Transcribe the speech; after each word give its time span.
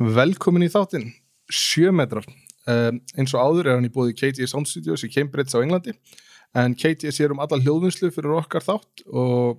Velkomin 0.00 0.64
í 0.64 0.70
þáttinn, 0.72 1.10
sjö 1.52 1.90
metrar. 1.92 2.24
Um, 2.64 3.00
eins 3.18 3.34
og 3.34 3.42
áður 3.42 3.68
er 3.68 3.76
hann 3.76 3.88
í 3.88 3.92
bóði 3.92 4.14
KTS 4.16 4.54
Sound 4.54 4.70
Studios 4.70 5.02
í 5.04 5.10
Cambridge 5.10 5.52
á 5.52 5.60
Englandi 5.60 5.92
en 6.54 6.76
KTS 6.78 7.18
er 7.20 7.32
um 7.34 7.40
alla 7.42 7.58
hljóðvinslu 7.58 8.12
fyrir 8.14 8.36
okkar 8.38 8.62
þátt 8.62 9.02
og, 9.10 9.58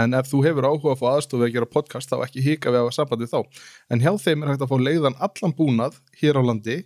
en 0.00 0.16
ef 0.16 0.30
þú 0.30 0.40
hefur 0.46 0.66
áhuga 0.66 0.94
að 0.94 1.02
fá 1.02 1.06
aðstofu 1.10 1.44
að 1.44 1.52
gera 1.54 1.68
podcast 1.68 2.10
þá 2.10 2.22
ekki 2.24 2.44
hika 2.46 2.72
við 2.72 2.80
að 2.80 2.86
hafa 2.86 2.96
samband 2.96 3.22
við 3.22 3.34
þá. 3.34 3.60
En 3.92 4.02
hjá 4.02 4.10
þeim 4.24 4.42
er 4.42 4.52
hægt 4.52 4.64
að 4.64 4.72
fá 4.72 4.78
leiðan 4.80 5.18
allan 5.28 5.54
búnað 5.60 6.00
hér 6.22 6.40
á 6.40 6.42
landi 6.48 6.78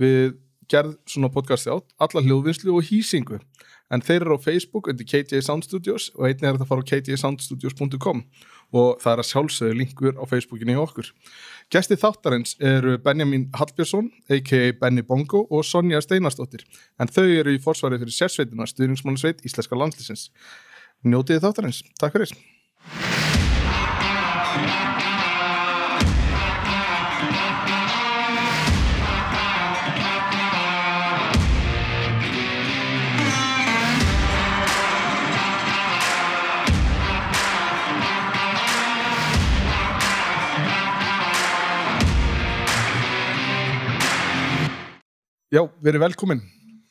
við 0.00 0.34
gerð 0.72 0.96
svona 1.10 1.30
podcast 1.30 1.68
átt, 1.68 1.86
alla 2.00 2.24
hljóðvinslu 2.24 2.74
og 2.74 2.88
hýsingu. 2.88 3.42
En 3.92 4.02
þeir 4.02 4.22
eru 4.24 4.38
á 4.40 4.46
Facebook 4.46 4.88
undir 4.88 5.06
KTA 5.06 5.42
Sound 5.44 5.66
Studios 5.68 6.08
og 6.16 6.26
einnig 6.30 6.48
er 6.48 6.56
þetta 6.56 6.64
að 6.64 6.70
fara 6.72 6.84
á 6.84 6.88
ktasoundstudios.com 6.90 8.24
og 8.74 9.02
það 9.02 9.12
er 9.12 9.22
að 9.22 9.28
sjálfsögðu 9.30 9.76
linkur 9.78 10.18
á 10.18 10.24
Facebookinu 10.28 10.74
hjá 10.74 10.82
okkur. 10.82 11.10
Gesti 11.72 11.98
þáttarins 12.00 12.56
eru 12.60 12.96
Benjamin 13.02 13.46
Hallbjörnsson, 13.56 14.10
a.k.a. 14.28 14.74
Benny 14.80 15.04
Bongo 15.06 15.44
og 15.48 15.64
Sonja 15.66 16.02
Steinarsdóttir, 16.04 16.66
en 17.00 17.10
þau 17.10 17.24
eru 17.24 17.54
í 17.54 17.62
forsvarið 17.62 18.04
fyrir 18.04 18.18
sérsveitina 18.18 18.68
stuðningsmannsveit 18.68 19.46
Íslenska 19.46 19.78
landslýsins. 19.78 20.28
Njótiði 21.04 21.46
þáttarins. 21.46 21.80
Takk 22.00 22.18
fyrir. 22.18 22.36
Já, 45.54 45.60
við 45.78 45.92
erum 45.92 46.02
velkomin. 46.08 46.40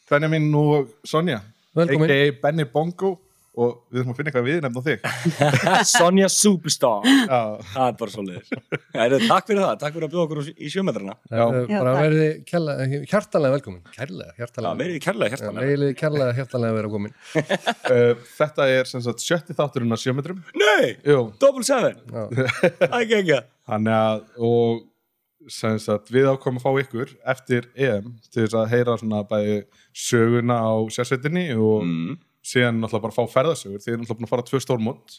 Benjamin 0.08 0.45
og 0.56 0.92
Sonja. 1.03 1.42
Velkomin. 1.75 2.08
A.k.a. 2.08 2.33
Benny 2.44 2.64
Bongo 2.69 3.09
og 3.53 3.73
við 3.94 4.00
þurfum 4.00 4.14
að 4.14 4.17
finna 4.17 4.31
eitthvað 4.31 4.45
viðnefn 4.47 4.78
á 4.78 4.83
þig. 4.86 5.03
Sonja 5.94 6.30
Superstar 6.31 7.03
Já, 7.06 7.41
það 7.73 7.84
er 7.86 7.97
bara 8.00 8.14
svo 8.14 8.23
leiðis 8.25 9.28
takk 9.30 9.50
fyrir 9.52 9.61
það, 9.61 9.75
takk 9.84 9.94
fyrir 9.97 10.08
að 10.08 10.14
bjóða 10.16 10.23
okkur 10.23 10.39
í 10.50 10.72
sjömetrana 10.73 11.14
Já. 11.28 11.44
Já, 11.44 11.59
Já, 11.69 11.75
bara 11.75 11.91
takk. 11.91 12.00
verði 12.08 12.30
kærlega, 12.50 12.88
hjartalega 13.11 13.56
velkomin 13.58 13.84
kærlega, 13.94 14.34
hjartalega 14.39 14.80
verið 14.81 14.97
kærlega 15.06 15.36
hjertanlega 15.36 15.67
Vegilega 15.67 16.00
kærlega, 16.02 16.38
hjartalega 16.39 16.78
vera 16.80 16.91
komin 16.95 17.14
uh, 17.14 18.25
þetta 18.39 18.67
er 18.80 18.89
sem 18.89 19.06
sagt 19.06 19.22
sjötti 19.28 19.58
þátturinn 19.59 19.94
á 19.94 19.97
sjömetrum. 20.02 20.41
nei, 20.58 20.95
Jú, 21.06 21.19
double 21.44 21.67
seven 21.67 22.02
Já. 22.09 22.25
ekki 22.89 23.19
ekki 23.22 23.41
Þannig 23.69 23.94
að, 23.95 24.25
og 24.50 24.81
sagt, 25.52 26.12
við 26.14 26.30
ákomum 26.32 26.60
að 26.60 26.66
fá 26.66 26.84
ykkur 26.84 27.14
eftir 27.34 27.70
EM 27.76 28.14
til 28.30 28.44
þess 28.46 28.58
að 28.60 28.70
heyra 28.74 28.98
svona 29.00 29.24
bæði 29.28 29.58
söguna 29.94 30.60
á 30.64 30.74
sérsveitinni 30.94 31.48
og 31.56 31.88
mm. 31.88 32.20
síðan 32.46 32.82
náttúrulega 32.82 33.08
bara 33.08 33.18
fá 33.18 33.34
ferðasögur. 33.38 33.82
Þið 33.84 33.94
erum 33.94 34.04
náttúrulega 34.04 34.20
búin 34.22 34.30
að 34.30 34.34
fara 34.34 34.48
tvö 34.50 34.62
stórmót 34.64 35.18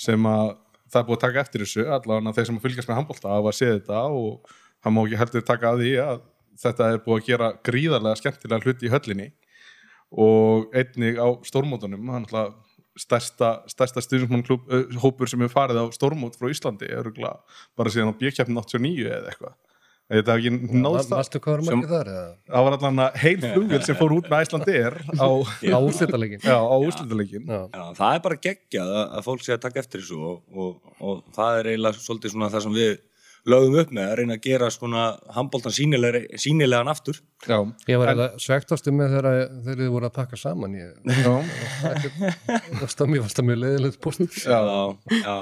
sem 0.00 0.28
að 0.30 0.54
það 0.90 1.00
er 1.00 1.06
búið 1.08 1.18
að 1.18 1.24
taka 1.26 1.44
eftir 1.44 1.64
þessu, 1.64 1.84
allavega 1.86 2.34
þeir 2.36 2.48
sem 2.48 2.62
fylgjast 2.64 2.90
með 2.90 2.98
handbólta 3.00 3.34
hafa 3.34 3.52
séð 3.54 3.76
þetta 3.76 4.00
og 4.16 4.50
það 4.80 4.94
má 4.96 5.02
ekki 5.04 5.20
heldur 5.20 5.46
taka 5.46 5.70
að 5.70 5.84
því 5.84 5.92
að 6.04 6.24
þetta 6.60 6.88
er 6.90 7.04
búið 7.04 7.20
að 7.20 7.28
gera 7.28 7.50
gríðarlega 7.68 8.20
skemmtilega 8.20 8.66
hluti 8.66 8.88
í 8.88 8.92
höllinni 8.92 9.28
og 10.10 10.74
einnig 10.74 11.20
á 11.22 11.28
stórmótunum, 11.46 12.08
það 12.08 12.16
er 12.16 12.24
náttúrulega 12.24 12.69
stærsta, 13.00 13.50
stærsta 13.70 14.04
stuðnismannklub 14.04 14.68
hópur 15.02 15.30
sem 15.30 15.40
hefur 15.40 15.56
farið 15.56 15.82
á 15.82 15.84
stórmót 15.96 16.36
frá 16.38 16.50
Íslandi 16.52 16.90
er 16.92 17.10
bara 17.16 17.92
síðan 17.92 18.12
á 18.12 18.20
bjökkjafn 18.20 18.60
89 18.60 19.08
eða 19.08 19.32
eitthvað. 19.32 19.58
Þetta 20.10 20.34
hef 20.34 20.40
ekki 20.40 20.80
náðst 20.82 21.12
það 21.12 21.20
það 22.50 22.64
var 22.66 22.74
allan 22.76 23.02
að 23.04 23.18
heil 23.22 23.36
flugvél 23.44 23.78
sem 23.86 23.98
fór 23.98 24.14
út 24.16 24.30
með 24.32 24.40
Æslandi 24.42 24.74
er 24.74 24.96
á, 25.22 25.28
Á 25.70 25.78
úrslitaleikin 25.78 26.42
já, 26.42 26.56
á 26.58 26.76
úrslutaleikin 26.82 27.44
Já, 27.46 27.60
já, 27.70 27.84
það 28.00 28.16
er 28.16 28.24
bara 28.24 28.38
geggjað 28.48 28.90
að, 28.96 29.04
að 29.06 29.28
fólk 29.28 29.44
sé 29.46 29.54
að 29.54 29.62
taka 29.68 29.84
eftir 29.84 30.02
þessu 30.02 30.18
og, 30.32 30.40
og, 30.50 30.96
og 30.98 31.22
það 31.36 31.60
er 31.60 31.70
eiginlega 31.70 32.02
svolítið 32.02 32.34
svona 32.34 32.50
það 32.50 32.66
sem 32.66 32.76
við 32.80 32.92
lögum 33.48 33.78
upp 33.80 33.92
með 33.96 34.08
að 34.10 34.16
reyna 34.20 34.34
að 34.36 34.42
gera 34.44 34.68
svona 34.74 35.04
handbóltan 35.32 35.72
sínilegan 35.72 36.90
aftur. 36.92 37.20
Já, 37.48 37.56
Ég 37.88 37.96
var 38.00 38.10
eiginlega 38.12 38.42
svektastu 38.44 38.92
með 38.92 39.14
þegar 39.14 39.28
þegar 39.64 39.78
þið 39.80 39.92
voru 39.94 40.08
að 40.10 40.16
pakka 40.18 40.36
saman 40.36 40.74
ég, 40.76 40.90
já, 41.08 41.32
mér 42.20 43.22
fannst 43.24 43.38
það 43.38 43.46
mjög 43.48 43.60
leiðilegt 43.62 44.00
post 44.04 44.20
já. 44.44 44.60
já, 45.08 45.36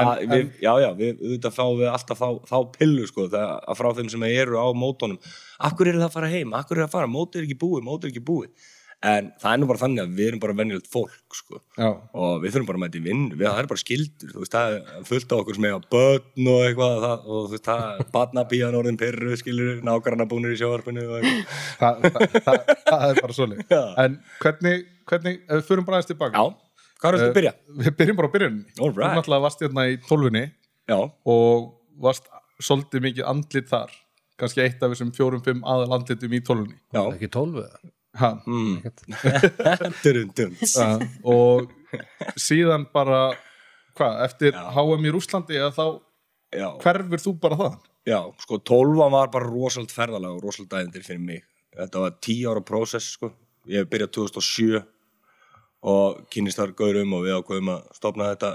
En- 0.00 0.28
við, 0.30 0.50
já, 0.62 0.70
já, 0.84 0.90
við 0.98 1.16
auðvitað 1.24 1.54
fáum 1.56 1.78
við 1.80 1.88
alltaf 1.90 2.20
þá, 2.20 2.28
þá 2.46 2.56
pillu 2.76 3.06
sko, 3.10 3.24
það, 3.32 3.54
að 3.72 3.78
frá 3.80 3.88
þeim 3.96 4.10
sem 4.12 4.26
eru 4.28 4.60
á 4.60 4.66
mótónum 4.76 5.18
Akkur 5.66 5.90
eru 5.90 5.98
það 6.02 6.06
að 6.10 6.14
fara 6.18 6.30
heim, 6.30 6.52
akkur 6.54 6.76
eru 6.78 6.84
það 6.84 6.90
að 6.90 6.94
fara, 6.98 7.10
mótið 7.16 7.40
er 7.40 7.48
ekki 7.48 7.58
búið, 7.64 7.82
mótið 7.88 8.06
er 8.06 8.12
ekki 8.14 8.22
búið 8.28 8.68
En 9.00 9.30
það 9.40 9.54
er 9.54 9.60
nú 9.62 9.66
bara 9.70 9.80
þannig 9.80 10.00
að 10.02 10.10
við 10.18 10.26
erum 10.28 10.40
bara 10.42 10.54
venjulegt 10.58 10.88
fólk 10.92 11.32
sko. 11.32 11.60
já. 11.72 11.86
og 11.88 12.42
við 12.42 12.52
þurfum 12.52 12.66
bara 12.68 12.76
að 12.76 12.82
mæta 12.82 12.98
í 12.98 13.04
vinn 13.06 13.22
við, 13.32 13.44
það 13.46 13.60
er 13.62 13.68
bara 13.70 13.80
skildur, 13.80 14.32
þú 14.34 14.42
veist, 14.42 14.52
það 14.52 14.74
er 14.74 15.06
fullt 15.08 15.30
af 15.32 15.40
okkur 15.40 15.56
sem 15.56 15.66
eiga 15.70 15.78
börn 15.94 16.48
og 16.52 16.64
eitthvað 16.66 16.96
það, 17.04 17.22
og 17.24 17.38
þú 17.46 17.54
veist, 17.54 17.68
það 17.70 17.84
er 17.86 18.10
barnabíjan 18.16 18.76
orðin 18.76 18.98
perru 19.00 19.38
skilur, 19.40 19.78
nágranna 19.88 20.26
búnir 20.28 20.52
í 20.52 20.58
sjóvarpinu 20.60 21.04
og 21.06 21.14
eitthvað. 21.16 21.54
Þa, 21.80 21.88
það, 22.02 22.34
það, 22.48 22.58
það 22.90 23.04
er 23.06 23.20
bara 23.24 23.36
svolítið 23.38 23.72
Já. 23.72 23.80
en 24.04 24.18
hvernig, 24.42 24.84
hvernig, 25.08 25.40
ef 25.46 25.62
við 25.62 25.64
förum 25.70 25.86
bara 25.88 26.00
aðeins 26.00 26.10
tilbaka 26.10 26.42
Já, 26.44 26.44
hvað 27.00 27.08
er 27.08 27.18
þetta 27.22 27.30
að 27.30 27.38
byrja? 27.38 27.54
við 27.80 27.96
byrjum 28.02 28.20
bara 28.20 28.28
á 28.28 28.34
byrjunni 28.36 28.60
All 28.76 28.90
þú 28.90 29.00
right. 29.00 29.16
náttúrulega 29.16 29.46
varst 29.46 29.64
hérna 29.64 29.86
í 29.88 29.96
tólfunni 30.04 30.44
Já, 30.92 30.98
og 31.08 31.70
varst 32.04 32.28
svolítið 32.60 33.06
mikið 33.08 33.32
andlit 33.32 33.72
þar 33.72 33.96
kannski 34.40 34.60
eitt 34.66 34.84
af 34.84 34.92
þessum 34.92 35.14
fjórum, 35.16 35.40
fimm 35.44 35.64
aðal 35.64 35.96
andlitum 35.96 36.36
í 36.36 36.42
tólfunni 36.44 36.76
mm. 38.18 38.82
Og 41.36 41.70
síðan 42.38 42.88
bara 42.94 43.30
hvað, 43.98 44.24
eftir 44.26 44.56
Já. 44.56 44.64
HM 44.74 45.06
í 45.06 45.14
Rúslandi 45.14 45.60
að 45.60 45.76
þá 45.78 45.86
Já, 46.50 46.66
hverfur 46.82 47.22
þú 47.22 47.32
bara 47.38 47.56
það 47.60 47.74
já, 48.08 48.20
sko, 48.42 48.58
tólfan 48.58 49.12
var 49.12 49.30
bara 49.32 49.48
rosald 49.48 49.92
ferðalega 49.92 50.34
og 50.34 50.44
rosald 50.44 50.70
dæðindir 50.70 51.04
fyrir 51.06 51.22
mig. 51.22 51.44
Þetta 51.76 52.02
var 52.04 52.16
tíu 52.24 52.50
ára 52.50 52.62
prósess, 52.66 53.12
sko. 53.16 53.30
Ég 53.70 53.84
hef 53.84 53.90
byrjað 53.92 54.14
2007 54.16 54.80
og 55.90 56.24
kynist 56.32 56.60
þar 56.60 56.74
gaurum 56.76 57.14
og 57.16 57.24
við 57.26 57.36
ákveðum 57.38 57.72
að 57.74 57.84
stopna 57.96 58.30
þetta 58.32 58.50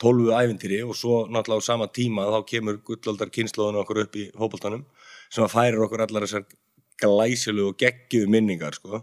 tólfu 0.00 0.30
ævintýri 0.34 0.80
og 0.84 0.96
svo 0.96 1.24
náttúrulega 1.28 1.64
á 1.66 1.68
sama 1.70 1.88
tíma 1.90 2.26
þá 2.30 2.38
kemur 2.50 2.80
gullaldar 2.86 3.32
kynnslóðun 3.34 3.80
okkur 3.82 4.02
upp 4.04 4.16
í 4.16 4.26
hópoltanum 4.38 4.84
sem 5.30 5.44
að 5.44 5.54
færir 5.54 5.82
okkur 5.84 6.04
allar 6.06 6.26
þessar 6.26 6.46
glæsilu 7.00 7.70
og 7.70 7.80
geggjuðu 7.80 8.30
minningar 8.30 8.76
sko. 8.78 9.02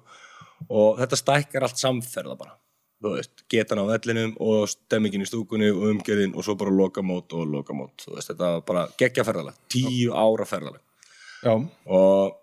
og 0.69 0.97
þetta 0.97 1.19
stækkar 1.19 1.67
allt 1.67 1.77
samferða 1.77 2.37
bara. 2.37 2.55
Þú 2.97 3.11
veist, 3.13 3.43
getan 3.45 3.77
á 3.77 3.85
vellinum 3.85 4.31
og 4.41 4.65
stemmingin 4.71 5.21
í 5.21 5.27
stúkunni 5.29 5.69
og 5.69 5.83
umgjörðin 5.91 6.33
og 6.33 6.45
svo 6.45 6.55
bara 6.57 6.73
lokamót 6.73 7.33
og 7.37 7.45
lokamót. 7.45 7.93
Þú 8.01 8.15
veist, 8.15 8.31
þetta 8.31 8.53
var 8.55 8.63
bara 8.65 8.87
geggja 8.97 9.25
ferðalega, 9.27 9.57
tíu 9.69 10.15
ára 10.17 10.47
ferðalega 10.49 10.81
já, 11.43 11.53
og 11.85 12.35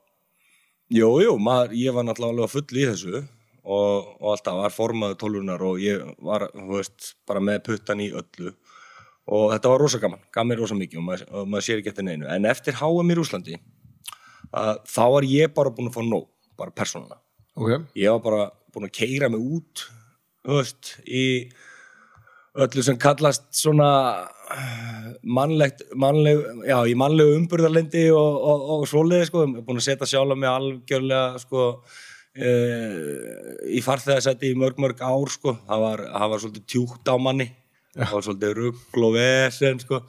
jú, 0.89 1.09
jú, 1.23 1.33
ég 1.73 1.95
var 1.95 2.07
náttúrulega 2.07 2.51
full 2.51 2.79
í 2.79 2.87
þessu 2.87 3.17
og, 3.65 4.15
og 4.21 4.31
alltaf 4.35 4.61
var 4.61 4.75
formaður 4.75 5.19
tólfunar 5.21 5.65
og 5.65 5.81
ég 5.83 6.05
var, 6.23 6.49
þú 6.53 6.79
veist, 6.79 7.15
bara 7.27 7.43
með 7.43 7.63
puttan 7.69 8.03
í 8.05 8.11
öllu. 8.13 8.55
Og 9.25 9.55
þetta 9.55 9.71
var 9.73 9.81
rosa 9.81 9.99
gaman, 10.03 10.21
gaf 10.33 10.45
mér 10.45 10.61
rosa 10.61 10.77
mikið 10.77 11.01
og 11.01 11.05
maður, 11.07 11.29
og 11.33 11.47
maður 11.49 11.65
sér 11.65 11.81
ekki 11.81 11.95
eftir 11.95 12.05
neinu. 12.05 12.29
En 12.29 12.45
eftir 12.45 12.77
HM 12.77 13.13
í 13.13 13.17
Rúslandi 13.17 13.57
að, 14.55 14.81
þá 14.91 15.05
var 15.17 15.29
ég 15.29 15.55
bara 15.57 15.75
búin 15.75 15.91
að 15.91 15.99
fá 15.99 16.03
nóg 16.07 16.31
bara 16.59 16.75
persónuna, 16.75 17.19
ok. 17.59 17.91
Ég 17.99 18.15
var 18.15 18.23
bara 18.25 18.49
búin 18.75 18.89
að 18.89 18.97
keira 19.01 19.31
mig 19.33 19.43
út 19.43 19.87
veist, 20.45 20.97
í 21.07 21.25
öllu 22.55 22.85
sem 22.87 22.99
kallast 23.01 23.49
svona 23.57 23.89
eh, 24.55 25.07
mannlegt, 25.27 25.83
mannleg, 25.99 26.43
já, 26.69 26.77
í 26.87 26.95
mannlegu 26.99 27.39
umburðarlendi 27.41 28.07
og, 28.15 28.37
og, 28.39 28.67
og 28.77 28.85
svoleiði, 28.91 29.29
sko, 29.31 29.45
ég 29.47 29.57
er 29.59 29.67
búin 29.67 29.81
að 29.81 29.89
setja 29.89 30.11
sjálf 30.11 30.39
mig 30.39 30.51
algjörlega, 30.51 31.43
sko, 31.43 31.67
e, 32.37 32.55
í 33.75 33.83
farþegarsætti 33.85 34.53
í 34.53 34.61
mörg, 34.61 34.79
mörg 34.83 35.03
ár, 35.03 35.35
sko, 35.35 35.57
það 35.67 35.85
var, 35.89 36.05
það 36.15 36.33
var 36.35 36.45
svolítið 36.45 36.67
tjúkt 36.75 37.11
á 37.11 37.17
manni, 37.27 37.49
það 37.97 38.15
var 38.19 38.27
svolítið 38.29 38.57
rugl 38.61 39.09
og 39.09 39.19
vesen, 39.19 39.83
sko, 39.83 40.03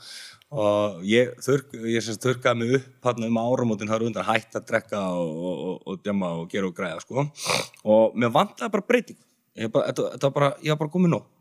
og 0.54 1.02
ég, 1.08 1.32
þurrk, 1.42 1.74
ég 1.90 2.10
þurrkaði 2.22 2.60
mig 2.60 2.74
upp 2.78 3.08
hann 3.10 3.28
um 3.28 3.40
áramótin 3.42 3.90
þar 3.90 4.06
undan 4.08 4.28
hætt 4.28 4.58
að 4.58 4.68
drekka 4.70 5.02
og, 5.18 5.32
og, 5.32 5.64
og, 5.70 5.80
og 5.90 6.04
djama 6.06 6.32
og 6.42 6.50
gera 6.52 6.70
og 6.70 6.76
græða, 6.78 7.02
sko, 7.02 7.26
og 7.90 8.20
mér 8.20 8.34
vantaði 8.36 8.74
bara 8.76 8.88
breyting, 8.88 9.20
ég, 9.58 9.72
bara, 9.74 9.96
var 9.96 10.36
bara, 10.36 10.52
var 10.62 10.80
bara 10.84 10.94
komið 10.94 11.16
nóg. 11.16 11.32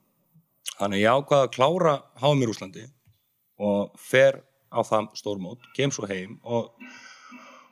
Þannig 0.74 1.04
ég 1.04 1.18
ákvaði 1.20 1.46
að 1.46 1.52
klára 1.54 1.98
HM 2.22 2.40
í 2.40 2.46
Rúslandi 2.48 2.86
og 3.62 3.92
fer 4.00 4.40
á 4.74 4.80
það 4.82 5.12
stórmót, 5.20 5.68
kem 5.76 5.92
svo 5.94 6.08
heim 6.10 6.38
og, 6.42 6.72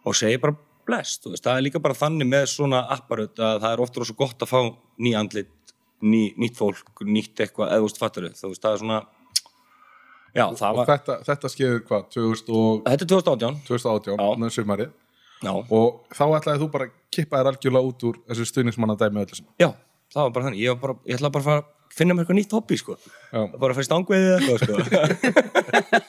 og 0.06 0.14
segi 0.18 0.38
bara 0.42 0.54
blest, 0.86 1.26
það 1.26 1.56
er 1.56 1.64
líka 1.64 1.82
bara 1.82 1.96
þannig 1.96 2.28
með 2.28 2.46
svona 2.52 2.84
apparut 2.92 3.38
að 3.38 3.62
það 3.64 3.72
er 3.72 3.82
ofta 3.82 4.02
rosa 4.02 4.14
gott 4.18 4.44
að 4.44 4.52
fá 4.52 4.60
ný 5.02 5.14
andlit, 5.18 5.50
ný, 6.02 6.30
nýtt 6.38 6.58
fólk, 6.58 7.02
nýtt 7.06 7.42
eitthvað, 7.42 7.72
eða 7.72 7.82
þú 7.82 7.88
veist, 7.88 8.00
fattur 8.02 8.28
þú 8.28 8.52
veist, 8.52 8.62
það 8.62 8.76
er 8.76 8.82
svona 8.82 9.00
Já, 10.32 10.46
það 10.56 10.68
og 10.70 10.78
var, 10.78 10.88
þetta, 10.88 11.16
þetta 11.28 11.48
skeður 11.52 11.80
hvað, 11.88 12.04
2000 12.14 12.52
og, 12.56 12.82
þetta 12.86 13.04
er 13.04 13.10
2018 13.12 13.58
2018 13.68 14.14
Já. 14.16 14.28
með 14.40 14.54
sumarið 14.56 14.90
Já, 15.42 15.52
og 15.52 15.88
þá 16.14 16.24
ætlaði 16.38 16.62
þú 16.62 16.68
bara 16.72 16.86
að 16.88 16.92
kippa 17.12 17.40
þér 17.40 17.50
algjörlega 17.50 17.90
út 17.90 18.04
úr 18.08 18.20
þessu 18.30 18.46
stuðningsmanna 18.48 18.96
dæmi 19.00 19.24
öllu 19.24 19.36
sem 19.36 19.48
já, 19.60 19.68
það 20.14 20.22
var 20.22 20.34
bara 20.36 20.46
þannig 20.46 20.62
Ég, 20.62 20.72
var 20.72 20.80
bara, 20.86 20.96
ég 21.10 21.18
ætla 21.18 21.32
bara 21.34 21.42
að 21.42 21.48
fara 21.50 21.64
að 21.64 21.68
finna 21.92 22.16
mér 22.16 22.24
eitthvað 22.24 22.38
nýtt 22.38 22.54
hobby 22.56 22.78
sko. 22.80 22.96
Já, 23.02 23.40
bara 23.58 23.68
að 23.68 23.76
fara 23.76 23.84
í 23.84 23.88
stangveiði 23.90 24.30
eða 24.30 24.38
eitthvað 24.40 24.58
sko. 24.62 24.74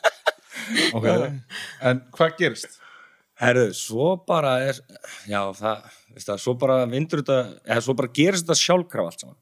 ok 0.97 1.07
En 1.89 2.01
hvað 2.15 2.37
gerist? 2.39 2.79
Herru, 3.43 3.65
svo 3.75 4.13
bara 4.29 4.53
er 4.69 4.79
já, 5.27 5.39
það, 5.57 5.87
það, 6.21 6.35
svo 6.45 6.53
bara 6.61 6.83
vindur 6.87 7.23
þetta, 7.23 7.39
eða 7.65 7.83
svo 7.83 7.95
bara 7.99 8.11
gerist 8.15 8.45
þetta 8.45 8.59
sjálfkraf 8.61 9.09
allt 9.09 9.23
saman. 9.25 9.39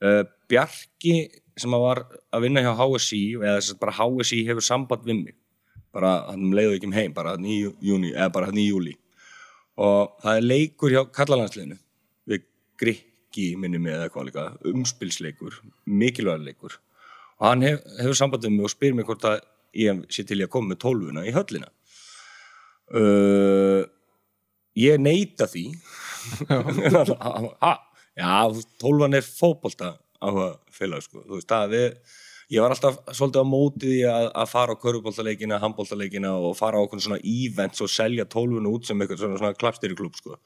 Uh, 0.00 0.20
Bjarki 0.48 1.14
sem 1.60 1.76
að 1.76 1.84
var 1.84 2.02
að 2.32 2.46
vinna 2.46 2.64
hjá 2.64 2.72
HSI 2.78 3.20
eða 3.40 3.58
þess 3.58 3.74
að 3.74 3.82
bara 3.84 3.96
HSI 3.98 4.40
hefur 4.48 4.66
samband 4.66 5.06
við 5.06 5.20
mig. 5.20 5.36
Bara 5.94 6.16
hann 6.30 6.50
leiði 6.54 6.78
ekki 6.78 6.90
um 6.90 6.96
heim 6.96 7.14
bara 7.14 7.36
hann 7.36 7.46
í 7.46 7.60
júni, 7.62 8.12
eða 8.14 8.32
bara 8.34 8.50
hann 8.50 8.60
í 8.62 8.68
júli 8.68 8.96
og 9.80 10.16
það 10.20 10.38
er 10.38 10.46
leikur 10.46 10.94
hjá 10.94 11.00
kallalandsliðinu 11.16 11.78
við 12.30 12.46
Grikki 12.80 13.46
minni 13.60 13.80
með 13.80 13.98
eða 13.98 14.12
hvað 14.14 14.28
líka, 14.28 14.46
umspilsleikur 14.70 15.60
mikilvægur 15.86 16.46
leikur. 16.46 16.76
Og 17.40 17.46
hann 17.48 17.64
hef, 17.64 17.84
hefur 18.00 18.18
samband 18.18 18.44
við 18.44 18.56
mig 18.56 18.68
og 18.68 18.74
spyr 18.74 18.96
mig 18.96 19.08
hvort 19.08 19.26
að 19.28 19.38
ég 19.80 20.02
sé 20.12 20.24
til 20.28 20.40
í 20.40 20.44
að 20.44 20.52
koma 20.52 20.72
með 20.72 20.82
tólfuna 20.84 21.24
í 21.28 21.34
höllina. 21.34 21.70
Uh, 22.90 23.86
ég 24.78 25.00
neita 25.00 25.48
því. 25.50 25.68
Ha, 27.00 27.70
já, 28.12 28.32
tólfan 28.82 29.16
er 29.16 29.24
fótbolta 29.24 29.94
áhuga 30.20 30.50
félag 30.74 31.06
sko. 31.06 31.24
þú 31.26 31.38
veist, 31.38 31.50
það 31.50 31.72
við 31.74 31.88
ég 32.50 32.64
var 32.64 32.74
alltaf 32.74 32.96
svolítið 33.14 33.44
á 33.46 33.46
móti 33.46 33.86
því 33.86 33.98
að, 34.10 34.26
að 34.42 34.48
fara 34.50 34.74
á 34.74 34.80
körfuboltaleikina, 34.82 35.58
handboltaleikina 35.62 36.32
og 36.34 36.56
fara 36.58 36.80
á 36.80 36.84
okkur 36.84 37.02
svona 37.04 37.20
events 37.22 37.82
og 37.84 37.90
selja 37.92 38.26
tólfuna 38.26 38.72
út 38.72 38.88
sem 38.88 39.02
eitthvað 39.02 39.22
svona, 39.22 39.38
svona 39.38 39.58
klappstýriklub 39.60 40.18
sko. 40.18 40.38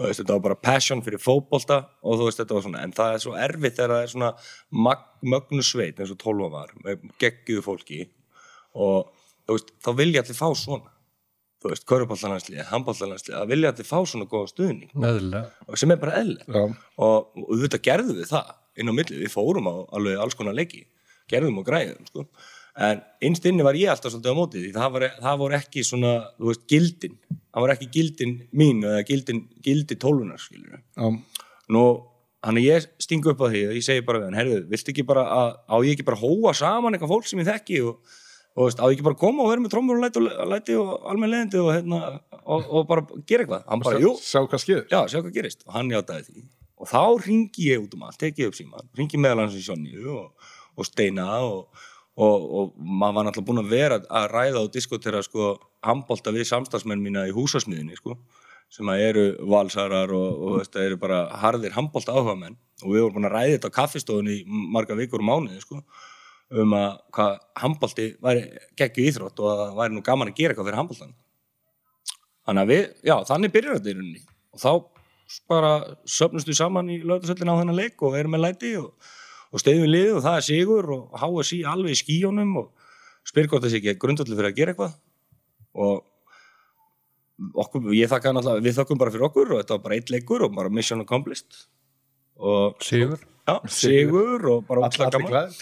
þetta 0.00 0.32
var 0.32 0.42
bara 0.48 0.58
passion 0.58 1.02
fyrir 1.06 1.22
fótbolta 1.22 1.84
og 2.02 2.18
þú 2.18 2.28
veist, 2.28 2.40
þetta 2.42 2.58
var 2.58 2.66
svona, 2.66 2.82
en 2.82 2.96
það 2.96 3.18
er 3.18 3.22
svo 3.26 3.36
erfitt 3.46 3.78
þegar 3.78 3.94
það 3.94 4.06
er 4.06 4.14
svona 4.16 4.32
mag, 4.88 5.04
mögnu 5.34 5.66
sveit 5.66 6.02
eins 6.02 6.14
og 6.14 6.18
tólfa 6.24 6.50
var, 6.56 6.74
geggiðu 7.22 7.62
fólki 7.68 8.02
og 8.74 9.14
þú 9.46 9.58
veist, 9.58 9.72
þá 9.84 9.90
vilja 10.00 10.24
allir 10.24 10.40
fá 10.40 10.48
svona. 10.58 10.90
Þú 11.64 11.70
veist, 11.70 11.84
körfuboltalandslið, 11.88 12.60
handboltalandslið 12.68 13.36
að 13.38 13.52
vilja 13.54 13.70
allir 13.72 13.86
fá 13.88 13.96
svona 14.04 14.26
góða 14.28 14.50
stuðning. 14.50 14.90
Og 15.64 15.78
sem 15.80 15.94
er 15.94 16.00
bara 16.02 16.18
Já, 16.44 16.60
og, 16.60 16.74
og 16.98 17.54
auðvitað 17.54 17.84
gerðum 17.86 18.18
við 18.18 18.28
það 18.34 18.50
inn 18.78 18.90
á 18.90 18.94
milli, 18.94 19.20
við 19.22 19.32
fórum 19.32 19.70
á 19.70 19.74
alveg 19.96 20.20
alls 20.20 20.36
konar 20.38 20.56
leiki 20.56 20.84
gerðum 21.30 21.60
og 21.62 21.68
græðum 21.68 22.08
sko. 22.08 22.26
en 22.74 23.02
innst 23.22 23.44
inni 23.46 23.64
var 23.64 23.76
ég 23.78 23.92
alltaf 23.92 24.12
svolítið 24.12 24.34
á 24.34 24.38
móti 24.38 24.62
því. 24.62 24.72
Það, 24.74 24.88
var, 24.96 25.04
það 25.22 25.36
voru 25.44 25.56
ekki 25.60 25.84
svona, 25.86 26.14
þú 26.40 26.48
veist, 26.50 26.64
gildin. 26.70 27.14
Það 27.30 27.62
voru 27.62 27.74
ekki 27.76 27.88
gildin 27.94 28.34
mín 28.50 28.82
eða 28.82 29.04
gildin, 29.06 29.44
gildi 29.62 29.98
tólfunar, 30.02 30.42
skilur 30.42 30.74
já, 30.74 31.06
nú, 31.70 31.84
hann 32.44 32.58
er 32.58 32.66
ég 32.66 32.88
stingu 33.00 33.30
upp 33.30 33.44
á 33.46 33.48
því 33.48 33.62
og 33.68 33.78
ég 33.78 33.86
segi 33.86 34.02
bara 34.04 34.20
við 34.20 34.26
hann, 34.28 34.38
herðu, 34.40 34.58
viltu 34.72 34.90
ekki 34.90 35.06
bara 35.06 35.22
að, 35.30 35.54
á 35.70 35.76
ég 35.86 35.94
ekki 35.94 36.08
bara 36.08 36.18
hóa 36.18 36.54
saman 36.58 36.96
eitthvað 36.96 37.14
fólk 37.14 37.30
sem 37.30 37.44
ég 37.44 37.46
þekki 37.46 37.78
og, 37.86 38.18
og 38.58 38.66
veist, 38.66 38.82
á 38.82 38.90
ég 38.90 38.96
ekki 38.96 39.06
bara 39.06 39.20
koma 39.22 39.46
og 39.46 39.52
vera 39.52 39.62
með 39.62 39.76
trómur 39.76 40.00
og 40.00 40.02
læti 40.02 40.24
og, 40.24 40.42
læti 40.50 40.80
og 40.82 41.08
almenn 41.12 41.30
leðindi 41.30 41.62
og, 41.62 41.70
hérna, 41.76 42.02
og, 42.42 42.66
og 42.66 42.90
bara 42.90 43.06
gera 43.22 43.46
eitthvað? 43.46 43.64
Hann 43.70 43.86
bara, 43.86 44.02
jú, 44.02 44.12
sjá 44.18 44.42
hvað 44.42 44.66
skeður 44.66 44.84
já, 44.90 45.00
sjá 45.14 45.20
hvað 45.20 45.32
gerist. 45.38 45.62
Og 45.68 45.78
hann 45.78 45.94
játaði 45.94 46.26
því 46.26 46.46
og 46.80 46.90
þá 46.90 47.02
ringi 47.24 47.68
ég 47.70 47.82
út 47.84 47.96
um 47.96 48.06
allt, 48.06 48.18
teki 48.20 48.44
ég 48.44 48.52
upp 48.52 48.58
síma 48.58 48.84
ringi 48.98 49.20
meðal 49.20 49.44
hans 49.44 49.58
í 49.58 49.62
Sjónníu 49.64 50.14
og, 50.14 50.48
og 50.74 50.88
Steina 50.88 51.26
og, 51.46 51.82
og, 52.16 52.46
og 52.60 52.72
maður 52.78 53.18
var 53.18 53.28
náttúrulega 53.28 53.48
búinn 53.50 53.62
að 53.64 53.74
vera 53.74 54.00
að 54.08 54.30
ræða 54.32 54.64
og 54.64 54.72
diskotera 54.74 55.22
sko 55.26 55.54
handbolta 55.86 56.34
við 56.34 56.48
samstagsmenn 56.50 57.02
mína 57.04 57.26
í 57.28 57.34
húsasmiðinni 57.36 57.98
sko 58.00 58.18
sem 58.72 58.88
að 58.90 59.04
eru 59.04 59.26
valsarar 59.50 60.10
og, 60.16 60.58
veist, 60.58 60.74
eru 60.80 60.98
bara 60.98 61.26
harðir 61.42 61.76
handbolta 61.76 62.16
áhuga 62.16 62.34
menn 62.40 62.58
og 62.82 62.90
við 62.90 63.04
vorum 63.04 63.20
búin 63.20 63.28
að 63.30 63.36
ræða 63.36 63.58
þetta 63.58 63.70
á 63.70 63.76
kaffistofunni 63.78 64.40
í 64.40 64.62
marga 64.74 64.98
vikur 64.98 65.22
og 65.22 65.30
mánuði 65.30 65.62
sko 65.62 65.82
um 66.54 66.74
að 66.76 66.90
hvað 67.14 67.36
handbolti 67.62 68.08
væri 68.22 68.48
geggju 68.78 69.06
íþrótt 69.10 69.40
og 69.40 69.50
að 69.50 69.60
það 69.60 69.78
væri 69.78 69.94
nú 69.94 70.02
gaman 70.04 70.30
að 70.30 70.40
gera 70.40 70.52
eitthvað 70.52 70.68
fyrir 70.68 70.80
handboltan 70.80 71.14
þannig 72.44 72.64
að 72.64 72.72
við, 72.72 72.84
já, 73.08 73.14
þannig 73.28 73.54
byrjar 73.54 73.78
þetta 73.78 73.90
í 73.90 73.96
rauninni. 73.98 74.22
Og 74.54 74.62
þá 74.62 74.70
bara 75.50 75.72
söfnumst 76.08 76.48
við 76.48 76.58
saman 76.60 76.90
í 76.92 77.00
lögðarsöllin 77.02 77.52
á 77.52 77.58
þennan 77.60 77.78
leik 77.78 78.02
og 78.04 78.16
erum 78.18 78.34
með 78.36 78.44
læti 78.46 78.72
og, 78.80 78.90
og 79.50 79.62
steyðum 79.62 79.86
við 79.86 79.92
liðið 79.94 80.16
og 80.18 80.24
það 80.26 80.38
er 80.38 80.46
sigur 80.48 80.90
og 80.96 81.20
HSI 81.22 81.60
alveg 81.70 81.94
í 81.94 82.00
skíjónum 82.02 82.56
og 82.62 82.90
spyr 83.28 83.48
hvort 83.50 83.64
þessi 83.66 83.80
ekki 83.80 83.96
grundvöldu 84.02 84.36
fyrir 84.36 84.50
að 84.50 84.58
gera 84.58 84.74
eitthvað. 84.74 84.96
Og 85.74 86.02
okkur, 87.64 87.90
ég 87.96 88.10
þakka 88.10 88.34
náttúrulega, 88.34 88.64
við 88.64 88.78
þakkum 88.78 89.00
bara 89.00 89.14
fyrir 89.14 89.28
okkur 89.28 89.54
og 89.54 89.62
þetta 89.62 89.76
var 89.76 89.84
bara 89.88 89.98
eitt 89.98 90.12
leikur 90.14 90.46
og 90.46 90.54
bara 90.54 90.72
mission 90.72 91.02
accomplished. 91.02 91.64
Og 92.38 92.80
Sigur. 92.82 93.20
já, 93.46 93.56
sigur 93.70 94.48
og 94.50 94.64
bara 94.66 94.88
allir 94.88 95.10
gaman. 95.14 95.52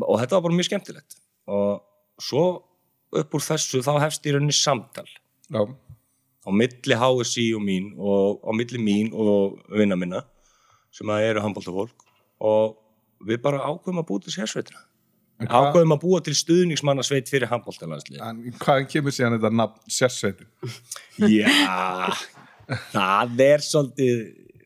og 0.00 0.20
þetta 0.20 0.36
var 0.36 0.46
bara 0.46 0.58
mjög 0.58 0.68
skemmtilegt. 0.70 1.18
Og 1.46 1.82
svo 2.20 2.44
upp 3.14 3.36
úr 3.36 3.44
þessu 3.44 3.82
þá 3.84 3.92
hefst 4.02 4.26
í 4.26 4.34
rauninni 4.34 4.56
samtal. 4.56 5.06
Já, 5.52 5.64
á 6.44 6.50
milli 6.52 6.98
HSI 7.00 7.46
og 7.56 7.64
mín 7.64 7.92
og 7.98 8.44
á 8.44 8.50
milli 8.56 8.80
mín 8.80 9.12
og 9.12 9.60
vinna 9.72 9.96
minna 9.96 10.24
sem 10.94 11.10
að 11.10 11.28
eru 11.30 11.44
handbóltafólk 11.44 12.04
og 12.44 12.76
við 13.24 13.40
bara 13.44 13.64
ákveðum 13.64 14.02
að 14.02 14.08
búa 14.10 14.24
til 14.24 14.34
sérsveitina 14.36 14.84
ákveðum 15.48 15.96
að 15.96 16.02
búa 16.04 16.20
til 16.24 16.36
stuðningsmannasveit 16.38 17.30
fyrir 17.32 17.50
handbóltalandslið 17.50 18.22
en 18.22 18.42
hvaðan 18.60 18.88
kemur 18.90 19.14
síðan 19.14 19.38
þetta 19.38 19.52
nafn 19.58 19.94
sérsveitin? 19.98 20.50
Já, 21.18 21.48
það 22.92 23.44
er 23.44 23.64
svolítið, 23.64 24.20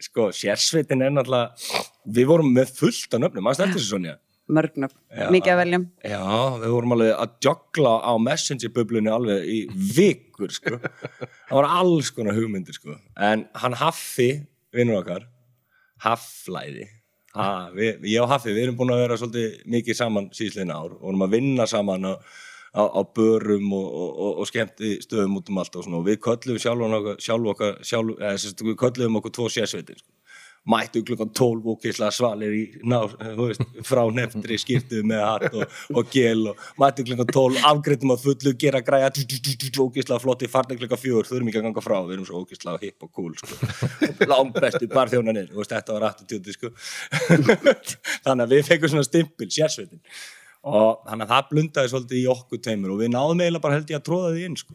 sko, 0.08 0.28
sérsveitin 0.36 1.04
er 1.06 1.14
náttúrulega, 1.14 1.84
við 2.18 2.28
vorum 2.30 2.52
með 2.54 2.74
fullt 2.76 3.16
af 3.16 3.22
nöfnum, 3.24 3.46
maður 3.46 3.60
stættir 3.62 3.78
þessu 3.78 3.94
Sonja. 3.94 4.18
Mörgnöfn, 4.52 4.96
Já. 5.12 5.28
mikið 5.32 5.52
að 5.52 5.58
veljum 5.62 5.86
Já, 6.04 6.20
við 6.62 6.74
vorum 6.74 6.94
alveg 6.96 7.10
að 7.14 7.32
joggla 7.44 7.94
á 8.00 8.12
messenger-bublunni 8.24 9.12
alveg 9.12 9.48
í 9.48 9.58
vikur, 9.96 10.52
sko. 10.54 10.78
Það 10.80 11.56
voru 11.58 11.72
alls 11.80 12.12
konar 12.16 12.38
hugmyndir, 12.38 12.76
sko. 12.76 12.96
En 13.14 13.46
hann 13.62 13.76
Haffi, 13.78 14.30
vinnur 14.74 15.02
okkar, 15.02 15.28
Hafflæði, 16.04 16.88
ha, 17.34 17.48
við, 17.74 18.04
ég 18.08 18.24
og 18.24 18.30
Haffi, 18.32 18.52
við 18.54 18.68
erum 18.68 18.78
búin 18.78 18.94
að 18.94 19.02
vera 19.04 19.18
svolítið 19.20 19.56
mikið 19.74 19.98
saman 19.98 20.28
síðslegin 20.36 20.74
ár 20.74 20.94
vorum 21.00 21.24
að 21.26 21.34
vinna 21.34 21.66
saman 21.68 22.06
á, 22.06 22.14
á, 22.78 22.82
á 22.86 23.00
börum 23.02 23.72
og, 23.76 23.88
og, 23.88 24.28
og, 24.30 24.44
skemmti 24.48 24.96
stöðum 25.04 25.40
út 25.40 25.50
um 25.50 25.58
allt 25.60 25.76
og 25.76 25.88
svona 25.88 26.00
og 26.00 26.06
við 26.06 26.22
köllum 26.24 26.60
sjálf 26.62 26.86
okkar, 26.86 27.18
sjálf 27.24 27.50
okkar, 27.54 27.74
sjálf, 27.82 28.22
sagt, 28.44 28.62
við 28.64 28.78
köllum 28.80 29.18
okkur 29.20 29.34
tvo 29.34 29.50
sérsveitir, 29.52 29.98
sko 29.98 30.17
mættu 30.68 31.02
klukkan 31.06 31.30
12 31.32 31.68
og 31.72 31.78
kisla 31.82 32.10
svalir 32.14 32.54
í 32.54 32.62
ná, 32.88 33.00
veist, 33.38 33.62
frá 33.86 34.02
neftri 34.14 34.58
skiptuð 34.60 35.04
með 35.08 35.22
hatt 35.24 35.54
og, 35.54 35.76
og 35.94 36.10
gel 36.12 36.50
og 36.52 36.64
mættu 36.80 37.06
klukkan 37.08 37.30
12, 37.30 37.60
afgreitum 37.70 38.14
að 38.14 38.24
fullu 38.26 38.54
gera 38.60 38.82
græja, 38.84 39.12
og 39.78 39.92
kisla 39.94 40.18
flotti 40.22 40.50
farni 40.50 40.78
klukkan 40.80 41.00
4, 41.00 41.28
þurfum 41.30 41.52
ekki 41.52 41.62
að 41.62 41.68
ganga 41.68 41.84
frá 41.84 41.96
við 42.00 42.16
erum 42.16 42.26
svo 42.28 42.42
ókisla 42.42 42.76
hipp 42.82 43.06
og 43.06 43.12
cool 43.14 43.36
sko. 43.38 43.60
langt 44.30 44.58
bestu 44.58 44.90
barþjónanir, 44.92 45.54
þetta 45.54 45.96
var 45.96 46.10
attitúti 46.10 46.56
sko. 46.56 46.72
þannig 48.26 48.44
að 48.44 48.52
við 48.56 48.66
fengum 48.68 48.92
svona 48.92 49.06
stimpil, 49.06 49.48
sérsveitin 49.52 50.02
og 50.68 51.04
þannig 51.06 51.24
að 51.24 51.32
það 51.32 51.48
blundaði 51.52 51.90
svolítið 51.92 52.18
í 52.20 52.28
okkur 52.32 52.60
teimur 52.64 52.94
og 52.94 53.02
við 53.02 53.12
náðum 53.14 53.42
eiginlega 53.44 53.64
bara 53.64 53.78
held 53.78 53.92
ég 53.92 54.00
að 54.00 54.06
tróða 54.08 54.32
því 54.34 54.46
inn 54.48 54.58
sko. 54.58 54.74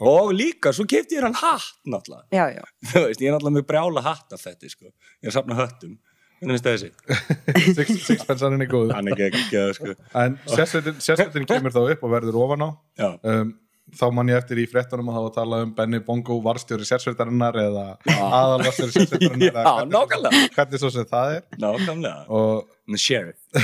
Og 0.00 0.32
líka, 0.36 0.72
svo 0.76 0.84
kefti 0.88 1.16
ég 1.16 1.24
hann 1.24 1.36
hatt 1.40 1.78
náttúrulega. 1.88 2.26
Já, 2.34 2.44
já, 2.58 2.64
þú 2.92 3.04
veist, 3.06 3.22
ég 3.22 3.30
er 3.30 3.36
náttúrulega 3.36 3.56
með 3.60 3.66
brjála 3.70 4.04
hatt 4.04 4.36
af 4.36 4.44
þetta 4.44 4.72
sko. 4.72 4.90
ég 4.90 5.28
er 5.28 5.32
að 5.32 5.36
safna 5.38 5.58
höttum. 5.60 5.94
Hvernig 6.36 6.58
finnst 6.60 6.66
það 6.66 6.74
þessi? 6.76 7.76
Six, 7.78 8.00
Sixpensaninn 8.10 8.64
er 8.66 8.68
góð 8.68 8.90
hann 8.92 9.06
er 9.08 9.22
ekki 9.30 9.40
ekki 9.40 9.60
að 9.62 9.70
sko. 9.78 9.94
En 10.20 10.34
sérsveitin, 10.52 10.98
sérsveitin 11.00 11.46
kemur 11.52 11.72
þá 11.72 11.80
upp 11.94 12.04
og 12.04 12.12
verður 12.12 12.36
ofan 12.44 12.66
á. 12.66 12.70
Já, 13.00 13.08
um, 13.32 13.54
Þá 13.94 14.06
man 14.10 14.26
ég 14.26 14.34
eftir 14.40 14.58
í 14.58 14.64
fréttunum 14.66 15.12
að 15.12 15.14
var 15.14 15.26
að 15.28 15.34
tala 15.36 15.58
um 15.62 15.72
Benny 15.76 16.00
Bongo 16.02 16.40
varstjóri 16.42 16.82
sérsveitarinnar 16.88 17.54
eða 17.62 17.84
aðalvarstjóri 18.10 18.94
sérsveitarinnar 18.96 19.60
já 19.62 19.84
nákvæmlega. 19.92 20.40
Hvernig 20.56 20.82
svo 20.82 20.90
sem 20.90 21.06
það 21.06 21.34
er. 21.36 21.44
Nákvæmlega, 21.62 22.24
og 22.34 22.98
sheriff. 22.98 23.38
Ha. 23.54 23.62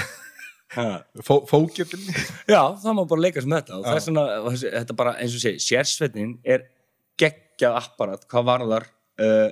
Fó, 1.26 1.34
fókjöldin 1.50 2.04
já, 2.48 2.60
það 2.82 2.94
má 2.98 3.02
bara 3.10 3.24
leika 3.26 3.42
sem 3.44 3.52
þetta. 3.56 3.78
Og 3.80 3.88
vegna, 3.88 4.22
og 4.42 4.50
þessi- 4.54 4.72
þetta 4.78 4.96
bara 5.02 5.16
eins 5.20 5.34
og 5.36 5.42
segi 5.44 5.60
sérsveitin 5.66 6.36
er 6.44 6.64
geggjað 7.20 7.76
apparat 7.82 8.24
hvað 8.30 8.46
varðar 8.48 8.86
uh, 9.22 9.50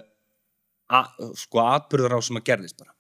að, 1.01 1.27
sko 1.43 1.61
atbyrður 1.67 2.17
á 2.17 2.21
sem 2.25 2.41
að 2.41 2.47
gerðist 2.53 2.79
bara. 2.81 2.95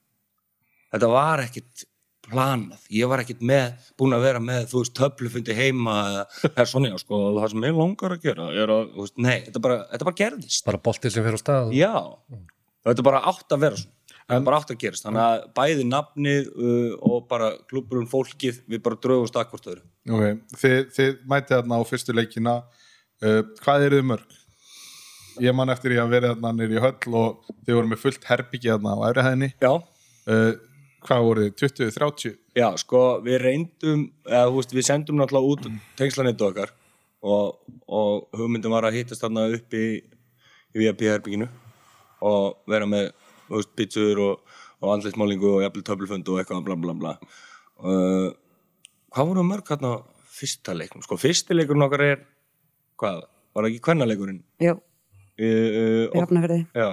Þetta 0.91 1.09
var 1.15 1.45
ekkit 1.47 1.87
planað, 2.31 2.83
ég 2.95 3.09
var 3.11 3.23
ekkit 3.25 3.41
með 3.47 3.89
búin 3.99 4.15
að 4.15 4.25
vera 4.29 4.41
með, 4.45 4.67
þú 4.71 4.83
veist, 4.85 4.93
töflufundi 4.99 5.55
heima 5.57 5.95
eða 6.11 6.51
persóni, 6.55 6.91
sko, 7.01 7.19
og 7.31 7.39
það 7.41 7.53
sem 7.55 7.65
ég 7.67 7.79
langar 7.81 8.15
að 8.15 8.27
gera 8.29 8.47
er 8.55 8.71
að, 8.75 8.83
þú 8.95 9.07
veist, 9.07 9.17
nei, 9.25 9.37
þetta 9.49 9.63
bara, 9.65 9.79
þetta 9.91 10.07
bara 10.11 10.19
gerðist. 10.21 10.65
Bara 10.69 10.83
boltið 10.85 11.15
sem 11.17 11.27
fer 11.27 11.39
á 11.39 11.41
stað. 11.41 11.73
Já, 11.75 11.95
þetta 12.87 13.07
bara 13.09 13.23
átt 13.33 13.57
að 13.57 13.65
vera 13.65 13.81
svona 13.81 13.97
það 14.31 14.49
bara 14.49 14.61
átt 14.61 14.73
að 14.75 14.81
gerast 14.85 15.07
þannig 15.07 15.23
að 15.25 15.45
bæði 15.59 15.87
nafnið 15.91 16.51
uh, 16.51 16.93
og 17.11 17.27
bara 17.31 17.53
klubburinn 17.71 18.11
fólkið 18.11 18.63
við 18.71 18.83
bara 18.87 19.01
draugumst 19.03 19.39
akkvort 19.41 19.71
öðru 19.73 19.87
Ok, 20.11 20.57
þið, 20.57 20.79
þið 20.97 21.13
mætið 21.31 21.57
þarna 21.57 21.81
á 21.81 21.83
fyrstu 21.91 22.17
leikina 22.17 22.57
uh, 22.63 23.43
hvað 23.65 23.87
eru 23.89 24.01
þið 24.01 24.11
mörg? 24.15 24.37
Ég 25.41 25.57
man 25.57 25.73
eftir 25.73 25.95
ég 25.95 26.03
að 26.03 26.17
verið 26.17 26.35
þarna 26.35 26.53
nýri 26.57 26.83
höll 26.83 27.15
og 27.21 27.55
þið 27.65 27.77
voru 27.79 27.93
með 27.93 28.03
fullt 28.03 28.27
herbyggi 28.29 28.73
þarna 28.73 28.97
á 28.97 29.01
já, 29.61 29.73
uh, 29.73 30.53
hvað 31.07 31.27
voru 31.29 31.47
þið? 31.47 31.55
20, 31.63 31.95
30? 31.97 32.37
já, 32.57 32.69
sko 32.81 33.03
við 33.25 33.41
reyndum, 33.45 34.05
eða 34.29 34.49
þú 34.49 34.59
veist, 34.59 34.75
við 34.77 34.87
sendum 34.89 35.21
náttúrulega 35.21 35.55
út 35.55 35.69
tengslanettu 35.99 36.47
okkar 36.49 36.73
og, 37.21 37.61
og 37.87 38.29
hugmyndum 38.37 38.75
var 38.75 38.89
að 38.89 39.01
hittast 39.01 39.25
þarna 39.25 39.47
upp 39.55 39.77
í, 39.77 39.87
í 40.75 40.83
VIP-herbygginu 40.83 41.49
og 42.27 42.61
vera 42.71 42.89
með, 42.89 43.11
veist, 43.59 43.73
pizzur 43.79 44.23
og, 44.25 44.57
og 44.81 44.95
andleismálingu 44.95 45.49
og 45.57 45.65
jafnvel 45.65 45.87
töflufund 45.87 46.31
og 46.33 46.41
eitthvað 46.43 46.65
bla 46.69 46.79
bla 46.85 46.97
bla. 47.01 47.15
Uh, 47.81 48.29
hvað 49.15 49.31
voru 49.33 49.47
mörg 49.47 49.71
hérna 49.73 49.95
á 49.97 49.99
fyrsta 50.41 50.75
leiknum, 50.77 51.05
sko, 51.05 51.19
fyrsti 51.21 51.57
leikurinn 51.57 51.85
okkar 51.87 52.05
er 52.07 52.21
hvað, 53.01 53.25
var 53.57 53.69
ekki 53.69 53.83
kvennaleikurinn 53.85 54.43
Jú, 54.63 54.77
uh, 54.77 55.45
uh, 55.45 56.05
í 56.09 56.21
hafnafyrði. 56.21 56.61
Já, 56.77 56.91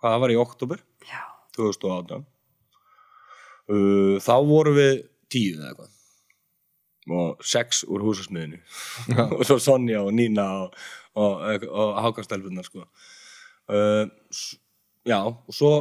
hvað 0.00 0.20
var 0.24 0.34
í 0.34 0.38
oktober 0.40 0.84
Já. 1.08 1.22
2018 1.58 2.22
uh, 3.72 4.16
þá 4.22 4.34
vorum 4.48 4.78
við 4.78 5.02
tíu 5.32 5.56
eða 5.56 5.72
eitthvað. 5.72 5.98
Og 7.12 7.40
sex 7.42 7.82
úr 7.90 8.04
húsasmiðinu 8.06 8.60
og 9.38 9.40
svo 9.48 9.56
Sonja 9.58 10.04
og 10.04 10.12
Nína 10.14 10.44
og, 10.62 10.76
og, 11.18 11.64
og 11.66 11.96
Hákastelfunar 12.04 12.68
sko. 12.68 12.86
uh, 13.72 14.04
já 15.08 15.18
og 15.22 15.54
svo 15.54 15.72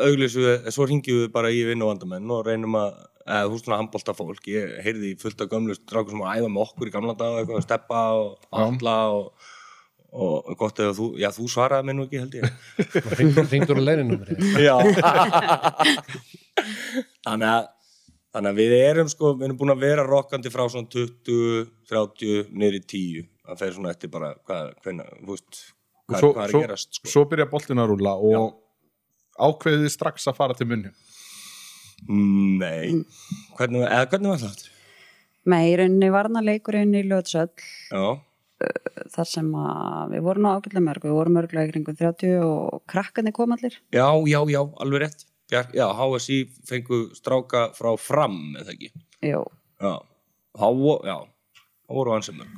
auglýsum 0.00 0.44
við, 0.46 0.68
svo 0.74 0.86
ringjum 0.88 1.24
við 1.24 1.32
bara 1.34 1.50
í 1.52 1.62
vinn 1.66 1.82
og 1.84 1.92
vandamenn 1.92 2.34
og 2.34 2.44
reynum 2.46 2.76
að 2.78 2.92
eða 3.30 3.46
þú 3.46 3.54
veist 3.54 3.66
svona 3.66 3.78
handbólta 3.80 4.16
fólk, 4.16 4.50
ég 4.50 4.76
heyrði 4.84 5.14
fullt 5.20 5.42
af 5.44 5.50
gömlu 5.52 5.76
strákur 5.76 6.14
sem 6.14 6.22
var 6.22 6.32
að 6.32 6.42
æfa 6.42 6.52
með 6.52 6.62
okkur 6.66 6.90
í 6.90 6.94
gamla 6.94 7.16
dag 7.18 7.40
eitthvað, 7.40 7.64
steppa 7.66 8.04
og 8.18 8.46
alla 8.62 8.94
og, 9.14 9.50
og 10.10 10.54
gott 10.58 10.80
ef 10.82 10.94
þú, 10.98 11.10
já 11.20 11.28
þú 11.34 11.48
svaraði 11.52 11.88
mér 11.88 11.98
nú 11.98 12.06
ekki 12.06 12.22
held 12.22 12.38
ég. 12.40 12.46
Ringdur 13.52 13.78
á 13.78 13.82
leininumri. 13.84 14.38
Já. 14.66 14.76
Þannig 17.26 17.50
að 17.50 17.68
Þannig 18.30 18.52
að 18.52 18.58
við 18.60 18.72
erum 18.78 19.08
sko, 19.10 19.32
við 19.34 19.48
erum 19.48 19.56
búin 19.58 19.72
að 19.72 19.80
vera 19.82 20.02
rokkandi 20.06 20.52
frá 20.54 20.60
svona 20.70 20.86
20, 20.92 21.64
30, 21.90 22.52
niður 22.54 22.76
í 22.78 22.80
10 22.92 23.24
það 23.50 23.62
fer 23.62 23.72
svona 23.74 23.90
eftir 23.90 24.12
bara 24.12 24.28
hvað, 24.46 24.68
hvenna, 24.84 25.06
þú 25.18 25.34
veist, 25.34 25.58
hvað, 26.10 26.20
svo, 26.24 26.32
hvað 26.36 26.42
er 26.48 26.54
að 26.58 26.64
gerast 26.66 26.98
sko. 27.00 27.12
svo 27.14 27.24
byrja 27.30 27.46
boltin 27.52 27.80
að 27.82 27.92
rúla 27.94 28.14
og 28.18 28.58
ákveðið 29.40 29.86
þið 29.86 29.94
strax 29.96 30.28
að 30.30 30.38
fara 30.42 30.56
til 30.58 30.68
munni 30.70 30.90
Nei, 32.08 33.02
hvernig, 33.58 33.82
eða 33.84 34.06
hvernig 34.08 34.30
var 34.32 34.40
það? 34.40 34.60
Nei, 35.52 35.62
í 35.68 35.76
rauninni 35.80 36.08
varna 36.14 36.40
leikurinn 36.44 36.94
í 36.96 37.02
Ljótsöll 37.04 37.50
Já, 37.92 38.04
þar 39.14 39.28
sem 39.28 39.50
að 39.56 40.14
við 40.14 40.24
vorum 40.24 40.48
á 40.48 40.56
ágætlega 40.56 40.84
mörg, 40.86 41.04
við 41.08 41.14
vorum 41.16 41.36
mörglega 41.38 41.68
í 41.68 41.72
kringum 41.74 41.96
30 42.00 42.38
og 42.44 42.80
krakkarnir 42.88 43.34
kom 43.36 43.52
allir. 43.56 43.76
já, 43.92 44.06
já, 44.28 44.40
já, 44.52 44.60
alveg 44.84 45.04
rétt. 45.04 45.26
Bjar, 45.50 45.66
Já, 45.74 45.86
HSI 45.98 46.36
fengu 46.68 46.98
stráka 47.16 47.64
frá 47.74 47.90
fram, 47.98 48.36
eða 48.60 48.70
ekki? 48.70 48.90
Já, 49.26 49.40
þá, 49.80 50.66
vo- 50.78 51.00
já, 51.08 51.16
þá 51.88 51.94
voru 51.96 52.12
ansið 52.14 52.36
mörg. 52.38 52.52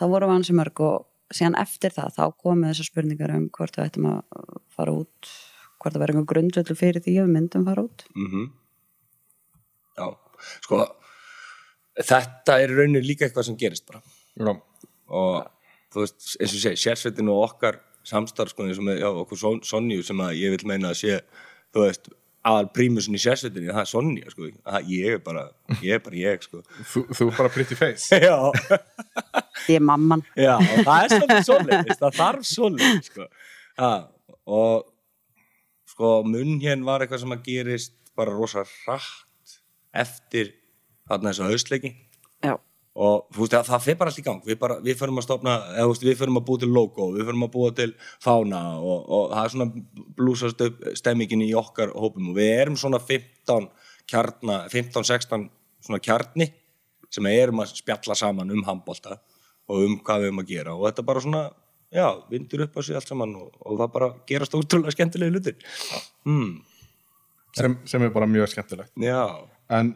Það 0.00 0.14
voru 0.14 0.30
vansi 0.30 0.54
mörg 0.56 0.80
og 0.86 1.02
síðan 1.36 1.56
eftir 1.62 1.94
það 1.94 2.14
þá 2.18 2.24
komu 2.42 2.68
þessar 2.70 2.88
spurningar 2.90 3.34
um 3.36 3.46
hvort 3.56 3.76
við 3.78 3.86
ættum 3.88 4.08
að 4.12 4.20
fara 4.76 4.94
út, 5.02 5.30
hvort 5.82 5.94
það 5.96 6.02
verður 6.04 6.20
einhver 6.20 6.30
grundvöldu 6.34 6.76
fyrir 6.78 7.02
því 7.04 7.14
að 7.18 7.26
við 7.28 7.34
myndum 7.36 7.64
fara 7.68 7.86
út. 7.88 8.04
mm 8.16 8.50
Já, 9.92 10.06
sko 10.64 10.78
þetta 12.00 12.54
er 12.62 12.70
í 12.72 12.76
rauninni 12.78 13.02
líka 13.04 13.26
eitthvað 13.26 13.44
sem 13.50 13.58
gerist 13.60 13.84
bara. 13.90 14.00
Já, 14.40 14.52
og 15.12 15.50
þú 15.92 16.00
veist, 16.06 16.30
eins 16.40 16.54
og 16.56 16.62
segi, 16.62 16.80
sérsveitin 16.80 17.28
og 17.28 17.42
okkar 17.50 17.76
samstarfskoni 18.08 18.74
sem 18.74 18.88
er, 18.88 19.02
já, 19.04 19.10
okkur 19.12 19.38
Son- 19.38 19.60
Sonju 19.62 20.00
sem 20.06 20.22
að 20.24 20.38
ég 20.40 20.54
vil 20.56 20.66
meina 20.72 20.90
að 20.94 21.02
sé 21.02 21.18
þú 21.74 21.84
veist, 21.84 22.08
aðal 22.42 22.68
prímusin 22.74 23.14
í 23.14 23.20
sérsveitinni 23.22 23.70
það 23.70 23.80
er 23.84 23.88
Sonja, 23.90 24.30
sko, 24.32 24.48
það, 24.66 24.86
ég 24.90 25.16
er 25.16 25.20
bara 25.22 25.44
ég 25.82 25.94
er 25.96 26.00
bara 26.02 26.18
ég, 26.18 26.42
sko. 26.46 26.62
Þú, 26.92 27.02
þú 27.14 27.26
er 27.30 27.36
bara 27.38 27.52
pretty 27.54 27.78
face. 27.78 28.18
Já, 28.26 28.36
Ég 29.70 29.76
er 29.78 29.84
mamman. 29.86 30.24
já, 30.34 30.56
og 30.58 30.80
það 30.88 31.04
er 31.04 31.12
svolítið 31.12 31.44
svoleiðis 31.46 32.00
það 32.00 32.16
þarf 32.18 32.46
svoleiðis, 32.50 33.10
sko. 33.12 33.26
Ha, 33.78 33.90
og 34.50 34.88
sko, 35.92 36.10
munn 36.26 36.56
hérna 36.64 36.88
var 36.88 37.04
eitthvað 37.04 37.22
sem 37.22 37.34
að 37.36 37.44
gerist 37.46 37.94
bara 38.18 38.34
rosa 38.34 38.64
rætt 38.66 39.54
eftir 40.02 40.50
þarna 41.08 41.30
þessa 41.30 41.46
haustleiki. 41.52 41.92
Já, 41.92 42.11
og 42.92 43.28
veist, 43.32 43.54
það, 43.54 43.68
það 43.70 43.84
fer 43.86 43.98
bara 44.00 44.12
allt 44.12 44.20
í 44.20 44.24
gang. 44.26 44.40
Við, 44.44 44.58
bara, 44.60 44.76
við 44.84 44.98
förum 45.00 45.20
að 45.20 45.26
stopna, 45.26 45.54
eða 45.72 45.88
veist, 45.88 46.04
við 46.04 46.18
förum 46.20 46.40
að 46.40 46.46
búa 46.48 46.60
til 46.60 46.68
logo 46.72 47.08
við 47.14 47.28
förum 47.30 47.46
að 47.46 47.52
búa 47.54 47.70
til 47.78 47.88
fána 48.20 48.60
og, 48.80 49.06
og 49.08 49.30
það 49.32 49.44
er 49.44 49.54
svona 49.54 49.84
blúsast 50.18 50.64
upp 50.66 50.82
stemmingin 51.00 51.44
í 51.46 51.52
okkar 51.56 51.94
hópum. 51.96 52.32
Og 52.32 52.36
við 52.36 52.52
erum 52.58 52.76
svona 52.80 53.00
15 53.00 53.70
kjarna 54.12 54.58
15-16 54.72 55.48
svona 55.82 56.02
kjarni 56.04 56.50
sem 57.12 57.28
erum 57.32 57.62
að 57.64 57.74
spjalla 57.80 58.16
saman 58.18 58.52
um 58.52 58.64
handbolta 58.66 59.18
og 59.70 59.86
um 59.86 59.98
hvað 60.04 60.24
við 60.24 60.30
erum 60.30 60.42
að 60.42 60.52
gera. 60.52 60.76
Og 60.76 60.86
þetta 60.88 61.06
bara 61.08 61.24
svona, 61.24 61.42
já, 61.92 62.06
vindur 62.28 62.66
upp 62.66 62.76
á 62.76 62.80
sig 62.84 62.98
allt 62.98 63.08
saman 63.08 63.34
og, 63.40 63.56
og 63.62 63.80
það 63.80 63.96
bara 63.96 64.12
gerast 64.28 64.56
ótrúlega 64.58 64.92
skemmtilegi 64.94 65.32
hlutir. 65.32 65.74
Mm, 66.28 66.54
sem, 67.56 67.76
sem 67.88 68.04
er 68.04 68.12
bara 68.14 68.28
mjög 68.28 68.52
skemmtilegt. 68.52 68.92
Já, 69.00 69.24
en 69.72 69.94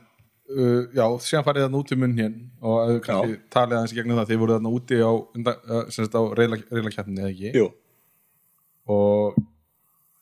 uh, 0.50 0.82
já, 0.96 1.04
síðan 1.26 1.46
farið 1.46 1.64
þarna 1.66 1.80
út 1.82 1.92
í 1.92 1.98
munn 2.02 2.16
hér 2.20 2.36
og 2.62 2.76
ef 2.82 2.92
við 2.94 3.00
kannski 3.06 3.38
talið 3.56 3.78
aðeins 3.80 3.96
gegnum 3.98 4.20
það 4.20 4.30
þið 4.32 4.40
voruð 4.42 4.58
þarna 4.58 4.74
úti 4.78 5.00
á, 5.02 5.12
uh, 5.12 5.82
sagt 5.96 6.16
á 6.18 6.22
reylakeppninni 6.40 7.24
eða 7.24 7.32
ekki? 7.34 7.52
Jú. 7.60 7.66
Og 8.96 9.40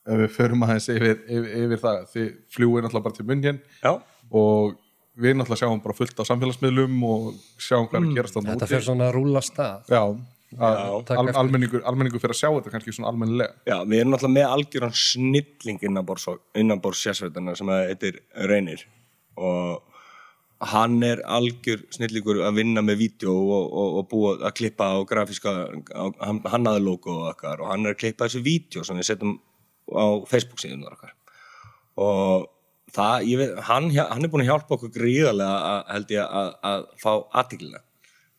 ef 0.04 0.18
við 0.22 0.32
förum 0.36 0.64
aðeins 0.66 0.88
yfir, 0.92 1.18
yfir, 1.28 1.50
yfir 1.64 1.82
það 1.84 2.00
þið 2.14 2.30
fljúið 2.56 2.84
náttúrulega 2.86 3.06
bara 3.08 3.18
til 3.18 3.26
munn 3.28 3.44
hér 3.44 3.58
já, 3.84 3.92
og 4.40 4.74
við 5.14 5.36
náttúrulega 5.38 5.60
sjáum 5.62 5.82
bara 5.84 5.96
fullt 5.96 6.20
á 6.20 6.24
samfélagsmiðlum 6.28 7.02
og 7.08 7.26
sjáum 7.62 7.88
hvað 7.88 8.00
er 8.00 8.08
að 8.10 8.16
gerast 8.18 8.36
þarna 8.38 8.54
Þetta 8.54 8.66
úti. 8.66 8.74
fer 8.74 8.86
svona 8.88 9.08
að 9.10 9.14
rúla 9.18 9.42
stað. 9.44 9.90
já, 9.92 10.04
Já. 10.54 10.68
Al, 11.18 11.30
almenningur, 11.34 11.80
almenningur 11.82 12.20
fyrir 12.22 12.30
að 12.30 12.38
sjá 12.38 12.48
þetta 12.54 12.70
kannski 12.70 12.92
svona 12.94 13.08
almennilega. 13.10 13.56
Já, 13.66 13.74
við 13.90 13.98
erum 14.04 14.12
náttúrulega 14.12 14.34
með 14.36 14.52
algjöran 14.54 14.92
snilling 14.94 15.80
innanbors, 15.88 16.26
innanbors 16.62 17.00
sérsveitana 17.02 17.56
sem 17.58 17.72
að 17.74 17.80
heitir 17.88 18.20
Reynir 18.46 18.84
og 19.34 19.93
hann 20.62 21.02
er 21.02 21.20
algjör 21.26 21.82
snillingur 21.92 22.40
að 22.46 22.61
vinna 22.61 22.82
með 22.84 23.00
vídeo 23.02 23.34
og, 23.34 23.66
og, 23.66 23.99
og 23.99 24.08
búa 24.11 24.34
að 24.38 24.54
klippa 24.61 24.90
á 24.94 24.99
grafíska 25.08 25.52
hann, 25.99 26.40
hannaði 26.46 26.84
logo 26.84 27.18
og 27.18 27.30
okkar 27.32 27.62
og 27.62 27.73
hann 27.73 27.87
er 27.87 27.96
að 27.96 28.00
klippa 28.04 28.28
þessu 28.28 28.44
vídeo 28.44 28.84
sem 28.87 28.99
við 29.00 29.08
setjum 29.11 29.37
á 29.90 30.04
Facebook 30.30 30.62
síðan 30.62 30.87
okkar. 30.88 31.12
Og 32.00 32.46
það, 32.94 33.28
veit, 33.40 33.54
hann, 33.68 33.90
hann 33.99 34.25
er 34.25 34.32
búin 34.32 34.44
að 34.44 34.52
hjálpa 34.52 34.78
okkur 34.78 34.94
gríðarlega 34.94 35.58
að, 35.70 35.80
held 35.92 36.14
ég 36.14 36.37
að, 36.40 36.52
að 36.70 36.87
fá 37.02 37.11
aðtiklina 37.42 37.82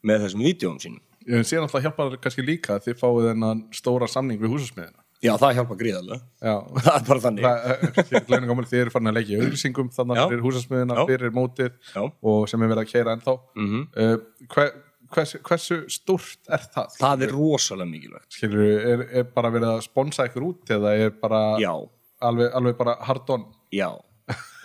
með 0.06 0.26
þessum 0.26 0.46
vídeoum 0.46 0.80
sínum. 0.82 1.02
Ég 1.26 1.48
sé 1.48 1.58
náttúrulega 1.58 1.90
hjálpa 1.90 2.10
þér 2.12 2.22
kannski 2.24 2.46
líka 2.46 2.76
að 2.78 2.88
þið 2.88 3.00
fáið 3.02 3.32
þennan 3.32 3.66
stóra 3.74 4.10
samning 4.10 4.42
við 4.42 4.56
húsasmiðina 4.56 5.05
Já, 5.24 5.32
það 5.42 5.54
hjálpa 5.58 5.76
gríðarlega. 5.80 6.22
Já, 6.44 6.56
það 6.86 6.96
er 7.00 7.06
bara 7.08 7.22
þannig. 7.24 7.46
Það 7.46 8.16
er 8.20 8.26
glæðinu 8.28 8.50
gaman 8.52 8.68
þið 8.70 8.82
eru 8.84 8.94
farin 8.94 9.10
að 9.12 9.16
leggja 9.20 9.38
auðlýsingum 9.42 9.92
þannig 9.96 10.20
Já. 10.20 10.26
fyrir 10.32 10.44
húsasmiðina, 10.46 10.98
fyrir 11.10 11.34
mótið 11.36 11.72
Já. 11.96 12.02
og 12.32 12.50
sem 12.52 12.66
er 12.66 12.72
verið 12.74 12.84
að 12.84 12.92
keira 12.92 13.16
ennþá. 13.16 13.36
Mm 13.58 13.86
uh, 14.06 14.18
hver, 14.54 14.74
hversu, 15.16 15.40
hversu 15.48 15.78
stórt 15.96 16.52
er 16.58 16.66
það? 16.76 16.98
Það 17.00 17.26
er 17.28 17.34
rosalega 17.38 17.90
mikilvægt. 17.94 18.28
Skilur, 18.38 18.66
er, 18.94 19.06
er 19.22 19.30
bara 19.38 19.54
verið 19.56 19.72
að 19.78 19.86
sponsa 19.88 20.28
ykkur 20.30 20.50
út 20.52 20.76
eða 20.78 20.94
er 21.08 21.16
bara 21.24 21.42
alveg, 21.62 22.52
alveg 22.60 22.78
bara 22.84 22.98
hard 23.08 23.34
on? 23.38 23.48
Já. 23.82 23.90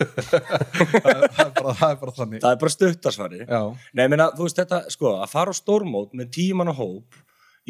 Það, 0.00 0.37
er- 0.40 1.25
það, 1.37 1.40
er 1.45 1.50
bara, 1.57 1.73
það 1.76 1.90
er 1.90 1.99
bara 2.00 2.12
þannig. 2.16 2.40
Það 2.40 2.54
er 2.54 2.61
bara 2.62 2.73
stuttasvari 2.75 3.40
já, 3.45 3.59
Nei, 3.92 4.02
ég 4.07 4.12
meina, 4.14 4.28
þú 4.37 4.47
veist 4.47 4.61
þetta, 4.62 4.78
sko, 4.95 5.11
að 5.21 5.33
fara 5.35 5.52
á 5.52 5.54
stórmót 5.59 6.14
með 6.16 6.30
tíu 6.37 6.57
manna 6.57 6.73
hóp 6.76 7.19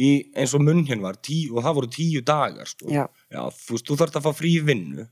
í, 0.00 0.11
eins 0.38 0.54
og 0.57 0.64
munn 0.64 0.85
hérna 0.88 1.11
var, 1.11 1.19
tíu, 1.25 1.54
og 1.57 1.66
það 1.66 1.78
voru 1.78 1.90
tíu 1.95 2.23
dagar, 2.26 2.69
sko. 2.71 2.88
Já. 2.92 3.04
þú 3.30 3.76
veist, 3.76 3.88
þú 3.88 3.99
þarft 4.00 4.21
að 4.21 4.28
fá 4.28 4.38
frí 4.40 4.54
vinnu 4.64 5.07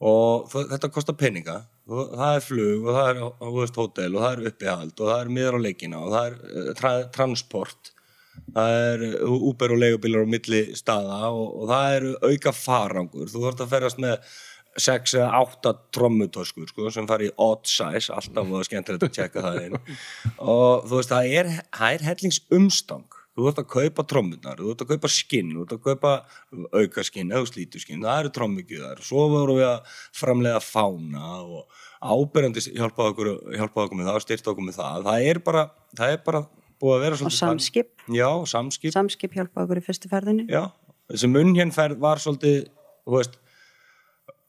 og 0.00 0.50
það, 0.50 0.66
þetta 0.74 0.92
kostar 0.94 1.18
peninga. 1.20 1.60
Og 1.90 2.12
það 2.14 2.36
er 2.36 2.44
flug 2.44 2.84
og 2.84 2.96
það 2.96 3.08
er, 3.10 3.22
þú 3.40 3.54
veist, 3.56 3.80
hótel 3.80 4.12
og 4.12 4.24
það 4.24 4.34
er 4.36 4.52
uppihald 4.52 4.92
og 5.00 5.08
það 5.10 5.22
er 5.22 5.32
miðar 5.36 5.58
á 5.58 5.64
leikina 5.64 6.04
og 6.04 6.12
það 6.14 6.28
er 6.28 6.36
uh, 6.50 6.68
tra 6.78 6.92
transport. 7.16 7.90
Það 8.54 8.76
er 8.84 9.02
uh, 9.10 9.48
Uber 9.50 9.74
og 9.74 9.82
leigubílar 9.82 10.24
á 10.24 10.32
milli 10.36 10.62
staða 10.78 11.18
og, 11.34 11.42
og 11.58 11.72
það 11.72 11.96
eru 11.98 12.14
auka 12.30 12.54
farangur, 12.56 13.28
þú 13.32 13.44
þarft 13.44 13.64
að 13.66 13.74
ferðast 13.74 14.00
með 14.06 14.32
sex 14.80 15.16
eða 15.18 15.32
átta 15.40 15.72
trommutöskur 15.92 16.68
sko, 16.70 16.92
sem 16.94 17.08
fari 17.10 17.26
í 17.26 17.32
odd 17.42 17.66
size. 17.68 18.14
Alltaf 18.14 18.52
og 18.54 18.68
skemmtilegt 18.68 19.08
að 19.08 19.16
tjekka 19.16 19.42
það 19.42 19.64
inn. 19.66 19.80
Og 20.38 20.86
þú 20.86 21.00
veist, 21.00 21.10
það 21.10 21.34
er, 21.40 21.50
það 21.74 21.96
er 21.96 22.06
hellings 22.06 22.38
umstang 22.54 23.19
þú 23.40 23.50
ert 23.50 23.60
að 23.62 23.70
kaupa 23.74 24.06
trommunar, 24.12 24.60
þú 24.60 24.74
ert 24.74 24.84
að 24.84 24.94
kaupa 24.94 25.10
skinn 25.12 25.54
þú 25.56 25.66
ert 25.66 25.76
að 25.76 25.84
kaupa 25.88 26.14
auka 26.76 27.04
skinn 27.06 27.32
eða 27.32 27.48
slítu 27.48 27.80
skinn, 27.82 28.04
það 28.04 28.24
eru 28.24 28.32
trommugjöðar 28.36 29.04
svo 29.04 29.26
vorum 29.32 29.60
við 29.60 29.68
að 29.70 30.00
framlega 30.20 30.60
fána 30.64 31.30
og 31.42 31.80
ábyrjandi 32.00 32.64
hjálpa 32.72 33.10
okkur, 33.10 33.30
hjálpa 33.56 33.84
okkur 33.84 33.98
með 33.98 34.10
það, 34.10 34.22
styrta 34.24 34.52
okkur 34.54 34.66
með 34.66 34.78
það. 34.80 35.06
Það 35.06 35.28
er 35.30 35.40
bara, 35.44 35.64
það 35.98 36.14
er 36.14 36.22
bara 36.24 36.42
búið 36.80 36.96
að 36.96 37.04
vera 37.04 37.18
og 37.20 37.34
samskip, 37.36 37.90
já, 38.08 38.28
samskip, 38.48 38.94
samskip 38.94 39.36
hjálpa 39.36 39.64
okkur 39.66 39.80
í 39.82 39.84
fyrstu 39.84 40.10
ferðinni. 40.10 40.46
Já, 40.48 40.70
þessi 41.12 41.30
munnhjennferð 41.30 42.00
var 42.00 42.22
svolítið, 42.22 42.62
veist 43.12 43.36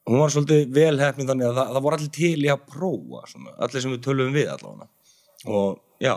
hún 0.08 0.24
var 0.24 0.34
svolítið 0.34 0.72
velhefnin 0.76 1.28
þannig 1.30 1.50
að 1.50 1.60
það, 1.60 1.74
það 1.76 1.86
voru 1.88 2.00
allir 2.00 2.14
til 2.16 2.46
í 2.46 2.52
að 2.52 2.64
prófa 2.72 3.24
svona, 3.34 3.56
allir 3.68 3.84
sem 3.84 3.96
við 3.96 4.04
tölum 4.08 4.36
við 4.36 4.54
allavega. 4.56 4.88
Og 5.52 5.82
já 6.02 6.16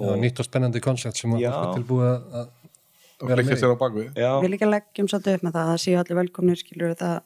og 0.00 0.18
nýtt 0.22 0.38
og 0.40 0.44
spennandi 0.48 0.80
koncept 0.80 1.16
sem 1.16 1.32
að 1.36 1.40
Já. 1.44 1.50
fólk 1.52 1.68
er 1.68 1.76
tilbúið 1.82 2.08
að- 2.08 2.24
að 2.32 2.48
í. 3.42 3.60
sér 3.60 3.74
á 3.74 3.82
bakvið 3.82 4.08
við 4.16 4.50
líka 4.54 4.66
leggjum 4.70 5.08
svolítið 5.08 5.34
upp 5.36 5.42
með 5.42 5.52
það 5.52 5.62
að 5.62 5.70
það 5.72 5.82
séu 5.84 5.98
allir 6.00 6.20
velkomnir 6.22 6.56
skilur 6.62 6.94
það 6.96 7.20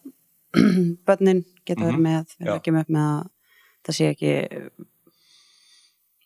börnin 1.06 1.44
geta 1.66 1.85
verið 1.85 2.00
með 2.08 2.25
við 2.38 2.46
Mhm. 2.46 2.52
Leggjum 2.52 2.80
upp 2.80 2.88
með 2.88 3.06
að 3.06 3.26
það 3.87 3.94
sé 3.96 4.11
ekki 4.12 4.32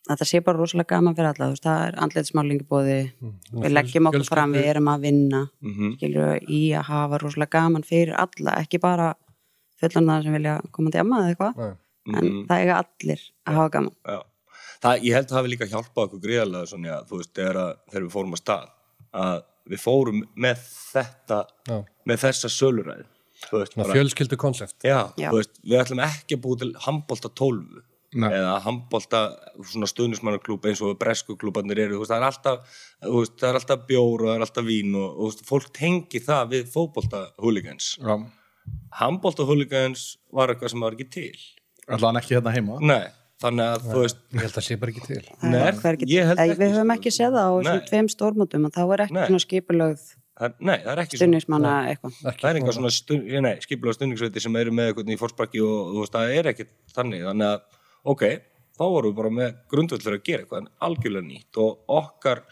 að 0.09 0.17
það 0.19 0.27
sé 0.31 0.39
bara 0.43 0.57
rosalega 0.57 0.95
gaman 0.95 1.15
fyrir 1.15 1.29
alla 1.29 1.45
þú 1.47 1.53
veist, 1.55 1.65
það 1.67 1.81
er 1.87 1.97
andleitsmálingi 2.05 2.65
bóði 2.67 2.97
Mm. 3.21 3.61
við 3.63 3.71
leggjum 3.75 4.07
okkur 4.09 4.25
fram, 4.27 4.53
við 4.53 4.65
erum 4.71 4.87
að 4.91 5.01
vinna 5.05 5.41
mhm, 5.61 5.91
skilur 5.97 6.39
í 6.49 6.61
að 6.73 6.83
hafa 6.89 7.17
rosalega 7.21 7.49
gaman 7.59 7.83
fyrir 7.83 8.15
alla, 8.17 8.55
ekki 8.63 8.79
bara 8.81 9.13
fullan 9.79 10.23
sem 10.23 10.33
vilja 10.33 10.59
koma 10.71 10.91
til 10.91 10.99
amma 11.01 11.21
eða 11.21 11.29
eitthvað 11.35 11.55
Nei. 11.57 11.71
en 12.17 12.25
mhm. 12.25 12.45
það 12.47 12.59
eiga 12.65 12.79
allir 12.81 13.21
að 13.47 13.53
hafa 13.55 13.69
gaman 13.69 13.95
Já, 14.05 14.19
það, 14.81 15.05
ég 15.07 15.15
held 15.17 15.27
að 15.27 15.33
það 15.33 15.39
hafi 15.39 15.53
líka 15.53 15.69
hjálpað 15.71 16.03
okkur 16.07 16.23
gríðarlega 16.25 16.71
svona, 16.71 16.99
þú 17.09 17.21
veist, 17.21 17.33
þegar, 17.37 17.61
að, 17.61 17.71
þegar 17.91 18.05
við 18.05 18.13
fórum 18.15 18.35
að 18.37 18.43
stað 18.43 18.69
að 19.21 19.37
við 19.71 19.83
fórum 19.83 20.23
með 20.41 20.65
þetta 20.65 21.39
Já. 21.69 21.77
með 22.09 22.23
þessa 22.25 22.51
söluræði 22.51 23.07
fjölskyldu 23.91 24.37
veist, 25.33 25.55
við 25.65 25.79
ætlum 25.79 26.03
ekki 26.05 26.37
að 26.37 26.43
búa 26.43 26.59
til 26.61 26.71
handbolta 26.85 27.31
12 27.41 27.79
Nei. 28.11 28.27
eða 28.27 28.57
handbolta 28.65 29.21
svona 29.63 29.87
stuðnismannaklúb 29.87 30.65
eins 30.67 30.81
og 30.83 30.97
bresku 30.99 31.37
klúbarnir 31.39 31.79
eru, 31.85 32.01
veist, 32.01 32.11
það 32.11 32.19
er 32.19 32.27
alltaf 32.27 32.81
veist, 33.05 33.37
það 33.39 33.47
er 33.49 33.59
alltaf 33.61 33.85
bjór 33.87 34.25
og 34.25 34.27
það 34.27 34.35
er 34.35 34.45
alltaf 34.47 34.67
vín 34.67 34.97
og, 34.99 35.07
og 35.15 35.31
veist, 35.31 35.45
fólk 35.47 35.71
tengi 35.77 36.21
það 36.25 36.51
við 36.57 36.67
fótbolta 36.73 37.23
hooligans, 37.39 37.93
Já, 38.01 38.13
handbolta 38.99 39.47
hooligans 39.47 40.05
var 40.35 40.51
eitthvað 40.51 40.73
sem 40.73 40.83
var 40.83 40.97
ekki 40.97 41.07
til. 41.13 41.39
Allan 41.91 42.19
ekki 42.19 42.35
hérna 42.35 42.53
heima? 42.53 42.77
Nei, 42.83 43.05
þannig 43.41 43.67
að 43.67 43.85
þú 43.89 44.01
veist 44.05 44.23
Ég 44.31 44.43
held 44.45 44.57
að 44.61 44.65
sé 44.67 44.77
bara 44.81 44.93
ekki 44.93 45.03
til. 45.07 45.21
Það 45.27 45.51
Nei, 45.51 45.59
er 45.61 46.07
ég 46.11 46.31
held 46.31 46.41
ekki, 46.45 46.57
við 46.61 46.73
höfum 46.75 46.95
ekki 46.95 47.13
séð 47.15 47.37
það 47.37 47.47
á 47.47 47.53
þessum 47.57 47.85
tveim 47.89 48.09
stórmótum 48.13 48.67
og 48.67 48.75
þá 48.75 48.81
er 48.85 49.05
ekki 49.05 49.23
svona 49.27 49.43
skipulögð 49.45 50.09
það, 50.41 50.55
nei, 50.59 50.77
það 50.83 50.91
er 50.93 51.01
ekki 51.03 51.19
svona. 51.19 51.73
Ekki 51.91 52.43
það 52.43 52.49
er 52.49 52.59
einhver 52.59 52.77
svona. 52.77 52.93
stund, 52.95 53.27
ég, 53.29 53.43
nei, 53.45 53.53
skipulega 53.63 53.97
stundningsveiti 53.97 54.43
sem 54.43 54.59
eru 54.61 54.73
með 54.75 54.91
eitthvað 54.91 55.13
í 55.13 55.19
fórsparki 55.21 55.63
og 55.65 55.93
þú 55.93 56.03
veist, 56.03 56.17
það 56.17 56.35
er 56.37 56.51
ekkert 56.51 56.73
þannig, 56.95 57.25
þannig 57.29 57.47
að, 57.49 57.79
ok, 58.13 58.27
þá 58.77 58.83
vorum 58.85 59.11
við 59.11 59.17
bara 59.21 59.33
með 59.37 59.57
grundvöldlega 59.73 60.19
að 60.19 60.27
gera 60.29 60.45
eitthvað 60.45 60.61
en 60.63 60.69
algjörlega 60.87 61.27
nýtt. 61.27 61.61
Og 61.61 61.97
okkar, 61.99 62.43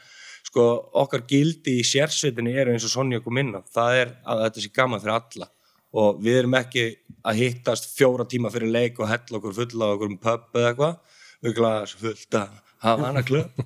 sko, 0.50 0.66
okkar 1.04 1.26
gildi 1.30 1.80
í 1.80 1.88
sérsveitinni 1.88 2.54
eru 2.58 2.76
eins 2.76 2.86
og 2.88 2.94
Sonja 2.94 3.24
kom 3.26 3.42
inn 3.42 3.56
á, 3.58 3.62
það 3.74 4.02
er 4.04 4.14
að 4.26 4.44
þetta 4.48 4.66
sé 4.66 4.76
gaman 4.76 5.04
fyrir 5.04 5.18
alla 5.18 5.50
og 5.96 6.20
við 6.24 6.42
erum 6.44 6.58
ekki 6.60 6.86
að 7.26 7.42
hittast 7.44 7.90
fjóra 7.96 8.26
tíma 8.30 8.52
fyrir 8.54 8.72
leik 8.72 9.00
og 9.02 9.10
hella 9.10 9.40
okkur 9.40 9.56
fulla 9.58 9.90
á 9.90 9.94
okkur 9.96 10.12
um 10.12 10.20
pub 10.22 10.60
eða 10.60 10.72
eitthvað, 10.72 10.98
við 11.46 11.56
glas 11.58 11.96
fullt 12.00 12.40
að 12.40 12.58
hafa 12.80 13.10
hana 13.10 13.24
klöp 13.28 13.64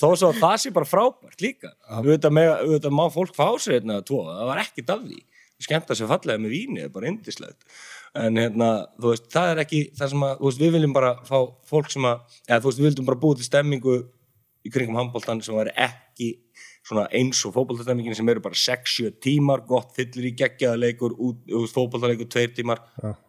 þó 0.00 0.08
svo 0.16 0.30
að 0.30 0.40
það 0.40 0.54
sé 0.62 0.70
bara 0.72 0.88
frábært 0.88 1.42
líka. 1.44 1.74
Auðvitað, 1.92 2.92
má 2.94 3.04
fólk 3.12 3.34
fá 3.36 3.50
sér 3.60 3.78
hérna 3.80 4.00
tvo, 4.06 4.22
það 4.30 4.48
var 4.48 4.62
ekkit 4.62 4.94
af 4.94 5.02
því. 5.04 5.20
Skemmta 5.64 5.96
sér 5.96 6.08
fallega 6.10 6.40
með 6.40 6.54
víni, 6.54 6.80
það 6.80 6.88
er 6.88 6.94
bara 6.94 7.10
indislegt 7.12 7.68
en 8.14 8.38
hérna, 8.38 8.70
þú 9.00 9.10
veist, 9.10 9.26
það 9.32 9.52
er 9.52 9.60
ekki 9.64 9.80
það 9.98 10.12
sem 10.12 10.24
að, 10.24 10.34
þú 10.38 10.48
veist, 10.48 10.60
við 10.62 10.76
viljum 10.76 10.94
bara 10.94 11.12
fá 11.26 11.38
fólk 11.66 11.90
sem 11.90 12.06
að, 12.06 12.36
eða 12.46 12.60
þú 12.62 12.70
veist, 12.70 12.80
við 12.80 12.88
vildum 12.88 13.08
bara 13.08 13.20
búið 13.24 13.40
til 13.40 13.48
stemmingu 13.48 13.96
í 14.64 14.72
kringum 14.72 14.98
handbóltan 15.00 15.42
sem 15.44 15.56
var 15.56 15.70
ekki 15.74 16.30
svona 16.84 17.06
eins 17.16 17.40
og 17.48 17.54
fótboltastemmingin 17.56 18.16
sem 18.18 18.28
eru 18.28 18.42
bara 18.44 18.58
6-7 18.60 19.14
tímar, 19.24 19.62
gott 19.68 19.94
fyllir 19.96 20.30
í 20.30 20.34
geggjaða 20.36 20.76
leikur, 20.82 21.14
út, 21.16 21.40
þú 21.48 21.62
veist, 21.64 21.76
fótboltaleikur 21.78 22.28
2 22.36 22.46
tímar, 22.58 22.82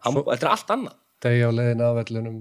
handból, 0.04 0.26
þetta 0.34 0.46
er 0.48 0.52
allt 0.52 0.72
annað. 0.76 0.98
Degi 1.24 1.42
á 1.48 1.50
leiðin 1.56 1.84
af 1.86 1.98
vellunum 2.02 2.38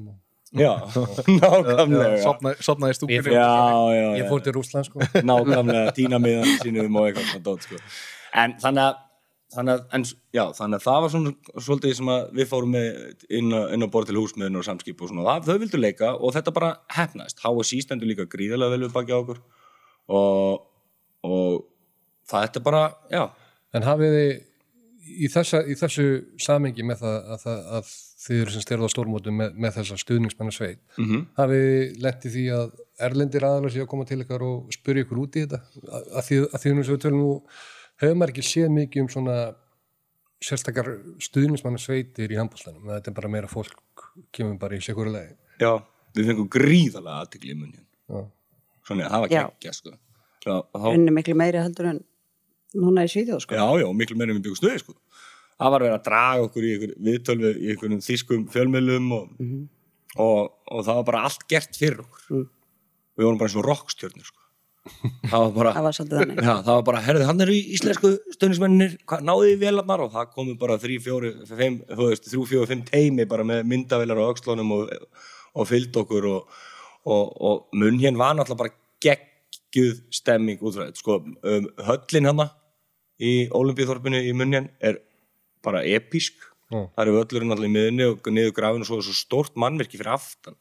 Já, 0.56 0.72
nákvæmlega. 1.42 2.20
Sopnaði 2.24 2.62
sopna 2.64 2.90
í 2.92 3.18
fór- 3.24 3.34
Já, 3.34 3.48
já, 3.96 4.06
Ég 4.22 4.28
fór 4.30 4.44
til 4.46 4.54
Rússland 4.56 4.88
sko. 4.88 5.02
Nákvæmlega 5.32 5.92
tína 5.98 6.20
miðan 6.22 6.52
sínum 6.62 7.00
og 7.02 7.10
eitthvað 7.10 7.66
sko. 7.66 7.80
en 8.36 8.54
þannig 8.62 8.86
að 8.86 9.02
þannig 9.56 9.72
að, 9.76 9.82
en, 9.96 10.06
já, 10.36 10.44
þannig 10.58 10.80
að 10.80 10.86
það 10.86 11.02
var 11.06 11.12
svona 11.14 11.34
svolítið 11.64 11.94
sem 12.00 12.10
að 12.12 12.24
við 12.40 12.48
fórum 12.52 12.72
með 12.76 12.88
inn, 13.40 13.52
á- 13.56 13.70
inn 13.76 13.86
á 13.86 13.88
borð 13.94 14.10
til 14.10 14.18
húsmiðin 14.20 14.60
og 14.60 14.66
samskip 14.68 15.04
og 15.06 15.12
svona. 15.12 15.26
Það, 15.28 15.46
þau 15.50 15.60
vildu 15.64 15.80
leika 15.82 16.10
og 16.18 16.34
þetta 16.36 16.54
bara 16.56 16.72
hefnaðist 16.96 17.44
HSI 17.44 17.82
stendur 17.86 18.10
líka 18.10 18.26
gríðarlega 18.32 18.74
vel 18.76 18.82
við 18.88 18.96
baki 18.98 19.16
á 19.16 19.20
okkur. 19.22 19.40
Og, 20.12 20.66
og 21.26 21.66
það 22.30 22.48
þetta 22.48 22.66
bara, 22.70 22.84
já 23.14 23.26
En 23.76 23.84
hafið 23.84 24.14
þið 24.16 24.30
í, 25.06 25.30
þessa, 25.32 25.62
í 25.68 25.76
þessu 25.80 26.06
samengi 26.42 26.86
með 26.88 27.02
það 27.04 27.16
að, 27.18 27.42
það, 27.44 27.60
að 27.78 27.90
þið 28.26 28.42
eru 28.42 28.54
sem 28.54 28.64
styrða 28.64 28.88
á 28.90 28.94
stórmótum 28.94 29.38
með, 29.42 29.58
með 29.66 29.76
þessa 29.80 29.98
stuðningsmennar 30.02 30.56
sveit 30.56 30.80
mm 30.96 31.06
-hmm. 31.10 31.26
hafið 31.40 31.66
þið 31.66 32.00
lent 32.06 32.26
í 32.26 32.32
því 32.36 32.46
að 32.56 32.72
erlendir 33.08 33.46
aðalega 33.46 33.74
sé 33.74 33.84
að 33.84 33.92
koma 33.92 34.08
til 34.10 34.22
ykkar 34.24 34.46
og 34.46 34.74
spyrja 34.74 35.06
ykkur 35.06 35.22
út 35.22 35.36
í 35.36 35.44
þetta 35.46 35.62
að, 35.84 36.08
að 36.20 36.30
því 36.30 36.40
að 36.46 36.64
því 36.64 36.74
nú 36.74 36.86
sem 36.86 36.96
við 36.96 37.04
tölum 37.06 37.22
nú 37.22 37.34
hefur 38.02 38.18
maður 38.20 38.34
ekki 38.34 38.48
séð 38.50 38.72
mikið 38.76 39.04
um 39.04 39.12
svona 39.16 39.38
sérstakar 40.46 40.92
stuðningsmannar 41.24 41.82
sveitir 41.82 42.32
í 42.32 42.40
handbóltanum, 42.40 42.90
þetta 42.92 43.12
er 43.12 43.18
bara 43.18 43.32
meira 43.32 43.52
fólk 43.52 44.08
kemur 44.36 44.58
bara 44.62 44.78
í 44.78 44.84
sekúru 44.84 45.14
lagi 45.14 45.36
já, 45.62 45.72
við 46.16 46.32
fengum 46.32 46.50
gríðarlega 46.52 47.22
aðtikli 47.24 47.54
í 47.54 47.60
munnin 47.60 47.86
Já. 48.10 48.26
svona, 48.88 49.10
það 49.10 49.26
var 49.26 49.36
geggja 49.36 49.76
sko. 49.76 49.96
Já, 50.46 50.56
og 50.56 50.78
þá, 50.82 50.88
unni 50.94 51.16
miklu 51.16 51.36
meiri 51.40 51.62
heldur 51.62 51.90
en 51.92 52.02
núna 52.76 53.06
í 53.06 53.12
Svíþjóð 53.12 53.44
sko. 53.46 53.58
Já, 53.58 53.66
já, 53.82 53.88
miklu 53.98 54.18
meira 54.20 54.34
en 54.34 54.40
við 54.40 54.48
byggum 54.48 54.60
stöði 54.60 54.84
sko. 54.84 54.96
Það 55.56 55.74
var 55.74 55.86
verið 55.86 55.98
að 55.98 56.08
draga 56.10 56.48
okkur 56.50 56.66
í 56.66 56.72
ykkur 56.76 56.96
viðtölvi 57.08 57.52
í 57.56 57.70
einhverjum 57.72 58.02
þýskum 58.04 58.48
fjölmiðlum 58.52 59.12
og, 59.16 59.28
og, 60.20 60.40
og 60.68 60.82
það 60.88 60.98
var 61.00 61.06
bara 61.12 61.22
allt 61.30 61.46
gert 61.52 61.80
fyrir 61.80 62.02
okkur. 62.04 62.26
Mm. 62.32 62.50
Við 63.16 63.30
vorum 63.30 63.40
bara 63.40 63.52
eins 63.52 63.60
og 63.62 63.70
rockstjörnur 63.70 64.28
sko. 64.28 64.42
Það 65.32 65.40
var 65.40 65.54
bara, 65.56 65.72
það 65.78 65.86
var 65.88 65.98
svolítið 65.98 66.20
þannig 66.22 66.42
já, 66.42 66.52
það 66.52 66.72
var 66.72 66.84
bara, 66.90 67.04
herðu, 67.08 67.28
hann 67.30 67.46
eru 67.46 67.56
íslensku 67.78 68.12
stöðnismennir, 68.36 68.98
náðu 69.26 69.48
í 69.50 69.56
vélarnar 69.62 70.04
og 70.06 70.12
það 70.14 70.34
komu 70.36 70.58
bara 70.62 70.78
þrjú, 70.82 71.00
fjóri, 71.08 71.32
fimm, 71.50 71.80
þú 71.90 72.10
veist, 72.12 72.28
þrjú, 72.30 72.44
fjóri, 72.52 72.70
fimm 72.74 72.84
teimi 72.90 73.26
bara 73.30 73.48
með 73.48 73.64
myndavélar 73.72 74.22
á 74.22 74.30
öxlunum 74.30 74.76
og, 74.76 74.92
og 75.56 75.70
fylgd 75.72 76.02
okkur 76.04 76.30
og, 76.30 76.60
og, 77.08 77.24
og 77.50 77.80
munn 77.80 77.98
hérna 78.04 78.22
var 78.22 78.38
náttúrulega 78.38 78.62
bara 78.62 78.76
geggjuð 79.76 80.02
stemming 80.14 80.62
út 80.64 80.76
frá 80.76 80.88
þetta, 80.88 81.02
sko, 81.02 81.18
um, 81.44 81.68
höllin 81.88 82.30
hana 82.30 82.50
í 83.20 83.48
Ólimpíþorpinu 83.52 84.22
í 84.24 84.34
munn 84.36 84.56
er 84.56 85.00
bara 85.64 85.84
episk 85.84 86.34
Já. 86.72 86.88
það 86.96 87.02
eru 87.04 87.16
völlurinn 87.20 87.56
allir 87.56 87.70
í 87.70 87.74
miðunni 87.74 88.08
og 88.10 88.30
niður 88.32 88.56
grafinu 88.56 88.86
og 88.86 88.90
svo 88.90 89.00
er 89.00 89.08
svo 89.08 89.16
stórt 89.16 89.58
mannverki 89.60 90.00
fyrir 90.00 90.16
aftan. 90.16 90.56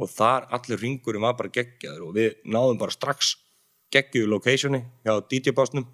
Og 0.00 0.08
þar 0.08 0.46
allir 0.56 0.80
ringurinn 0.80 1.24
var 1.24 1.36
bara 1.36 1.52
geggjaður 1.52 2.06
og 2.06 2.14
við 2.16 2.38
náðum 2.48 2.78
bara 2.80 2.94
strax 2.94 3.34
geggjuðu 3.92 4.30
locationi 4.30 4.84
hjá 5.04 5.18
DJ-básnum 5.28 5.84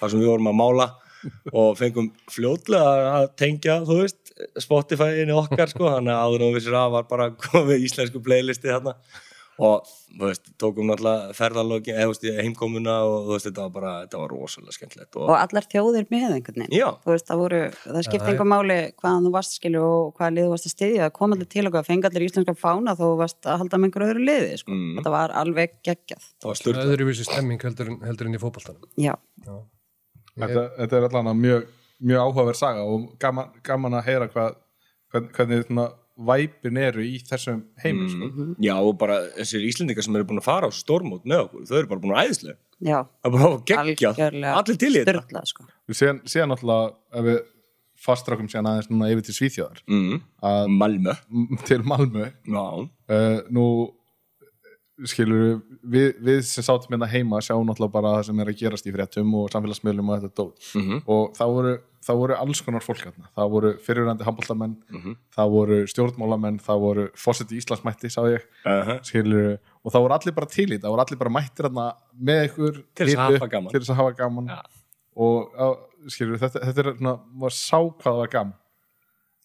þar 0.00 0.10
sem 0.12 0.20
við 0.20 0.32
vorum 0.32 0.50
að 0.50 0.58
mála 0.58 0.88
og 1.58 1.76
fengum 1.78 2.10
fljótlega 2.32 3.12
að 3.14 3.28
tengja, 3.38 3.78
þú 3.86 4.00
veist, 4.02 4.32
Spotify-inu 4.58 5.36
okkar 5.38 5.70
sko, 5.70 5.86
þannig 5.86 6.12
að 6.12 6.24
áður 6.26 6.44
og 6.48 6.56
vissir 6.56 6.76
að 6.76 6.96
var 6.96 7.06
bara 7.08 7.28
komið 7.38 7.86
íslensku 7.86 8.20
playlisti 8.24 8.72
þarna 8.72 8.96
og 9.60 9.84
þú 10.16 10.22
veist, 10.26 10.46
tókum 10.60 10.86
náttúrulega 10.88 11.34
ferðalókin, 11.36 11.94
eða 11.98 12.06
þú 12.08 12.12
veist, 12.14 12.24
heimkomuna 12.40 12.94
og 13.04 13.26
þú 13.26 13.32
veist, 13.34 13.46
þetta 13.50 13.64
var 13.66 13.72
bara, 13.74 13.90
þetta 14.06 14.20
var 14.22 14.32
rosalega 14.32 14.72
skemmtilegt 14.76 15.18
og, 15.20 15.26
og 15.28 15.34
allar 15.36 15.66
þjóðir 15.74 16.06
með 16.12 16.24
einhvern 16.38 16.62
veginn? 16.64 16.96
Veist, 17.10 17.26
það 17.28 17.42
voru, 17.42 17.60
það 17.84 18.06
skipti 18.08 18.32
einhver 18.32 18.48
máli 18.48 18.78
hvaðan 19.02 19.26
þú 19.28 19.32
varst 19.36 19.58
skilju 19.58 19.82
og 19.84 20.14
hvaða 20.16 20.34
lið 20.38 20.46
þú 20.48 20.54
varst 20.54 20.68
að 20.70 20.74
styðja. 20.76 21.02
Það 21.04 21.14
kom 21.18 21.36
allir 21.36 21.50
til 21.52 21.66
okkur, 21.68 21.86
fengi 21.90 22.08
allir 22.10 22.26
íslenska 22.28 22.56
fána 22.62 22.96
þó 22.96 23.04
þú 23.04 23.12
varst 23.20 23.50
að 23.52 23.60
halda 23.62 23.82
með 23.82 23.90
einhverju 23.90 24.10
öðru 24.14 24.26
liði 24.30 24.58
sko. 24.62 24.72
Mm. 24.72 24.96
þetta 24.98 25.14
var 25.18 25.36
alveg 25.42 25.76
geggjað. 25.84 26.26
Það 26.42 26.50
var 26.72 26.82
öðruvísi 26.86 27.28
stemming 27.28 27.62
heldur, 27.68 27.92
en- 27.92 28.02
heldur 28.08 28.26
en 28.32 28.38
í 28.38 28.42
fótboltanum. 28.42 28.88
Já, 28.96 29.14
þetta, 30.40 30.64
þetta 30.80 30.98
er 30.98 31.08
allan 31.08 31.32
að 31.32 31.40
mjög, 31.44 31.66
mjög 32.02 32.22
áhugaverð 32.26 32.58
saga 32.58 32.84
og 32.88 33.10
gaman, 33.22 33.52
gaman 33.66 33.98
að 34.00 34.06
heyra 34.08 34.28
hvað, 34.32 34.56
hvern, 35.12 35.28
hvernig 35.36 35.66
svona 35.68 35.88
væpin 36.16 36.76
eru 36.76 37.04
í 37.06 37.16
þessum 37.24 37.62
heimi 37.82 38.08
sko. 38.12 38.28
mm. 38.28 38.50
já, 38.62 38.74
og 38.76 38.98
bara 39.00 39.16
þessir 39.38 39.64
Íslendingar 39.68 40.04
sem 40.06 40.18
eru 40.18 40.28
búin 40.28 40.42
að 40.42 40.48
fara 40.48 40.68
á 40.68 40.70
þessu 40.70 40.84
stórmót 40.84 41.24
með 41.28 41.46
okkur, 41.46 41.64
þau 41.70 41.78
eru 41.78 41.90
bara 41.92 42.02
búin 42.04 42.14
að 42.16 42.26
æðislega 42.26 42.58
já, 42.82 42.98
það 43.00 43.30
er 43.30 43.34
bara 43.38 43.48
geggjað, 43.72 44.12
algjörlega 44.12 44.54
allir 44.60 44.78
til 44.82 44.92
í 44.92 45.02
þetta 45.06 45.44
sko. 45.52 45.66
við 45.88 46.00
séðan, 46.02 46.52
náttúrulega 46.52 46.92
ef 47.22 47.26
við 47.30 47.40
fastrákum 48.02 48.50
séðan 48.50 48.70
aðeins 48.72 48.90
núna 48.90 49.10
yfir 49.14 49.26
til 49.28 49.36
Svíþjóðar 49.38 49.82
mm. 49.86 50.22
að 50.52 50.70
Malmö 50.82 51.16
m- 51.30 51.60
til 51.68 51.80
Malmö 51.86 52.28
já, 52.28 52.64
uh, 52.82 53.38
nú 53.54 53.66
skilur 55.08 55.62
við, 55.88 56.10
við 56.22 56.42
sem 56.44 56.64
sátum 56.66 56.92
hérna 56.92 57.08
heima 57.08 57.40
sjáum 57.42 57.64
náttúrulega 57.66 57.92
bara 57.94 58.10
það 58.18 58.26
sem 58.28 58.40
er 58.44 58.50
að 58.52 58.58
gerast 58.60 58.86
í 58.86 58.92
fréttum 58.92 59.32
og 59.40 59.48
samfélagsmiðlum 59.54 60.10
og 60.12 60.20
þetta 60.20 60.36
dót 60.42 60.68
Mhm. 60.76 61.02
og 61.08 61.32
það 61.38 61.52
voru, 61.56 61.72
það 62.06 62.18
voru 62.20 62.34
alls 62.36 62.60
konar 62.66 62.84
fólk 62.84 63.00
hérna. 63.06 63.26
það 63.36 63.50
voru 63.54 63.70
fyrirvændi 63.86 64.26
handbóltamenn 64.28 64.76
Mhm. 64.92 65.16
það 65.36 65.50
voru 65.56 65.78
stjórnmálamenn 65.88 66.60
það 66.60 66.80
voru 66.84 67.08
fósiti 67.16 67.56
Íslandsmætti 67.56 68.10
sá 68.12 68.20
ég 68.28 68.42
uh 68.66 69.00
skilur, 69.02 69.58
og 69.84 69.92
það 69.92 70.02
voru 70.04 70.14
allir 70.18 70.34
bara 70.34 70.46
til 70.46 70.66
í 70.68 70.76
þetta 70.76 70.86
það 70.86 70.94
voru 70.96 71.04
allir 71.06 71.18
bara 71.18 71.30
mættir 71.40 71.64
hérna 71.68 71.92
með 72.20 72.48
ykkur 72.50 72.82
Til 72.94 73.06
þess 73.06 73.16
að 73.16 73.32
hafa 73.38 73.48
gaman. 73.48 73.72
að 73.72 73.94
hafa 73.96 74.16
gaman 74.16 74.46
Já. 74.48 74.62
og 75.16 75.52
á, 75.56 75.66
skilur, 76.08 76.38
þetta, 76.38 76.60
þetta 76.60 76.78
er 76.86 76.96
svona, 76.96 77.18
maður 77.34 77.56
sá 77.56 77.78
hvað 77.80 78.02
það 78.12 78.16
var 78.18 78.28
gaman 78.28 78.54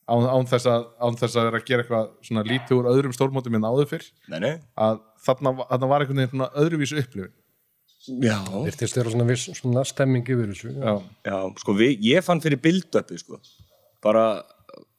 án, 0.07 0.23
án, 0.23 0.45
þess 0.47 0.65
að, 0.71 0.85
án 1.03 1.15
þess 1.19 1.35
að 1.35 1.43
vera 1.49 1.59
að 1.59 1.65
gera 1.67 1.83
eitthvað 1.83 2.09
svona 2.23 2.43
lítið 2.47 2.77
úr 2.79 2.85
öðrum 2.93 3.13
stórmótum 3.15 3.55
en 3.55 3.65
áður 3.67 3.87
fyrr 3.91 4.05
Nei, 4.31 4.39
nei 4.39 4.53
að 4.77 5.01
þarna, 5.25 5.53
þarna 5.69 5.89
var 5.91 6.03
einhvern 6.05 6.21
veginn 6.21 6.33
svona 6.35 6.49
öðruvísu 6.63 6.99
upplifin 7.01 7.33
Já, 8.23 8.37
Virtist 8.63 8.95
vera 8.95 9.11
svona, 9.11 9.25
viss, 9.27 9.49
svona 9.57 9.81
stemming 9.87 10.23
yfir 10.31 10.51
þessu. 10.53 10.69
já, 10.79 10.93
já, 11.27 11.37
sko 11.59 11.73
við, 11.75 11.97
ég 12.07 12.23
fann 12.23 12.39
fyrir 12.39 12.61
build-upu 12.63 13.17
sko. 13.19 13.39
Bara, 14.05 14.21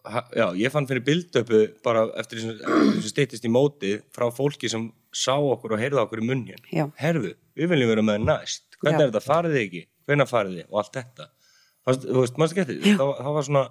ha- 0.04 0.26
já, 0.36 0.44
ég 0.60 0.74
fann 0.74 0.84
fyrir 0.90 1.00
build-upu 1.06 1.60
bara 1.86 2.02
eftir 2.20 2.42
sem 2.42 2.58
stýttist 3.06 3.46
í 3.48 3.52
móti 3.54 3.94
frá 4.12 4.26
fólki 4.34 4.68
sem 4.68 4.90
sá 5.14 5.38
okkur 5.40 5.72
og 5.78 5.80
heyrða 5.80 6.04
okkur 6.04 6.20
í 6.20 6.26
munn 6.28 6.44
hér 6.50 6.60
Já. 6.74 6.84
Herðu, 7.00 7.32
við 7.56 7.72
viljum 7.72 7.88
vera 7.94 8.04
með 8.10 8.26
næst. 8.28 8.66
Hvernig 8.82 9.00
Já. 9.00 9.06
er 9.06 9.10
þetta, 9.14 9.24
farið 9.24 9.56
þið 9.56 9.64
ekki, 9.64 9.82
hvernig 10.10 10.28
farið 10.34 10.58
þið? 10.58 10.66
Og 10.68 10.78
allt 10.82 10.92
þetta. 11.00 11.28
Fast, 11.88 12.04
þú 12.04 12.20
veist, 12.26 12.36
maður 12.42 12.52
skemmti 12.58 12.76
það, 12.90 13.04
var- 13.08 13.22
það 13.24 13.36
var 13.38 13.48
svona 13.48 13.64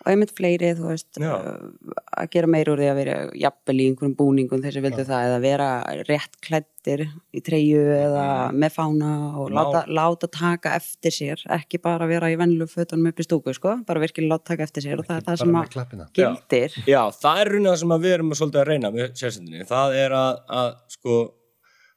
og 0.00 0.10
einmitt 0.12 0.32
fleiri, 0.36 0.72
þú 0.78 0.90
veist 0.90 1.20
Já. 1.20 1.32
uh, 1.36 1.94
að 2.20 2.30
gera 2.34 2.50
meir 2.50 2.70
úr 2.72 2.80
því 2.80 2.90
að 2.90 3.00
vera 3.00 3.16
jafnvel 3.36 3.76
í 3.76 3.88
einhverjum 3.90 4.16
búningum 4.18 4.62
þessi 4.64 4.84
vildu 4.84 5.06
það 5.08 5.26
eða 5.28 5.40
vera 5.44 5.70
rétt 6.08 6.38
klættir 6.44 7.04
í 7.36 7.42
treyju 7.44 7.82
eða 7.96 8.26
með 8.56 8.76
fána 8.78 9.10
og 9.40 9.52
láta, 9.52 9.84
láta 9.90 10.30
taka 10.32 10.72
eftir 10.78 11.14
sér 11.14 11.44
ekki 11.58 11.82
bara 11.84 12.08
vera 12.08 12.30
í 12.32 12.38
venlu 12.40 12.68
fötunum 12.70 13.10
upp 13.12 13.20
í 13.20 13.26
stúku 13.26 13.54
sko, 13.56 13.76
bara 13.88 14.02
virkilega 14.02 14.38
láta 14.38 14.54
taka 14.54 14.68
eftir 14.68 14.88
sér 14.88 15.02
og 15.02 15.08
það 15.08 15.20
er 15.20 15.28
það 15.28 15.42
sem 15.44 15.60
að 15.60 16.06
gildir 16.16 16.80
Já, 16.88 17.02
það 17.14 17.42
er 17.42 17.52
raunin 17.52 17.70
það 17.70 17.78
sem 17.82 17.94
að 17.94 18.06
við 18.06 18.16
erum 18.16 18.34
svolítið 18.38 18.62
að 18.62 18.68
reyna 18.70 18.90
með 18.94 19.12
sérsendinni. 19.20 19.66
Það 19.68 19.96
er 20.00 20.16
að, 20.16 20.40
að 20.60 20.70
sko, 20.94 21.18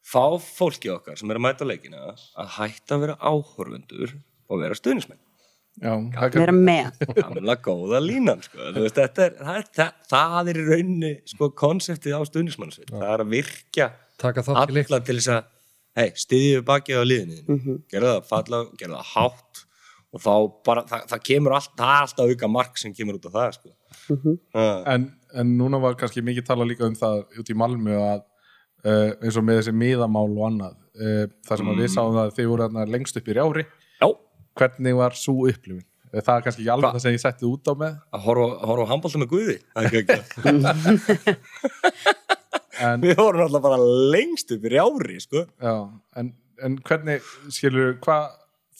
fá 0.03 0.23
fólki 0.43 0.91
okkar 0.93 1.19
sem 1.19 1.31
er 1.31 1.39
að 1.39 1.45
mæta 1.47 1.67
leikina 1.67 2.03
að 2.11 2.55
hætta 2.57 2.97
að 2.97 3.05
vera 3.05 3.19
áhorfundur 3.21 4.17
og 4.49 4.63
vera 4.63 4.77
stuðnismenn. 4.77 5.22
Vera 5.81 6.53
með 6.55 6.99
Gamla 7.17 7.55
góða 7.65 7.99
línan, 8.03 8.41
sko. 8.45 8.59
Veist, 8.75 8.95
þetta 8.99 9.25
er, 9.25 9.33
það, 9.39 9.57
er, 9.57 9.67
það, 9.79 9.91
það 10.13 10.51
er 10.53 10.59
í 10.61 10.65
rauninni, 10.69 11.11
sko, 11.33 11.49
konseptið 11.63 12.15
á 12.17 12.21
stuðnismannsveit. 12.29 12.91
Það 12.93 13.09
er 13.15 13.23
að 13.25 13.31
virkja 13.33 13.89
Taka 14.21 14.43
þátt 14.45 14.69
í 14.69 14.77
leik. 14.77 14.89
alla 14.91 14.99
til 15.07 15.17
þess 15.19 15.31
að, 15.33 15.47
hei, 15.99 16.09
stiðið 16.23 16.57
við 16.59 16.65
bakið 16.69 17.01
á 17.01 17.03
liðinu. 17.09 17.39
Mm 17.47 17.57
Mhm. 17.63 17.79
Gerða 17.91 18.13
það 18.19 18.27
falla, 18.33 18.59
gerða 18.77 18.99
það 19.01 19.13
hátt 19.15 19.63
og 20.13 20.21
þá 20.21 20.33
bara, 20.65 20.83
það, 20.85 21.07
það 21.09 21.23
kemur 21.31 21.55
allt, 21.57 21.71
það 21.77 21.93
er 21.95 22.03
alltaf 22.05 22.29
auka 22.35 22.47
mark 22.53 22.77
sem 22.77 22.93
kemur 22.93 23.17
út 23.17 23.25
af 23.25 23.33
það, 23.33 23.53
sko. 23.57 23.69
Mhm. 24.13 24.37
Uh, 24.53 24.83
en, 24.93 25.09
en 25.33 25.57
núna 25.57 25.79
var 25.81 25.95
kannski 25.95 26.21
mikið 26.21 26.45
tala 26.45 26.65
líka 26.69 26.85
um 26.85 26.95
það 26.95 27.23
út 27.41 27.49
í 27.49 27.55
Malmö 27.57 27.97
að 27.97 28.21
uh, 28.85 29.13
eins 29.23 29.37
og 29.39 29.43
með 29.47 29.61
þessi 29.63 29.73
miðamál 29.73 30.29
og 30.29 30.43
annað 30.51 30.75
uh, 31.01 31.25
þar 31.47 31.57
sem 31.61 31.71
að 31.73 31.79
við 31.81 31.89
sáum 31.95 32.13
það 32.13 32.27
að 32.27 32.35
þið 32.37 32.49
voru 32.51 32.65
þarna 32.67 32.85
lengst 32.93 33.17
upp 33.17 33.27
í 33.31 33.33
rjári 33.37 33.63
já, 33.65 33.71
hvernig 34.59 34.95
var 34.99 35.15
svo 35.17 35.47
upplifin? 35.49 35.85
Það 36.13 36.35
er 36.37 36.43
kannski 36.45 36.61
ekki 36.61 36.69
alveg 36.69 36.85
Hva? 36.85 36.93
það 36.93 37.01
sem 37.07 37.15
ég 37.15 37.21
setti 37.23 37.47
út 37.49 37.65
á 37.65 37.73
með 37.73 37.93
að 38.13 38.21
horfa, 38.27 38.47
að 38.53 38.67
horfa 38.69 38.83
á 38.85 38.91
handbólta 38.93 39.21
með 39.23 39.31
guði. 39.31 39.55
Það 39.73 39.83
er 39.83 39.91
en, 42.83 43.01
Við 43.03 43.15
vorum 43.17 43.43
alltaf 43.47 43.63
bara 43.65 43.79
lengst 44.13 44.51
upp 44.55 44.67
í 44.67 44.71
rjári, 44.73 45.17
sko. 45.23 45.43
já, 45.61 45.73
en, 46.21 46.29
en 46.65 46.77
hvernig 46.85 47.25
skilur, 47.53 47.95
hvað 48.03 48.27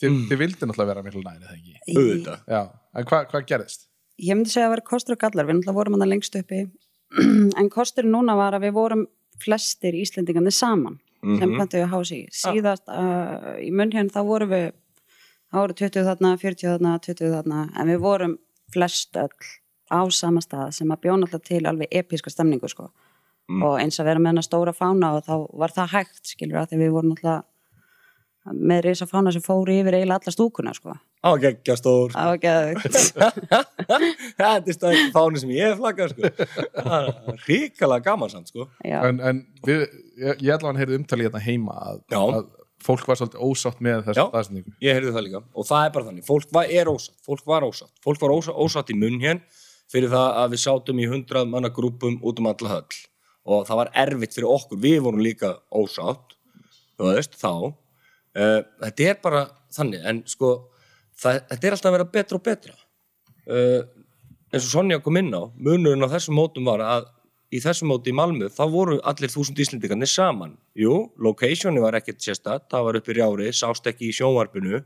þið, 0.02 0.20
þið 0.30 0.42
vildi 0.44 0.68
náttúrulega 0.70 0.92
vera 0.92 1.04
miklu 1.06 1.24
næri 1.26 1.48
það 1.48 1.58
ekki 1.58 1.98
Auðvitað. 1.98 2.46
já, 2.54 2.62
en 3.00 3.10
hvað 3.10 3.28
hva 3.34 3.42
gerðist? 3.54 3.88
ég 4.24 4.38
myndi 4.38 4.54
segja 4.54 4.68
að 4.70 4.76
vera 4.76 4.86
kostur 4.92 5.16
og 5.18 5.22
gallar 5.24 5.48
við 5.50 5.58
náttúrulega 5.58 5.78
vorum 5.80 5.98
hann 5.98 6.12
lengst 6.14 6.38
uppi 6.38 6.62
en 7.64 7.70
kostur 7.74 8.06
núna 8.10 8.36
var 8.38 8.58
að 8.58 8.68
við 8.68 8.76
vorum 8.78 9.04
flestir 9.42 9.98
Íslendingarnir 9.98 10.54
saman 10.54 11.00
sem 11.24 11.50
Mhm. 11.50 11.54
pantuðu 11.56 11.86
hási 11.88 12.18
síðast 12.36 12.84
uh, 12.92 13.54
í 13.64 13.70
munn 13.72 13.94
hérna 13.96 14.12
þá 14.12 14.22
vorum 14.28 14.50
við 14.52 14.66
þá 15.54 15.60
voru 15.62 15.78
20 15.84 16.08
þarna, 16.10 16.34
40 16.42 16.72
þarna, 16.74 16.98
20 17.06 17.34
þarna 17.38 17.64
en 17.80 17.94
við 17.94 18.02
vorum 18.04 18.38
flest 18.74 19.16
öll 19.22 19.50
á 19.94 20.02
sama 20.10 20.42
stað 20.42 20.74
sem 20.74 20.90
að 20.90 21.04
bjóna 21.06 21.28
alltaf 21.28 21.46
til 21.46 21.62
alveg 21.70 21.94
episka 21.94 22.34
stemningu 22.34 22.72
sko 22.72 22.90
Mm. 23.52 23.64
og 23.68 23.74
eins 23.82 23.98
að 24.00 24.08
vera 24.08 24.22
með 24.24 24.32
hennar 24.32 24.46
stóra 24.46 24.72
fána 24.72 25.18
og 25.18 25.26
þá 25.26 25.34
var 25.60 25.74
það 25.76 25.90
hægt 25.98 26.30
skilur 26.32 26.62
að 26.62 26.70
því 26.72 26.78
við 26.80 26.94
vorum 26.96 27.16
alltaf 27.16 27.50
með 28.54 28.80
risa 28.86 29.08
fána 29.08 29.34
sem 29.36 29.44
fóru 29.44 29.76
yfir 29.76 29.98
eiginlega 29.98 30.20
alla 30.22 30.34
stúkuna 30.36 30.74
sko 30.76 30.96
geggja 31.44 31.76
stór. 31.80 32.16
Þetta 34.40 34.50
er 34.56 34.76
stæðið 34.76 35.12
fáni 35.16 35.40
sem 35.40 35.54
ég 35.56 35.70
hef 35.72 35.80
flaggað, 35.80 36.12
sko. 36.12 36.32
Ríkalega 37.48 38.04
gaman 38.10 38.32
samt, 38.32 38.52
sko. 38.52 38.66
já, 38.84 38.98
en, 39.08 39.22
en 39.24 39.40
við, 39.64 39.86
ég, 40.20 40.44
ég 40.44 40.52
allavega 40.58 40.82
heyrði 40.82 41.00
umtalið 41.00 41.30
hérna 41.30 41.44
heima 41.46 41.78
að, 41.92 42.02
að 42.20 42.52
fólk 42.84 43.08
var 43.08 43.20
svolítið 43.20 43.44
ósátt 43.44 43.82
með 43.84 44.02
þessu 44.08 44.26
staðsendingu 44.30 44.74
Ég 44.84 44.98
heyrði 44.98 45.14
það 45.16 45.26
líka. 45.28 45.42
Og 45.54 45.68
það 45.68 45.86
er 45.86 45.94
bara 45.96 46.08
þannig. 46.10 46.26
Fólk 46.28 46.54
var, 46.56 46.70
er 46.70 46.92
ósatt. 46.92 47.16
Fólk 47.26 47.48
var 47.50 47.66
ósatt. 47.68 47.94
Fólk 48.04 48.22
var 48.22 48.34
ósatt, 48.36 48.60
ósatt 48.60 48.92
í 48.94 48.98
munn 48.98 49.20
hér 49.24 49.42
fyrir 49.92 50.12
það 50.12 50.38
að 50.42 50.54
við 50.56 50.62
sátum 50.64 51.02
í 51.02 51.08
hundrað 51.10 51.50
manna 51.52 51.72
grúpum 51.74 52.20
út 52.26 52.42
um 52.42 52.50
alla 52.52 52.76
höll. 52.76 53.00
Og 53.44 53.66
það 53.68 53.80
var 53.82 53.92
erfitt 54.04 54.38
fyrir 54.38 54.52
okkur. 54.52 54.82
Við 54.84 55.00
vorum 55.06 55.24
líka 55.24 55.56
ósatt. 55.74 56.38
Þú 56.98 57.10
veist, 57.10 57.36
þá. 57.40 57.52
Uh, 58.34 58.62
þetta 58.86 59.10
er 59.10 59.20
bara 59.24 59.44
þannig. 59.74 60.06
En 60.10 60.24
sko, 60.30 60.54
það, 61.20 61.44
þetta 61.52 61.68
er 61.68 61.78
alltaf 61.78 61.92
að 61.92 61.98
vera 61.98 62.12
betra 62.18 62.40
og 62.40 62.46
betra. 62.48 62.78
Uh, 63.44 63.82
eins 64.54 64.68
og 64.68 64.72
Sonja 64.72 65.02
kom 65.04 65.18
inn 65.20 65.34
á, 65.34 65.44
munurinn 65.58 66.06
á 66.06 66.14
þessum 66.14 66.38
mótum 66.38 66.70
var 66.70 66.84
að 66.86 67.10
í 67.54 67.62
þessum 67.62 67.92
móti 67.92 68.12
í 68.12 68.18
Malmö, 68.18 68.50
þá 68.54 68.64
voru 68.74 69.00
allir 69.10 69.32
þúsund 69.32 69.62
íslendingarnir 69.62 70.10
saman. 70.10 70.56
Jú, 70.80 70.98
locationi 71.22 71.82
var 71.84 71.98
ekkert 72.00 72.24
sérstætt, 72.24 72.70
það 72.74 72.88
var 72.88 73.00
upp 73.00 73.10
í 73.10 73.18
rjári, 73.18 73.50
sást 73.56 73.90
ekki 73.90 74.10
í 74.10 74.16
sjónvarpinu, 74.18 74.84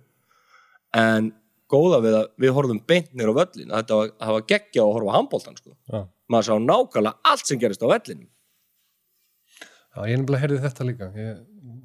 en 0.97 1.31
góða 1.71 2.01
við 2.03 2.17
að 2.21 2.31
við 2.43 2.55
horfum 2.55 2.81
beint 2.87 3.11
nýr 3.13 3.31
á 3.31 3.39
völlin, 3.39 3.71
að 3.71 3.81
þetta 3.81 3.99
var, 3.99 4.13
var 4.33 4.47
geggja 4.53 4.83
að 4.83 4.95
horfa 4.97 5.17
handbóltan, 5.17 5.59
sko. 5.59 5.75
Já. 5.91 6.01
Maður 6.27 6.47
sá 6.49 6.55
nákvæmlega 6.63 7.31
allt 7.31 7.47
sem 7.47 7.59
gerist 7.61 7.83
á 7.83 7.87
vellinu. 7.87 8.27
Já, 9.97 10.01
ég 10.11 10.19
nefnilega 10.19 10.43
heyrði 10.43 10.63
þetta 10.67 10.87
líka. 10.87 11.11
Ég 11.17 11.37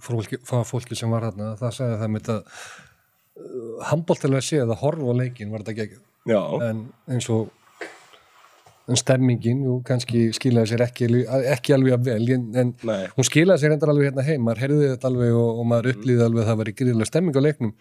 fólki, 0.05 0.39
fór 0.47 0.67
fólki 0.69 0.99
sem 0.99 1.13
var 1.13 1.29
þarna, 1.29 1.55
það 1.61 1.77
sagði 1.79 1.99
það 2.03 2.13
með 2.13 2.25
þetta 2.27 2.39
uh, 2.43 3.85
handbóltilega 3.89 4.47
séð 4.47 4.73
að 4.73 4.81
horfa 4.83 5.19
leikin 5.21 5.53
var 5.55 5.65
þetta 5.65 5.79
geggjað. 5.79 6.07
Já, 6.29 6.41
En 6.69 6.83
eins 7.11 7.27
og 7.35 7.51
en 8.91 8.99
stemmingin, 8.99 9.61
jú, 9.67 9.77
kannski 9.87 10.25
skilaði 10.35 10.73
sér 10.73 10.83
ekki, 10.89 11.09
ekki 11.55 11.75
alveg 11.77 11.95
að 11.99 12.09
vel, 12.11 12.23
en, 12.35 12.47
en 12.59 12.73
Nei. 12.89 13.05
hún 13.17 13.29
skilaði 13.29 13.63
sér 13.63 13.77
endar 13.77 13.93
alveg 13.93 14.09
hérna 14.11 14.25
heim, 14.27 14.43
maður 14.47 14.65
heyrði 14.67 14.89
þetta 14.97 15.11
alveg 15.13 15.37
og, 15.39 15.61
og 15.63 15.69
maður 15.71 15.93
upplýði 15.95 16.25
alveg 16.27 16.43
að 16.43 16.51
það 16.51 16.59
var 16.63 16.71
í 16.73 16.75
gríðilega 16.81 17.11
stemming 17.13 17.39
á 17.39 17.43
leiknum. 17.47 17.75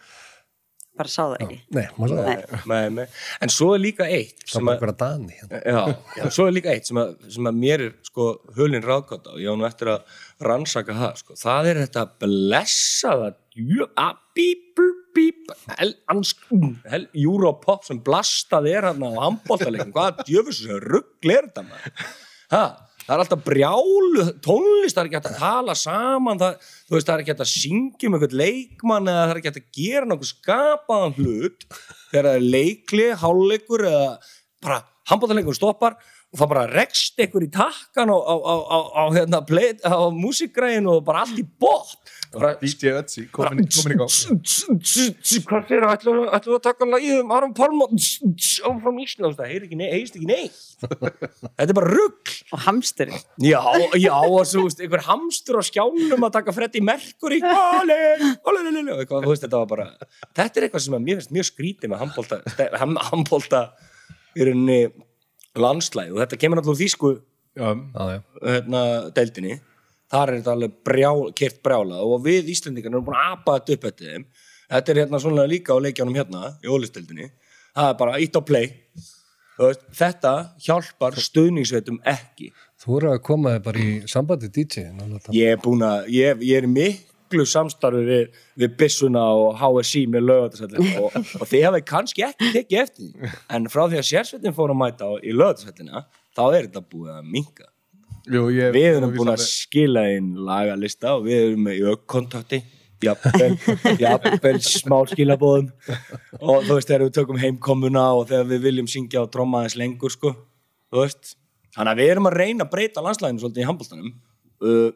bara 1.01 1.09
sá 1.09 1.21
það 1.23 1.37
ekki 1.45 1.55
Nei, 1.73 1.85
maður 1.97 2.19
Nei. 2.21 2.81
það. 2.99 3.15
En 3.41 3.49
svo 3.55 3.69
er 3.73 3.79
líka 3.81 4.05
eitt 4.11 4.43
Það 4.43 4.51
sem 4.53 4.67
var 4.69 4.91
að, 4.91 4.97
dani. 4.99 5.37
Hérna. 5.39 5.61
já, 5.65 5.95
já, 6.19 6.25
svo 6.35 6.45
er 6.45 6.53
líka 6.53 6.73
eitt 6.75 6.89
sem 6.91 6.99
að, 7.01 7.13
sem 7.33 7.47
að 7.49 7.57
mér 7.63 7.83
er 7.87 7.93
sko 8.05 8.27
hulin 8.59 8.83
ráðgátt 8.85 9.25
á, 9.31 9.33
ég 9.41 9.49
á 9.49 9.55
nú 9.57 9.65
eftir 9.65 9.89
að 9.95 10.19
rannsaka 10.45 10.93
það, 10.99 11.15
sko, 11.23 11.37
það 11.41 11.71
er 11.71 11.79
þetta 11.85 12.03
blessaða 12.21 13.31
djö- 13.55 13.89
að 14.03 14.19
bíp, 14.37 14.83
Europop 17.13 17.85
sem 17.87 17.99
blastað 18.03 18.69
er 18.71 18.89
hann 18.89 19.03
á 19.05 19.11
handbóltaleikum, 19.27 19.93
hvaða 19.95 20.25
djöfus 20.27 20.63
ruggl 20.83 21.35
er 21.35 21.49
þetta 21.49 21.65
maður? 21.67 22.07
Ha? 22.51 22.63
Það 23.01 23.15
er 23.15 23.23
alltaf 23.23 23.41
brjálu 23.43 24.25
tónlist, 24.45 24.95
það 24.95 25.01
er 25.01 25.07
ekki 25.09 25.17
hægt 25.17 25.29
að 25.31 25.39
tala 25.41 25.73
saman, 25.75 26.39
það, 26.39 26.69
veist, 26.93 27.07
það 27.07 27.13
er 27.13 27.23
ekki 27.23 27.33
hægt 27.33 27.43
að 27.43 27.51
syngja 27.51 28.07
um 28.07 28.17
einhvern 28.17 28.37
leikmann 28.41 29.09
eða 29.09 29.23
það 29.23 29.33
er 29.33 29.39
ekki 29.39 29.51
hægt 29.51 29.61
að 29.61 29.79
gera 29.79 30.09
nokkuð 30.11 30.29
skapaðan 30.29 31.17
hlut 31.17 31.65
þegar 32.11 32.29
það 32.29 32.37
er 32.37 32.47
leikli, 32.55 33.07
hálfleikur 33.23 33.85
eða 33.89 34.07
bara 34.61 34.79
handbóltaleikur 35.11 35.57
stoppar 35.57 35.97
og 36.31 36.39
það 36.39 36.51
bara 36.53 36.67
rekst 36.71 37.19
einhver 37.19 37.43
í 37.43 37.51
takkan 37.51 38.13
á, 38.13 38.17
á, 38.17 38.35
á, 38.37 38.77
á, 38.95 39.03
hérna, 39.17 39.41
músikgræðinu 40.15 40.95
og 40.99 41.05
bara 41.07 41.25
allt 41.25 41.41
í 41.41 41.43
bótt 41.43 42.13
bara, 42.33 42.55
DJ 42.61 42.93
Ötzi, 42.95 43.25
komin, 43.33 43.65
í 43.65 43.67
gang. 43.99 44.09
Hvað 45.49 45.63
það, 45.67 45.85
ætlum 45.91 46.19
við 46.21 46.55
að 46.55 46.61
taka 46.63 46.87
lagið 46.87 47.17
um 47.21 47.31
Aron 47.35 47.53
Pálma 47.57 47.85
áfram 47.91 49.01
Íslands, 49.03 49.37
það 49.39 49.49
heyr 49.51 49.63
ekki 49.67 49.77
neitt, 49.79 49.93
heyrst 49.95 50.15
ekki 50.19 50.29
neitt. 50.29 50.59
Þetta 50.81 51.67
er 51.67 51.77
bara 51.77 51.91
rugg 51.91 52.25
og 52.51 52.59
hamsturinn 52.65 53.21
já, 53.43 53.61
já, 53.99 54.15
og 54.15 54.47
svo, 54.49 54.63
einhver 54.71 55.03
hamstur 55.09 55.59
á 55.59 55.61
skjánum 55.67 56.27
að 56.27 56.35
taka 56.37 56.55
Freddy 56.55 56.81
Mercury. 56.85 57.39
Þetta 57.41 59.57
var 59.57 59.67
bara 59.69 59.87
þetta 60.37 60.55
er 60.55 60.63
eitthvað 60.67 60.85
sem 60.87 60.97
að 60.97 61.05
mér 61.07 61.15
finnst 61.19 61.35
mjög 61.35 61.47
skrítið 61.51 61.87
með 61.91 61.99
handbólta, 62.05 62.35
handbólta 63.11 63.59
í 64.37 64.39
rauninni 64.47 64.81
landslæð 65.59 66.09
og 66.15 66.19
þetta 66.23 66.39
kemur 66.39 66.57
alltaf 66.63 66.79
Já, 67.51 67.75
já. 67.75 68.23
hérna, 68.39 69.11
deildinni 69.11 69.59
þar 70.11 70.31
er 70.31 70.39
þetta 70.39 70.55
alveg 70.55 70.75
brjál, 70.87 71.21
kert 71.37 71.61
brjála 71.63 72.01
og 72.03 72.25
við 72.25 72.51
Íslendingar 72.51 72.91
erum 72.91 73.07
búin 73.07 73.19
að 73.19 73.31
apa 73.37 73.57
þetta 73.59 73.77
upp 73.77 73.87
eftir 73.91 74.11
þeim. 74.11 74.27
Þetta 74.71 74.91
er 74.93 74.99
hérna 75.01 75.19
svona 75.19 75.47
líka 75.51 75.75
á 75.75 75.83
leikjánum 75.83 76.15
hérna 76.15 76.53
í 76.63 76.71
ólistildinni, 76.71 77.31
það 77.75 77.89
er 77.89 77.97
bara 77.99 78.19
ít 78.23 78.37
á 78.39 78.41
play. 78.47 78.69
Veist, 79.61 79.83
þetta 79.93 80.33
hjálpar 80.63 81.17
stuðningsveitum 81.21 81.99
ekki. 82.07 82.49
Þú 82.81 82.97
eru 82.97 83.11
að 83.11 83.23
koma 83.27 83.55
þig 83.55 83.65
bara 83.67 83.81
í 83.83 83.89
sambandi 84.09 84.49
DJ 84.49 84.87
ég 85.35 85.53
er 85.53 85.59
búin 85.61 85.83
að, 85.85 86.07
ég, 86.15 86.39
ég 86.47 86.63
er 86.63 86.67
miklu 86.71 87.45
samstarfi 87.45 88.01
við, 88.07 88.39
við 88.57 88.73
Bissuna 88.79 89.25
og 89.37 89.59
HSI 89.59 90.07
með 90.09 90.25
lögatarsællin 90.29 91.03
og, 91.03 91.19
og 91.37 91.51
þið 91.51 91.67
hefði 91.67 91.83
kannski 91.91 92.25
ekki 92.25 92.49
tekið 92.55 92.81
eftir 92.81 93.35
en 93.53 93.69
frá 93.69 93.83
því 93.83 94.01
að 94.01 94.07
sérsveitin 94.09 94.57
fór 94.57 94.73
að 94.73 94.81
mæta 94.81 95.11
í 95.21 95.35
lögatarsællina 95.35 96.07
þá 96.33 96.43
er 96.47 96.57
þetta 96.63 96.83
búið 96.87 97.13
að 97.19 97.29
minka 97.35 97.69
Jú, 98.29 98.43
ég, 98.53 98.69
við 98.75 98.87
erum 98.99 99.15
búin 99.15 99.31
að 99.33 99.41
skila 99.47 100.03
inn 100.13 100.35
lagalista 100.45 101.15
og 101.17 101.25
við 101.25 101.45
erum 101.47 101.65
með 101.65 101.87
ökkontakti 101.95 102.61
jafnvel, 103.01 104.59
smá 104.61 104.99
skilabóðum 105.09 105.71
og 106.37 106.67
þú 106.67 106.75
veist 106.75 106.91
þegar 106.91 107.05
við 107.07 107.15
tökum 107.15 107.39
heimkomuna 107.41 108.03
og 108.19 108.27
þegar 108.29 108.49
við 108.51 108.67
viljum 108.67 108.89
syngja 108.91 109.23
og 109.23 109.31
tromma 109.33 109.63
aðeins 109.63 109.77
lengur 109.79 110.13
sko, 110.13 110.35
þú 110.93 111.01
veist. 111.01 111.33
Þannig 111.73 111.95
að 111.95 112.01
við 112.03 112.11
erum 112.13 112.29
að 112.29 112.37
reyna 112.37 112.67
að 112.67 112.73
breyta 112.75 113.03
landslæðinu 113.05 113.41
svolítið 113.41 113.63
í 113.63 113.67
handbóltanum 113.69 114.11
uh, 114.11 114.91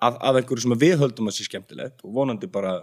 af, 0.00 0.16
af 0.16 0.38
einhverju 0.38 0.64
sem 0.64 0.76
við 0.80 0.96
höldum 1.02 1.28
að 1.28 1.36
sé 1.36 1.46
skemmtilegt 1.48 2.00
og 2.06 2.16
vonandi 2.16 2.48
bara 2.52 2.78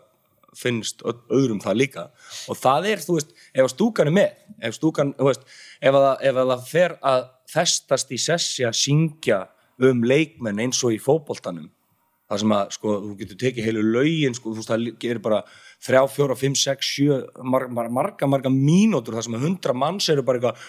finnst 0.58 1.04
öðrum 1.06 1.62
það 1.62 1.82
líka. 1.82 2.06
Og 2.50 2.58
það 2.58 2.92
er, 2.92 3.04
þú 3.06 3.18
veist, 3.18 3.36
ef 3.54 3.74
stúkan 3.74 4.10
er 4.10 4.16
með 4.16 4.66
ef 4.70 4.78
stúkan, 4.78 5.14
þú 5.18 5.30
veist, 5.30 5.46
ef 5.82 5.98
að, 5.98 6.10
ef 6.26 6.42
að 6.42 6.54
það 6.54 6.70
fer 6.70 6.96
að 7.06 7.28
festast 7.50 8.14
í 8.14 8.20
sessi 8.22 8.66
að 8.68 8.78
syngja 8.80 9.44
um 9.90 10.04
leikmenn 10.06 10.62
eins 10.66 10.80
og 10.84 10.96
í 10.96 11.02
fótboltanum. 11.02 11.70
Það 12.30 12.42
sem 12.44 12.52
að, 12.54 12.74
sko, 12.76 12.96
þú 13.02 13.12
getur 13.18 13.38
tekið 13.42 13.66
heilu 13.66 13.84
lögin, 13.96 14.36
sko, 14.38 14.52
þú 14.52 14.60
veist, 14.60 14.70
það 14.70 14.84
gerir 15.02 15.22
bara 15.26 15.40
þrjá, 15.82 16.02
fjóra, 16.14 16.36
fimm, 16.38 16.56
sex, 16.62 16.92
sjö 16.94 17.16
mar, 17.42 17.66
mar, 17.74 17.90
marga, 17.90 18.30
marga 18.30 18.52
mínútur, 18.54 19.16
það 19.18 19.26
sem 19.26 19.38
að 19.40 19.46
hundra 19.48 19.74
manns 19.74 20.10
eru 20.14 20.26
bara 20.28 20.38
eitthvað, 20.38 20.60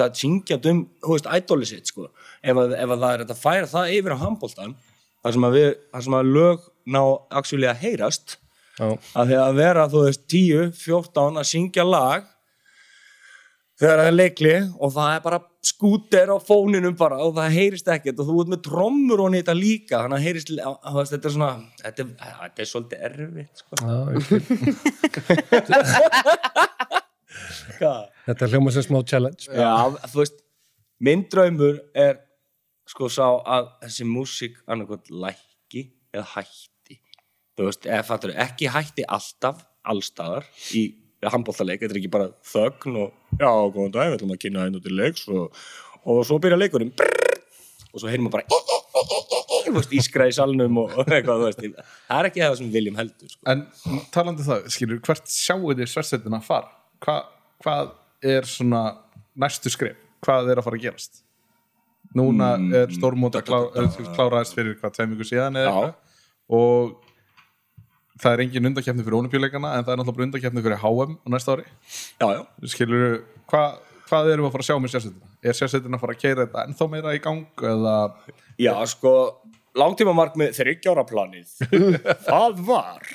það 0.00 0.18
syngja 0.18 0.58
um, 0.72 0.80
ædóli 1.36 1.68
sitt, 1.70 1.92
sko. 1.92 2.08
Ef 2.42 2.58
að, 2.58 2.74
ef 2.74 2.96
að 2.96 3.04
það 3.04 3.12
er 3.12 3.22
að 3.28 3.36
færa 3.44 3.70
það 3.70 3.94
yfir 4.00 4.16
á 4.18 4.22
handboltan 4.24 4.74
það 5.22 5.36
sem 5.36 5.46
að 5.46 5.56
við, 5.56 5.68
það 5.92 6.06
sem 6.06 6.16
að 6.18 6.30
lög 6.36 6.68
ná 6.92 7.02
actually 7.38 7.68
að 7.70 7.82
heyrast 7.84 8.38
að 8.80 9.30
því 9.30 9.38
að 9.38 9.58
vera, 9.60 9.88
þú 9.92 10.04
veist, 10.08 10.22
10, 10.32 10.72
14 10.80 11.38
að 11.38 11.48
syngja 11.52 11.84
lag 11.86 12.31
þegar 13.82 13.98
það 13.98 14.08
er 14.08 14.14
leikli 14.14 14.52
og 14.78 14.92
það 14.94 15.10
er 15.16 15.22
bara 15.24 15.38
skúter 15.66 16.30
á 16.30 16.36
fóninum 16.42 16.94
bara 16.98 17.16
og 17.24 17.34
það 17.38 17.56
heyrist 17.56 17.88
ekkert 17.90 18.20
og 18.22 18.28
þú 18.28 18.36
ert 18.42 18.52
með 18.52 18.60
trommur 18.68 19.22
og 19.24 19.34
þetta 19.34 19.54
líka 19.58 20.02
þannig 20.04 20.18
að 20.18 20.26
heyrist, 20.26 20.48
þetta 21.10 21.28
er 21.28 21.34
svona 21.36 21.52
þetta 21.82 21.98
er, 22.04 22.08
þetta 22.22 22.62
er 22.62 22.68
svolítið 22.72 22.98
erfitt 23.08 23.56
sko. 23.62 23.72
Já. 23.82 23.96
Hvað? 27.78 28.02
Þetta 28.28 28.48
hljóma 28.52 28.70
sem 28.74 28.84
smá 28.86 28.98
challenge. 29.08 29.48
Já, 29.50 29.72
þú 30.12 30.18
veist, 30.20 30.36
minn 31.02 31.24
draumur 31.32 31.76
er 31.98 32.20
sko 32.92 33.08
sá 33.10 33.26
að 33.26 33.72
þessi 33.86 34.06
músík 34.06 34.54
annarkot 34.70 35.10
lækki 35.10 35.88
eða 36.14 36.26
hætti 36.36 36.98
þú 37.56 37.68
veist, 37.68 37.86
eða 37.88 38.04
fattur 38.06 38.34
ekki 38.44 38.70
hætti 38.72 39.06
alltaf, 39.08 39.62
allstaðar 39.82 40.46
í 40.78 40.84
handbóltaleik, 41.30 41.80
þetta 41.82 41.94
er 41.94 42.00
ekki 42.00 42.10
bara 42.12 42.30
þögn 42.50 42.98
og 43.04 43.38
já, 43.38 43.48
góðan 43.48 43.94
dag, 43.94 44.10
við 44.10 44.16
ætlum 44.18 44.34
að 44.34 44.42
kynna 44.42 44.64
henni 44.66 44.80
út 44.80 44.88
í 44.90 44.94
leiks 44.96 45.26
og, 45.30 45.62
og 46.02 46.22
svo 46.26 46.38
byrja 46.42 46.58
leikurinn 46.58 46.92
og 47.92 48.00
svo 48.00 48.10
heyrum 48.10 48.26
við 48.28 48.34
bara 48.34 49.92
ískra 49.96 50.26
í 50.28 50.34
salnum 50.34 50.80
og 50.82 50.94
eitthvað, 51.04 51.44
það 51.56 52.18
er 52.18 52.28
ekki 52.28 52.42
það 52.42 52.56
sem 52.58 52.70
viljum 52.72 52.98
heldur 52.98 53.30
sko. 53.30 53.42
En 53.52 53.64
talandi 54.14 54.42
um 54.42 54.48
það, 54.48 54.66
skilur, 54.74 55.00
hvert 55.06 55.30
sjáu 55.30 55.72
þið 55.72 55.90
sversetin 55.92 56.36
að 56.36 56.46
fara? 56.48 56.72
Hva, 57.02 57.16
hvað 57.62 57.92
er 58.34 58.48
svona 58.48 58.82
næstu 59.38 59.72
skrif? 59.72 59.98
Hvað 60.22 60.52
er 60.52 60.60
að 60.60 60.66
fara 60.68 60.78
að 60.78 60.84
gerast? 60.88 61.22
Núna 62.18 62.52
Mm, 62.58 62.74
er 62.76 62.90
stórmóta 62.92 63.40
klá, 63.46 63.62
kláraðist 64.12 64.54
fyrir 64.58 64.74
hvað 64.80 64.98
tveim 64.98 65.14
vikur 65.14 65.28
síðan 65.30 65.56
eða 65.56 65.70
eitthvað 65.70 65.94
og 66.52 67.11
það 68.22 68.36
er 68.36 68.44
engin 68.46 68.70
undakefni 68.70 69.06
fyrir 69.06 69.18
olimpíuleikana 69.20 69.72
en 69.76 69.86
það 69.86 69.94
er 69.94 70.00
náttúrulega 70.02 70.28
undakefni 70.28 70.64
fyrir 70.66 70.82
HM 70.82 71.16
næsta 71.34 71.56
ári 71.56 71.66
Já, 71.66 72.26
já, 72.36 72.42
skilur, 72.74 73.18
hva, 73.50 73.62
hvað 74.08 74.32
erum 74.32 74.46
við 74.46 74.50
að 74.50 74.54
fara 74.56 74.66
að 74.66 74.70
sjá 74.70 74.76
með 74.78 74.94
sérsetina? 74.94 75.32
Er 75.42 75.58
sérsetina 75.58 75.98
að 75.98 76.04
fara 76.04 76.16
að 76.16 76.22
keira 76.22 76.46
þetta 76.46 76.66
ennþá 76.68 76.88
meira 76.92 77.16
í 77.16 77.22
gang 77.24 77.66
eða 77.72 77.96
Já, 78.60 78.74
sko, 78.92 79.14
langtíma 79.78 80.14
markmið 80.16 80.52
þryggjára 80.58 81.04
planið. 81.08 81.54
það 82.28 82.60
var. 82.68 83.12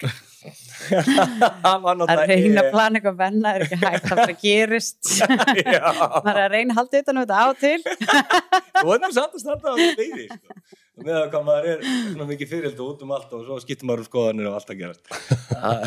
Að 0.78 1.86
náttúrulega 1.88 2.26
reyna 2.30 2.64
að 2.64 2.70
plana 2.74 3.00
eitthvað 3.00 3.20
venna 3.22 3.54
er 3.56 3.66
ekki 3.66 3.80
hægt 3.82 4.08
það 4.08 4.22
bara 4.22 4.36
gerist 4.42 5.12
Já, 5.78 5.92
maður 6.24 6.32
er 6.32 6.42
að 6.44 6.54
reyna 6.54 6.74
að 6.74 6.80
halda 6.80 7.02
utan 7.02 7.20
um 7.20 7.24
þetta 7.24 7.38
á 7.38 7.46
og 7.48 7.60
til 7.62 7.78
þú 7.88 8.88
veitum 8.92 9.16
samt 9.18 9.38
að 9.38 9.44
standa 9.44 9.74
á 9.74 9.76
þessu 9.78 10.00
deyri, 10.02 10.28
sko. 10.32 10.58
Með 10.98 11.20
að 11.20 11.28
hvað 11.34 11.46
maður 11.48 11.70
er 11.72 11.84
svona 11.88 12.28
mikið 12.32 12.52
fyrirld 12.54 12.80
út 12.88 13.04
um 13.06 13.14
allt 13.18 13.36
og 13.38 13.44
svo 13.46 13.60
skiptir 13.62 13.90
maður 13.90 14.02
um 14.02 14.08
skoðanir 14.08 14.50
og 14.50 14.56
allt 14.58 14.72
að 14.74 14.80
gerast. 14.80 15.12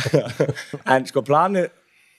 en 0.94 1.08
sko 1.10 1.24
planið, 1.26 1.66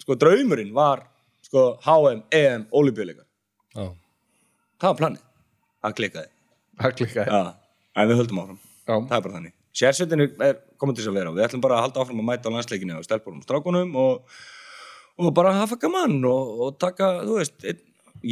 sko 0.03 0.17
draumurinn 0.19 0.73
var 0.75 1.05
sko 1.47 1.69
HM, 1.85 2.25
EM, 2.35 2.67
Olympiuleikar. 2.81 3.23
Já. 3.71 3.87
Það 4.75 4.89
var 4.89 4.99
planið. 5.05 5.23
Það 5.81 5.97
klikkaði. 6.01 6.31
að 6.81 6.99
klikka 6.99 7.25
Já, 7.31 7.41
en 7.95 8.11
við 8.11 8.21
höldum 8.25 8.43
áfram. 8.43 8.61
Já. 8.83 8.93
það 8.97 9.17
er 9.17 9.25
bara 9.29 9.37
þannig 9.39 9.57
sérsveitinu 9.77 10.27
er 10.43 10.59
komin 10.81 10.97
til 10.97 11.05
þess 11.05 11.13
að 11.13 11.19
vera. 11.19 11.31
Og 11.31 11.37
við 11.37 11.45
ætlum 11.47 11.63
bara 11.63 11.77
að 11.77 11.85
halda 11.87 12.03
áfram 12.03 12.23
að 12.23 12.27
mæta 12.31 12.49
á 12.49 12.53
landsleikinu 12.55 12.97
og 12.97 13.07
stelpunum 13.07 13.39
og 13.39 13.47
strákunum 13.47 13.95
og, 14.01 14.41
og 15.21 15.31
bara 15.37 15.55
hafa 15.61 15.77
gaman 15.81 16.17
og, 16.27 16.51
og 16.65 16.75
taka, 16.81 17.13
þú 17.27 17.39
veist 17.39 17.69
einn, 17.69 17.81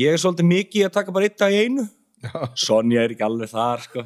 ég 0.02 0.14
er 0.14 0.22
svolítið 0.22 0.52
mikið 0.52 0.90
að 0.90 0.96
taka 1.00 1.16
bara 1.16 1.30
eitt 1.30 1.40
dag 1.40 1.56
í 1.56 1.64
einu. 1.68 1.88
Sonja 2.60 3.06
er 3.06 3.14
ekki 3.14 3.24
alveg 3.24 3.52
þar 3.54 3.86
sko. 3.86 4.04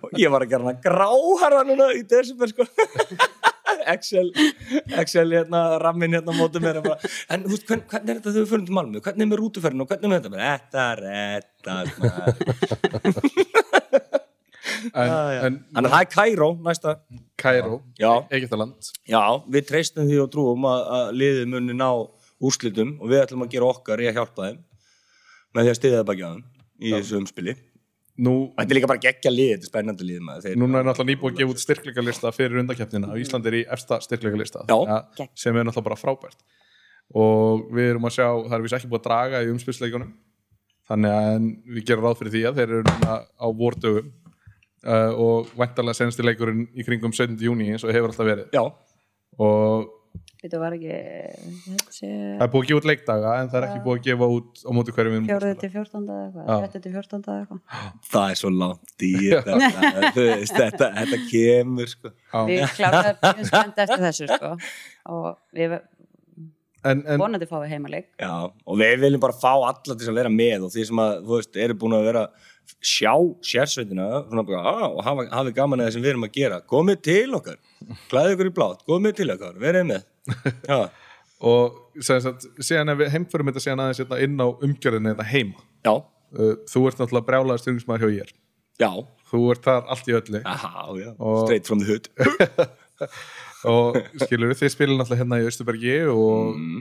og 0.00 0.18
ég 0.18 0.32
var 0.32 0.46
að 0.46 0.52
gera 0.54 0.64
hana 0.64 0.80
gráhara 0.80 1.64
núna 1.68 1.90
í 1.96 2.02
desember 2.08 2.48
sko. 2.52 2.66
Excel, 3.90 4.28
Excel 4.98 5.30
hérna, 5.32 5.78
rammin 5.80 6.12
hérna 6.16 6.34
á 6.34 6.36
móti 6.36 6.60
mér 6.62 6.80
bara, 6.84 6.98
en 7.30 7.44
þú 7.44 7.52
veist, 7.54 7.66
hvern, 7.68 7.84
hvernig 7.90 8.12
er 8.12 8.18
þetta 8.18 8.34
við 8.34 8.48
fyrir 8.50 8.66
til 8.66 8.76
Malmö? 8.76 9.02
Hvernig 9.04 9.24
er 9.24 9.30
með 9.30 9.40
rútuferðin 9.40 9.84
og 9.84 9.90
hvernig 9.92 10.10
er 10.10 10.16
þetta? 10.18 10.32
Bara, 10.34 10.48
þetta, 10.60 11.74
þetta 11.86 12.10
en 13.00 13.60
Þannig 14.94 15.80
að 15.80 15.90
það 15.92 16.00
er 16.00 16.10
Kæró 16.14 16.48
næsta 16.66 16.94
Kæró, 17.40 17.80
Já. 18.00 18.12
Egyptaland 18.36 18.90
Já, 19.08 19.22
við 19.50 19.66
treystum 19.70 20.08
því 20.08 20.20
og 20.24 20.30
trúum 20.32 20.66
að, 20.70 20.84
að 20.98 21.10
liðið 21.20 21.50
muni 21.54 21.76
ná 21.76 21.88
úrslitum 22.40 22.94
og 23.00 23.10
við 23.12 23.24
ætlum 23.24 23.44
að 23.44 23.56
gera 23.56 23.72
okkar 23.74 24.02
í 24.02 24.08
að 24.10 24.20
hjálpa 24.20 24.46
þeim 24.48 24.62
með 25.50 25.66
því 25.66 25.72
að 25.72 25.80
stiðja 25.80 25.98
það 26.00 26.08
baki 26.12 26.24
á 26.24 26.30
þeim 26.30 26.46
í 26.80 26.94
þessu 26.94 27.18
umspili. 27.20 27.56
Nú, 28.20 28.32
Þetta 28.52 28.72
er 28.72 28.76
líka 28.76 28.88
bara 28.90 29.00
geggja 29.00 29.30
lið, 29.32 29.50
þetta 29.54 29.64
er 29.66 29.70
spennandi 29.70 30.06
lið 30.06 30.24
maður. 30.24 30.42
Þeir, 30.44 30.56
núna 30.60 30.80
er 30.80 30.86
náttúrulega 30.88 31.10
nýbúið 31.14 31.30
að 31.30 31.38
gefa 31.40 31.54
út 31.54 31.62
styrkleikalista 31.62 32.32
fyrir 32.36 32.60
undakeppnina 32.60 33.12
og 33.14 33.20
Ísland 33.22 33.46
er 33.48 33.56
í 33.56 33.60
efsta 33.76 34.00
styrkleikalista 34.04 34.64
Já. 34.68 34.76
ja, 34.76 35.28
sem 35.40 35.56
er 35.56 35.64
náttúrulega 35.64 35.88
bara 35.88 36.00
frábært 36.00 36.42
og 37.16 37.70
við 37.74 37.94
erum 37.94 38.06
að 38.06 38.16
sjá, 38.18 38.26
það 38.28 38.56
er 38.58 38.64
vist 38.66 38.76
ekki 38.76 38.90
búið 38.90 39.00
að 39.00 39.06
draga 39.08 39.40
í 39.42 39.48
umspilsleikunum 39.54 40.10
þannig 40.90 41.14
að 41.16 41.30
en 41.30 41.48
við 41.70 41.86
gerum 41.88 42.06
ráð 42.06 42.18
fyrir 42.20 42.34
því 42.34 42.42
að 42.50 42.60
þeir 42.60 42.74
eru 42.76 42.84
núna 42.90 43.16
á 43.24 43.46
vordögum 43.62 44.12
uh, 44.86 45.12
og 45.14 45.54
væntalega 45.58 45.98
sensti 45.98 46.26
leikurinn 46.26 46.68
í 46.74 46.86
kringum 46.86 47.14
17. 47.14 47.38
júni 47.44 47.72
eins 47.72 47.86
og 47.86 47.94
hefur 47.94 48.12
alltaf 48.12 48.28
verið 48.28 48.54
Já, 48.56 48.62
og 49.40 49.88
þetta 50.40 50.58
var 50.60 50.74
ekki 50.76 50.94
þessi 51.66 52.08
það 52.08 52.44
er 52.46 52.50
búið 52.54 52.62
að 52.62 52.68
gefa 52.70 52.80
út 52.80 52.88
leikdaga 52.88 53.32
en 53.40 53.50
það 53.52 53.58
er 53.58 53.66
ekki 53.68 53.82
búið 53.84 53.98
að 53.98 54.06
gefa 54.08 54.28
út 54.36 54.62
á 54.64 54.70
móti 54.76 54.94
hverju 54.96 55.10
við 55.10 55.18
erum 55.18 55.28
fjórið 55.28 55.58
til 55.60 55.70
fjórtánda 55.74 56.16
eða 56.24 56.40
Já. 56.40 56.54
eitthvað 56.54 56.70
30 56.70 56.84
til 56.86 56.92
fjórtánda 56.94 57.34
eða 57.34 57.40
eitthvað 57.42 58.08
það 58.14 58.32
er 58.32 58.40
svo 58.40 58.52
langt 58.56 59.04
í 59.04 59.12
þetta, 60.60 61.20
kemur 61.28 61.92
sko. 61.92 62.12
Við 62.48 62.64
kláraðum 62.78 63.20
mjög 63.26 63.50
spennt 63.52 63.82
eftir 63.84 64.04
þessu 64.06 64.30
sko. 64.32 64.52
og 65.12 65.28
við 65.56 65.76
en, 66.88 67.02
en 67.06 67.20
vonandi 67.20 67.46
fáum 67.50 67.64
við 67.64 67.72
heimaleik. 67.74 68.06
Já, 68.20 68.32
og 68.48 68.78
við 68.80 68.94
viljum 69.04 69.22
bara 69.22 69.36
fá 69.36 69.50
alla 69.56 69.96
til 69.96 70.08
að 70.10 70.16
vera 70.20 70.32
með 70.32 70.66
og 70.68 70.72
því 70.74 70.86
sem 70.90 71.02
að, 71.04 71.12
þú 71.26 71.36
veist, 71.36 71.58
eru 71.66 71.76
búin 71.82 71.96
að 71.98 72.06
vera 72.10 72.24
sjá 72.86 73.12
sérsveitina 73.44 74.06
svona 74.28 74.44
bara, 74.46 74.60
á, 74.62 74.74
og 74.88 75.00
hafa, 75.04 75.26
hafi 75.34 75.54
gaman 75.56 75.82
að 75.82 75.88
það 75.90 75.94
sem 75.96 76.04
við 76.06 76.12
erum 76.14 76.26
að 76.28 76.34
gera. 76.38 76.60
Komið 76.70 77.00
til 77.08 77.38
okkar, 77.40 77.58
klæði 78.12 78.36
ykkur 78.36 78.50
í 78.50 78.54
blátt. 78.60 78.84
Komið 78.88 79.16
til 79.20 79.28
okkar, 79.34 79.56
verið 79.60 79.88
með. 79.90 80.04
Já, 80.70 80.78
og 81.50 81.80
sem 82.06 82.20
sagt, 82.24 82.46
síðan 82.62 82.94
ef 82.94 83.00
við 83.02 83.12
heimförum 83.16 83.50
þetta 83.50 83.64
síðan 83.66 83.84
aðeins 83.86 84.02
hérna 84.04 84.20
inn 84.26 84.38
á 84.40 84.48
umgjörðinu 84.48 85.12
þetta 85.14 85.28
heima. 85.32 85.66
Já, 85.88 85.94
uh, 85.98 86.54
þú 86.70 86.84
ert 86.90 87.02
náttúrulega 87.02 87.28
brjálaður 87.32 87.64
styrningsmæður 87.64 88.06
hjá 88.06 88.20
ég 88.22 88.36
já. 88.80 88.90
Þú 89.30 89.40
ert 89.52 89.66
þar 89.66 89.90
allt 89.94 90.08
í 90.08 90.14
öllu. 90.16 90.40
Aha, 90.48 90.86
já, 90.98 91.10
Og- 91.18 91.42
straight 91.44 91.66
from 91.68 91.82
the 91.82 91.86
hood 91.90 92.08
og 93.68 93.98
skilur 94.24 94.54
þið 94.56 94.72
spilum 94.72 95.00
náttúrulega 95.00 95.22
hérna 95.22 95.40
í 95.42 95.48
Östubergi 95.48 95.96
og, 96.12 96.56
mm. 96.56 96.80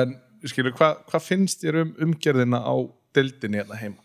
en 0.00 0.16
skilur 0.48 0.74
hvað 0.78 1.02
hva 1.10 1.20
finnst 1.22 1.62
þér 1.64 1.82
um 1.84 1.94
umgjörðina 2.08 2.62
á 2.62 2.74
deildinni 3.16 3.60
hérna 3.62 3.78
heima? 3.78 4.02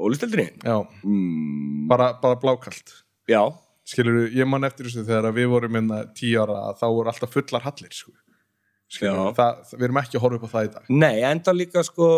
Ólistildinni? 0.00 0.50
Já, 0.64 0.82
Mm, 1.04 1.86
bara, 1.88 2.12
bara 2.22 2.40
blákalt. 2.40 3.04
Já, 3.30 3.54
skilur 3.86 4.28
ég 4.32 4.48
man 4.48 4.64
eftir 4.64 4.88
þessu 4.88 5.04
þegar 5.06 5.34
við 5.36 5.48
vorum 5.52 5.72
minna 5.72 6.04
tíu 6.16 6.40
ára 6.42 6.74
þá 6.78 6.86
voru 6.88 7.12
alltaf 7.12 7.32
fullar 7.32 7.62
hallir 7.62 7.92
sko. 7.92 8.12
skilur, 8.88 9.32
það, 9.34 9.62
við 9.74 9.86
erum 9.88 10.00
ekki 10.02 10.18
að 10.18 10.22
horfa 10.22 10.36
upp 10.36 10.48
á 10.48 10.54
það 10.54 10.66
í 10.66 10.72
dag. 10.74 10.90
Nei, 10.90 11.22
enda 11.28 11.54
líka 11.54 11.82
sko 11.84 12.08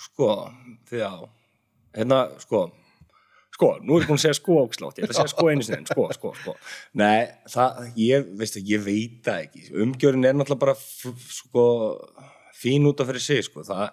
sko, 0.00 0.28
því 0.88 1.02
að 1.06 1.24
hérna, 1.96 2.20
sko 2.40 2.68
sko, 3.60 3.74
nú 3.84 3.98
er 3.98 4.06
ég 4.06 4.08
búin 4.08 4.16
að 4.16 4.24
segja 4.24 4.38
sko 4.38 4.56
ógslátt 4.62 5.00
ég 5.00 5.04
ætla 5.04 5.18
að 5.18 5.20
segja 5.20 5.34
sko 5.34 5.48
einu 5.50 5.66
sinni, 5.66 5.90
sko, 5.90 6.06
sko, 6.16 6.30
sko. 6.40 6.54
Nei, 6.96 7.26
það, 7.52 7.82
ég, 8.00 8.30
veistu, 8.40 8.62
ég 8.64 8.86
veit 8.86 9.18
það 9.26 9.42
ekki. 9.44 9.66
Umgjörun 9.84 10.24
er 10.24 10.38
náttúrulega 10.38 10.64
bara 10.64 10.76
sko, 11.36 11.66
fín 12.56 12.88
út 12.88 13.02
af 13.04 13.12
fyrir 13.12 13.26
sig 13.26 13.44
sko, 13.50 13.66
það 13.68 13.92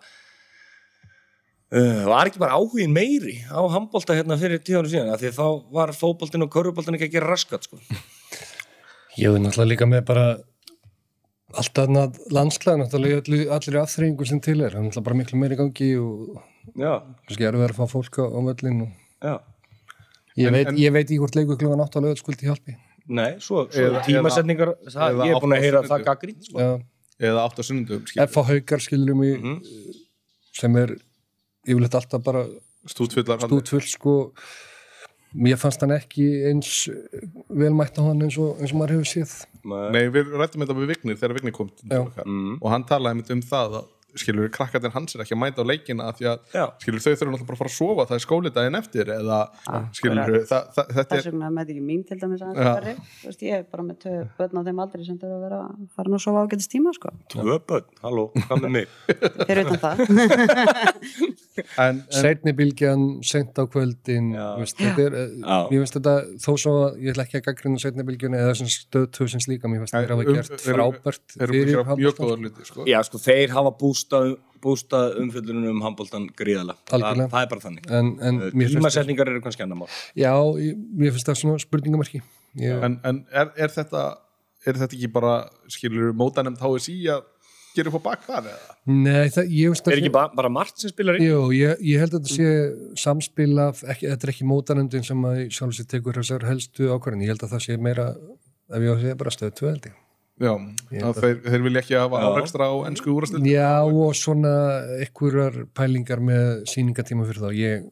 Uh, 1.67 2.05
var 2.07 2.29
ekki 2.29 2.39
bara 2.39 2.55
áhugin 2.55 2.93
meiri 2.95 3.41
á 3.51 3.59
handbólta 3.67 4.15
hérna 4.15 4.37
fyrir 4.39 4.61
tíu 4.63 4.77
ára 4.79 4.87
síðan 4.87 5.09
af 5.11 5.19
því 5.19 5.33
þá 5.35 5.47
var 5.75 5.91
fótboltin 5.91 6.45
og 6.45 6.51
körfuboltin 6.53 6.95
ekki 6.95 7.09
gera 7.17 7.27
raskat 7.27 7.67
sko. 7.67 7.75
Ég 9.19 9.27
er 9.27 9.41
náttúrulega 9.43 9.73
líka 9.73 9.87
með 9.91 10.05
bara 10.07 10.23
alltaf 11.59 11.91
landslag, 12.31 12.79
náttúrulega 12.79 13.19
öllu, 13.19 13.41
allir 13.51 13.79
afþreyingu 13.81 14.29
sem 14.29 14.39
til 14.39 14.61
er, 14.61 14.77
það 14.77 14.79
er 14.79 14.87
náttúrulega 14.87 15.07
bara 15.09 15.19
miklu 15.19 15.41
meiri 15.41 15.59
gangi 15.59 15.89
og 15.99 16.39
já, 16.71 16.93
kannski 17.27 17.49
erum 17.51 17.65
við 17.65 17.67
að 17.73 17.77
fá 17.81 17.93
fólk 17.97 18.23
á, 18.23 18.25
á 18.31 18.39
völlin 18.47 18.81
og 18.87 19.27
já 19.27 19.35
ég, 20.37 20.51
veit, 20.51 20.67
en- 20.67 20.77
ég 20.77 20.91
veit 20.93 21.09
í 21.11 21.17
hvort 21.19 21.35
leikur 21.35 21.57
klugan 21.57 21.79
8 21.81 21.97
á 21.97 21.99
lögatskuldi 22.05 22.45
hjálpi. 22.47 22.75
Nei, 23.07 23.37
svo, 23.39 23.67
svo 23.71 23.81
Eða- 23.87 24.03
tímasetningar, 24.05 24.73
það, 24.85 25.09
eða 25.13 25.25
ég 25.27 25.35
er 25.35 25.41
búin 25.41 25.55
að 25.57 25.61
heyra 25.63 25.81
sekúndur. 25.81 25.89
það 25.89 26.05
gaggrín 26.09 26.43
sko. 26.43 26.59
Já, 26.59 26.71
eða 27.29 27.39
átt 27.47 27.59
á 27.59 27.63
sunnundum 27.63 28.05
skilur, 28.05 28.23
F 28.27 28.35
á 28.37 28.41
haukar 28.49 28.79
skilur 28.83 29.15
mig 29.15 29.41
Mhm. 29.41 29.61
sem 30.53 30.75
er 30.75 30.97
yfirleitt 31.67 31.95
alltaf 31.95 32.23
bara 32.23 32.45
stútfull 32.87 33.81
sko 33.87 34.33
mér 35.35 35.57
fannst 35.59 35.81
hann 35.81 35.91
ekki 35.91 36.25
eins 36.49 36.87
velmætt 37.49 37.97
á 37.99 38.03
hann 38.07 38.21
eins 38.23 38.37
og, 38.37 38.57
eins 38.59 38.71
og 38.73 38.79
maður 38.79 38.95
hefur 38.97 39.09
séð 39.11 39.45
Nei, 39.91 40.07
við 40.09 40.31
rættum 40.39 40.63
þetta 40.63 40.75
við 40.77 40.87
Vignir 40.93 41.17
þegar 41.19 41.33
Vignir 41.39 41.53
kom 41.53 41.69
Mm. 42.25 42.57
og 42.61 42.69
hann 42.71 42.83
talaði 42.85 43.15
mitt 43.17 43.31
um 43.31 43.41
það 43.41 43.71
að 43.81 43.85
skilur 44.17 44.47
krakkarnir 44.53 44.93
hans 44.95 45.15
er 45.17 45.21
ekki 45.25 45.35
að 45.35 45.41
mæta 45.43 45.61
á 45.61 45.65
leikina 45.67 46.05
af 46.09 46.15
því 46.17 46.25
að 46.31 46.53
Já. 46.55 46.63
skilur 46.81 47.01
þau 47.03 47.11
þurfum 47.11 47.33
náttúrulega 47.35 47.47
bara 47.49 47.57
að 47.57 47.61
fara 47.61 47.71
að 47.71 47.75
sofa 47.77 48.05
það 48.07 48.15
er 48.17 48.23
skólidaginn 48.23 48.77
eftir 48.79 49.11
eða 49.17 49.39
skilur 49.97 50.21
Akkurat. 50.23 50.47
það, 50.47 50.69
það, 50.77 50.87
þetta 50.97 51.11
þess 51.17 51.27
er 51.27 51.31
vegna 51.35 51.49
með 51.57 51.71
ekki 51.73 51.83
mín 51.89 52.03
til 52.07 52.17
dæmis 52.21 52.45
aðeins 52.47 52.69
færri 52.71 52.93
Þú 52.97 53.27
veist, 53.31 53.43
ég 53.47 53.53
er 53.57 53.65
bara 53.73 53.85
með 53.89 53.99
tvö 54.05 54.15
börn 54.39 54.57
á 54.57 54.61
þeim 54.67 54.81
aldrei 54.85 55.03
sem 55.09 55.19
þurfa 55.21 55.37
að 55.37 55.43
vera 55.47 55.59
farin 55.97 56.17
að 56.17 56.23
sofa 56.23 56.43
ágætist 56.47 56.71
tíma 56.73 56.93
sko. 56.97 57.11
Tvö 57.35 57.57
börn, 57.67 57.87
halló, 58.05 58.25
hvað 58.47 58.63
með 58.63 58.73
mig? 58.77 58.87
fyrir 59.47 59.63
utan 59.67 59.81
það 59.83 59.95
en, 61.77 62.01
en 62.01 62.01
Seinni 62.13 62.53
bylgjan, 62.57 63.05
sent 63.27 63.57
á 63.57 63.63
kvöldin 63.69 64.31
veist, 64.61 64.77
þetta 64.79 65.05
er, 65.07 65.15
mér 65.71 65.81
finnst 65.83 65.97
þetta 65.97 66.13
þó 66.43 66.49
svo 66.61 66.73
að 66.87 66.99
ég 67.03 67.13
ætla 67.13 67.25
ekki 67.27 67.39
að 67.41 67.45
gaggrina 67.49 67.81
seinni 67.81 68.05
bylgjuna 68.07 68.41
eða 68.41 68.51
þessum 68.53 68.71
stöðtöfsins 68.73 69.47
líka, 69.51 69.69
mér 69.71 69.83
finnst 69.83 69.95
Nei, 69.97 70.01
þetta 70.03 70.17
hafa 70.17 70.27
um- 70.27 70.37
gert 70.37 70.53
eru- 70.53 70.75
frábært 70.77 71.37
bústað, 73.97 74.35
bústað 74.63 75.17
umfjöldunum 75.21 75.67
um 75.75 75.81
handbóltan 75.85 76.29
gríðala. 76.37 76.73
Það, 76.89 77.03
það 77.29 77.41
er 77.43 77.49
bara 77.51 77.63
þannig. 77.65 77.89
en, 77.93 78.07
en 78.29 78.39
finnst 78.51 78.75
Tímasetningar 78.77 79.29
eru 79.33 79.41
kannski 79.45 79.65
annar 79.65 79.77
mál. 79.83 79.89
já, 80.17 80.31
ég- 80.61 80.77
mér 80.97 81.13
finnst 81.15 81.27
það 81.29 81.39
svona 81.41 81.61
spurningamarki 81.65 82.21
ég, 82.57 82.83
en, 82.87 82.99
en 83.05 83.23
er, 83.31 83.51
er 83.57 83.73
þetta 83.73 84.05
er 84.67 84.79
þetta 84.81 84.95
ekki 84.97 85.09
bara 85.13 85.33
skilur 85.71 86.13
mótanemnd 86.17 86.57
HSI 86.59 86.95
að 87.13 87.21
gera 87.77 87.91
upp 87.93 87.99
á 88.01 88.07
bak 88.07 88.23
þar 88.25 88.47
eða? 88.49 88.73
nei, 88.89 89.29
það, 89.29 89.51
ég 89.53 89.69
finnst 89.75 89.85
Er 89.87 89.93
það 89.93 90.01
ekki 90.01 90.13
bara, 90.17 90.31
bara 90.41 90.49
margt 90.49 90.81
sem 90.81 90.89
spilar 90.91 91.19
inn? 91.19 91.27
Jú, 91.29 91.43
ég, 91.53 91.77
ég 91.85 92.01
held 92.01 92.17
að 92.17 92.25
þetta 92.25 92.33
sé 92.33 92.97
samspil 93.05 93.53
af, 93.61 93.83
ekki, 93.85 94.09
þetta 94.09 94.27
er 94.27 94.33
ekki 94.33 94.47
mótanendin 94.49 95.05
sem 95.05 95.21
að 95.29 95.43
sjálf 95.53 95.77
sér 95.77 95.87
tekur 95.93 96.17
þessar 96.17 96.47
helstu 96.49 96.89
ákvarðin, 96.95 97.27
ég 97.27 97.35
held 97.35 97.45
að 97.45 97.53
það 97.53 97.63
sé 97.67 97.77
meira 97.77 98.09
ef 98.73 98.81
ég 98.81 98.89
á 98.89 98.93
að 98.97 99.03
segja 99.05 99.19
bara 99.21 99.35
stöð 99.37 99.53
tvö 99.61 99.69
held 99.75 99.85
ég 99.91 99.95
Já, 100.37 100.51
að 101.01 101.17
þeir, 101.17 101.37
þeir 101.47 101.63
vilja 101.65 101.81
ekki 101.81 101.95
hafa 101.97 102.19
Já. 102.21 102.25
áreikstra 102.29 102.65
á 102.69 102.75
ennsku 102.85 103.13
úrastil 103.15 103.39
Já, 103.49 103.81
og 103.81 104.11
svona 104.17 104.51
einhverjar 104.99 105.63
pælingar 105.77 106.21
með 106.21 106.49
sýningatíma 106.69 107.25
fyrir 107.25 107.41
þá 107.41 107.57
ég, 107.57 107.87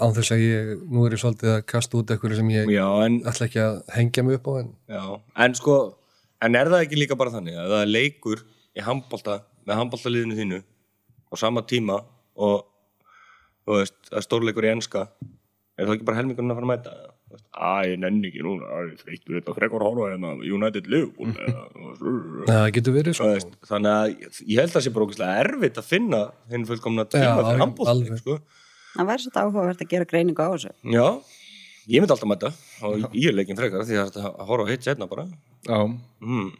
án 0.00 0.14
þess 0.16 0.32
að 0.32 0.44
ég, 0.46 0.70
nú 0.88 1.04
er 1.04 1.16
ég 1.16 1.20
svolítið 1.20 1.52
að 1.52 1.66
kasta 1.74 1.98
út 2.00 2.14
eitthvað 2.14 2.38
sem 2.40 2.52
ég 2.54 2.72
Já, 2.72 2.86
en, 3.04 3.18
ætla 3.28 3.48
ekki 3.50 3.60
að 3.60 3.76
hengja 3.98 4.24
mig 4.24 4.40
upp 4.40 4.48
á 4.48 4.52
en 4.62 4.72
já, 4.88 5.04
en 5.44 5.58
sko, 5.60 5.76
en 6.48 6.58
er 6.62 6.72
það 6.72 6.86
ekki 6.86 7.02
líka 7.02 7.20
bara 7.20 7.34
þannig 7.36 7.60
að 7.60 7.74
það 7.74 7.84
er 7.84 7.92
leikur 7.98 8.44
í 8.72 8.86
handbólta 8.88 9.38
með 9.68 9.80
handbóltaliðinu 9.82 10.40
þínu 10.40 10.62
á 10.64 11.34
sama 11.44 11.66
tíma 11.68 12.00
og 12.40 12.64
þú 13.68 13.78
veist, 13.82 13.98
það 14.08 14.22
er 14.22 14.26
stórleikur 14.30 14.70
í 14.70 14.72
enska 14.72 15.04
er 15.78 15.86
það 15.88 15.94
ekki 15.96 16.06
bara 16.08 16.18
helmingurinn 16.20 16.52
að 16.52 16.58
fara 16.60 16.68
að 16.68 16.72
mæta 16.74 16.92
það? 16.92 17.08
Þú 17.32 17.36
veist, 17.38 17.46
Æ, 17.56 17.68
ég 17.88 18.00
nenni 18.02 18.28
ekki 18.28 18.42
núna, 18.44 18.66
æ, 18.68 18.78
ég 18.92 18.98
þreyttur 19.00 19.36
þetta 19.38 19.52
frekar 19.56 19.80
að 19.80 19.86
horfa 19.88 20.08
hérna 20.12 20.32
United 20.56 20.88
Liverpool 20.92 21.30
það 22.50 22.66
getur 22.76 22.96
verið 22.98 23.14
Þú 23.14 23.18
sko. 23.18 23.28
veist, 23.32 23.54
þannig 23.70 23.92
að 23.92 24.08
ég- 24.12 24.58
held 24.58 24.66
að 24.68 24.74
það 24.76 24.84
sé 24.86 24.92
bara 24.96 25.06
ógeðslega 25.06 25.38
erfitt 25.46 25.80
að 25.80 25.86
finna 25.88 26.20
hinn 26.52 26.66
fullkomna 26.68 27.06
tíma 27.08 27.24
Já, 27.24 27.36
fyrir 27.38 27.62
já, 27.62 27.88
alveg. 27.94 28.18
sko. 28.20 28.36
það 28.98 29.08
væri 29.12 29.24
svolítið 29.24 29.40
áhugavert 29.46 29.80
að 29.86 29.90
gera 29.94 30.08
greiningu 30.12 30.44
á 30.44 30.48
þessu 30.52 30.72
Já, 30.92 31.06
ég 31.88 32.04
myndi 32.04 32.14
alltaf 32.16 32.30
mæta 32.34 32.52
og 32.84 33.16
ég 33.16 33.30
er 33.32 33.38
leikinn 33.38 33.60
frekar 33.62 33.86
því 33.88 33.96
að 34.02 34.10
þetta 34.12 34.26
að 34.36 34.46
horfa 34.52 34.68
á 34.68 34.72
hitt 34.74 34.84
setna 34.90 35.08
bara 35.08 35.24
Já, 35.64 35.80
mm. 36.20 36.50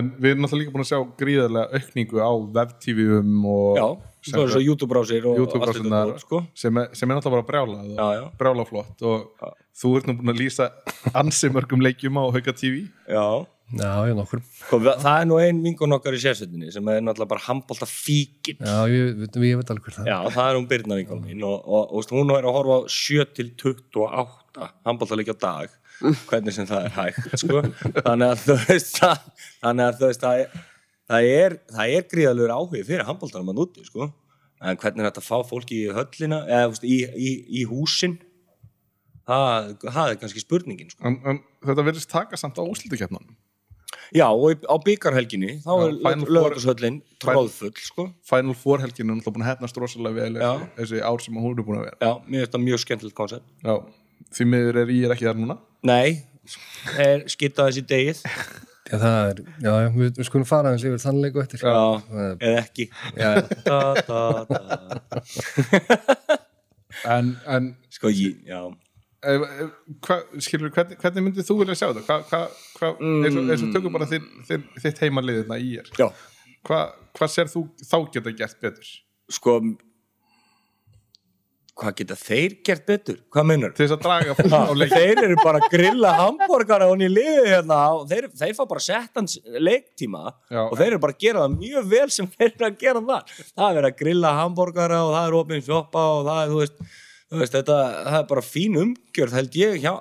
en 0.00 0.10
við 0.18 0.32
erum 0.32 0.42
náttúrulega 0.48 0.64
líka 0.66 0.74
búin 0.74 0.82
að 0.86 0.90
sjá 0.90 1.00
gríðarlega 1.22 1.78
aukningu 1.78 2.18
á 2.26 2.30
web-tvum 2.58 3.46
og 3.54 3.78
Já, 3.78 3.86
það 4.32 4.44
er 4.44 4.52
svo 4.54 4.62
YouTube-brásir 4.66 5.26
og 5.30 5.42
allt 5.42 5.80
þetta 5.80 6.04
sko. 6.22 6.40
sem, 6.54 6.78
er- 6.82 6.88
sem 6.98 7.10
er 7.10 7.18
náttúrulega 7.18 7.42
bara 7.42 7.48
brjálað 7.50 7.90
Já, 7.96 8.06
já. 8.16 8.22
og 8.26 8.38
brjálaflott 8.40 9.04
og 9.10 9.50
þú 9.76 9.92
ert 9.98 10.08
nú 10.10 10.16
búin 10.20 10.32
að 10.34 10.40
lýsa 10.44 10.70
ansi 11.14 11.50
mörgum 11.54 11.84
leikjum 11.84 12.18
á 12.18 12.24
Hauka 12.30 12.52
TV 12.56 12.86
Já, 13.08 13.26
Já, 13.66 14.06
já, 14.06 14.14
nokkur. 14.14 14.38
Sko, 14.62 14.78
það 14.78 15.16
er 15.20 15.24
nú 15.26 15.38
ein 15.42 15.56
vingun 15.64 15.90
okkar 15.96 16.14
í 16.14 16.20
sérsveitinni 16.22 16.68
sem 16.70 16.86
er 16.92 17.00
náttúrulega 17.02 17.32
bara 17.32 17.42
handbólta 17.48 17.88
fíkin 17.90 18.60
Já, 18.62 18.84
ég, 18.86 19.16
ég, 19.26 19.38
ég 19.42 19.58
veit 19.58 19.72
alveg 19.74 19.96
það 19.96 20.06
Já, 20.06 20.18
það 20.36 20.50
er 20.52 20.58
hún 20.60 20.68
Birna 20.70 20.98
vingun 21.00 21.24
mín 21.24 21.42
og, 21.42 21.66
og, 21.66 21.90
og, 21.98 22.06
hún 22.14 22.30
er 22.36 22.46
að 22.46 22.54
horfa 22.60 22.76
á 22.78 22.80
7 22.94 23.26
til 23.34 23.50
28 23.58 24.70
handbólta 24.86 25.18
leikja 25.18 25.34
á 25.34 25.38
dag. 25.42 25.74
Hvernig 26.30 26.54
sem 26.54 26.66
það 26.68 26.86
er 26.86 26.94
hægt 26.94 27.38
sko. 27.42 27.62
þannig 28.06 28.30
að 28.30 28.40
þú 28.46 28.56
veist 28.68 28.98
það, 29.02 29.26
þannig 29.64 29.86
að 29.90 29.98
þú 29.98 30.10
veist 30.12 30.24
það 30.26 30.40
er, 30.44 30.64
það 31.10 31.30
er, 31.32 31.58
er 31.86 32.06
gríðalegur 32.10 32.54
áhugi 32.54 32.84
fyrir 32.86 33.06
handbóltanum 33.08 33.52
að 33.52 33.60
núti 33.60 33.86
sko. 33.86 34.10
en 34.62 34.78
hvernig 34.80 35.04
er 35.04 35.10
þetta 35.10 35.22
að 35.22 35.28
fá 35.28 35.48
fólki 35.50 35.82
í 35.84 35.94
höllina 35.94 36.42
eða 36.46 36.70
veist, 36.72 36.86
í, 36.86 37.00
í, 37.04 37.32
í 37.60 37.64
húsin 37.68 38.16
það, 39.26 39.74
það 39.84 40.12
er 40.12 40.20
kannski 40.22 40.44
spurningin 40.44 40.92
sko. 40.92 41.02
en, 41.08 41.18
en 41.24 41.42
þetta 41.66 41.88
verðist 41.90 42.12
taka 42.12 42.40
samt 42.40 42.58
á 42.58 42.64
úslutukefnanum 42.64 43.36
Já, 44.14 44.28
og 44.30 44.62
á 44.70 44.76
byggarhelginni 44.86 45.56
þá 45.64 45.70
er 45.82 46.20
lögatushöllin 46.30 47.00
tróðfull 47.22 47.72
sko. 47.82 48.04
Final 48.26 48.54
Four 48.54 48.78
helginu 48.78 49.10
er 49.10 49.18
náttúrulega 49.18 49.34
búin 49.34 49.44
að 49.46 49.50
hefnast 49.50 49.80
rosalega 49.82 50.20
vel 50.20 50.38
Já. 50.38 50.50
þessi, 50.76 51.00
ár 51.02 51.24
sem 51.24 51.40
hún 51.42 51.56
er 51.56 51.66
búin 51.66 51.80
að 51.80 51.88
vera 51.88 51.98
Já, 51.98 52.12
mér 52.28 52.44
finnst 52.44 52.54
það 52.54 52.64
mjög 52.66 52.82
skemmtilegt 52.84 53.18
koncept 53.18 53.66
Já, 53.66 53.74
því 54.38 54.48
miður 54.52 54.80
er 54.82 54.94
ég 54.94 55.16
ekki 55.16 55.26
þar 55.26 55.40
núna 55.40 55.58
Nei, 55.86 56.22
skitta 57.34 57.66
þessi 57.66 57.82
degið 57.90 58.22
Já, 58.86 58.96
það 59.02 59.28
er, 59.30 59.40
já, 59.64 59.70
já, 59.82 59.88
við, 59.96 60.10
við 60.18 60.28
skulum 60.28 60.46
fara 60.48 60.72
hans 60.72 60.84
yfir 60.86 61.02
þann 61.02 61.22
leiku 61.24 61.42
eftir. 61.42 61.62
Já, 61.62 61.78
eða 62.38 62.60
ekki. 62.60 62.88
Já, 63.18 63.30
da, 63.66 63.78
da, 64.06 64.20
da. 64.50 64.58
en, 67.16 67.32
en 67.56 67.70
Sko, 67.96 68.12
ég, 68.12 68.36
já. 68.46 68.60
Ef, 69.26 69.42
ef, 69.64 69.72
hva, 70.06 70.18
skilur, 70.44 70.70
hvernig, 70.74 70.98
hvernig 71.00 71.24
myndið 71.26 71.48
þú 71.48 71.56
vilja 71.62 71.78
sjá 71.80 71.88
þetta? 71.88 72.04
Hva, 72.06 72.18
hva, 72.28 72.42
hva, 72.76 72.92
eins, 73.24 73.34
og, 73.40 73.48
eins 73.50 73.64
og 73.64 73.72
tökum 73.74 73.96
bara 73.96 74.06
þinn, 74.10 74.28
þinn, 74.46 74.66
þitt 74.84 75.02
heimaliðina 75.02 75.58
í 75.58 75.72
er 75.80 75.90
Já, 75.98 76.06
Hvað 76.66 76.94
hva 77.16 77.28
sér 77.32 77.48
þú 77.50 77.64
þá 77.80 77.96
geta 78.12 78.34
gert 78.36 78.62
betur? 78.62 78.94
sko 79.32 79.58
Hvað 81.76 81.92
geta 81.98 82.14
þeir 82.16 82.52
gert 82.64 82.86
betur? 82.88 83.16
Hvað 83.34 83.44
meinar? 83.50 83.72
Til 83.76 83.84
þess 83.84 83.94
að 83.98 84.04
draga 84.06 84.34
fólk 84.38 84.54
á 84.56 84.72
leik 84.80 84.92
Þeir 84.94 85.18
eru 85.26 85.34
bara 85.42 85.58
að 85.60 85.66
grilla 85.74 86.12
hambúrgara 86.16 86.86
og 86.88 87.02
í 87.04 87.08
liði 87.12 87.50
hérna 87.50 87.80
og 87.98 88.06
þeir, 88.08 88.28
þeir 88.32 88.54
fá 88.56 88.62
bara 88.70 88.84
settans 88.86 89.34
leiktíma 89.44 90.22
Já. 90.48 90.62
og 90.62 90.72
þeir 90.78 90.86
eru 90.94 91.00
bara 91.02 91.12
að 91.12 91.20
gera 91.26 91.42
það 91.44 91.58
mjög 91.58 91.90
vel 91.92 92.06
sem 92.16 92.30
þeir 92.32 92.48
eru 92.54 92.68
að 92.70 92.78
gera 92.80 93.02
það 93.10 93.34
það 93.42 93.66
er 93.66 93.76
verið 93.80 93.90
að 93.90 93.98
grilla 94.00 94.30
hambúrgara 94.38 95.00
og 95.04 95.12
það 95.18 95.28
er 95.28 95.36
opinn 95.42 95.66
sjoppa 95.66 96.04
og 96.14 96.22
það 96.30 96.40
er, 96.40 96.54
þú 96.54 96.62
veist, 96.62 96.80
þú 97.26 97.42
veist 97.42 97.58
þetta, 97.58 97.78
það 98.08 98.18
er 98.22 98.26
bara 98.32 98.46
fín 98.48 98.80
umgjörð 98.86 99.36
held 99.40 99.60
ég 99.60 99.76
hjá, 99.84 99.92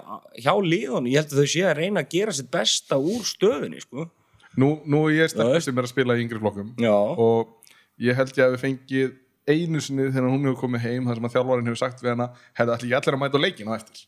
hjá 0.48 0.54
liðun 0.72 1.12
ég 1.12 1.20
held 1.20 1.36
að 1.36 1.44
þau 1.44 1.52
sé 1.58 1.66
að 1.68 1.78
reyna 1.82 2.06
að 2.06 2.16
gera 2.16 2.38
sitt 2.40 2.50
besta 2.56 3.02
úr 3.02 3.28
stöðunni 3.28 3.84
sko. 3.84 4.08
Nú, 4.56 4.72
nú 4.88 5.04
er 5.10 5.18
ég 5.18 5.28
Já, 5.28 5.34
stelpur 5.36 5.58
veist. 5.58 5.68
sem 5.68 5.76
er 5.84 5.90
að 5.90 5.92
spila 5.92 6.16
í 6.16 6.24
yngri 6.24 6.40
flokkum 6.40 6.72
Já, 6.80 6.96
og 6.96 7.52
ég 8.00 8.16
held 8.16 8.32
ég 8.40 8.46
að 8.48 8.56
við 8.56 8.62
fengið 8.64 9.14
einu 9.50 9.82
sinni 9.84 10.10
þegar 10.10 10.30
hún 10.32 10.48
hefur 10.48 10.62
komið 10.66 10.88
heim 10.88 11.10
þar 11.10 11.20
sem 11.20 11.30
að 11.30 11.38
þjálfarinn 11.38 11.72
hefur 11.72 11.82
sagt 11.82 12.04
við 12.04 12.14
hana 12.16 12.30
hefði 12.58 12.76
allir 12.76 12.88
ekki 12.90 13.00
allir 13.00 13.18
að 13.18 13.24
mæta 13.24 13.42
á 13.42 13.46
leikin 13.46 13.72
á 13.72 13.74
eftir 13.78 14.06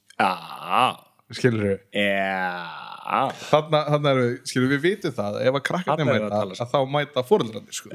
skilur 1.38 1.68
þau? 1.68 1.80
já 1.94 2.88
þarna, 3.08 3.82
þarna 3.88 4.14
eru, 4.14 4.28
skilur 4.48 4.72
við 4.74 4.82
vitum 4.84 5.14
það 5.16 5.38
ef 5.42 5.58
að 5.58 5.70
er 5.70 5.92
að 5.94 6.10
mæta, 6.10 6.40
sko. 6.44 6.66
að 6.66 6.72
þá 6.74 6.92
mæta 6.92 7.24
fóreldrarnir 7.28 7.78
sko. 7.78 7.92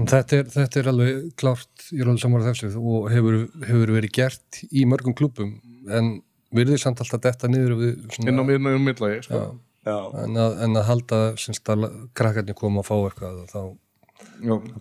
Þetta 0.00 0.38
er, 0.38 0.48
þetta 0.54 0.80
er 0.80 0.90
alveg 0.90 1.20
klárt 1.38 1.84
í 1.94 2.00
ráðum 2.00 2.20
saman 2.22 2.46
þessu 2.48 2.70
og 2.80 3.06
hefur, 3.12 3.38
hefur 3.68 3.94
verið 3.94 4.14
gert 4.18 4.60
í 4.70 4.84
mörgum 4.90 5.14
klubum 5.18 5.54
en 5.86 6.16
virðið 6.54 6.82
samt 6.82 7.02
alltaf 7.02 7.22
detta 7.22 7.50
niður 7.50 7.76
við 7.78 7.92
inn 7.94 8.10
á 8.10 8.14
svona, 8.18 8.46
miðnum 8.50 8.78
um 8.78 8.88
millagi 8.88 9.22
sko. 9.26 9.42
já. 9.86 9.98
en, 10.24 10.38
að, 10.46 10.58
en 10.66 10.80
að 10.80 10.88
halda 10.90 11.20
að 11.76 11.86
krakkarnir 12.18 12.58
koma 12.58 12.82
að 12.82 12.90
fá 12.90 12.96
eitthvað 12.98 13.42
og 13.44 13.52
þá 13.54 13.62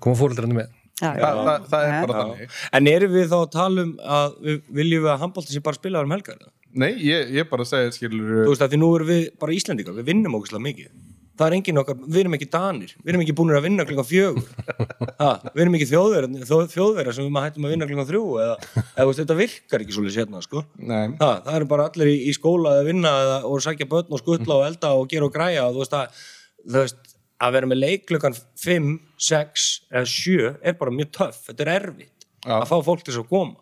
koma 0.01 0.17
fóreldrarnir 0.17 0.63
með 0.63 0.79
Já, 1.01 1.09
Þa, 1.17 1.29
það, 1.47 1.63
það 1.71 1.85
er 1.87 1.93
bara 2.05 2.13
Já. 2.13 2.19
þannig 2.23 2.59
En 2.77 2.89
erum 2.91 3.15
við 3.15 3.31
þá 3.31 3.37
að 3.39 3.47
tala 3.55 3.83
um 3.87 3.93
að 4.17 4.35
við 4.45 4.59
viljum 4.77 5.01
við 5.07 5.13
að 5.15 5.23
handbólti 5.23 5.55
sé 5.55 5.63
bara 5.65 5.79
spilaður 5.79 6.09
um 6.11 6.13
helgar? 6.17 6.43
nei, 6.73 6.91
ég, 7.05 7.31
ég 7.33 7.49
bara 7.49 7.65
segja, 7.69 7.89
skilur 7.93 8.43
Þú 8.45 8.51
veist 8.53 8.63
að 8.65 8.71
því 8.75 8.77
nú 8.81 8.91
erum 8.97 9.09
við 9.09 9.25
bara 9.41 9.55
Íslendingar, 9.57 9.97
við 9.97 10.07
vinnum 10.09 10.37
ógæslega 10.39 10.63
mikið. 10.67 10.93
Það 11.33 11.47
er 11.49 11.55
engin 11.57 11.79
okkar, 11.81 11.95
við 12.05 12.19
erum 12.21 12.35
ekki 12.37 12.47
danir, 12.53 12.91
við 13.01 13.09
erum 13.13 13.21
ekki 13.23 13.33
búinir 13.37 13.57
að 13.57 13.63
vinna 13.65 13.85
klukkan 13.89 14.05
fjögur. 14.05 14.49
Ha, 15.23 15.29
við 15.53 15.61
erum 15.63 15.75
ekki 15.77 15.87
þjóðverðar, 15.89 16.65
þjóðverðar 16.73 17.15
sem 17.17 17.25
við 17.25 17.31
maður 17.33 17.47
hættum 17.49 17.65
að 17.67 17.73
vinna 17.73 17.87
klukkan 17.89 18.07
þrjú 18.09 18.23
eða, 18.43 18.55
eða 19.01 19.15
þetta 19.19 19.37
virkar 19.39 19.83
ekki 19.85 19.95
svolítið 19.95 20.15
sérna, 20.17 20.41
sko. 20.45 20.63
nei, 20.77 21.13
Ha, 21.21 21.29
það 21.45 21.57
eru 21.59 21.67
bara 21.73 21.85
allir 21.89 22.11
í, 22.11 22.15
í 22.29 22.33
skóla 22.37 22.73
að 22.79 22.89
vinna 22.91 23.13
eða, 23.23 23.37
og 23.49 23.63
sækja 23.65 23.87
börn 23.93 24.13
og 24.13 24.21
skutla 24.21 24.57
og 24.59 24.65
elda 24.67 24.91
og 24.97 25.09
gera 25.13 25.29
og 25.29 25.33
græja 25.37 25.65
og 25.69 25.79
veist 25.81 25.95
að, 25.97 26.21
þú 26.65 26.77
veist, 26.83 27.12
að 27.43 27.55
vera 27.57 27.69
með 27.71 27.81
leik 27.83 28.05
klukkan 28.09 28.35
5, 28.63 28.93
6 29.29 29.67
eða 29.91 30.05
7 30.13 30.53
er 30.69 30.77
bara 30.79 30.93
mjög 30.95 31.11
töff, 31.17 31.41
þetta 31.49 31.65
er 31.67 31.71
erfitt 31.79 32.27
Já. 32.43 32.55
að 32.61 32.69
fá 32.71 32.75
fólk 32.87 33.03
til 33.03 33.13
þess 33.13 33.23
að 33.23 33.29
koma. 33.33 33.59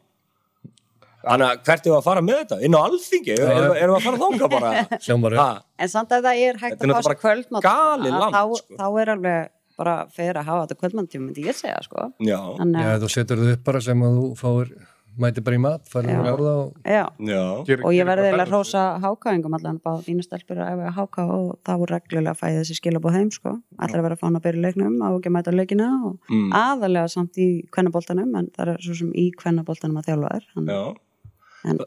Þannig 1.21 1.47
að 1.51 1.59
hvert 1.67 1.87
er 1.87 1.93
að 1.93 2.05
fara 2.07 2.21
með 2.25 2.37
þetta? 2.39 2.57
Inn 2.65 2.73
á 2.73 2.81
alþingi? 2.81 3.33
Erum 3.37 3.75
erum 3.77 3.91
við 3.93 3.97
að 3.99 4.05
fara 4.07 4.21
þanga 4.23 4.47
bara? 4.49 4.69
Hljómar 5.05 5.35
Ha, 5.37 5.49
En 5.85 5.91
samt 5.91 6.13
að 6.17 6.25
það 6.25 6.39
er 6.47 6.61
hægt 6.63 6.77
að 6.79 6.89
náttúrulega 6.89 7.21
kvöldmátt 7.21 7.67
sko. 7.67 8.77
þá 8.79 8.87
er 9.03 9.11
alveg 9.15 9.51
bara 9.81 9.93
fyrir 10.13 10.39
að 10.41 10.47
hafa 10.49 10.63
þetta 10.65 10.79
kvöldmáttíum 10.81 11.23
myndi 11.27 11.45
ég 11.45 11.57
segja 11.57 11.77
sko 11.85 12.07
já, 12.25 12.37
Þannig 12.57 12.81
Já, 12.87 12.89
þú 13.03 13.09
setur 13.13 13.39
þau 13.43 13.51
upp 13.53 13.63
bara 13.69 13.81
sem 13.85 14.01
að 14.05 14.17
þú 14.17 14.25
fáir 14.41 14.73
mæti 15.19 15.41
bara 15.43 15.55
í 15.57 15.59
mat, 15.61 15.83
Já. 15.91 15.99
að 16.15 16.27
borða 16.29 16.51
og 16.61 16.75
já, 16.87 17.03
já, 17.19 17.41
Gerir- 17.67 17.83
og 17.85 17.91
ég 17.93 18.05
verði 18.07 18.27
eiginlega 18.29 18.45
að 18.47 18.51
hrósa 18.53 18.83
hákáingum 19.03 19.53
allan 19.57 19.79
bara 19.83 20.01
þínu 20.05 20.23
stelpur 20.23 20.57
að 20.63 20.83
ef 20.87 20.95
háká 20.95 21.25
og 21.29 21.59
það 21.67 21.79
voru 21.81 21.93
reglulega 21.95 22.31
að 22.31 22.39
fæði 22.39 22.59
þessi 22.61 22.77
skilabóð 22.79 23.17
heim 23.17 23.31
sko. 23.31 23.53
Allir 23.79 23.99
að 23.99 24.05
vera 24.07 24.15
að 24.15 24.21
fána 24.23 24.39
að 24.39 24.45
byrja 24.47 24.61
leiknum 24.65 24.95
á 25.03 25.07
ekki 25.11 25.27
að 25.31 25.35
mæta 25.35 25.51
leikina 25.55 25.89
og 26.07 26.19
Mm. 26.31 26.51
aðalega 26.53 27.09
samt 27.11 27.35
í 27.37 27.47
kvennaboltanum 27.71 28.35
en 28.39 28.47
það 28.55 28.67
er 28.75 28.77
svo 28.87 28.95
sem 28.95 29.11
í 29.13 29.31
kvennaboltanum 29.35 29.97
að 29.99 30.05
þjálfa 30.07 30.29
þær 30.31 30.45
en 30.61 30.67
já, 30.71 31.85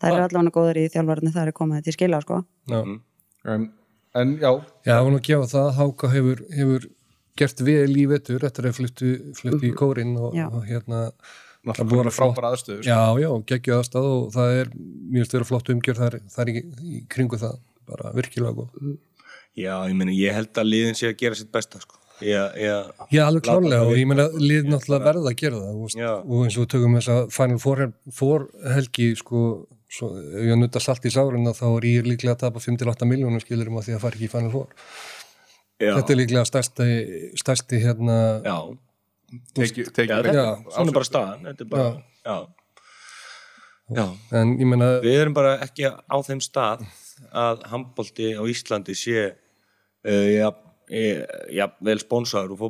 það 0.00 0.12
eru 0.12 0.26
allavega 0.28 0.54
góður 0.56 0.76
í 0.82 0.86
þjálfarni 0.92 1.32
það 1.34 1.46
er 1.50 1.52
komið 1.56 1.82
til 1.86 1.92
skila 1.96 2.20
sko. 2.22 2.44
Já, 2.70 2.80
en, 3.46 3.72
en 4.14 4.36
já, 4.38 4.52
Já, 4.86 5.00
hún 5.02 5.18
að 5.18 5.24
gefa 5.28 5.48
það, 5.50 5.72
Háka 5.80 6.08
hefur, 6.14 6.44
hefur 6.54 6.86
gert 7.36 7.60
vel 7.60 7.96
í 7.96 8.06
vetur 8.08 8.44
eftir 8.48 8.64
að 8.70 8.78
fluttu, 8.78 9.10
fluttu 9.36 9.66
í 9.68 9.74
kórin 9.76 10.14
og, 10.16 10.32
og 10.52 10.62
hérna 10.68 11.10
Það 11.66 11.90
voru 11.90 12.02
bara 12.04 12.14
frábæra 12.14 12.52
aðstöðu 12.54 12.78
sko. 12.78 12.88
Já, 12.92 13.00
já, 13.24 13.28
geggju 13.50 13.76
aðstæð 13.76 14.08
og 14.12 14.24
það 14.36 14.56
er 14.60 14.72
mjög 15.16 15.28
stöður 15.28 15.48
flott 15.50 15.70
umgjörð 15.74 16.02
þar, 16.04 16.16
þar 16.36 16.50
í, 16.52 16.62
í 16.62 17.00
kringu 17.10 17.40
það, 17.42 17.56
bara 17.90 18.12
virkilega 18.14 18.54
góð. 18.60 18.96
já, 19.56 19.72
ég 19.88 19.96
meina, 19.98 20.14
ég 20.14 20.36
held 20.36 20.60
að 20.62 20.70
liðin 20.70 20.98
sé 20.98 21.10
að 21.10 21.16
gera 21.24 21.38
sitt 21.38 21.50
besta, 21.54 21.82
sko. 21.82 21.98
Ég, 22.24 22.54
ég, 22.62 22.92
Já, 23.12 23.26
alveg 23.26 23.44
það 23.44 23.90
og 23.90 23.98
ég 23.98 24.06
meina 24.08 24.24
lið 24.40 24.70
náttúrulega 24.70 25.04
verða 25.04 25.32
að 25.32 25.40
gera 25.42 25.58
það 25.60 25.80
veist, 25.82 25.98
Já. 26.00 26.12
og 26.16 26.44
eins 26.46 26.54
og 26.56 26.62
við 26.62 26.70
tökum 26.72 26.94
þess 26.96 27.10
að 27.12 27.26
Final 27.34 27.60
Four, 27.60 27.82
Four 28.16 28.46
helgi 28.72 29.08
sko, 29.20 29.42
svo, 29.92 30.08
ef 30.16 30.46
ég 30.48 30.56
nutta 30.56 30.80
salt 30.80 31.04
í 31.04 31.12
sárin 31.12 31.50
þá 31.52 31.66
er 31.66 31.88
ég 31.90 32.08
líklega 32.08 32.32
að 32.38 32.46
tapa 32.46 32.62
5-8 32.64 33.10
miljónum 33.10 33.42
skilur 33.44 33.68
um 33.68 33.76
að 33.82 33.90
því 33.90 33.98
að 33.98 34.02
fara 34.06 34.16
ekki 34.16 34.30
í 34.30 34.32
Final 34.32 34.54
Four 34.54 34.72
já, 35.76 35.90
Þetta 35.90 36.14
er 36.14 36.20
líklega 36.22 36.46
stærsti, 36.48 36.88
stærsti 37.42 37.82
hérna 37.84 38.18
já, 39.32 39.38
Teki- 39.58 39.84
já, 39.86 39.90
teki- 39.96 40.12
þetta, 40.22 40.34
Já. 40.34 40.46
svona 40.76 40.88
er 40.92 40.96
bara 40.98 41.08
staðan, 41.08 41.42
þetta 41.50 41.64
er 41.66 41.70
bara, 41.72 41.88
já, 42.26 42.36
já, 43.96 44.06
en 44.40 44.54
ég 44.60 44.66
meina, 44.70 44.88
við 45.04 45.18
erum 45.22 45.34
bara 45.36 45.56
ekki 45.66 45.86
á 45.90 46.16
þeim 46.26 46.40
stað 46.44 46.86
að 47.32 47.66
handbólti 47.72 48.32
á 48.38 48.42
Íslandi 48.50 48.94
sé 48.98 49.26
uh, 49.32 50.30
ja, 50.36 50.50
ja, 51.54 51.68
vel 51.80 51.98
sponsaður 52.02 52.54
úr 52.56 52.60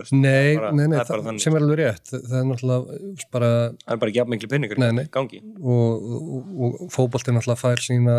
veist. 0.00 0.12
nei, 0.16 0.56
bara- 0.56 0.72
nei, 0.72 0.86
nei 0.90 0.98
það 0.98 1.14
er 1.18 1.24
það, 1.28 1.40
sem 1.44 1.56
er 1.56 1.62
alveg 1.66 1.78
rétt. 1.82 2.10
Það 2.10 2.36
er 2.40 2.46
náttúrulega 2.50 2.96
uh, 2.96 3.24
bara 3.36 3.50
það 3.70 3.92
er 3.94 4.00
bara 4.02 4.10
ekki 4.12 4.20
jafn 4.22 4.32
miklu 4.34 4.48
penningar 4.50 4.80
Nei, 4.82 4.90
gangi. 5.14 5.42
Og, 5.60 6.06
og, 6.16 6.54
og 6.82 6.86
fótbolti 6.94 7.34
náttúrulega 7.36 7.60
fær 7.60 7.84
sína 7.84 8.16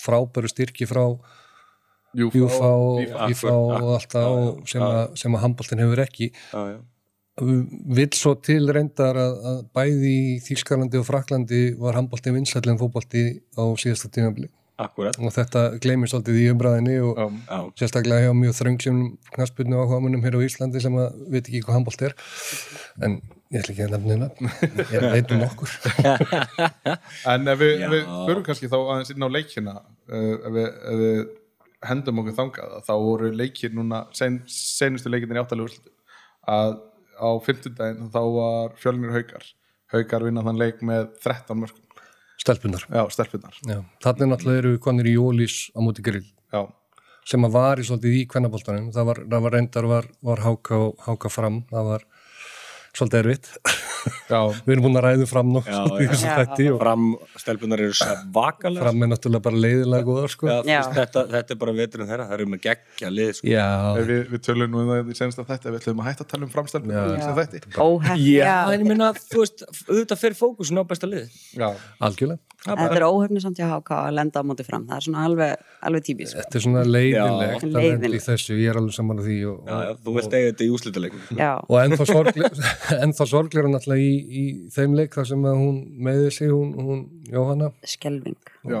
frábæru 0.00 0.48
styrki 0.50 0.86
frá 0.90 1.04
Júfa 2.14 2.70
og 2.70 3.20
allt 3.26 4.10
það 4.14 4.40
sem, 4.70 4.82
að, 4.86 5.04
sem 5.20 5.36
að 5.36 5.46
handboltin 5.46 5.84
hefur 5.84 6.04
ekki. 6.04 6.30
Já, 6.52 6.60
já. 6.74 6.80
vill 8.00 8.10
svo 8.14 8.34
til 8.38 8.62
reyndar 8.74 9.18
að, 9.18 9.38
að 9.52 9.62
bæði 9.74 10.12
í 10.18 10.34
Þýskalandi 10.44 11.00
og 11.00 11.08
Fraklandi 11.08 11.62
var 11.80 11.98
handbolti 11.98 12.34
vinsællin 12.34 12.78
fótbolti 12.78 13.24
á 13.58 13.64
síðasta 13.80 14.12
akkurat. 14.80 15.16
Og 15.22 15.32
þetta 15.34 15.62
gleymir 15.82 16.10
svolítið 16.10 16.40
í 16.40 16.48
umræðinni 16.52 16.96
og 17.04 17.18
Já. 17.18 17.26
já, 17.30 17.58
sérstaklega 17.80 18.26
hjá 18.26 18.34
mjög 18.38 18.56
þröngsum 18.58 19.00
knaspunni 19.34 19.78
áhuga 19.78 20.00
munum 20.02 20.24
hér 20.24 20.38
á 20.38 20.46
Íslandi 20.46 20.82
sem 20.82 20.96
að 20.98 21.20
veit 21.30 21.46
ekki 21.46 21.62
hvað 21.62 21.78
handbolt 21.78 22.04
er. 22.08 22.16
En 23.04 23.16
ég 23.54 23.62
ætla 23.62 23.74
ekki 23.74 23.86
að 23.86 23.94
nefna 23.94 24.50
hérna 24.50 24.86
ég 24.90 25.06
veit 25.14 25.34
um 25.34 25.44
okkur 25.46 25.74
En 27.34 27.54
ef 27.54 27.62
við, 27.62 27.86
við 27.94 28.10
förum 28.10 28.46
kannski 28.48 28.70
þá 28.72 28.78
aðeins 28.80 29.14
inn 29.14 29.26
á 29.26 29.28
leikina. 29.30 29.76
Uh, 30.10 30.34
ef, 30.34 30.50
við, 30.56 30.68
ef 30.74 31.02
við 31.04 31.24
hendum 31.88 32.22
okkur 32.22 32.38
þangað 32.38 32.74
þá 32.86 32.94
voru 33.04 33.30
leikir 33.34 33.74
núna 33.76 34.04
sen, 34.16 34.42
senustu 34.50 35.12
leikinir 35.12 35.40
í 35.40 35.44
áttalegu 35.44 35.68
úrslitum 35.68 35.94
að 36.54 36.76
á 37.14 37.28
fimmtudaginn 37.44 38.10
þá 38.10 38.22
var 38.34 38.74
fjölnir 38.80 39.14
haukar. 39.14 39.44
Haukar 39.94 40.24
vinna 40.26 40.42
þann 40.42 40.58
leik 40.58 40.80
með 40.82 41.12
13 41.22 41.60
mörgum 41.60 41.84
stelpunar 42.44 42.82
já, 42.90 43.02
stelpunar 43.14 43.58
Já. 43.64 43.78
þannig 44.04 44.30
náttúrulega 44.30 44.62
eru 44.62 44.80
konir 44.82 45.08
í 45.08 45.14
Jólís 45.16 45.68
á 45.72 45.78
móti 45.84 46.04
grill. 46.04 46.26
Já, 46.52 46.66
sem 47.24 47.46
að 47.46 47.54
var 47.56 47.80
í 47.80 47.86
svolítið 47.86 48.18
í 48.18 48.24
kvennaboltanum. 48.30 48.90
Það 48.94 49.08
var, 49.10 49.22
það 49.32 49.46
var 49.46 49.56
reyndar 49.56 49.88
var, 49.88 50.10
var 50.28 50.44
háka, 50.44 50.80
háka 51.06 51.32
fram. 51.32 51.62
Það 51.70 51.90
var 51.92 52.06
svolítið 52.94 53.20
erfitt 53.22 53.50
við 54.04 54.72
erum 54.74 54.86
búin 54.86 54.98
að 54.98 55.04
ræðu 55.06 55.26
fram 55.28 55.52
nokkuð 55.54 56.78
fram 56.80 57.06
stelpunar 57.40 57.82
eru 57.84 57.96
svakalega 57.98 58.84
fram 58.84 59.04
er 59.04 59.10
náttúrulega 59.12 59.44
bara 59.44 59.60
leiðilega 59.64 60.06
góðar 60.08 60.32
sko. 60.32 60.48
Já, 60.48 60.54
Já. 60.54 60.62
þú 60.64 60.70
veist, 60.74 60.96
þetta, 60.98 61.24
þetta 61.34 61.54
er 61.54 61.60
bara 61.64 61.76
veturinn 61.78 62.10
þeirra 62.10 62.28
það 62.28 62.36
eru 62.38 62.48
með 62.52 62.62
geggja 62.68 63.12
lið 63.12 63.32
sko. 63.38 63.50
Já, 63.50 63.68
við, 64.00 64.22
við 64.32 64.44
tölum 64.48 64.72
nú 64.74 64.82
um 64.82 64.92
það 64.92 65.12
í 65.14 65.18
senast 65.20 65.42
að 65.42 65.52
þetta 65.52 65.74
við 65.74 65.78
ætlum 65.82 66.02
að 66.02 66.10
hætta 66.10 66.26
að 66.26 66.32
tala 66.34 66.48
um 66.48 66.54
framstelpunar 66.54 67.04
ég 68.78 68.88
minna, 68.88 69.12
þú 69.20 69.44
veist, 69.44 69.64
auðvitað 69.88 70.24
fer 70.24 70.38
fókusin 70.38 70.80
á 70.80 70.84
besta 70.88 71.10
lið. 71.10 71.30
Já, 71.54 71.68
algjörlega. 72.04 72.42
Þetta 72.64 72.96
er 72.96 73.04
óhefni 73.04 73.42
samt 73.44 73.58
HK 73.60 73.90
að 73.92 74.14
lenda 74.16 74.40
á 74.40 74.44
móti 74.48 74.64
fram. 74.64 74.86
Það 74.88 74.96
er 74.96 75.04
svona 75.04 75.24
alveg, 75.28 75.64
alveg 75.84 76.04
típis 76.06 76.30
sko. 76.32 76.40
Þetta 76.40 76.56
er 76.56 76.64
svona 76.64 76.84
leiðilegt 76.88 77.66
að 77.66 77.74
lenda 77.76 78.08
í 78.08 78.20
þessu, 78.24 78.56
ég 78.56 78.72
er 78.72 78.78
alveg 78.80 78.96
saman 78.96 79.20
að 79.20 79.28
því 79.28 79.36
og, 79.50 79.58
já, 79.68 79.74
já, 79.84 79.90
þú 80.00 80.14
vilt 80.16 80.36
eiga 80.38 80.46
þetta 80.48 80.64
í 80.64 80.70
úslitaleikum 80.72 81.42
já, 81.42 81.50
og 81.60 81.76
ennþá 81.82 82.06
sorglega 82.08 82.48
náttúrulega 83.94 84.00
í, 84.00 84.12
í 84.28 84.70
þeim 84.74 84.94
leik 84.98 85.14
þar 85.14 85.26
sem 85.28 85.44
hún 85.44 85.80
meði 86.02 86.30
sig 86.34 86.50
hún, 86.50 86.74
hún 86.74 87.02
Jóhanna. 87.30 87.72
Skelving 87.84 88.36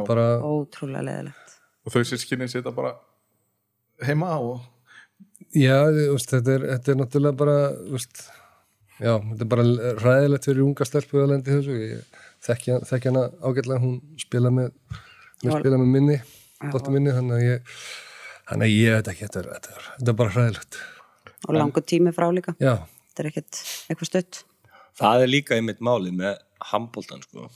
bara, 0.06 0.40
ótrúlega 0.42 1.04
leðilegt 1.04 1.58
og 1.84 1.92
þau 1.92 2.04
sískinni 2.08 2.48
sita 2.48 2.72
bara 2.72 2.94
heima 4.04 4.38
og 4.40 4.62
já, 5.52 5.84
veist, 5.90 6.30
þetta 6.30 6.54
er, 6.54 6.66
þetta 6.74 6.92
er 6.92 7.00
náttúrulega 7.02 7.36
bara 7.36 7.58
veist, 7.92 8.24
já, 8.98 9.18
þetta 9.20 9.44
er 9.44 9.50
bara 9.52 9.66
ræðilegt 10.00 10.48
fyrir 10.48 10.64
unga 10.64 10.86
stelpu 10.88 11.20
að 11.20 11.34
lendi 11.34 11.52
þessu. 11.52 11.76
Ég 11.76 12.22
þekki, 12.44 12.80
þekki 12.88 13.12
hana 13.12 13.26
ágætlega 13.44 13.82
hún 13.82 14.00
spila 14.20 14.52
með, 14.54 14.72
spila 15.44 15.78
með 15.80 15.92
minni 15.92 16.18
dóttur 16.72 16.94
minni, 16.94 17.12
þannig 17.12 17.36
að 17.36 17.44
ég 17.44 17.78
þannig 18.48 18.66
að 18.66 18.74
ég 18.74 18.94
veit 18.96 19.08
ekki, 19.12 19.26
þetta 19.26 19.40
er, 19.40 19.52
þetta 19.58 19.76
er, 19.76 19.86
þetta 19.98 20.12
er 20.12 20.18
bara 20.22 20.34
ræðilegt 20.38 20.82
og 21.44 21.56
langur 21.58 21.84
tími 21.84 22.12
frá 22.16 22.30
líka. 22.32 22.54
Já, 22.56 22.78
þetta 23.10 23.22
er 23.22 23.28
ekkert 23.28 23.58
eitthvað 23.92 24.08
stutt 24.08 24.44
það 24.98 25.24
er 25.24 25.32
líka 25.32 25.56
einmitt 25.58 25.82
máli 25.84 26.12
með 26.14 26.38
handbóltan 26.70 27.22
sko, 27.24 27.48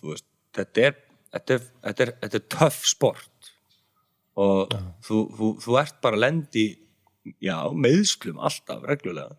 þetta 0.56 0.88
er 0.88 0.96
þetta 1.32 1.56
er, 1.56 1.66
þetta 1.86 2.04
er, 2.04 2.12
þetta 2.22 2.40
er 2.40 2.46
töff 2.54 2.86
sport. 2.88 3.50
Og 4.38 4.70
þú, 5.06 5.24
þú, 5.34 5.50
þú 5.64 5.76
ert 5.80 5.98
bara 6.04 6.20
lendi 6.20 6.68
já, 7.42 7.56
meðsklum 7.74 8.38
alltaf 8.38 8.84
reglulega. 8.86 9.34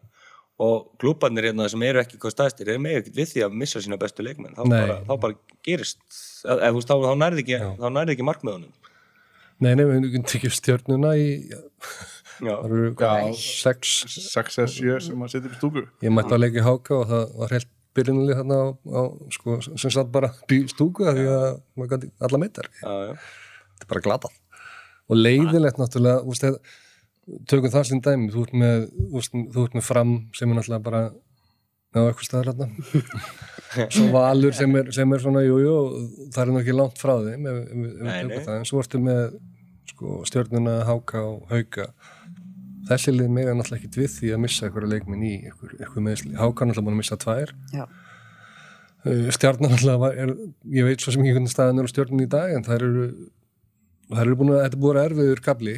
Og 0.60 0.90
klúbarnir 1.00 1.48
hérna 1.48 1.70
sem 1.72 1.84
eru 1.88 2.02
ekki 2.02 2.20
hvað 2.20 2.34
staðstir, 2.36 2.74
eru 2.74 2.84
með 2.84 2.98
ekkert 3.00 3.16
við 3.22 3.30
því 3.32 3.46
að 3.46 3.56
missa 3.62 3.80
sína 3.84 4.00
bestu 4.02 4.26
leikmenn, 4.28 4.58
þá, 4.58 4.66
bara, 4.68 4.98
þá 5.08 5.14
bara 5.24 5.60
gerist 5.64 6.02
eða 6.44 6.74
þú 6.74 6.82
veist, 6.82 6.92
þá, 6.92 7.06
þá 7.06 7.22
nærði 7.24 7.46
ekki, 7.46 7.60
þá 7.80 7.88
nærði 7.96 8.16
ekki 8.18 8.28
markmiðunum. 8.28 8.76
Nei, 9.60 9.72
nei, 9.72 9.86
við 9.86 9.96
erum 10.02 10.28
tekið 10.28 10.56
stjörnuna 10.58 11.14
í, 11.20 11.30
já, 11.48 11.62
það 12.44 12.68
eru 12.68 12.92
hvað, 13.00 13.24
Já. 13.24 13.40
sex 13.40 13.96
6 14.28 14.60
eða 14.60 14.70
7 14.76 15.00
sem 15.08 15.24
að 15.26 15.34
sitja 15.34 15.50
í 15.52 15.58
stúku 15.58 15.82
Ég 16.06 16.14
mætti 16.16 16.36
að 16.38 16.44
leika 16.46 16.62
í 16.62 16.64
háka 16.64 16.96
og 16.96 17.10
það 17.10 17.34
var 17.42 17.56
heilt 17.58 17.72
byrjunalið 18.00 18.40
þarna 18.42 18.60
á, 18.60 18.68
á 18.74 19.02
sko, 19.36 19.60
sem 19.70 19.94
satt 19.94 20.12
bara 20.16 20.32
stúku 20.72 21.06
af 21.10 21.18
því 21.20 21.30
að 21.36 21.48
maður 21.76 21.94
gæti 21.96 22.12
alla 22.28 22.42
meitar. 22.42 22.70
Þetta 22.80 23.86
er 23.86 23.92
bara 23.94 24.06
glatað. 24.10 24.38
og 25.10 25.18
leiðilegt 25.18 25.80
náttúrulega 25.82 26.22
úst, 26.30 26.44
eð, 26.46 26.60
tökum 27.50 27.72
það 27.74 27.88
sem 27.90 28.02
dæmi 28.06 28.28
þú 28.34 28.44
ert 28.46 28.58
með, 28.62 28.84
úst, 29.18 29.34
þú 29.34 29.64
ert 29.66 29.78
með 29.80 29.86
fram 29.88 30.12
sem 30.38 30.52
er 30.52 30.60
náttúrulega 30.60 30.86
bara 30.86 31.02
á 31.90 32.00
eitthvað 32.06 32.28
staðar 32.28 32.52
hérna 32.52 32.68
svo 33.96 34.06
valur 34.14 34.54
sem 34.54 34.76
er, 34.78 34.92
sem 34.94 35.16
er 35.16 35.24
svona 35.24 35.42
jújú, 35.42 35.64
jú, 35.66 35.78
það 36.36 36.44
er 36.44 36.52
nú 36.54 36.60
ekki 36.62 36.76
langt 36.78 37.02
frá 37.02 37.16
þeim 37.26 37.48
ef, 37.50 37.58
ef, 37.66 38.36
ef, 38.38 38.52
en 38.60 38.68
svo 38.70 38.84
ertu 38.84 39.02
með 39.02 39.24
sko, 39.90 40.20
stjörnuna, 40.30 40.76
háka 40.86 41.24
og 41.26 41.50
hauka 41.50 41.88
þessi 42.90 43.14
lið 43.16 43.30
meira 43.36 43.54
náttúrulega 43.58 43.86
ekki 43.86 44.02
við 44.04 44.12
því 44.18 44.32
að 44.36 44.42
missa 44.46 44.66
eitthvað 44.68 44.88
leikminn 44.94 45.26
í 45.26 45.34
eitthvað 45.48 46.04
meðsli, 46.08 46.34
háka 46.40 46.64
er 46.66 46.70
náttúrulega 46.72 46.86
búin 46.88 46.98
að 46.98 47.02
missa 47.04 47.18
tvær. 47.24 47.54
Já. 47.76 47.86
Uh, 49.06 49.30
stjarnan 49.32 49.72
alltaf 49.78 50.00
var, 50.02 50.18
er, 50.20 50.34
ég 50.76 50.84
veit 50.90 51.00
svo 51.04 51.14
sem 51.16 51.22
ekki 51.24 51.38
hvernig 51.38 51.54
staðan 51.54 51.80
er 51.80 51.88
á 51.88 51.92
stjarnan 51.94 52.26
í 52.26 52.28
dag 52.34 52.52
en 52.58 52.66
það 52.68 52.76
eru 52.82 53.06
það 54.10 54.22
eru 54.26 54.36
búin 54.42 54.52
að, 54.52 54.60
þetta 54.66 54.76
er 54.76 54.82
búin 54.84 54.90
að 54.90 54.98
vera 55.00 55.06
erfiður 55.10 55.42
kabli 55.46 55.76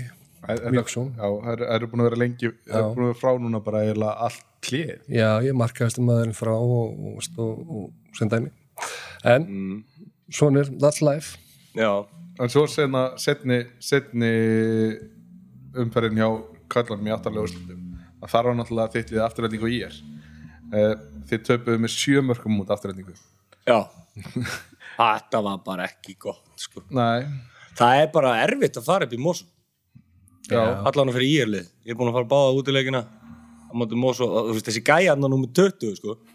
mjög 0.74 0.88
svo. 0.90 1.04
Já, 1.20 1.28
það 1.28 1.52
eru- 1.54 1.68
eru 1.76 1.90
búin 1.92 2.02
að 2.02 2.08
vera 2.10 2.20
lengi 2.24 2.50
það 2.50 2.80
eru 2.80 2.96
búin 2.96 3.06
að 3.06 3.12
vera 3.12 3.20
frá 3.22 3.44
núna 3.44 3.62
bara 3.68 3.82
eiginlega 3.86 4.16
allt 4.26 4.48
klið 4.66 4.90
já, 5.14 5.28
ég 5.46 5.54
markaðist 5.62 6.00
um 6.02 6.08
maðurinn 6.10 6.34
frá 6.40 6.52
og, 6.56 6.98
og, 7.12 7.30
og, 7.46 7.62
og 7.78 8.18
sem 8.18 8.32
dæmi. 8.32 8.50
En 9.30 9.46
svona 10.34 10.64
er, 10.64 10.72
that's 10.82 11.04
life. 11.06 11.38
Já, 11.78 11.92
En 12.42 12.50
svo 12.50 12.64
senna 12.66 13.12
setni, 13.22 13.60
setni 13.84 14.32
umferðin 15.78 16.18
hjá 16.18 16.30
kallanum 16.72 17.10
í 17.10 17.14
aftarlega 17.16 17.48
úrslutum 17.48 17.86
að 18.22 18.34
þar 18.34 18.50
var 18.50 18.58
náttúrulega 18.60 18.94
þitt 18.96 19.14
liðið 19.14 19.26
afturrætningu 19.28 19.72
í 19.72 19.80
er 19.86 20.02
þið 21.30 21.46
töpuðu 21.48 21.84
með 21.84 21.96
sjö 21.96 22.26
mörgum 22.26 22.60
út 22.64 22.76
afturrætningu 22.76 23.16
já. 23.68 23.80
Þetta 25.02 25.40
var 25.46 25.62
bara 25.66 25.86
ekki 25.88 26.18
gott 26.20 26.60
sko. 26.60 26.84
Nei, 26.94 27.24
Það 27.80 28.02
er 28.02 28.10
bara 28.14 28.36
erfitt 28.44 28.78
að 28.78 28.86
fara 28.86 29.08
upp 29.08 29.16
í 29.16 29.20
já, 30.52 30.60
Allan 30.60 31.14
fyrir 31.16 31.30
íerlið 31.30 31.68
Ég 31.88 31.94
er 31.94 31.98
búin 32.00 32.12
að 32.12 32.18
fara 32.20 32.32
báða 32.34 32.58
út 32.60 32.70
í 32.72 32.76
leikina 32.76 33.06
veist 34.52 34.68
þessi 34.68 34.84
gæja 34.84 35.14
hann 35.14 35.24
á 35.24 35.30
númer 35.32 35.52
20 35.56 35.96
sko. 35.96 36.18
Það, 36.18 36.28
það, 36.28 36.31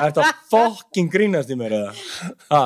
þetta 0.00 0.26
fokkin 0.50 1.08
grínast 1.12 1.50
í 1.52 1.56
mér 1.58 1.76
það, 1.78 2.02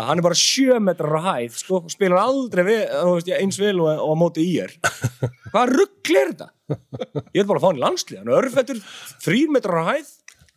hann 0.09 0.19
er 0.19 0.27
bara 0.27 0.39
sjö 0.39 0.81
metrar 0.83 1.19
á 1.21 1.23
hæð 1.29 1.59
sko, 1.61 1.83
og 1.85 1.93
spilar 1.95 2.25
aldrei 2.25 2.65
við, 2.67 2.83
veist, 3.11 3.31
eins 3.39 3.61
vel 3.63 3.77
og, 3.85 3.91
og 4.09 4.19
móti 4.21 4.45
í 4.49 4.59
er 4.65 4.75
hvað 5.55 5.75
ruggl 5.77 6.19
er 6.21 6.35
þetta? 6.35 6.51
Ég 7.35 7.43
er 7.45 7.49
bara 7.49 7.61
að 7.61 7.65
fá 7.65 7.69
hann 7.71 7.81
í 7.81 7.85
landslið 7.85 8.21
hann 8.21 8.33
er 8.33 8.39
örfættur, 8.41 8.85
þrýr 9.25 9.55
metrar 9.55 9.83
á 9.85 9.89
hæð 9.93 10.13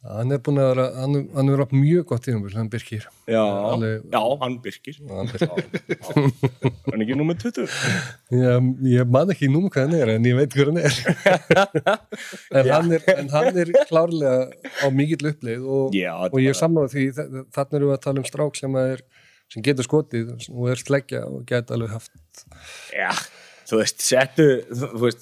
hann 0.08 0.32
er 0.32 0.40
búin 0.44 0.60
að 0.62 0.68
vera, 0.72 0.86
hann, 1.02 1.16
hann 1.36 1.50
er 1.52 1.56
verið 1.58 1.74
mjög 1.76 2.06
gott 2.12 2.24
tíðanbúl, 2.26 2.54
hann 2.56 2.70
Birkir. 2.72 3.04
Já, 3.28 3.42
Alveg- 3.44 4.06
já, 4.14 4.22
hann 4.42 4.56
byrkir 4.64 4.98
hann 5.08 5.28
er 5.34 7.02
ekki 7.04 7.18
númer 7.20 7.36
20 7.42 7.68
ég, 8.38 8.70
ég 8.94 9.12
man 9.12 9.34
ekki 9.34 9.50
nú 9.52 9.66
hvað 9.68 9.88
hann 9.88 9.98
er 10.00 10.12
en 10.16 10.28
ég 10.30 10.38
veit 10.40 10.56
hver 10.56 10.72
hann 10.72 10.82
er. 10.82 10.96
En, 12.52 12.70
hann 12.72 12.92
er 12.98 13.08
en 13.18 13.30
hann 13.34 13.60
er 13.64 13.72
klárlega 13.90 14.48
á 14.84 14.88
mikill 14.94 15.30
uppleið 15.32 15.66
og, 15.68 15.96
Já, 15.98 16.14
og 16.30 16.38
ég 16.42 16.52
bara- 16.54 16.62
sammála 16.62 16.92
því 16.94 17.06
þa- 17.18 17.30
þarna 17.56 17.80
erum 17.82 17.90
við 17.92 17.98
að 17.98 18.04
tala 18.08 18.24
um 18.24 18.30
strák 18.32 18.60
sem, 18.60 18.78
er, 18.84 19.04
sem 19.54 19.64
getur 19.66 19.88
skotið 19.88 20.34
og 20.54 20.70
er 20.74 20.82
sleggja 20.82 21.26
og 21.28 21.44
geta 21.50 21.76
alveg 21.78 21.94
haft 21.98 22.46
já, 22.96 23.12
þú 23.68 23.82
veist, 23.82 24.04
settu 24.04 24.48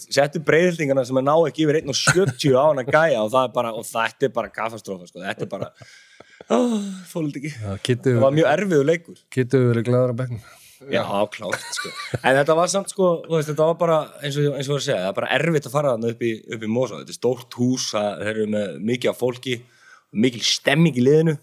settu 0.06 0.42
breyðildingana 0.46 1.06
sem 1.08 1.22
að 1.22 1.28
ná 1.30 1.36
ekki 1.50 1.66
yfir 1.66 1.82
1.70 1.82 2.58
á 2.58 2.64
hann 2.64 2.84
að 2.84 2.92
gæja 2.94 3.24
og 3.24 3.32
það 3.34 3.48
er 3.48 3.56
bara, 3.56 3.72
og 3.78 3.88
þetta 3.90 4.28
er 4.28 4.36
bara 4.36 4.54
kafastrófa 4.60 5.10
sko, 5.10 5.24
þetta 5.24 5.48
er 5.48 5.54
bara 5.56 5.72
oh, 6.54 6.78
fólald 7.10 7.40
ekki, 7.42 7.56
það 7.58 8.06
það 8.06 8.22
var 8.28 8.38
mjög 8.38 8.52
erfiðu 8.52 8.92
leikur 8.92 9.26
getur 9.34 9.68
verið 9.72 9.90
glæðar 9.90 10.14
á 10.14 10.20
bekknum 10.22 10.46
Já, 10.92 11.02
klárt, 11.32 11.64
sko. 11.74 11.90
En 12.20 12.36
þetta 12.36 12.56
var 12.58 12.70
samt, 12.70 12.92
sko, 12.92 13.08
þú 13.24 13.38
veist, 13.38 13.50
þetta 13.50 13.68
var 13.70 13.78
bara, 13.80 14.00
eins 14.20 14.36
og, 14.42 14.58
eins 14.58 14.70
og 14.70 14.76
að 14.76 14.84
segja, 14.86 14.98
það 15.02 15.08
er 15.10 15.18
bara 15.18 15.30
erfitt 15.38 15.70
að 15.70 15.76
fara 15.76 15.94
þarna 15.94 16.12
upp 16.12 16.26
í, 16.26 16.32
upp 16.52 16.66
í 16.66 16.70
Mosó. 16.70 17.00
Þetta 17.00 17.14
er 17.14 17.18
stórt 17.18 17.58
hús, 17.58 17.86
það 17.94 18.24
eru 18.32 18.48
með 18.52 18.74
mikið 18.92 19.12
af 19.12 19.22
fólki, 19.22 19.56
mikil 20.26 20.44
stemming 20.46 21.00
í 21.00 21.06
liðinu. 21.06 21.38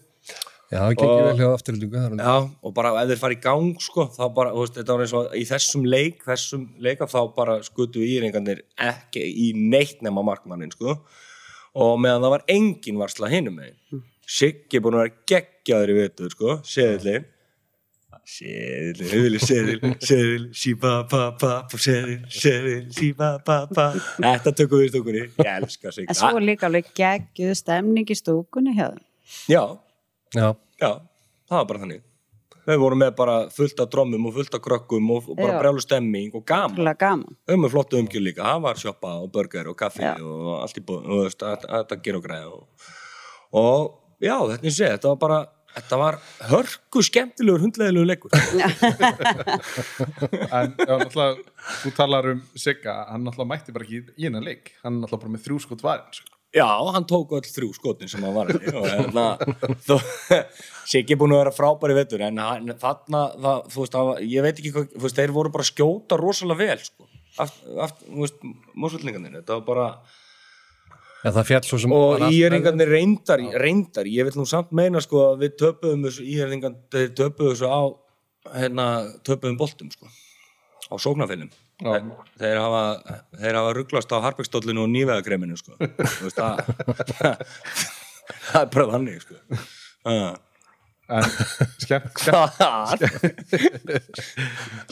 Já, 0.72 0.80
það 0.80 1.02
Og- 1.04 1.24
vel 1.26 1.40
hjá 1.40 1.48
afturlíku 1.52 2.00
Já, 2.18 2.36
og 2.62 2.74
bara 2.74 2.92
ef 3.02 3.10
þeir 3.10 3.20
fara 3.20 3.36
í 3.36 3.40
gang, 3.42 3.74
sko, 3.80 4.06
þá 4.16 4.22
bara, 4.34 4.52
þú 4.54 4.62
veist, 4.64 4.78
þetta 4.78 4.94
var 4.96 5.04
eins 5.04 5.12
og 5.18 5.34
í 5.36 5.44
þessum 5.48 5.84
leik, 5.86 6.24
þessum 6.24 6.64
leika, 6.80 7.06
þá 7.06 7.20
bara 7.36 7.58
skutu 7.66 8.00
íringarnir 8.00 8.62
ekki 8.78 9.22
í 9.22 9.52
neitt 9.54 10.00
nema 10.02 10.24
markmannin, 10.24 10.72
sko. 10.72 10.96
Og 11.74 11.98
meðan 12.00 12.24
það 12.24 12.34
var 12.36 12.44
engin 12.48 12.98
varsla 13.00 13.30
hinum 13.32 13.60
megin. 13.60 14.02
Siggi 14.26 14.78
er 14.78 14.80
búin 14.84 14.96
að 14.96 15.04
vera 15.04 15.14
geggjaður 15.32 15.92
í 15.92 15.98
vitur, 16.00 16.34
sko, 16.34 16.58
seðilinn. 16.64 17.28
Seðil, 18.22 19.08
höfðli, 19.10 19.38
seðil, 19.42 19.78
seðil, 19.98 20.42
síba, 20.54 20.92
ba, 21.10 21.22
ba, 21.40 21.54
ba, 21.66 21.78
seðil, 21.80 22.20
seðil, 22.30 22.84
síba, 22.94 23.32
ba, 23.44 23.64
ba. 23.66 23.88
Þetta 24.22 24.52
tökum 24.60 24.78
við 24.78 24.86
í 24.86 24.90
stúkunni. 24.92 25.22
Ég 25.42 25.48
elska 25.56 25.90
sig. 25.90 26.06
En 26.06 26.14
svo 26.14 26.38
líka 26.38 26.68
alveg 26.68 26.92
geggjuð 26.94 27.56
stemning 27.58 28.06
í 28.06 28.16
stúkunni 28.16 28.76
hjá 28.78 28.92
þeim. 28.92 29.02
Já, 29.50 29.64
já, 30.34 30.48
já, 30.80 30.90
það 31.50 31.58
var 31.60 31.68
bara 31.72 31.82
þannig. 31.84 32.02
Við 32.62 32.78
vorum 32.78 33.00
með 33.02 33.14
bara 33.18 33.32
fullt 33.50 33.80
af 33.82 33.88
drommum 33.90 34.26
og 34.28 34.36
fullt 34.36 34.54
af 34.54 34.60
krökkum 34.62 35.08
og, 35.10 35.24
bara 35.34 35.48
Já. 35.56 35.58
brjálu 35.64 35.80
stemming 35.82 36.34
og 36.38 36.44
gaman. 36.46 36.92
Gaman. 37.00 37.32
Við 37.42 37.54
erum 37.56 37.64
með 37.66 37.72
flottu 37.74 37.98
umgjör 37.98 38.22
líka. 38.22 38.44
Það 38.46 38.60
var 38.62 38.78
sjoppa 38.78 39.14
og 39.18 39.32
burger 39.34 39.70
og 39.72 39.76
kaffi 39.80 40.04
Já. 40.04 40.12
og 40.22 40.52
allt 40.60 40.78
í 40.78 40.82
búin. 40.86 41.02
Og 41.08 41.10
þú 41.10 41.24
veist, 41.24 41.42
að- 41.42 41.66
að 41.66 41.80
þetta 41.82 41.98
ger 42.06 42.18
og 42.20 42.22
græða. 42.28 42.52
Og, 42.52 42.62
og 43.58 43.80
já, 44.22 44.36
þetta 44.52 44.70
er 44.70 44.76
sé, 44.78 44.86
þetta 44.94 45.10
var 45.10 45.18
bara, 45.24 45.40
þetta 45.74 45.98
var 46.04 46.18
hörku 46.52 47.02
skemmtilegur 47.02 47.64
hundleðilegur 47.66 48.06
leikur. 48.12 48.30
en 50.52 50.74
já, 50.78 50.94
náttúrulega 51.02 51.42
þú 51.82 51.92
talar 51.98 52.30
um 52.36 52.42
Sigga, 52.54 52.94
hann 53.10 53.26
náttúrulega 53.26 53.50
mætti 53.56 53.74
bara 53.74 53.88
ekki 53.88 54.04
í 54.14 54.28
hennan 54.28 54.46
leik, 54.46 54.70
hann 54.84 55.00
náttúrulega 55.02 55.24
bara 55.26 55.34
með 55.34 55.44
þrjú 55.48 55.58
skot 55.66 55.82
varin 55.82 56.14
sko. 56.14 56.31
Já, 56.52 56.68
hann 56.92 57.06
tók 57.08 57.30
öll 57.32 57.46
þrjú 57.48 57.70
skotin 57.72 58.10
sem 58.12 58.24
hann 58.24 58.34
var 58.36 58.50
og 58.52 58.84
hérna 58.84 59.24
Siggi 60.90 61.14
er 61.14 61.20
búin 61.20 61.32
að 61.32 61.40
vera 61.46 61.54
frábæri 61.56 61.96
vettur 61.96 62.24
en 62.26 62.40
þarna, 62.80 63.22
það, 63.40 63.62
þú 63.72 63.84
veist, 63.84 63.94
það, 63.94 64.10
ég 64.28 64.44
veit 64.44 64.58
ekki 64.60 64.72
hvað, 64.74 64.90
þú 64.92 65.04
veist, 65.06 65.20
þeir 65.20 65.32
voru 65.36 65.52
bara 65.54 65.64
að 65.64 65.70
skjóta 65.70 66.18
rosalega 66.20 66.60
vel, 66.60 66.82
sko 66.84 67.08
aft, 67.40 68.02
þú 68.04 68.20
veist, 68.20 68.44
mósvöldningarnir 68.84 69.38
þetta 69.38 69.56
var 69.56 69.64
bara, 69.70 69.86
já, 71.22 71.30
það 71.30 71.48
fjall 71.54 71.62
svo 71.70 71.80
sem 71.86 71.96
og 71.96 72.26
íheringarnir 72.28 72.92
reyndar, 72.98 73.46
reyndar, 73.64 74.12
ég 74.12 74.28
vil 74.28 74.36
nú 74.36 74.44
samt 74.48 74.76
meina, 74.76 75.00
sko, 75.00 75.30
að 75.30 75.46
við 75.46 75.56
töpuðum 75.64 76.04
þessu 76.10 76.28
íheringar, 76.34 76.76
þeir 76.92 77.10
töpuðu 77.22 77.54
þessu 77.54 77.72
á 77.72 77.82
hérna, 78.58 78.88
töpuðum 79.24 79.60
boltum, 79.62 79.92
sko 79.94 80.12
á 80.92 80.94
sóknarfinnum 81.00 81.48
Já. 81.48 81.61
Þeir 81.80 82.58
hafa, 82.60 82.82
þeir 83.40 83.56
hafa 83.58 83.72
rugglast 83.78 84.12
á 84.14 84.18
harpegsstóllinu 84.26 84.84
og 84.84 84.90
nývegakreminu 84.92 85.56
sko. 85.58 85.74
Það, 86.36 86.62
það 88.52 88.60
er 88.62 88.70
bara 88.76 88.88
þannig 88.92 89.22
sko. 89.24 89.36
En 91.12 91.26
skemmt, 91.82 92.22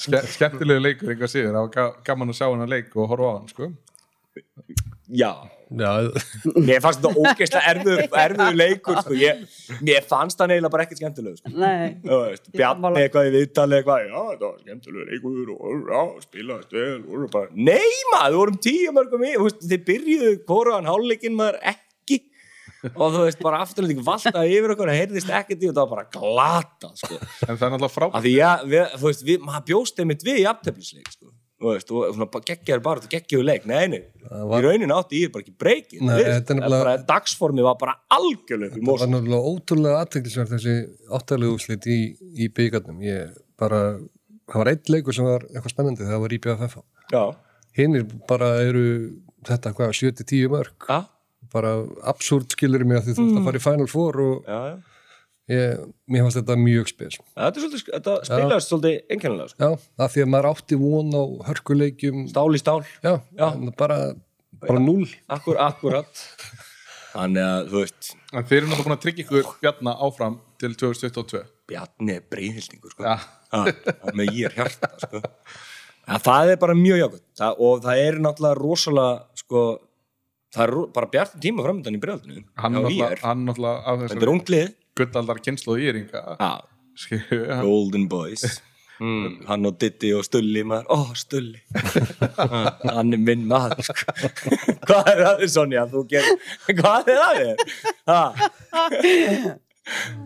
skemmt, 0.00 0.32
skemmtilegu 0.34 0.82
leikur 0.82 1.12
einhver 1.14 1.30
síður, 1.30 1.54
það 1.54 1.62
var 1.62 1.70
ga- 1.76 2.02
gaman 2.10 2.32
að 2.32 2.38
sjá 2.40 2.46
hennar 2.50 2.70
leik 2.70 2.90
og 2.98 3.08
horfa 3.12 3.30
á 3.30 3.32
hann 3.38 3.48
sko. 3.52 3.68
Já, 5.20 5.30
mér 5.70 6.80
fannst 6.82 7.02
þetta 7.02 7.12
ógeðslega 7.14 7.72
erfiður, 7.72 8.00
erfiður 8.24 8.56
leikur 8.58 8.96
sko. 9.04 9.18
ég, 9.18 9.42
mér 9.86 10.06
fannst 10.08 10.40
það 10.40 10.54
eiginlega 10.56 10.72
bara 10.74 10.86
ekkert 10.86 11.02
skemmtileg 11.02 11.36
sko. 11.38 11.52
Nei. 11.54 11.92
Þú 12.04 12.18
veist, 12.24 12.48
Ég 12.50 12.56
Bjarni 12.58 13.04
eitthvað 13.04 13.28
í 13.28 13.34
viðtali 13.36 13.78
eitthvað, 13.78 14.08
já, 14.08 14.16
þetta 14.32 14.48
var 14.48 14.56
skemmtilegur 14.64 15.12
leikur 15.12 15.52
og 15.54 15.92
já, 15.92 16.24
spilaðist 16.26 16.74
vel 16.78 16.96
og 16.98 17.28
bara, 17.36 17.52
nei 17.54 17.92
maður, 18.10 18.32
við 18.32 18.40
vorum 18.40 18.58
tíu 18.66 18.96
mörgum 18.96 19.28
í, 19.28 19.36
þú 19.36 19.46
veist, 19.46 19.62
þið 19.70 19.86
byrjuðu 19.92 20.34
hvoraðan 20.50 20.90
hálfleikin 20.90 21.38
maður 21.38 21.60
ekki 21.74 22.20
og 22.96 23.12
þú 23.12 23.24
veist, 23.26 23.40
bara 23.44 23.60
afturlending 23.64 24.04
valda 24.04 24.44
yfir 24.48 24.74
okkur, 24.74 24.90
það 24.90 25.00
heyrðist 25.02 25.32
ekkert 25.36 25.64
í 25.64 25.68
og 25.68 25.76
það 25.76 25.82
var 25.82 25.90
bara 25.92 26.06
glata, 26.16 26.92
sko 26.96 27.18
en 27.18 27.58
það 27.60 27.66
er 27.66 27.74
náttúrulega 27.74 27.92
frábært 27.92 28.16
af 28.16 28.24
því 28.24 28.32
ég, 28.34 28.64
við, 28.72 28.94
þú 28.94 29.10
veist, 29.10 29.24
við, 29.26 29.42
maður 29.44 29.66
bjóst 29.70 30.00
einmitt 30.00 30.24
við 30.24 30.40
í 30.40 30.46
aftöflisleik, 30.48 31.10
sko 31.12 31.28
þú 31.28 31.39
veist, 31.60 31.90
og 31.92 32.14
svona 32.14 32.40
geggjaður 32.48 32.82
bara, 32.84 33.00
þetta 33.00 33.12
geggjaður 33.16 33.46
leik. 33.50 33.66
Nei, 33.68 33.86
nei, 33.92 34.00
var- 34.30 34.62
í 34.62 34.66
raunin 34.66 34.94
átti 34.94 35.20
ég 35.24 35.32
bara 35.34 35.44
ekki 35.44 35.54
breyki 35.60 36.00
Nei, 36.00 36.16
þetta 36.22 36.54
er 36.54 36.58
nefnilega- 36.60 36.84
bara, 36.84 36.96
dagsformi 37.10 37.62
var 37.66 37.76
bara 37.80 37.94
algjörlega 38.16 38.76
í 38.78 38.80
það 38.80 38.98
var 39.02 39.12
náttúrulega 39.14 39.50
ótrúlega 39.52 40.00
aðteklisverð 40.04 40.54
þessi 40.56 40.74
áttalegu 41.18 41.54
úslit 41.58 41.86
í, 41.86 41.98
í 42.40 42.48
byggarnum 42.48 43.00
ég 43.04 43.36
bara, 43.60 43.98
það 44.48 44.58
var 44.64 44.72
einn 44.72 44.92
leikur 44.96 45.14
sem 45.14 45.24
var 45.28 45.40
eitthvað 45.50 45.74
spennandi, 45.74 46.08
það 46.08 46.20
var 46.24 46.36
IBFF 46.38 46.76
já, 47.12 47.24
hinnir 47.76 48.06
bara 48.28 48.52
eru 48.64 48.86
þetta 49.44 49.74
hvað, 49.76 49.92
7-10 50.00 50.48
mörg 50.48 50.88
já, 50.88 51.04
bara 51.52 51.74
absúrt 52.08 52.48
skilur 52.56 52.84
mig 52.86 53.00
að 53.02 53.10
því 53.10 53.14
þú 53.18 53.26
ert 53.28 53.40
að 53.40 53.44
fara 53.50 53.58
í 53.60 53.66
Final 53.68 53.86
Four 53.90 54.20
og 54.20 54.44
já, 54.48 54.60
já 54.70 54.78
ég, 55.50 55.84
mér 56.10 56.24
fannst 56.26 56.38
þetta 56.40 56.56
mjög 56.62 56.90
spes. 56.92 57.18
Þetta, 57.34 57.64
er 57.66 57.76
þetta 57.90 58.16
spilaðist 58.28 58.72
svolítið 58.72 58.96
einkennilega 59.16 59.52
sko. 59.52 59.60
já, 59.68 59.84
af 60.06 60.14
því 60.14 60.24
að 60.24 60.32
maður 60.34 60.50
átti 60.54 60.80
von 60.80 61.14
á 61.14 61.22
hörkuleikjum. 61.50 62.24
Stál 62.32 62.48
í 62.54 62.62
stál, 62.62 62.80
já, 63.04 63.14
Já. 63.36 63.46
bara, 63.78 64.00
bara 64.66 64.82
núl 64.82 65.06
akkur, 65.28 65.58
akkurat. 65.66 66.24
Þannig 67.14 67.42
að, 67.42 67.64
þú 67.72 67.80
veist. 67.82 68.12
En 68.30 68.44
þeir 68.46 68.60
eru 68.60 68.68
náttúrulega 68.70 68.86
búin 68.86 68.94
að 68.94 69.02
tryggja 69.02 69.24
ykkur 69.26 69.48
bjarna 69.64 69.94
áfram 70.06 70.36
til 70.62 70.76
2022 70.78 71.40
Bjarni 71.70 72.14
er 72.18 72.24
breyðhildingur 72.30 72.92
sko. 72.94 73.14
Með 74.18 74.30
ég 74.36 74.46
er 74.50 74.54
hjarta 74.58 74.90
sko. 75.02 75.20
Ja, 76.06 76.18
það 76.22 76.52
er 76.54 76.60
bara 76.62 76.74
mjög 76.78 77.00
jákvæmt 77.02 77.24
það, 77.38 77.60
og 77.66 77.82
það 77.84 78.02
er 78.04 78.18
náttúrulega 78.24 78.58
rosalega 78.58 79.42
sko, 79.42 79.64
það 80.54 80.64
er 80.66 80.72
bara 80.96 81.10
bjartum 81.12 81.42
tíma 81.44 81.66
framöndan 81.66 81.96
í 81.98 82.00
breyðaldinu 82.02 82.42
hann 82.62 82.74
náttúrulega, 82.78 83.78
af 83.92 84.02
er 85.38 85.44
kynslu 85.46 85.76
og 85.76 85.84
íringa 85.86 86.24
Já, 86.40 86.50
skilju, 87.04 87.40
hann- 87.50 87.64
Golden 87.68 88.08
Boys 88.10 88.44
mm, 89.00 89.46
Hann 89.48 89.64
og 89.70 89.78
Diddy 89.80 90.10
og 90.18 90.26
Stulli 90.26 90.64
maður, 90.66 90.90
ó 90.92 90.98
Stulli 91.16 91.62
Ah, 92.36 92.74
Hann 92.98 93.14
er 93.16 93.22
minn 93.22 93.46
maður 93.48 93.80
sko. 93.86 94.12
Hvað 94.90 95.08
er 95.14 95.22
það 95.24 95.44
Sonja? 95.54 95.86
Þú 95.92 96.02
ger... 96.10 96.28
Hvað 96.80 97.08
er 97.14 97.20
það 97.22 97.40
þér? 97.40 97.56
Ha? 98.10 98.20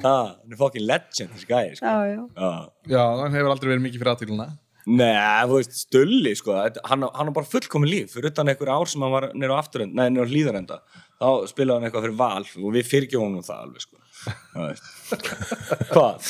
Ha, 0.04 0.12
hann 0.42 0.52
er 0.52 0.58
fucking 0.58 0.84
legend 0.88 1.30
þessi 1.36 1.46
gæði 1.48 1.76
sko. 1.78 1.86
Já, 1.86 1.96
já. 2.10 2.22
Já. 2.36 2.50
já, 2.96 3.02
hann 3.22 3.36
hefur 3.38 3.52
aldrei 3.54 3.70
verið 3.72 3.84
mikið 3.86 4.02
fyrir 4.02 4.12
aðtíluna 4.14 4.46
Nei, 4.84 5.16
þú 5.48 5.58
veist, 5.58 5.76
Stulli 5.86 6.34
sko, 6.36 6.58
hann, 6.60 7.06
hann 7.08 7.28
har 7.30 7.32
bara 7.32 7.48
fullkomin 7.48 7.88
líf. 7.88 8.12
Fyrir 8.12 8.32
utan 8.34 8.50
einhver 8.52 8.68
ár 8.74 8.90
sem 8.90 9.04
hann 9.04 9.14
var 9.14 9.30
nýra 9.32 9.56
á 9.56 9.62
afturend 9.62 9.96
nei, 9.96 10.10
nýra 10.12 10.26
á 10.28 10.32
hlýðarenda, 10.32 10.80
þá 11.16 11.28
spilaði 11.48 11.76
hann 11.78 11.88
eitthvað 11.88 12.04
fyrir 12.04 12.18
val 12.20 12.44
og 12.44 12.74
við 12.74 12.90
fyrirgjóðum 12.90 13.30
honum 13.30 13.46
það 13.46 13.62
alveg 13.64 13.86
sko. 13.86 14.00
Hvað? 15.92 16.28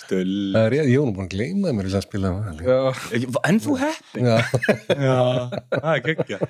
Stulli 0.00 0.52
Það 0.54 0.64
er 0.64 0.76
ég, 0.76 0.88
ég 0.90 1.02
var 1.02 1.12
búin 1.14 1.26
að 1.26 1.34
gleyma 1.34 1.74
mér 1.76 1.88
að 1.90 2.06
spila 2.06 2.32
já, 2.66 2.78
En 3.46 3.60
þú 3.62 3.76
heppin? 3.82 4.26
Já, 4.26 4.36
það 5.70 5.90
er 5.92 6.02
geggja 6.06 6.38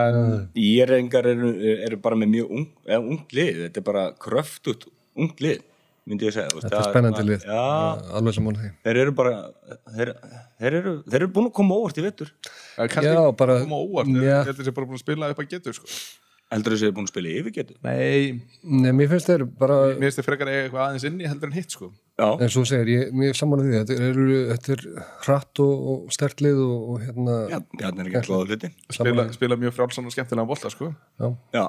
en 0.00 0.48
Írengar 0.58 1.28
eru, 1.30 1.52
eru 1.86 2.00
bara 2.02 2.18
með 2.18 2.32
mjög 2.32 2.54
ung, 2.58 2.68
eða, 2.86 3.02
ung 3.02 3.22
lið 3.36 3.62
Þetta 3.66 3.82
er 3.82 3.88
bara 3.90 4.04
kröftut 4.22 4.88
ung 5.16 5.32
lið 5.42 5.60
myndi 6.06 6.28
ég 6.28 6.34
segja 6.36 6.50
þú 6.52 6.58
veist, 6.60 6.66
þetta 6.68 6.76
er 6.76 6.82
það 6.84 6.92
spennandi 6.92 7.18
bara- 7.18 7.30
lið. 7.30 7.46
Já, 7.50 8.12
alveg 8.20 8.34
sem 8.36 8.44
hún 8.50 8.58
því. 8.60 8.70
þeir 8.86 9.00
eru 9.04 9.12
bara 9.22 9.32
þeir, 9.96 10.12
þeir, 10.60 10.76
eru, 10.80 10.92
þeir 11.06 11.20
eru 11.22 11.32
búin 11.38 11.48
að 11.50 11.56
koma 11.58 11.74
óvart 11.80 11.98
í 11.98 12.06
vettur 12.06 12.30
Já, 12.78 13.32
bara- 13.42 13.58
koma 13.64 13.80
óvart 13.82 14.06
Já. 14.14 14.22
ég 14.22 14.38
held 14.46 14.54
að 14.54 14.60
þessi 14.62 14.74
bara 14.78 14.86
búin 14.86 15.00
að 15.00 15.04
spila 15.06 15.30
upp 15.34 15.42
að 15.42 15.50
getur 15.56 15.74
sko. 15.80 15.86
Heldur 16.46 16.76
er 16.78 16.92
búin 16.94 17.08
að 17.08 17.10
spila 17.10 17.26
í 17.26 17.38
yfirgetu 17.40 17.74
nei, 17.82 18.40
Nei, 18.62 18.92
mér 18.94 19.08
finnst 19.10 19.26
þeir 19.26 19.42
bara, 19.58 19.78
mér 19.98 20.04
finnst 20.06 20.20
þið 20.20 20.26
frekar 20.28 20.46
eiga 20.52 20.60
eitthvað 20.68 20.84
aðeins 20.84 21.06
inni 21.08 21.26
heldur 21.26 21.50
en 21.50 21.56
hitt 21.58 21.74
sko. 21.74 21.88
Já, 22.16 22.28
en 22.40 22.48
svo 22.54 22.62
segir, 22.70 22.86
ég, 22.86 23.10
mér 23.12 23.32
er 23.32 23.34
saman 23.40 23.58
að 23.60 23.66
því, 23.66 23.80
þetta 23.80 23.96
er, 24.06 24.20
þetta 24.52 24.76
er 24.76 24.84
hratt 25.26 25.60
og, 25.64 25.72
og 25.90 26.12
stert 26.14 26.38
lið 26.46 26.60
og, 26.62 26.84
og 26.92 27.00
hérna, 27.02 27.34
já, 27.50 27.58
Bjarni 27.74 28.04
er 28.04 28.06
ekki 28.12 28.20
að 28.22 28.28
glóða 28.30 28.46
hluti 28.46 28.70
spila, 28.94 29.24
spila 29.34 29.58
mjög 29.58 29.74
frjálsan 29.74 30.06
og 30.06 30.14
skemmtilega 30.14 30.46
bolta 30.52 30.70
sko. 30.70 30.92
já, 31.18 31.28
Já, 31.58 31.66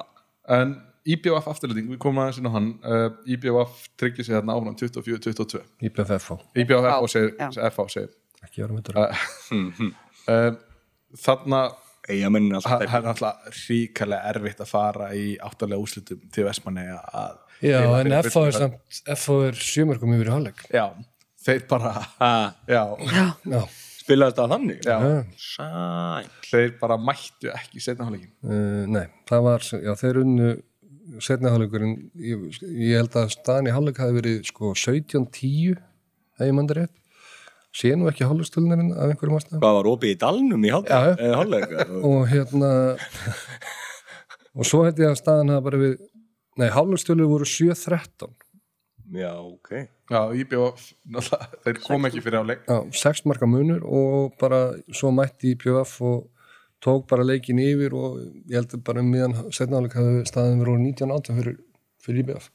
en 0.60 0.76
IBF 1.14 1.46
afturlending, 1.50 1.88
við 1.94 2.00
komum 2.02 2.20
aðeins 2.24 2.38
inn 2.42 2.48
á 2.50 2.52
hann 2.54 2.68
uh, 2.84 3.08
IBF 3.32 3.84
tryggir 4.00 4.26
sig 4.26 4.34
hérna 4.36 4.56
áfram 4.58 4.76
24-22 4.76 5.62
IBFF 5.88 6.30
á, 6.34 6.36
IBF 6.62 6.88
Já, 6.88 6.94
og 7.00 7.10
segir, 7.12 7.34
já. 7.38 7.48
FH 7.70 7.86
segir. 7.94 8.10
Ekki 8.44 8.62
vera 8.64 8.76
með 8.76 8.88
þetta. 8.88 9.92
uh, 10.28 10.56
þarna 11.26 11.62
alltaf 12.08 12.72
það 12.88 12.94
er 12.96 13.02
náttúrulega 13.04 13.50
ríkalega 13.58 14.28
erfitt 14.32 14.60
að 14.64 14.70
fara 14.70 15.08
í 15.16 15.24
áttalega 15.44 15.82
úslitum 15.82 16.20
til 16.32 16.46
Vestmanni 16.46 16.84
að 16.94 17.34
Já, 17.58 17.80
en 17.98 18.12
FH 18.22 18.44
er 18.46 18.54
samt, 18.54 19.00
FH 19.18 19.34
er 19.48 19.58
sjömörkum 19.58 20.12
yfir 20.14 20.30
í 20.30 20.32
hálfleik. 20.32 20.62
já, 20.72 20.86
þeir 21.44 21.64
bara 21.68 21.90
Ha, 22.20 22.30
já, 22.70 22.82
Já, 23.50 23.60
Spilaði 23.98 24.32
þetta 24.38 24.46
þannig? 24.54 24.78
já, 24.88 24.96
þeir 26.48 26.72
bara 26.80 26.96
mættu 27.02 27.50
ekki 27.52 27.82
setna 27.84 28.06
hálfleikin 28.08 28.30
uh, 28.46 28.86
nei, 28.94 29.04
það 29.28 29.44
var, 29.50 29.68
já, 29.84 29.92
þeir 30.00 30.22
unnu 30.22 30.48
setna 31.24 31.52
hálfleikurinn, 31.54 31.96
ég, 32.20 32.46
ég 32.62 33.00
held 33.00 33.18
að 33.18 33.34
staðan 33.36 33.70
í 33.70 33.74
hálfleik 33.74 34.00
hafi 34.02 34.18
verið 34.18 34.40
sko 34.50 34.72
17-10, 34.76 35.78
ef 36.38 36.46
ég 36.46 36.56
mann 36.56 36.70
rétt. 36.70 36.94
Sé 37.78 37.92
nú 37.94 38.08
ekki 38.10 38.26
hálfleikstölunin 38.26 38.94
af 38.96 39.12
einhverjum 39.12 39.38
ástæðum. 39.38 39.60
Hvað 39.62 39.76
var 39.78 39.90
opið 39.90 40.14
í 40.14 40.20
dalnum 40.22 40.64
í 40.64 40.72
hálfleika? 40.72 41.84
og 42.08 42.22
hérna 42.30 42.70
og 44.58 44.66
svo 44.66 44.84
held 44.86 44.98
ég 45.00 45.12
að 45.12 45.20
staðan 45.20 45.52
hafa 45.54 45.66
bara 45.68 45.80
við 45.80 45.94
nei, 46.58 46.68
hálfleikstölu 46.74 47.28
voru 47.30 47.48
7-13 47.48 48.34
Já, 49.08 49.32
ok 49.40 49.70
já, 50.10 50.20
IBF, 50.36 50.90
náttúrulega, 51.08 51.60
þeir 51.64 51.78
kom 51.84 52.08
ekki 52.08 52.24
fyrir 52.24 52.40
hálfleik 52.40 52.66
já, 52.66 52.78
6 53.04 53.24
marka 53.30 53.48
munur 53.48 53.84
og 53.86 54.34
bara 54.40 54.62
svo 54.88 55.12
mætti 55.14 55.54
í 55.54 55.60
PF 55.60 55.94
og 56.04 56.26
tók 56.84 57.06
bara 57.10 57.26
leikin 57.26 57.60
yfir 57.62 57.94
og 57.98 58.20
ég 58.48 58.58
held 58.58 58.76
að 58.76 58.84
bara 58.86 59.02
miðan 59.06 59.34
setna 59.54 59.80
hálfleik 59.80 59.96
hafi 59.98 60.28
staðan 60.30 60.62
verið 60.62 60.84
19-18 60.86 61.40
fyrir, 61.40 61.58
fyrir 62.04 62.22
IBF 62.24 62.50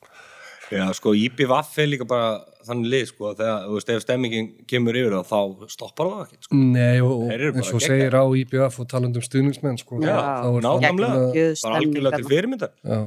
Já, 0.74 0.88
sko, 0.96 1.12
IPVF 1.14 1.76
er 1.84 1.90
líka 1.92 2.06
bara 2.08 2.30
þannig 2.66 2.90
lið, 2.94 3.04
sko, 3.12 3.34
þegar, 3.38 3.66
þú 3.68 3.76
veist, 3.76 3.90
ef 3.94 4.06
stemmingin 4.06 4.48
kemur 4.70 4.98
yfir 4.98 5.16
það, 5.18 5.28
þá 5.30 5.74
stoppar 5.74 6.10
það 6.10 6.22
ekki, 6.24 6.40
sko. 6.48 6.60
Nei, 6.62 7.02
og, 7.04 7.26
eins 7.36 7.72
og 7.76 7.84
segir 7.84 8.16
á 8.18 8.24
IBF 8.40 8.80
og 8.82 8.90
talandum 8.90 9.26
stuðningsmenn 9.26 9.78
sko, 9.82 10.00
Já, 10.02 10.16
er 10.16 10.66
nákvæmlega. 10.66 11.22
Bara 11.36 11.82
algjörlega 11.82 12.22
til 12.22 12.30
fyrirmyndar. 12.32 12.74
Já, 12.82 13.00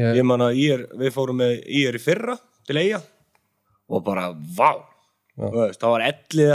ég, 0.00 0.18
Ég 0.18 0.26
man 0.26 0.46
að 0.48 0.62
við 1.04 1.14
fórum 1.14 1.38
með 1.42 1.54
IR 1.68 2.00
í 2.00 2.02
fyrra 2.02 2.38
til 2.68 2.80
eiga 2.80 3.02
og 3.88 4.04
bara, 4.08 4.30
vá, 4.32 4.72
veist, 5.38 5.78
það 5.78 5.92
var 5.92 6.04
ellið 6.08 6.50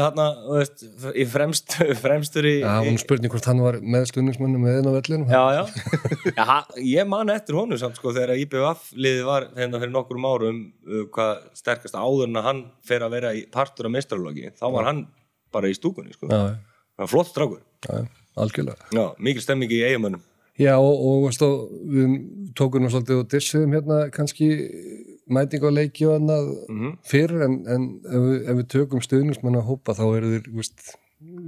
veist, 0.50 0.84
í 1.16 1.26
fremst, 1.30 1.76
fremstur 2.04 2.48
í... 2.50 2.54
Já, 2.62 2.74
nú 2.84 3.00
spurning 3.02 3.32
hvort 3.32 3.48
hann 3.48 3.62
var 3.64 3.78
með 3.80 4.10
stuðningsmennum 4.12 4.66
með 4.66 4.80
einn 4.82 4.90
á. 4.90 5.32
Já, 5.32 5.44
já. 5.58 5.64
já 6.38 6.44
ha, 6.50 6.58
ég 6.84 7.08
man 7.10 7.32
eftir 7.34 7.58
honum 7.60 7.80
samt 7.80 8.00
sko 8.00 8.14
þegar 8.16 8.36
IBF 8.44 8.90
liðið 8.98 9.30
var 9.30 9.48
hérna 9.58 9.82
fyrir 9.84 9.96
nokkrum 9.96 10.28
árum 10.28 10.60
uh, 10.88 11.06
hvað 11.16 11.48
sterkast 11.60 11.96
áður 11.96 12.28
en 12.28 12.42
að 12.42 12.50
hann 12.50 12.62
fer 12.84 13.06
að 13.06 13.16
vera 13.16 13.34
í 13.38 13.46
partur 13.54 13.88
af 13.88 13.96
mestrarlogi 13.96 14.52
þá 14.60 14.68
var 14.76 14.92
hann 14.92 15.06
bara 15.54 15.72
í 15.72 15.78
stúkunni 15.78 16.16
sko. 16.16 16.28
Já, 16.28 16.52
já, 16.52 16.60
Það 16.94 17.06
var 17.06 17.10
flott 17.10 17.32
strákur. 17.32 17.64
já. 17.88 18.04
Já, 18.94 19.04
mikil 19.18 19.42
stemming 19.46 19.72
í 19.74 19.82
eigamönnum. 19.88 20.22
Já, 20.62 20.76
og, 20.78 20.94
og 21.02 21.32
og, 21.32 21.70
við 21.90 22.18
tókum 22.58 22.84
nú 22.84 22.92
svolítið 22.94 23.24
og 23.24 23.30
dissiðum 23.32 23.74
hérna 23.74 24.04
kannski 24.14 24.50
mæting 25.28 25.64
á 25.64 25.70
leiki 25.72 26.08
og 26.10 26.18
annað 26.20 26.52
fyrir 27.08 27.46
en, 27.46 27.56
en 27.70 27.88
ef, 28.04 28.20
við, 28.26 28.36
ef 28.50 28.60
við 28.60 28.68
tökum 28.76 29.04
stuðningsmenn 29.04 29.60
að 29.60 29.68
hópa 29.70 29.96
þá 29.96 30.04
eru 30.18 30.34
þeir, 30.34 30.50
veist, 30.58 30.86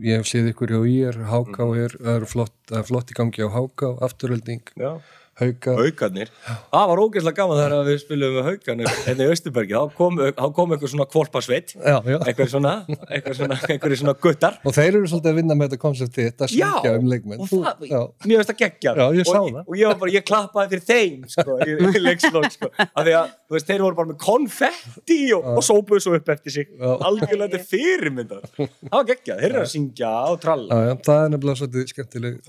ég 0.06 0.22
hef 0.22 0.30
séð 0.30 0.52
ykkur 0.54 0.72
hjá 0.72 0.82
IR, 0.88 1.22
HK 1.32 1.60
er, 1.84 1.98
það 2.00 2.16
eru 2.16 2.32
flott, 2.32 2.56
er 2.72 2.88
flott 2.88 3.12
í 3.12 3.18
gangi 3.18 3.44
á 3.44 3.50
HK, 3.52 3.96
afturölding, 4.08 4.64
Já. 4.80 4.94
Hauka. 5.36 5.74
Haukarnir. 5.76 6.30
Það 6.72 6.86
var 6.92 7.00
ógeðslega 7.04 7.36
gaman 7.42 7.58
þegar 7.60 7.88
við 7.90 7.98
spilum 8.06 8.36
með 8.38 8.46
haukarnir 8.48 8.92
hérna 9.04 9.26
í 9.26 9.32
Östubergi. 9.34 9.74
Þá 9.76 9.96
kom, 9.98 10.20
þá 10.38 10.46
kom 10.56 10.72
eitthvað 10.76 10.92
svona 10.94 11.08
kvolpasveit. 11.12 11.74
Já, 11.76 11.98
já. 12.08 12.18
Eitthvað 12.24 12.52
svona, 12.54 12.72
eitthvað 13.10 13.36
svona, 13.42 13.58
eitthvað 13.68 13.96
svona 14.00 14.14
guttar. 14.24 14.56
Og 14.64 14.76
þeir 14.78 14.88
eru 15.02 15.10
svolítið 15.12 15.32
að 15.34 15.40
vinna 15.42 15.58
með 15.60 15.68
þetta 15.74 15.80
konsepti, 15.82 16.28
þetta 16.30 16.48
Já, 16.56 16.70
syngja 16.72 16.94
um 17.02 17.10
leikmenn. 17.12 17.44
mér 17.44 18.40
veist 18.40 18.52
það 18.54 18.60
geggjað 18.62 19.02
Já, 19.02 19.06
ég 19.20 19.28
sá 19.28 19.36
og, 19.42 19.50
það. 19.52 19.60
og 19.66 19.76
ég 19.82 19.92
var 19.92 20.00
bara, 20.06 20.14
ég 20.16 20.26
klappaði 20.30 20.72
fyrir 20.72 20.86
þeim 20.88 21.28
sko, 21.36 21.58
í, 21.68 21.76
í 21.76 22.02
leikslokk 22.08 22.56
sko. 22.56 22.72
af 22.86 23.04
því 23.04 23.18
að, 23.20 23.36
þú 23.50 23.58
veist, 23.58 23.68
þeir 23.74 23.84
voru 23.86 24.00
bara 24.00 24.12
með 24.14 24.20
konfetti 24.24 25.20
og, 25.36 25.52
og 25.60 25.64
sópuðu 25.68 26.00
svo 26.06 26.16
upp 26.16 26.32
eftir 26.36 26.56
sig 26.56 26.72
algjörlega 26.80 27.52
þetta 27.58 27.70
fyrirmyndar 27.76 28.48
það 28.56 28.96
var 28.96 29.08
geggjað, 29.12 29.44
þeir 29.44 29.52
eru 29.52 29.64
að 29.66 29.72
syngja 29.76 30.14
og 30.32 30.40
tralla 30.46 30.80
Já, 30.80 30.90
já, 30.90 30.96
það 31.10 31.20
er 31.26 31.30
nefnilega 31.36 31.60
svolítið 31.60 31.92
skemmtileg. 31.92 32.40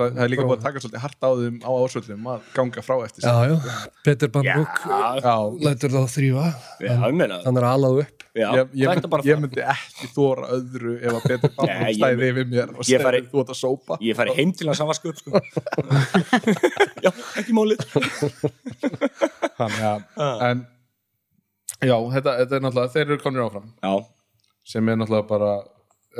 Það, 2.82 2.84
það 2.84 2.84
að 2.84 2.84
að 2.84 2.84
ganga 2.84 2.84
frá 2.86 2.96
eftir 3.06 3.22
sig. 3.22 3.30
Já, 3.30 3.34
já, 3.46 3.56
Peter 4.04 4.28
já, 5.24 5.36
lætur 5.66 5.90
þá 5.94 6.00
þrýfa, 6.12 6.44
já, 6.80 6.92
ég 6.92 7.16
meina 7.16 7.38
hann 7.44 7.60
er 7.60 7.66
alað 7.68 8.00
upp. 8.02 8.24
já, 8.36 8.48
ég, 8.52 8.72
ég, 8.76 9.00
ég 9.26 9.40
myndi 9.40 9.62
ekki 9.64 10.10
þóra 10.12 10.48
öðru 10.56 10.94
ef 11.00 11.14
að 11.16 11.26
Bambam 11.46 11.70
ég 11.88 11.96
stæði 11.96 12.30
yfir 12.32 12.48
mér 12.52 12.72
og 12.76 12.90
fari- 13.06 13.22
þú 13.30 13.42
ert 13.42 13.52
að 13.54 13.60
sópa. 13.62 13.98
ég 14.04 14.18
færi 14.18 14.34
heim 14.36 14.52
til 14.52 14.68
að 14.68 14.78
samvaska 14.80 15.12
upp 15.12 15.18
sko. 15.22 15.30
já, 17.06 17.10
ekki 17.40 17.56
málið. 17.56 17.78
Þannig 19.56 19.82
að 19.86 20.44
en 20.50 20.66
já, 21.86 21.96
þetta, 22.16 22.36
þetta 22.42 22.58
er 22.58 22.66
náttúrulega, 22.66 22.92
þeir 22.96 23.06
eru 23.08 23.18
konur 23.24 23.46
áfram. 23.48 23.72
Já, 23.80 23.94
sem 24.66 24.88
er 24.92 25.00
náttúrulega 25.00 25.28
bara 25.30 25.54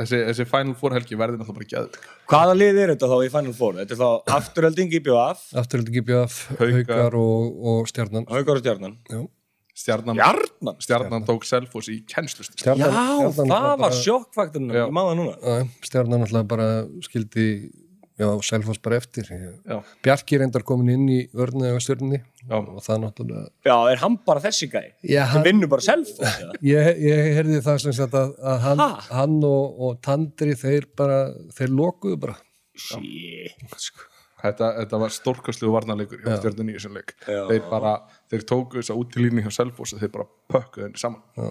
þessi, 0.01 0.19
þessi 0.31 0.47
Final 0.51 0.75
Four 0.81 0.95
helgi 0.97 1.19
verði 1.21 1.41
náttúrulega 1.41 1.59
bara 1.61 1.71
gæð 1.73 2.01
hvaða 2.33 2.57
lið 2.61 2.81
er 2.85 2.93
þetta 2.95 3.09
þá 3.13 3.17
í 3.27 3.31
Final 3.37 3.55
Four 3.61 3.79
þetta 3.81 3.97
er 3.97 4.03
þá 4.03 4.11
afturölding 4.41 4.93
í 4.93 5.01
BF 5.07 5.47
Afturölding 5.63 5.97
GBF, 6.01 6.37
Haukar. 6.59 6.77
Haukar 6.77 7.19
og, 7.23 7.57
og 7.73 7.91
Stjarnan. 7.91 8.29
Haukar 8.33 8.61
og 8.61 8.65
Stjarnan 8.65 8.97
Já, 9.13 9.23
stjarnan, 9.77 10.17
Stjarnan? 10.21 10.77
stjarnan 10.87 11.27
tók 11.29 11.45
Selfoss 11.49 11.91
í 11.93 11.99
kennslust 12.09 12.63
Já, 12.65 12.73
það 12.79 13.67
var 13.83 13.97
Já. 14.73 14.85
ég 14.87 14.95
maður 14.97 15.11
það 15.13 15.19
núna 15.23 15.35
Já, 15.37 15.67
Stjarnan 15.91 16.23
náttúrulega 16.25 16.51
bara 16.55 16.69
skildi 17.09 17.49
já, 18.19 18.27
Selfoss 18.49 18.79
bara 18.83 18.97
eftir 19.01 19.27
Já. 19.29 19.77
Bjarki 20.05 20.39
reyndar 20.41 20.62
komin 20.67 20.89
inn 20.95 21.09
í 21.12 21.19
vörnu 21.37 21.69
og 21.75 21.83
stjörnni 21.85 22.19
Já. 22.47 22.57
og 22.59 22.81
það 22.85 23.03
náttúrulega 23.05 23.45
Já, 23.69 23.77
er 23.93 24.01
hann 24.03 24.17
bara 24.27 24.41
þessi 24.47 24.69
gæ? 24.73 24.83
Já, 25.05 25.23
hann, 25.33 25.45
vinnur 25.45 25.69
bara 25.73 25.85
self? 25.85 26.11
ég, 26.73 26.91
ég 27.03 27.31
heyrði 27.37 27.61
það 27.67 27.79
sem 27.85 27.97
sagt 28.01 28.17
að, 28.17 28.35
að 28.41 28.59
hann, 28.67 28.83
Ha? 28.85 28.89
hann 29.21 29.39
og, 29.45 29.81
og 29.89 30.01
Tandri 30.07 30.57
þeir 30.57 30.89
bara, 30.97 31.21
þeir 31.57 31.75
lokuðu 31.77 32.21
bara 32.27 32.37
Shit. 32.77 33.57
þetta, 34.43 34.67
þetta 34.83 34.99
var 35.01 35.14
stórkastlegu 35.14 35.73
varnarleikur 35.75 36.21
hjá 36.25 36.35
Já. 36.35 36.41
stjörnunni 36.43 36.75
í 36.75 36.81
þessum 36.81 36.97
leik 36.99 37.14
Já. 37.25 37.41
þeir 37.51 37.64
bara, 37.71 37.95
þeir 38.33 38.45
tóku 38.49 38.81
þessa 38.81 38.97
útilínu 39.01 39.45
hjá 39.47 39.53
Selfoss 39.61 39.97
og 39.97 40.03
þeir 40.05 40.12
bara 40.17 40.29
pökkuðu 40.53 40.89
henni 40.89 41.01
saman 41.01 41.23
já. 41.37 41.49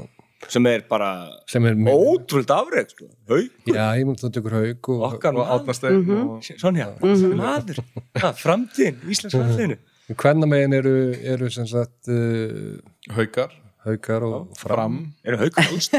Sem 0.51 0.65
er 0.69 0.83
bara 0.89 1.09
er 1.55 1.77
ótrúld 1.89 2.51
afreg 2.53 2.91
sko. 2.91 3.07
haukur, 3.29 3.73
já, 3.73 3.85
ég 3.99 4.05
mun 4.07 4.17
það 4.19 4.33
tekur 4.37 4.55
haug 4.59 4.89
og 4.93 5.03
okkar 5.09 5.33
og 5.33 5.39
maður 5.41 5.53
átnasteinn 5.55 6.13
og 6.15 6.49
Sonja, 6.61 6.87
maður, 7.01 7.81
ha, 8.21 8.31
framtíðin 8.37 8.97
Íslands 9.09 9.35
framtíðinu. 9.37 9.77
Hvenna 10.21 10.45
megin 10.49 10.77
eru, 10.77 10.95
eru 11.33 11.49
sem 11.53 11.65
sagt 11.69 12.11
uh, 12.13 12.75
haukar, 13.15 13.51
haugar 13.87 14.21
og 14.27 14.35
fram, 14.59 14.75
fram. 14.75 14.95
Eru 15.25 15.41
haukar 15.41 15.65
alls 15.71 15.89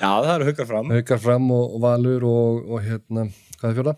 já, 0.00 0.08
það 0.08 0.32
eru 0.38 0.48
haukar 0.50 0.70
fram. 0.72 0.92
Haugar 0.96 1.20
fram 1.28 1.50
og, 1.52 1.64
og 1.76 1.84
valur 1.84 2.28
og, 2.30 2.62
og 2.70 2.84
hérna, 2.86 3.28
hvað 3.60 3.70
er 3.70 3.76
fjóla? 3.80 3.96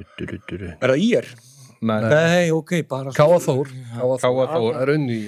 Er 0.00 0.92
það 0.92 1.02
ír? 1.02 1.26
Nei, 1.80 1.96
nei, 2.04 2.50
ok, 2.52 2.74
bara 2.88 3.12
Káa 3.16 3.38
Þór. 3.40 3.70
Káa 3.96 4.16
Káa 4.20 4.46
Þór. 4.52 4.74
er 4.82 4.90
unni. 4.94 5.20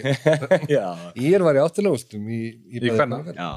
Ég 1.17 1.41
var 1.41 1.57
í 1.57 1.63
áttilegustum 1.63 2.27
í, 2.29 2.41
í, 2.69 2.83
Í 2.83 2.91
kvenna? 2.93 3.23
já, 3.33 3.49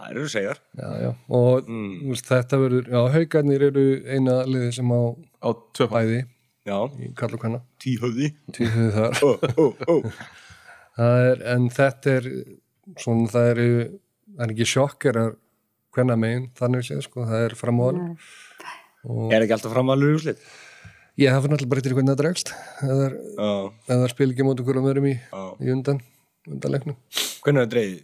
það 0.00 0.08
eru 0.10 0.24
segjar. 0.32 0.58
Já, 0.80 0.88
já. 1.04 1.10
og 1.38 1.68
Mm. 1.70 2.16
þetta 2.26 2.58
verður 2.64 2.90
já, 2.90 3.00
haugarnir 3.14 3.66
eru 3.68 3.84
eina 4.10 4.40
liði 4.48 4.72
sem 4.74 4.90
á 4.90 5.00
bæði 5.94 6.18
já, 6.66 6.78
í 6.98 7.12
Karl 7.14 7.38
og 7.38 7.44
Kvenna. 7.44 7.60
Tvíhauð 8.56 8.98
þar. 8.98 9.22
Ó, 9.22 9.30
ó, 9.46 9.64
ó. 9.86 9.96
Það 10.96 11.30
er, 11.30 11.42
en 11.54 11.70
þetta 11.70 12.16
er 12.18 12.28
svona 12.98 13.30
það 13.30 13.50
eru 13.54 13.68
það 14.36 14.44
er 14.48 14.52
ekki 14.56 14.66
sjokkerar 14.72 15.34
hvenna 15.96 16.16
megin 16.20 16.50
þannig 16.58 16.84
séð 16.90 17.02
sko, 17.06 17.24
það 17.28 17.46
er 17.46 17.54
framóðan 17.56 18.16
og 19.06 19.30
er 19.32 19.44
ekki 19.46 19.54
alltaf 19.56 19.72
framalur 19.76 20.16
úrslit 20.18 20.40
ég 21.18 21.32
hafa 21.32 21.48
náttúrulega 21.48 21.70
bara 21.72 21.80
eitthvað 21.80 21.98
hvernig 22.00 22.12
það 22.14 22.20
dregst. 22.24 22.50
Eða 22.82 22.96
það 22.96 23.06
er- 23.06 23.70
það 23.88 24.08
spil 24.12 24.32
ekki 24.34 24.44
mót 24.46 24.60
okkur 24.64 24.80
um 24.82 24.90
öðrum 24.90 25.08
í, 25.12 25.14
í 25.64 25.72
undan 25.72 26.02
undanleiknum 26.46 26.96
hvernig 27.42 27.62
er 27.62 27.64
það 27.66 27.72
dreigð 27.72 27.96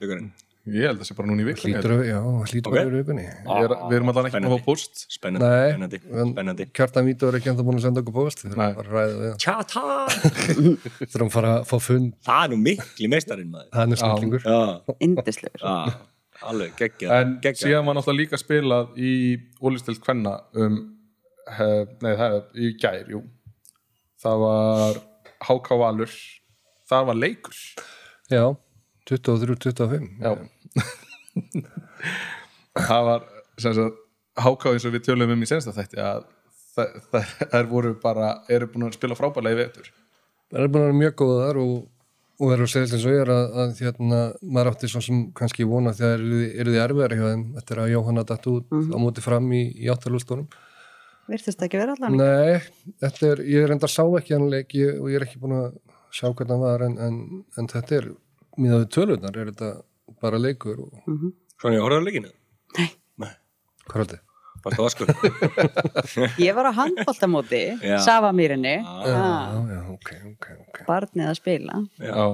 vikurinn? 0.00 0.32
ég 0.64 0.86
held 0.88 0.96
að 0.96 1.00
það 1.02 1.08
sé 1.10 1.14
bara 1.18 1.28
núna 1.28 1.42
í 1.42 1.46
vikunni 1.50 1.74
já, 2.08 2.20
hlýtur 2.48 2.70
Ok. 2.70 2.72
að 2.72 2.86
vera 2.88 3.00
vikunni. 3.02 3.24
Er- 3.28 3.74
við 3.84 3.96
erum 3.98 4.08
allan 4.08 4.28
ekki 4.30 4.38
að 4.40 4.54
fá 4.54 4.64
post 4.64 5.02
spennandi, 5.12 5.50
spennandi, 5.74 5.98
en 6.08 6.30
spennandi. 6.32 6.66
Kjartan 6.72 7.04
Vító 7.04 7.28
er 7.28 7.36
ekki 7.36 7.50
enda 7.52 7.62
búin 7.66 7.76
að 7.76 7.84
senda 7.84 8.00
okkur 8.00 8.14
post 8.16 8.44
Nei. 8.46 8.54
þurfum 8.54 8.78
bara 8.78 8.88
að 8.88 8.96
ræða 8.96 9.18
við 9.20 9.36
tjata, 9.44 9.82
þurfum 11.12 11.28
að 11.28 11.34
fara 11.36 11.52
að 11.60 11.66
fá 11.68 11.76
fund. 11.84 12.14
Það 12.24 12.44
er 12.46 12.48
nú 12.54 12.58
mikli 12.64 13.10
meistarinn 13.12 13.50
maður. 13.52 13.68
Hann 13.76 13.92
er 13.92 14.00
snillingur. 14.00 14.40
Já, 14.40 14.96
Indislegur. 15.04 15.68
alveg 16.44 16.72
geggja 16.80 17.20
en 17.20 17.36
síðan 17.42 17.84
var 17.86 17.94
náttúrulega 18.00 18.24
líka 18.24 18.40
spilað 18.40 18.96
í 18.98 19.12
ólistild 19.62 20.00
kvenna 20.02 20.40
um 20.56 20.93
nei 21.44 22.14
það 22.14 22.36
er 22.38 22.44
í 22.56 22.70
gær 22.80 23.10
jú. 23.12 23.24
það 24.22 24.44
var 24.44 25.02
HK 25.44 25.78
Valur. 25.80 26.12
Það 26.88 27.08
var 27.08 27.18
leikur. 27.18 27.58
Já, 28.32 28.44
23-25 29.10 30.08
já. 30.20 30.32
Það 32.74 33.08
var 33.08 33.26
sem 33.60 33.74
sagt 33.76 34.00
HK 34.44 34.72
eins 34.72 34.86
og 34.88 34.94
við 34.96 35.04
tölum 35.06 35.32
um 35.34 35.44
í 35.44 35.48
sensta 35.48 35.74
þætti 35.74 36.00
að 36.02 36.24
það, 36.74 36.94
það, 37.12 37.34
þær 37.52 37.68
voru 37.70 37.92
bara 38.02 38.30
eru 38.52 38.68
búin 38.70 38.88
að 38.88 38.96
spila 38.98 39.18
frábælega 39.18 39.56
í 39.56 39.60
vetur. 39.62 39.90
Það 40.50 40.64
er 40.64 40.72
búin 40.72 40.82
að 40.82 40.88
vera 40.88 41.00
mjög 41.00 41.14
góðar 41.20 41.60
og, 41.62 41.74
og 42.40 42.54
eru 42.54 42.66
að 42.66 42.72
segja 42.72 42.88
eins 42.88 43.06
og 43.06 43.14
ég 43.14 43.22
er 43.24 43.32
að, 43.34 43.44
að 43.62 43.82
hérna, 43.84 44.20
maður 44.42 44.72
átti 44.72 44.90
svo 44.90 45.04
sem 45.04 45.22
kannski 45.38 45.68
vona 45.70 45.94
þegar 45.96 46.24
eru, 46.24 46.42
eru 46.50 46.74
þið 46.74 46.84
erfiðar 46.86 47.16
hjá 47.18 47.24
þeim 47.28 47.44
eftir 47.62 47.82
að 47.82 47.92
Jóhanna 47.94 48.26
datt 48.28 48.50
út 48.50 48.74
á 48.74 48.96
móti 48.98 49.24
fram 49.24 49.50
í, 49.54 49.64
í 49.84 49.90
áttalústónum 49.94 50.48
Virtist 51.30 51.62
ekki 51.64 51.80
vera 51.80 51.94
allan. 51.96 52.18
Nei, 52.20 52.58
þetta 53.00 53.30
er, 53.30 53.42
ég 53.48 53.64
er 53.64 53.72
enda 53.74 53.88
sá 53.88 54.02
ekki 54.04 54.34
hann 54.36 54.50
leik 54.52 54.74
ég, 54.76 54.98
og 55.00 55.08
ég 55.12 55.20
er 55.20 55.26
ekki 55.26 55.40
búin 55.40 55.56
að 55.56 55.78
sjá 56.14 56.28
hvernig 56.30 56.52
hann 56.52 56.62
var 56.64 56.84
en, 56.86 56.98
en, 57.06 57.44
en 57.58 57.70
þetta 57.70 57.96
er, 58.00 58.10
miðað 58.60 58.84
við 58.84 58.90
tölunar 58.98 59.38
er 59.40 59.50
þetta 59.52 59.70
bara 60.20 60.38
leikur 60.40 60.84
og 60.84 60.92
svona 61.08 61.74
ég 61.78 61.82
horfði 61.84 62.00
á 62.00 62.06
leikinu 62.06 62.30
Nei. 62.78 62.90
hvað 63.88 63.96
er 63.96 64.04
þetta? 64.04 64.20
Varst 64.64 64.78
það 64.78 64.84
vaskur 64.86 66.34
Ég 66.42 66.56
var 66.56 66.68
á 66.68 66.72
handbóltamóti, 66.78 67.62
Já. 67.84 67.96
Safamýrinni, 68.04 68.74
Já, 68.80 69.14
já, 69.70 69.80
ok, 69.94 70.10
ok, 70.32 70.46
ok. 70.66 70.80
Barnið 70.88 71.30
að 71.30 71.36
spila. 71.40 71.80
já, 72.00 72.24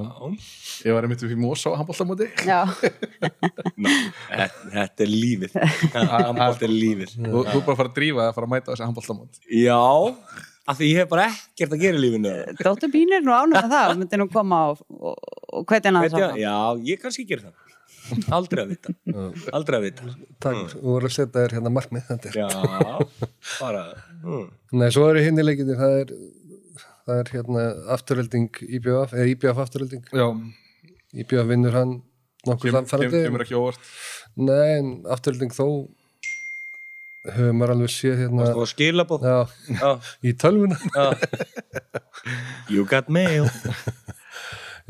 ég 0.87 0.97
var 0.97 1.07
einmitt 1.09 1.25
við 1.27 1.37
Mosó 1.41 1.75
handbóltamóti 1.79 2.31
Já, 2.47 2.61
Þetta 4.31 4.47
þetta 4.75 5.05
er 5.07 5.11
lífið. 5.11 5.57
Handbólt 5.95 6.63
er 6.67 6.73
lífið. 6.73 7.17
Og 7.31 7.49
þú 7.51 7.59
er 7.59 7.65
bara 7.67 7.75
að 7.75 7.81
fara 7.83 7.91
að 7.91 7.97
drífa 7.99 8.27
að 8.29 8.37
fara 8.39 8.49
að 8.49 8.55
mæta 8.55 8.73
þessi 8.75 8.87
handbóltamót 8.87 9.41
Já, 9.61 9.79
af 10.71 10.79
því 10.79 10.91
ég 10.93 11.01
hef 11.03 11.11
bara 11.11 11.27
ekkert 11.31 11.75
að 11.77 11.83
gera 11.85 11.99
í 11.99 12.03
lífinu. 12.05 12.35
Dóttur 12.61 12.93
Bín 12.93 13.15
er 13.17 13.25
nú 13.25 13.35
ánum 13.35 13.57
með 13.57 13.73
það, 13.75 13.95
myndi 14.03 14.21
nú 14.21 14.29
koma 14.33 14.61
og, 14.73 14.85
og, 15.01 15.65
hvernig 15.67 15.91
hann 15.91 16.07
ég, 16.07 16.15
það 16.15 16.39
Já, 16.45 16.57
ég 16.93 17.03
kannski 17.03 17.27
gera 17.29 17.49
það 17.49 17.70
Aldrei 18.39 18.65
að 18.65 18.75
vita. 18.75 18.95
Aldrei 19.57 19.79
að 19.79 19.87
vita. 19.89 20.11
Takk, 20.43 20.75
þú 20.75 20.85
voru 20.87 21.11
að 21.11 21.17
setja 21.17 21.45
þér 21.45 21.57
hérna 21.59 21.73
markmið 21.75 22.13
er. 22.17 22.39
Já, 22.43 22.49
bara 23.61 23.87
mm. 24.23 24.47
Nei, 24.81 24.89
svo 24.95 25.09
eru 25.11 25.25
hinn 25.25 25.41
í 25.41 25.47
leikinni, 25.47 25.79
það 25.79 25.97
er 26.03 26.15
það 27.11 27.21
er 27.23 27.33
hérna 27.35 27.65
afturölding 27.97 28.61
IBF, 28.79 29.15
eða 29.15 29.31
IBF 29.33 29.63
afturölding 29.65 30.11
já, 30.15 30.27
IBF 31.25 31.49
vinnur 31.49 31.75
hann 31.75 31.97
kem, 32.45 32.75
samfærandi 32.77 33.25
kemur 33.27 33.45
ekki 33.45 33.59
óvart. 33.59 33.89
Nei, 34.41 34.79
en 34.79 34.93
afturölding 35.11 35.55
þó 35.55 35.67
höfum 37.31 37.59
maður 37.61 37.75
alveg 37.75 37.93
séð 37.93 38.23
hérna 38.23 38.47
Varstu 38.47 38.63
að 38.63 38.71
skilabóð 38.71 39.27
í 40.25 40.35
tölvuna. 40.41 40.79
You 42.71 42.85
got 42.89 43.09
mail. 43.13 43.49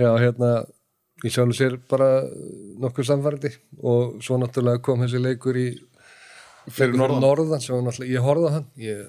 Já, 0.00 0.10
hérna 0.18 0.50
í 1.24 1.32
sjálfu 1.32 1.56
sér 1.56 1.78
bara 1.90 2.10
nokkuð 2.80 3.08
samfærandi 3.10 3.52
og 3.82 4.18
svo 4.24 4.38
náttúrulega 4.40 4.82
kom 4.84 5.02
þessi 5.04 5.22
leikur 5.22 5.58
í 5.60 5.68
fyrir 6.70 6.96
norðan? 6.96 7.24
norðan 7.24 7.64
sem 7.64 7.76
var 7.76 7.86
náttúrulega, 7.88 8.14
ég 8.14 8.24
horfði 8.24 8.50
á 8.50 8.52
hann 8.56 8.68
ég, 8.80 9.02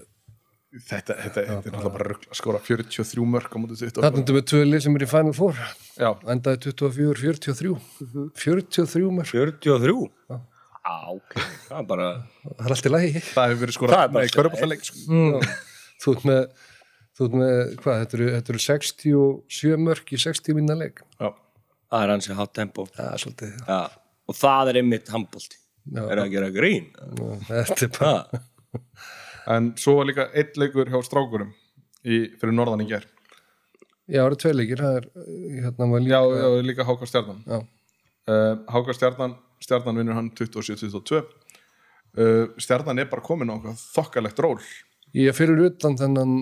þetta, 0.89 1.17
þetta, 1.17 1.17
þetta 1.23 1.41
er 1.41 1.51
náttúrulega 1.55 1.93
bara 1.97 2.09
rugl 2.11 2.29
að 2.31 2.39
skora 2.41 2.61
43 2.67 3.27
mörg 3.35 3.51
á 3.51 3.57
mútið 3.61 3.83
20 3.87 4.05
Þarna 4.05 4.23
erum 4.23 4.39
við 4.39 4.47
tvö 4.51 4.63
lið 4.67 4.85
sem 4.85 4.97
er 4.99 5.05
í 5.05 5.09
Final 5.11 5.35
Four. 5.37 5.61
Já, 5.97 6.09
endaði 6.35 6.61
24, 6.67 7.35
43 7.41 7.75
43 8.45 9.11
mörg 9.19 9.31
43 9.31 10.41
Já, 10.81 11.13
ok. 11.13 11.35
Það 11.67 11.77
er 11.77 11.87
bara 11.91 12.07
það 12.41 12.65
er 12.65 12.73
allt 12.75 12.87
í 12.87 12.91
lagi. 12.91 13.09
Það 13.21 13.51
hefur 13.51 13.61
verið 13.61 13.75
Það 13.75 13.77
skorað 13.77 14.01
er 14.01 14.13
bara 14.15 14.23
með 14.25 14.35
körpallaleik 14.35 14.87
sko. 14.87 15.41
þú 16.01 16.13
ert 16.15 16.23
með, 16.25 16.39
þú 17.17 17.27
ert 17.27 17.35
með 17.41 17.59
hvað, 17.83 17.99
þetta 18.01 18.17
eru, 18.17 18.29
þetta 18.37 18.53
eru 18.55 18.61
67 18.65 19.77
mörg 19.85 20.13
í 20.15 20.21
60 20.23 20.57
minna 20.57 20.77
leik. 20.79 21.03
Já, 21.21 21.29
Það 21.91 22.05
er 22.05 22.13
hansi 22.13 22.35
hátt 22.37 22.53
tempo. 22.55 22.85
Er 22.95 23.19
svolítið 23.19 23.57
Já, 23.67 23.81
og 24.31 24.37
það 24.37 24.71
er 24.71 24.79
einmitt 24.81 25.11
handbólti 25.11 25.57
Já. 25.91 26.03
Er 26.05 26.21
að 26.21 26.29
gera 26.35 26.49
grín? 26.53 26.91
þetta 27.49 27.85
er 27.87 27.91
bara 27.97 28.41
en 29.55 29.71
svo 29.81 29.97
var 29.97 30.07
líka 30.09 30.27
einn 30.37 30.59
leikur 30.61 30.91
hjá 30.91 30.99
strákurum 31.03 31.49
í, 32.05 32.29
fyrir 32.39 32.53
norðan 32.53 32.83
í 32.85 32.87
ger 32.91 33.07
já, 34.05 34.21
það 34.21 34.27
eru 34.27 34.37
tvei 34.43 34.53
leikir 34.53 34.83
það 34.83 34.97
er, 34.99 35.07
hérna 35.65 35.87
líka 35.95 36.13
já, 36.13 36.21
já, 36.37 36.61
líka 36.69 36.85
Háka 36.87 37.09
Stjarnan. 37.09 37.41
Já. 37.49 37.59
uh, 38.29 38.53
Háka 38.75 38.95
Stjarnan 38.97 39.35
Stjarnan 39.61 39.99
vinnur 40.01 40.17
hann 40.19 40.29
27-22 40.37 41.21
uh, 41.21 42.45
Stjarnan 42.61 43.01
er 43.01 43.09
bara 43.11 43.25
komin 43.25 43.51
á 43.51 43.57
þokkalegt 43.97 44.39
ról. 44.45 44.59
Ég 45.17 45.35
fyrir 45.35 45.65
utan 45.67 45.97
þennan 45.99 46.35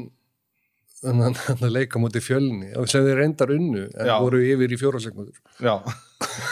þennan, 1.03 1.35
þennan 1.37 1.73
leika 1.75 2.01
mútið 2.01 2.25
fjölni 2.25 2.71
og 2.79 2.89
sem 2.91 3.05
þeir 3.05 3.21
reyndar 3.23 3.53
unnu 3.55 3.85
en 3.87 4.09
Já. 4.09 4.15
voru 4.23 4.41
yfir 4.45 4.73
í 4.75 4.79
fjóra 4.79 5.01
sekundur 5.03 5.37
já 5.63 5.75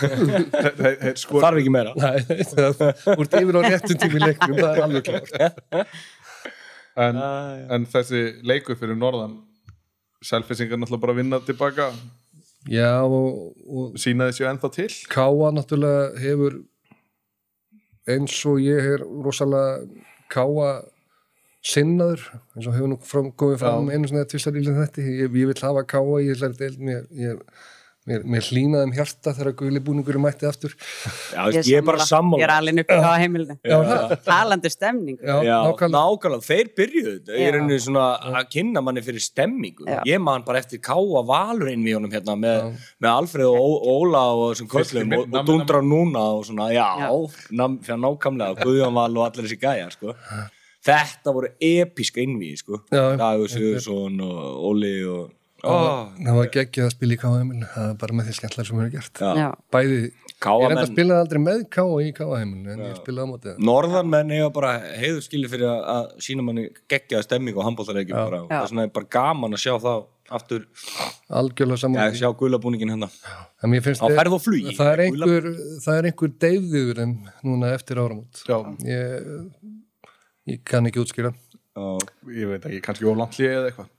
þeir, 0.02 0.46
þeir, 0.54 0.96
þeir 1.02 1.18
skor 1.24 1.44
þarf 1.46 1.62
ekki 1.62 1.74
meira 1.74 1.96
Nei, 1.98 2.46
það 2.54 3.18
úr 3.18 3.32
yfir 3.42 3.60
á 3.60 3.62
réttum 3.68 4.00
tími 4.04 4.22
leiknum, 4.24 4.56
það 4.62 4.72
er 4.72 4.86
alveg 4.86 5.10
klart. 5.10 6.00
en, 7.08 7.20
en 7.78 7.90
þessi 7.92 8.24
leikur 8.48 8.80
fyrir 8.80 9.00
norðan 9.00 9.36
selfisingar 10.26 10.80
náttúrulega 10.82 11.04
bara 11.04 11.16
að 11.18 11.22
vinna 11.22 11.42
tilbaka 11.46 11.92
Já, 12.68 13.00
og, 13.06 13.54
og 13.68 14.00
sína 14.02 14.28
þessu 14.32 14.48
ennþá 14.50 14.72
til 14.76 14.90
Káa 15.12 15.52
náttúrulega 15.56 16.10
hefur 16.24 16.60
eins 18.08 18.38
og 18.48 18.62
ég 18.64 18.94
er 18.96 19.04
rosalega 19.04 19.84
Káa 20.32 20.72
sinnaður, 21.68 22.28
eins 22.56 22.68
og 22.70 22.76
hefur 22.78 22.92
nú 22.94 23.00
fram, 23.04 23.32
komið 23.40 23.64
fram 23.64 23.90
einu 23.94 24.12
svona 24.12 24.28
tvistar 24.30 24.56
í 24.60 24.66
þetta, 24.68 25.04
ég, 25.08 25.26
ég 25.42 25.50
vil 25.54 25.58
hafa 25.66 25.88
Káa 25.96 26.22
í 26.24 26.30
þessari 26.32 26.60
deild, 26.62 26.78
mér, 26.88 27.02
ég, 27.18 27.42
mér, 28.08 28.22
mér 28.24 28.46
hlýnaði 28.48 28.86
um 28.88 28.92
hjarta 28.96 29.34
þegar 29.36 29.56
guðli 29.60 29.82
búningur 29.84 30.16
mætti 30.24 30.48
aftur. 30.48 30.72
Já, 31.34 31.42
veist, 31.50 31.68
ég 31.68 31.82
er 31.82 31.84
bara 31.84 32.00
Ég 32.00 32.06
er 32.06 32.08
sammála 32.08 32.54
alveg 32.62 32.80
upp 32.86 32.94
á 33.04 33.12
heimilinu. 33.20 33.58
Já, 33.68 33.76
það, 33.90 34.14
Talandi 34.30 34.72
stemningu. 34.72 35.20
já, 35.28 35.36
Já, 35.44 35.58
nákvæmlega. 35.68 36.04
nákvæmlega, 36.08 36.48
þeir 36.48 36.72
byrjuðu 36.80 37.16
Já. 37.18 37.36
ég 37.36 37.50
er 37.52 37.58
henni 37.60 37.80
svona 37.84 38.06
að 38.32 38.48
kynna 38.56 38.84
manni 38.88 39.04
fyrir 39.04 39.26
stemmingu 39.28 39.90
Já. 39.92 40.00
ég 40.08 40.24
man 40.24 40.46
bara 40.48 40.62
eftir 40.64 40.80
káa 40.88 41.24
valur 41.28 41.68
inn 41.74 41.84
við 41.84 41.98
honum 42.00 42.16
hérna 42.16 42.38
með, 42.40 42.78
með 43.04 43.12
Alfreð 43.12 43.52
og 43.52 43.60
Ó- 43.60 43.82
Óla 43.98 44.24
og 44.40 44.46
þessum 44.56 44.72
köllum 44.72 45.18
og, 45.20 45.28
og 45.42 45.50
dundra 45.52 45.84
núna 45.84 46.24
og 46.38 46.46
svona, 46.48 46.72
já, 46.72 46.88
Já. 47.04 47.12
nákvæmlega. 47.92 48.56
Guðjón 48.64 48.96
Val 49.02 49.18
og 49.20 49.28
allir 49.28 49.50
þessi 49.50 49.60
gæjar, 49.68 49.92
sko 50.00 50.16
þetta 50.88 51.34
voru 51.36 51.54
episka 51.70 52.24
innvíð, 52.24 52.62
sko. 52.64 52.84
Já, 52.92 53.04
Dagur 53.20 53.52
Sigursson 53.52 54.22
og 54.24 54.70
Óli 54.72 54.96
og 55.08 55.34
Ó, 55.66 55.74
það 56.22 56.36
var 56.38 56.50
geggjað 56.54 56.86
að 56.86 56.92
spila 56.94 57.16
í 57.16 57.18
K.A.M. 57.18 57.54
það 57.74 57.86
er 57.90 57.94
bara 57.98 58.16
með 58.18 58.28
því 58.28 58.34
skemmtilega 58.38 58.68
sem 58.68 58.78
við 58.78 58.84
erum 58.84 58.92
gert. 58.94 59.22
Já. 59.24 59.30
Já, 59.42 59.48
bæði, 59.74 59.96
ég 59.98 60.68
reynda 60.70 60.84
að 60.84 60.92
spila 60.92 61.16
aldrei 61.24 61.40
með 61.42 61.64
K.A. 61.74 61.86
í 62.06 62.12
K.A.M. 62.20 62.52
en 62.60 62.84
ég 62.86 63.00
spilaði 63.00 63.26
á 63.26 63.32
mótið 63.32 63.64
Norðanmenn 63.66 64.36
eiga 64.36 64.52
bara 64.54 64.76
heiður 65.02 65.24
skilja 65.26 65.50
fyrir 65.50 65.72
að, 65.72 65.82
að 65.96 66.28
sína 66.28 66.46
manni 66.46 66.68
geggjaða 66.94 67.26
stemming 67.26 67.58
og. 67.58 67.72
Já. 68.06 68.22
það 68.30 68.54
er 68.60 68.70
svona 68.76 68.86
bara 69.00 69.12
gaman 69.18 69.58
að 69.58 69.64
sjá 69.66 69.74
þá 69.82 69.92
aftur, 70.38 70.68
algjörlega 71.40 71.78
ja, 71.78 71.82
saman 71.88 72.16
sjá 72.20 72.30
gulabúningin 72.38 72.94
hérna. 72.94 73.10
En 73.64 73.72
mér 73.72 73.82
finnst 73.86 74.04
á 74.04 74.08
ferð 74.12 74.38
og 74.38 74.44
flugi. 74.44 74.76
það 74.78 74.94
er 74.94 75.04
einhver, 75.08 75.50
það 75.86 76.00
er 76.02 76.10
einhver 76.12 76.34
deyfðiður 76.46 77.04
en 77.06 77.18
núna 77.48 77.74
eftir 77.74 78.02
áramót. 78.04 78.44
Já, 78.46 78.60
ég, 78.86 79.32
ég 80.48 80.64
kann 80.68 80.88
ekki 80.90 81.02
útskýra. 81.04 81.34
Já. 81.78 81.86
ég 82.34 82.48
veit 82.50 82.64
ekki, 82.66 82.80
kannski 82.86 83.06
oflandli 83.06 83.46
eða 83.52 83.68
eitthvað. 83.70 83.90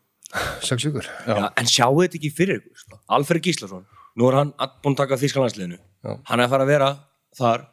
Já, 1.28 1.36
en 1.56 1.68
sjáu 1.70 2.00
þetta 2.02 2.18
ekki 2.18 2.30
fyrir 2.34 2.58
ykkur 2.60 2.80
sko. 2.82 2.98
Alfred 3.16 3.44
Gíslason, 3.46 3.84
nú 4.18 4.28
er 4.28 4.34
hann 4.40 4.50
að- 4.58 4.74
búinn 4.82 4.96
að 4.96 5.02
taka 5.04 5.20
þýskalandsliðinu. 5.22 5.78
Já. 6.04 6.12
hann 6.28 6.40
er 6.40 6.46
að 6.46 6.50
fara 6.50 6.64
að 6.64 6.72
vera 6.72 6.88
þar 7.38 7.64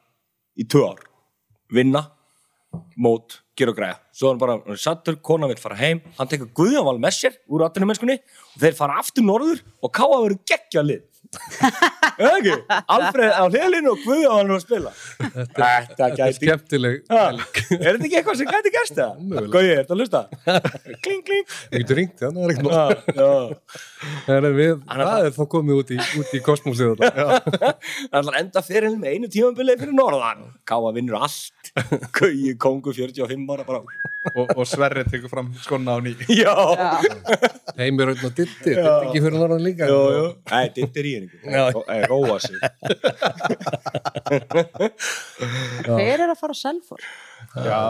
í 0.58 0.64
tvö 0.70 0.84
ár. 0.92 1.02
Vinna, 1.74 2.02
mót 3.00 3.40
gera 3.58 3.72
og 3.72 3.78
græja, 3.78 3.98
svo 4.14 4.28
er 4.28 4.32
hann 4.34 4.40
bara 4.40 4.52
hann 4.60 4.72
er 4.76 4.80
sattur, 4.82 5.16
kona 5.22 5.48
vil 5.48 5.56
fara 5.58 5.76
heim, 5.80 6.02
hann 6.18 6.28
tekur 6.28 6.50
Guðjánval 6.54 7.00
með 7.00 7.14
sér 7.18 7.36
úr 7.50 7.64
atvinnum 7.66 7.88
mennskunni 7.94 8.18
og 8.20 8.60
þeir 8.62 8.76
fara 8.76 8.98
aftur 9.00 9.24
norður 9.24 9.62
og 9.82 9.92
káa 9.96 10.10
að 10.18 10.24
vera 10.26 10.40
geggja 10.52 10.84
lið 10.84 11.04
eða 12.16 12.34
ekki? 12.40 12.56
Alfred 12.96 13.32
á 13.36 13.44
hliðlinu 13.50 13.92
og 13.92 14.04
Guðjánval 14.06 14.46
er 14.46 14.54
að 14.56 14.64
spila. 14.64 14.94
Þetta 15.20 15.70
þetta 15.90 16.08
er 16.08 16.16
gæti 16.20 16.40
skemmtileg 16.40 16.98
er 17.10 17.40
þetta 17.42 18.08
ekki 18.08 18.20
eitthvað 18.20 18.40
sem 18.40 18.52
gæti 18.52 18.74
gerst 18.76 19.00
það? 19.00 19.26
Gauði, 19.54 19.72
er 19.74 19.82
þetta 19.82 19.96
að 19.96 20.02
hlusta? 20.04 20.22
kling, 21.06 21.24
kling. 21.28 21.46
Ég 21.72 21.84
getur 21.84 22.00
ringt 22.02 22.24
það 22.24 22.40
er 22.46 22.56
ekkert 22.56 23.12
já. 23.20 23.30
Það 24.26 24.36
er, 24.38 24.50
við, 24.56 24.74
Hann 24.90 25.02
er 25.02 25.10
það 25.10 25.28
er 25.30 25.36
þá 25.36 25.44
komið 25.56 25.82
út 25.82 25.94
í, 25.96 26.00
út 26.22 26.34
í 26.36 26.42
kosmosið 26.46 26.92
þetta. 26.96 27.72
Það 28.16 28.30
að 28.30 28.38
enda 28.40 28.62
fyrir 28.66 28.98
með 29.00 29.16
einu 29.16 29.30
tímabilið 29.34 29.82
fyrir 29.82 29.96
norðan. 29.98 30.44
Káa 30.68 30.92
vinnur 30.96 31.18
allt. 31.26 31.72
Gauji, 32.16 32.54
kongu, 32.62 32.94
45 32.96 33.48
ára 33.56 33.66
bara. 33.68 33.82
Og, 34.34 34.52
og 34.56 34.64
Sverri 34.70 35.06
tekur 35.10 35.32
fram 35.32 35.52
skonna 35.64 35.98
á 35.98 36.00
ný. 36.04 36.16
Já, 36.30 36.54
Heimir 37.80 38.12
Raun 38.12 38.26
og 38.26 38.36
Ditti, 38.38 38.72
þetta 38.72 38.86
er 38.86 39.10
ekki 39.10 39.24
fyrir 39.26 39.38
norðan 39.42 39.66
líka. 39.66 39.90
er 41.02 41.10
í 41.10 41.16
henni 41.18 41.25
Nei, 41.46 42.02
róa 42.10 42.38
sig. 42.44 42.56
Hver 45.86 46.20
er 46.20 46.30
að 46.30 46.38
fara 46.40 46.56
á 46.56 46.58
Selfoss? 46.60 47.10
Já, 47.56 47.82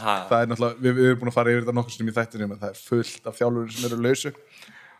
ha, 0.00 0.14
það 0.30 0.38
er 0.38 0.46
náttúrulega, 0.52 0.80
við, 0.80 0.92
við 0.96 1.10
erum 1.10 1.20
búin 1.22 1.32
að 1.32 1.38
fara 1.38 1.52
yfir 1.52 1.66
þetta 1.66 1.76
nokkur 1.80 1.96
sem 1.96 2.08
í 2.08 2.16
þættinu, 2.16 2.48
en 2.48 2.62
það 2.62 2.72
er 2.72 2.80
fullt 2.86 3.24
af 3.30 3.38
þjálfurum 3.40 3.74
sem 3.74 3.90
eru 3.90 4.00
lausu. 4.04 4.34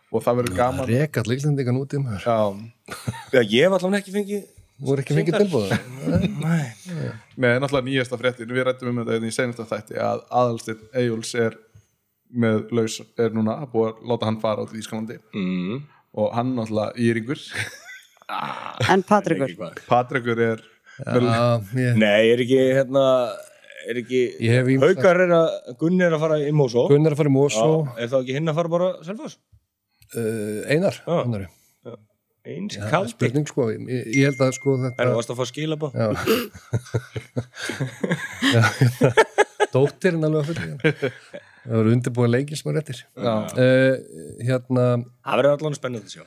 Og 0.07 0.23
það 0.23 0.37
verður 0.39 0.55
gaman. 0.55 0.87
Rekat 0.87 1.27
líkslendingan 1.27 1.81
út 1.81 1.91
í 1.91 1.99
maður. 1.99 2.23
Já, 2.23 3.41
ég 3.41 3.67
var 3.67 3.81
allavega 3.81 3.99
ekki 3.99 4.15
fengið 4.15 4.45
er 4.85 5.01
ekki 5.01 5.15
fengið 5.17 5.39
tilbúða. 5.41 5.77
Nei. 6.37 6.67
Með 7.35 7.61
náttúrulega 7.63 7.87
nýjasta 7.87 8.19
fréttin, 8.21 8.51
við 8.53 8.67
rættum 8.67 8.91
um 8.91 8.99
þetta 9.01 9.15
hérna 9.15 9.31
í 9.31 9.35
senasta 9.35 9.65
þætti 9.67 9.97
að 10.03 10.23
aðalstinn 10.39 10.83
Eyjuls 11.01 11.33
er 11.41 11.57
með 12.27 12.73
laus, 12.75 12.97
er 13.17 13.33
núna 13.35 13.57
að 13.63 13.71
búið 13.73 13.89
að 13.89 14.09
láta 14.11 14.29
hann 14.29 14.39
fara 14.41 14.65
út 14.65 14.75
í 14.75 14.81
Ískalandi. 14.81 15.17
Mm. 15.33 15.81
Og 16.17 16.31
hann 16.37 16.55
náttúrulega 16.57 16.97
íringur 17.07 17.39
En 18.93 19.03
Patrikur? 19.07 19.53
Patrikur 19.87 20.41
er 20.51 20.63
Já, 20.97 21.61
ég, 21.77 21.93
Nei, 22.01 22.23
er 22.33 22.41
ekki 22.43 22.57
hérna 22.75 23.03
Er 23.87 23.99
ekki 24.01 24.21
Haukar 24.81 25.19
er 25.23 25.31
að 25.37 25.75
Gunni 25.79 26.03
er 26.07 26.15
að 26.17 26.23
fara 26.25 26.39
í 26.43 26.49
Mósó 26.55 26.87
Gunnar 26.89 27.13
er 27.13 27.15
að 27.15 27.21
fara 27.21 27.31
í 27.31 27.35
Mosó, 27.37 27.67
Er 27.95 28.09
þá 28.11 28.17
ekki 28.23 28.35
hinn 28.39 28.49
að 28.51 28.57
fara 28.59 28.73
bara 28.73 28.89
Selfoss? 29.07 29.37
uh, 30.17 30.65
Einar, 30.73 30.97
Já. 31.05 31.15
Einar. 31.23 31.45
Eins 32.47 32.77
Já, 32.77 32.85
kaldi 32.87 33.11
spurning 33.11 33.47
sko, 33.49 33.65
ég, 33.73 33.79
ég 34.15 34.29
held 34.29 34.39
að 34.45 34.53
sko 34.55 34.75
Er 34.79 34.83
þetta, 34.87 35.07
það 35.11 35.31
að 35.33 35.39
fá 35.41 35.45
skilabá? 35.49 35.87
já. 35.91 36.07
Dóttirinn 39.73 40.23
alveg 40.27 40.41
að 40.41 40.47
fulla. 40.51 40.93
Það 41.67 41.77
voru 41.81 41.93
undirbúið 41.97 42.29
leikir 42.33 42.57
sem 42.61 42.71
er 42.71 42.77
réttir. 42.79 42.99
já, 43.13 43.35
Uh, 43.53 43.95
hérna, 44.47 44.83
Það 45.25 45.39
verður 45.41 45.55
allan 45.57 45.75
spennandi 45.77 46.07
að 46.07 46.13
sjá. 46.17 46.25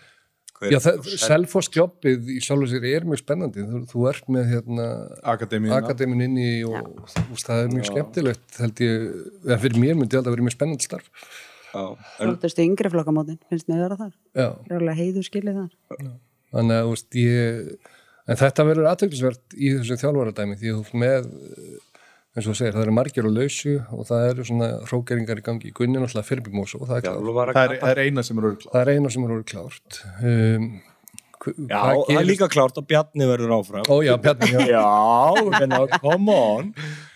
Hver- 0.60 0.72
já, 0.74 0.78
Selfoss 1.24 1.70
jobbið 1.72 2.26
í 2.34 2.40
sjálfu 2.44 2.66
sér 2.68 2.84
er 2.90 3.04
mjög 3.08 3.22
spennandi. 3.22 3.62
Þú, 3.64 3.78
þú 3.88 4.02
ert 4.10 4.26
með 4.28 4.50
hérna 4.52 4.88
Akademíuna. 5.24 5.78
akademin 5.80 6.20
inn 6.26 6.36
í 6.36 6.50
og 6.68 7.06
þú 7.08 7.22
veist, 7.32 7.46
það 7.48 7.62
er 7.64 7.70
mjög 7.72 7.86
skemmtilegt 7.88 8.58
held 8.60 8.82
ég, 8.84 9.06
eða 9.46 9.58
fyrir 9.62 9.80
mér 9.80 9.96
myndi 9.96 10.18
alltaf 10.20 10.34
verið 10.36 10.44
mjög 10.50 10.56
spennandi 10.58 10.84
starf. 10.84 11.08
Já, 11.70 11.96
Þú 12.18 12.36
veist, 12.44 12.58
yngri 12.60 12.90
flokkamótin, 12.92 13.38
finnst 13.48 13.68
mér 13.72 13.80
vera 13.86 13.96
þar. 13.96 14.12
Já, 14.36 14.48
Rjálega 14.68 14.98
heiðu 15.00 15.24
skilið 15.24 15.60
þar. 15.62 16.12
Þannig 16.52 16.76
að 16.76 16.88
veist, 16.92 17.10
ég 17.14 17.78
en 18.30 18.36
þetta 18.36 18.66
verður 18.68 18.90
aðtöklisvert 18.92 19.56
í 19.56 19.72
þessu 19.78 19.96
þjálfaradæmi 20.02 20.58
því 20.60 20.68
að 20.74 20.76
þú 20.76 20.84
ert 20.84 20.98
með 21.00 21.30
eh, 21.30 21.78
eins 22.36 22.46
og 22.46 22.52
þú 22.52 22.56
segir, 22.60 22.74
það 22.76 22.84
eru 22.86 22.92
margir 22.94 23.26
á 23.26 23.30
lausu 23.34 23.72
og 23.96 24.04
það 24.06 24.26
eru 24.30 24.44
svona 24.46 24.68
hrókeringar 24.86 25.40
í 25.40 25.42
gangi. 25.48 25.70
Í 25.72 25.74
gunnin 25.74 26.04
alltaf 26.06 26.28
fyrirbygmós 26.30 26.76
og 26.78 26.86
það 26.86 27.00
er 27.00 27.08
klárt 27.08 27.56
það 27.56 27.64
er, 27.64 27.74
það 27.82 27.90
er 27.96 28.02
eina 28.04 28.22
sem 28.26 28.38
er 28.38 28.46
örgla 28.52 28.70
það 28.74 28.80
er 28.84 28.92
eina 28.94 29.10
sem 29.16 29.26
er 29.26 29.34
orðið 29.34 29.48
klárt 29.50 30.00
um, 30.22 30.70
Já, 31.40 31.78
hvað 31.80 32.02
það 32.10 32.18
er 32.20 32.26
líka 32.28 32.46
klárt 32.52 32.76
að 32.76 32.84
Bjarni 32.90 33.26
verður 33.30 33.52
áfram. 33.56 33.86
Ó 33.88 33.96
já, 34.04 34.12
Bjarni, 34.20 34.48
já, 34.52 34.64
Já, 34.76 34.82
hérna, 35.56 35.78
come 36.02 36.34
on. 36.36 36.66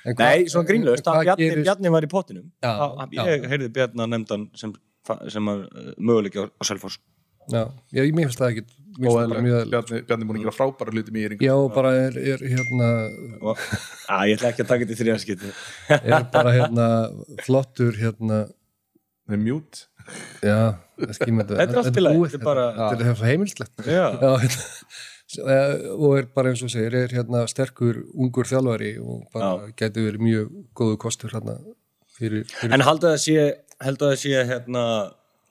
En 0.09 0.15
hvað- 0.17 0.31
Nei, 0.39 0.47
svona 0.49 0.69
grínlaust, 0.71 1.05
að 1.13 1.19
Bjarni, 1.27 1.49
gerist- 1.51 1.67
Bjarni 1.69 1.93
var 1.93 2.07
í 2.07 2.09
pottinum. 2.09 2.47
Já, 2.65 2.71
Þá- 2.73 3.13
já. 3.19 3.23
Ég 3.29 3.45
heyrði 3.53 3.69
Bjarni 3.77 4.01
að 4.07 4.09
nefndan 4.15 4.47
sem, 4.57 4.73
sem 5.29 5.45
að 5.53 5.67
möguleiki 6.01 6.41
á, 6.41 6.49
á 6.49 6.63
Selfoss 6.65 6.97
já, 7.53 7.63
já, 7.93 8.01
ég 8.05 8.15
mér 8.17 8.29
finnst 8.31 8.41
það 8.43 8.51
ekki 8.55 8.65
mér 8.95 9.65
Bjarni, 9.73 10.01
Bjarni 10.07 10.27
búin 10.29 10.39
að 10.39 10.45
gera 10.45 10.55
frábæra 10.55 10.93
hluti 10.95 11.15
með 11.15 11.25
íringur 11.27 11.49
já, 11.49 11.55
bara 11.75 11.91
er, 11.99 12.19
er 12.35 12.45
hérna 12.47 12.91
að, 13.51 13.65
Ég 14.31 14.37
ætla 14.39 14.53
ekki 14.53 14.63
að 14.63 14.69
taka 14.71 14.85
þetta 14.85 14.95
í 14.95 15.01
þriðaskipti 15.01 15.51
er 15.99 16.29
bara 16.37 16.53
hérna 16.55 16.87
flottur 17.43 17.99
hérna 17.99 18.45
það 18.47 19.35
er 19.39 19.43
mjút 19.49 19.83
Já, 20.45 20.59
það 21.01 21.15
skýmur 21.17 21.47
þetta. 21.49 21.57
Þetta 21.59 21.73
er 21.73 21.79
allt 21.81 21.97
í 21.97 22.03
lagi, 22.05 22.19
þetta 22.29 22.37
er 22.37 22.45
bara- 22.45 22.65
Þetta 22.77 23.05
er 23.09 23.15
svo 23.17 23.25
heimilslegt. 23.31 23.87
Já, 23.89 24.03
Já, 24.21 24.33
hérna, 24.43 25.55
eh, 25.55 25.87
og 25.97 26.19
er 26.19 26.27
bara 26.37 26.51
eins 26.53 26.63
og 26.67 26.69
segir, 26.75 26.95
er 26.99 27.09
hérna 27.17 27.41
sterkur 27.49 28.03
ungur 28.13 28.45
þjálfari 28.51 28.91
og 29.01 29.23
bara 29.33 29.71
gæti 29.73 30.05
verið 30.05 30.21
mjög 30.27 30.51
góðu 30.77 30.99
kostur 31.01 31.33
hérna 31.33 31.57
fyrir, 32.19 32.45
fyrir 32.61 32.77
En 32.77 32.85
halda 32.85 33.15
það 33.15 33.23
sé, 33.25 33.47
held 33.81 34.05
að 34.05 34.13
það 34.13 34.21
sé 34.27 34.45
hérna 34.53 34.85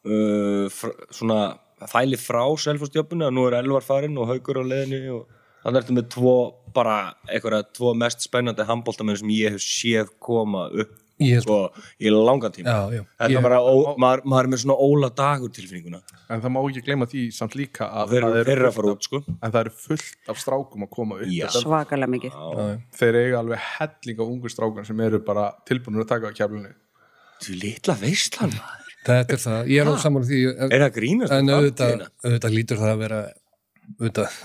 uh, 0.06 0.70
fr, 0.70 0.94
svona 1.18 1.39
fæli 1.91 2.17
frá 2.19 2.43
Selfossdjöpunni 2.65 3.25
að 3.27 3.36
nú 3.38 3.47
er 3.49 3.59
Elvar 3.61 3.81
farinn 3.86 4.17
og 4.17 4.27
Haugur 4.31 4.61
á 4.61 4.63
leiðinni 4.63 5.09
og 5.13 5.27
þannig 5.63 5.84
ertu 5.84 5.95
með 5.99 6.09
tvo 6.15 6.36
bara 6.75 6.97
einhverja 7.29 7.63
tvo 7.73 7.93
mest 7.95 8.25
spennandi 8.25 8.65
handbóltamenn 8.67 9.17
sem 9.21 9.29
ég 9.31 9.55
hef 9.55 9.61
séð 9.63 10.09
koma 10.19 10.67
upp 10.73 10.99
ég 11.21 11.38
held, 11.38 11.43
sko, 11.45 11.57
í 12.01 12.09
langan 12.11 12.51
tíma. 12.51 12.67
Já, 12.73 12.95
já, 12.97 13.03
Þetta 13.21 13.29
ég, 13.31 13.38
er 13.38 13.43
bara, 13.45 13.59
ó, 13.61 13.93
maður, 14.01 14.23
maður 14.25 14.47
er 14.47 14.49
með 14.51 14.61
svona 14.63 14.75
óla 14.81 15.09
dagur 15.15 15.51
tilfinninguna. 15.53 15.99
En 16.34 16.41
það 16.41 16.51
má 16.55 16.59
ekki 16.65 16.81
gleyma 16.88 17.05
því 17.07 17.21
samt 17.38 17.53
líka 17.55 17.86
að 18.01 18.09
þeir 18.15 18.25
það 18.25 18.38
eru 18.41 18.41
er 18.41 18.57
fullt 18.63 18.75
fara 18.75 18.89
af- 18.89 18.97
út 18.97 19.07
sko. 19.07 19.21
eru 19.61 19.73
fullt 19.86 20.29
af 20.34 20.41
strákum 20.41 20.84
að 20.88 20.89
koma 20.97 21.15
upp. 21.21 21.27
Já. 21.31 21.45
Þetta- 21.47 21.61
Svakalega 21.63 22.11
mikið. 22.15 22.39
Þeir 22.97 23.19
eiga 23.21 23.39
alveg 23.43 23.59
helling 23.77 24.17
á 24.19 24.25
ungu 24.25 24.49
strákar 24.51 24.86
sem 24.89 24.99
eru 25.05 25.19
bara 25.19 25.45
tilbúinur 25.69 26.03
að 26.03 26.07
taka 26.15 26.27
á 26.27 26.34
kjærlunni 26.34 26.73
Þú 27.43 27.55
litla 27.61 27.93
veistlan 27.99 28.51
maður 28.57 28.82
þetta 29.08 29.36
er 29.38 29.41
það, 29.43 29.68
ég 29.74 29.82
er 29.84 29.89
alveg 29.91 30.04
saman 30.06 30.26
því 30.30 30.39
en, 30.54 30.72
Er 30.78 30.84
það 30.86 30.93
grínast 30.97 31.36
en 31.38 31.49
um 31.49 31.56
auðvitað, 31.58 31.93
framtíðina? 31.93 32.10
auðvitað 32.28 32.56
lítur 32.58 32.82
það 32.84 32.93
að 32.93 33.04
vera 33.04 33.22
auðvitað, 33.99 34.39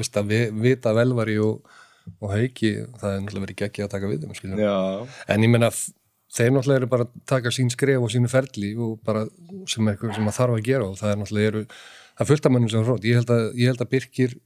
veist 0.00 0.20
að 0.20 0.28
vi, 0.32 0.40
vita 0.64 0.92
velvari 0.96 1.38
og, 1.44 1.78
og 2.20 2.34
hauki 2.34 2.70
það 3.00 3.14
er 3.14 3.22
náttúrulega 3.24 3.46
verið 3.46 3.60
geggja 3.64 3.86
að 3.86 3.94
taka 3.96 4.10
við 4.12 4.24
þeim 4.26 4.36
skiljum. 4.38 4.60
Já, 4.64 4.76
en 5.34 5.46
ég 5.46 5.52
menna 5.52 5.70
þeir 6.30 6.52
náttúrulega 6.54 6.80
eru 6.80 6.90
bara 6.92 7.06
að 7.08 7.24
taka 7.34 7.52
sín 7.54 7.72
skref 7.74 8.04
og 8.06 8.12
sínu 8.14 8.30
ferli 8.30 8.74
og 8.78 9.00
bara 9.06 9.24
sem 9.70 9.88
er 9.90 9.96
eitthvað 9.96 10.14
sem 10.16 10.24
maður 10.28 10.38
þarf 10.40 10.58
að 10.60 10.68
gera 10.70 10.86
og 10.86 10.94
það 11.00 11.10
er 11.14 11.18
náttúrulega 11.24 11.50
eru 11.54 11.64
það 11.70 12.22
er 12.24 12.30
fullt 12.30 12.46
af 12.46 12.54
mönnum 12.54 12.70
sem 12.70 12.80
er 12.84 12.88
hrótt 12.88 13.08
ég 13.08 13.34
ég 13.58 13.70
held 13.72 13.82
að 13.84 13.90
Birkir 13.96 14.36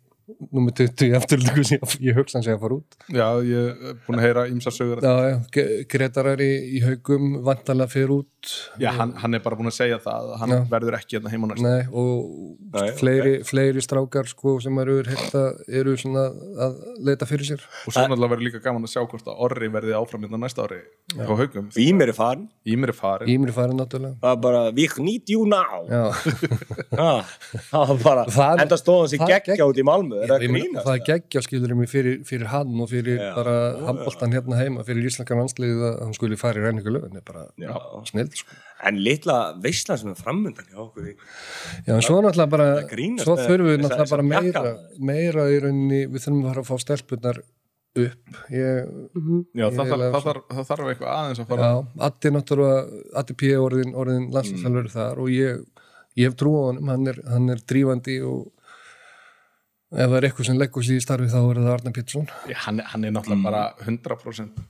nummer 0.56 0.72
20 0.72 1.04
í 1.04 1.12
afturlöku 1.18 1.62
sem 1.68 1.82
ég, 2.00 2.14
hugsa 2.16 2.38
hann 2.38 2.44
sé 2.46 2.54
að 2.54 2.62
fara 2.62 2.76
út. 2.78 2.94
Já, 3.12 3.26
ég 3.44 3.82
er 3.90 3.98
búin 4.06 4.16
að 4.16 4.24
heyra 4.24 4.44
ímsa 4.48 4.70
sögur 4.72 5.02
já, 5.04 5.10
já, 5.28 5.34
Ge- 5.52 5.82
Gretar 5.92 6.30
er 6.32 6.40
í, 6.40 6.48
í 6.78 6.80
haugum 6.80 7.34
vantanlega 7.44 7.92
fyrir 7.92 8.14
út 8.22 8.30
já, 8.80 8.90
hann, 8.96 9.12
hann 9.22 9.34
er 9.36 9.42
bara 9.44 9.56
búin 9.58 9.70
að 9.70 9.76
segja 9.76 9.98
það 10.02 10.28
að 10.32 10.38
hann 10.42 10.52
Já. 10.54 10.58
verður 10.72 10.96
ekki 10.98 11.16
hérna 11.18 11.32
heima 11.32 11.48
næst 11.50 11.62
Nei, 11.64 11.84
og 11.90 12.14
Nei, 12.74 12.90
fleiri, 12.98 13.32
fleiri 13.46 13.82
strákar 13.84 14.26
sko, 14.30 14.56
sem 14.64 14.78
eru, 14.82 14.96
heita, 15.06 15.42
eru 15.80 15.94
svona 16.00 16.24
að 16.66 16.78
leita 17.06 17.28
fyrir 17.30 17.46
sér. 17.52 17.62
Og 17.86 17.94
svo 17.94 18.02
náttúrulega 18.04 18.32
verður 18.34 18.46
líka 18.48 18.62
gaman 18.64 18.86
að 18.88 18.92
sjá 18.94 19.02
hvort 19.04 19.28
að 19.30 19.42
Orri 19.46 19.68
verði 19.74 19.94
áfram 19.98 20.24
hérna 20.26 20.40
næsta 20.42 20.64
ári 20.66 20.80
á 21.14 21.30
haugum 21.30 21.68
Ímir 21.78 22.10
er 22.10 22.16
farin 22.18 22.48
Ímir 22.66 22.90
er 22.90 22.98
farin 22.98 23.30
Ímri 23.30 23.54
farin 23.54 23.78
náttúrulega. 23.78 24.16
Það 24.24 24.32
er 24.36 24.40
bara, 24.48 24.62
we 24.74 24.88
need 25.04 25.30
you 25.30 25.44
now. 25.46 25.84
Það 26.94 27.88
var 27.90 28.02
bara, 28.02 28.24
Það- 28.30 28.62
enda 28.64 28.78
stóðan 28.80 29.10
sér 29.12 29.22
geggja 29.28 29.54
gegg- 29.54 29.64
út 29.68 29.78
í 29.80 29.84
Malmö 29.86 30.20
Er 30.24 30.32
það 30.34 30.94
er 30.94 31.04
geggja 31.08 31.42
skilur 31.44 31.74
mig 31.78 31.88
fyrir, 31.90 32.20
fyrir 32.26 32.46
hann 32.52 32.74
og 32.80 32.88
fyrir 32.90 33.18
Já. 33.20 33.30
bara 33.36 33.54
handboltan 33.86 34.32
hérna 34.34 34.58
heima 34.60 34.84
fyrir 34.86 35.06
íslenska 35.08 35.36
landsliðið 35.38 35.82
að 35.90 35.98
hann 36.04 36.14
skuli 36.16 36.36
fara 36.40 36.60
í 36.60 36.64
ræningu 36.66 36.90
lögin 36.94 37.16
er 37.20 37.24
bara 37.26 37.46
Já. 37.60 37.74
Snild 38.34 38.44
sko. 38.44 38.60
En 38.84 38.98
litla 39.00 39.36
veisla 39.64 39.96
sem 39.96 40.10
er 40.12 40.18
framöndan 40.18 40.66
hjá 40.68 40.76
okkur 40.82 41.06
í- 41.08 41.16
Já, 41.86 41.94
en 41.94 42.02
svo 42.04 42.18
náttúrulega 42.20 42.50
bara, 42.52 42.66
Það 42.82 42.88
grínast 42.90 43.24
svo 43.24 43.36
þurfum 43.38 43.68
við 43.70 43.78
náttúrulega 43.84 44.10
bara 44.10 44.26
meira, 44.28 44.62
meira 44.98 45.44
í 45.54 45.60
rauninni, 45.62 46.00
við 46.10 46.24
þurfum 46.26 46.42
að 46.44 46.48
fara 46.50 46.64
að 46.64 46.68
fá 46.68 46.76
stelpunar 46.84 47.38
upp. 47.94 48.40
Ég, 48.50 48.90
Já, 49.54 49.70
það, 49.70 49.70
Ég 49.70 49.78
þarf, 49.78 49.94
lega 50.02 50.10
það, 50.18 50.24
þarf, 50.26 50.42
það 50.50 50.68
þarf 50.72 50.90
eitthvað 50.92 51.12
aðeins 51.14 51.40
að 51.44 51.48
fara 51.54 51.68
já, 51.70 51.86
Addi 52.08 52.32
náttúrulega, 52.34 53.02
Addi 53.22 53.34
P. 53.40 53.52
orðin, 53.56 53.94
orðin 53.94 54.26
landslýstalveri 54.34 54.90
þar 54.92 55.22
og 55.24 55.30
ég, 55.30 55.64
ég 56.18 56.28
hef 56.28 56.36
trú 56.42 56.52
á 56.58 56.62
honum, 56.68 56.88
hann 56.92 57.06
er, 57.14 57.20
hann 57.30 57.48
er 57.54 57.62
drífandi 57.64 58.18
og 58.26 58.50
ef 59.94 60.08
það 60.10 60.16
er 60.18 60.26
eitthvað 60.28 60.48
sem 60.50 60.58
leggur 60.58 60.82
sér 60.84 60.98
í 60.98 61.04
starfi 61.06 61.30
þá 61.30 61.38
er 61.40 61.60
það 61.62 61.72
Arna 61.78 61.92
Pétursson. 61.94 62.26
Já, 62.50 62.56
hann, 62.66 62.80
hann 62.92 63.04
er 63.06 63.14
náttúrulega 63.14 63.46
bara 63.46 63.64
100% 63.86 64.64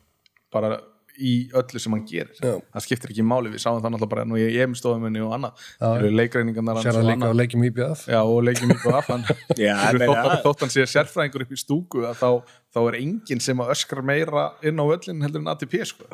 bara 0.53 0.75
í 1.19 1.33
öllu 1.55 1.81
sem 1.83 1.95
hann 1.95 2.05
gerir 2.09 2.35
Já. 2.41 2.57
það 2.59 2.85
skiptir 2.87 3.13
ekki 3.15 3.25
máli, 3.27 3.53
við 3.53 3.63
sáum 3.63 3.79
það 3.79 3.95
náttúrulega 3.95 4.13
bara 4.15 4.27
nú 4.29 4.41
ég 4.41 4.57
er 4.65 4.75
stofum 4.79 5.07
og 5.07 5.35
annað, 5.37 5.65
það 5.79 5.97
eru 6.01 6.11
leikreiningarnar 6.19 6.81
og 6.81 6.89
það 6.89 7.11
annað. 7.15 7.37
leikjum 7.41 7.65
IBF. 7.69 8.05
Já, 8.11 8.21
og 8.23 8.43
leikjum 8.49 8.75
í 8.75 8.79
af 8.91 9.09
hann 9.13 9.25
Já, 9.61 9.73
ég 9.75 10.01
meina 10.01 10.37
þótt, 10.43 10.45
það. 10.45 10.61
hann 10.65 10.75
sé 10.75 10.87
sérfræðingur 10.91 11.47
upp 11.47 11.55
í 11.55 11.61
stúku 11.61 12.05
að 12.09 12.21
þá, 12.21 12.29
þá 12.75 12.81
er 12.85 13.01
enginn 13.01 13.43
sem 13.45 13.65
að 13.65 13.75
öskra 13.77 14.05
meira 14.05 14.45
inn 14.67 14.83
á 14.83 14.85
öllin 14.85 15.25
heldur 15.25 15.45
en 15.45 15.51
ATP 15.55 15.81
sko. 15.89 16.07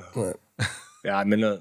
Já, 1.07 1.14
ég 1.16 1.28
meina, 1.32 1.57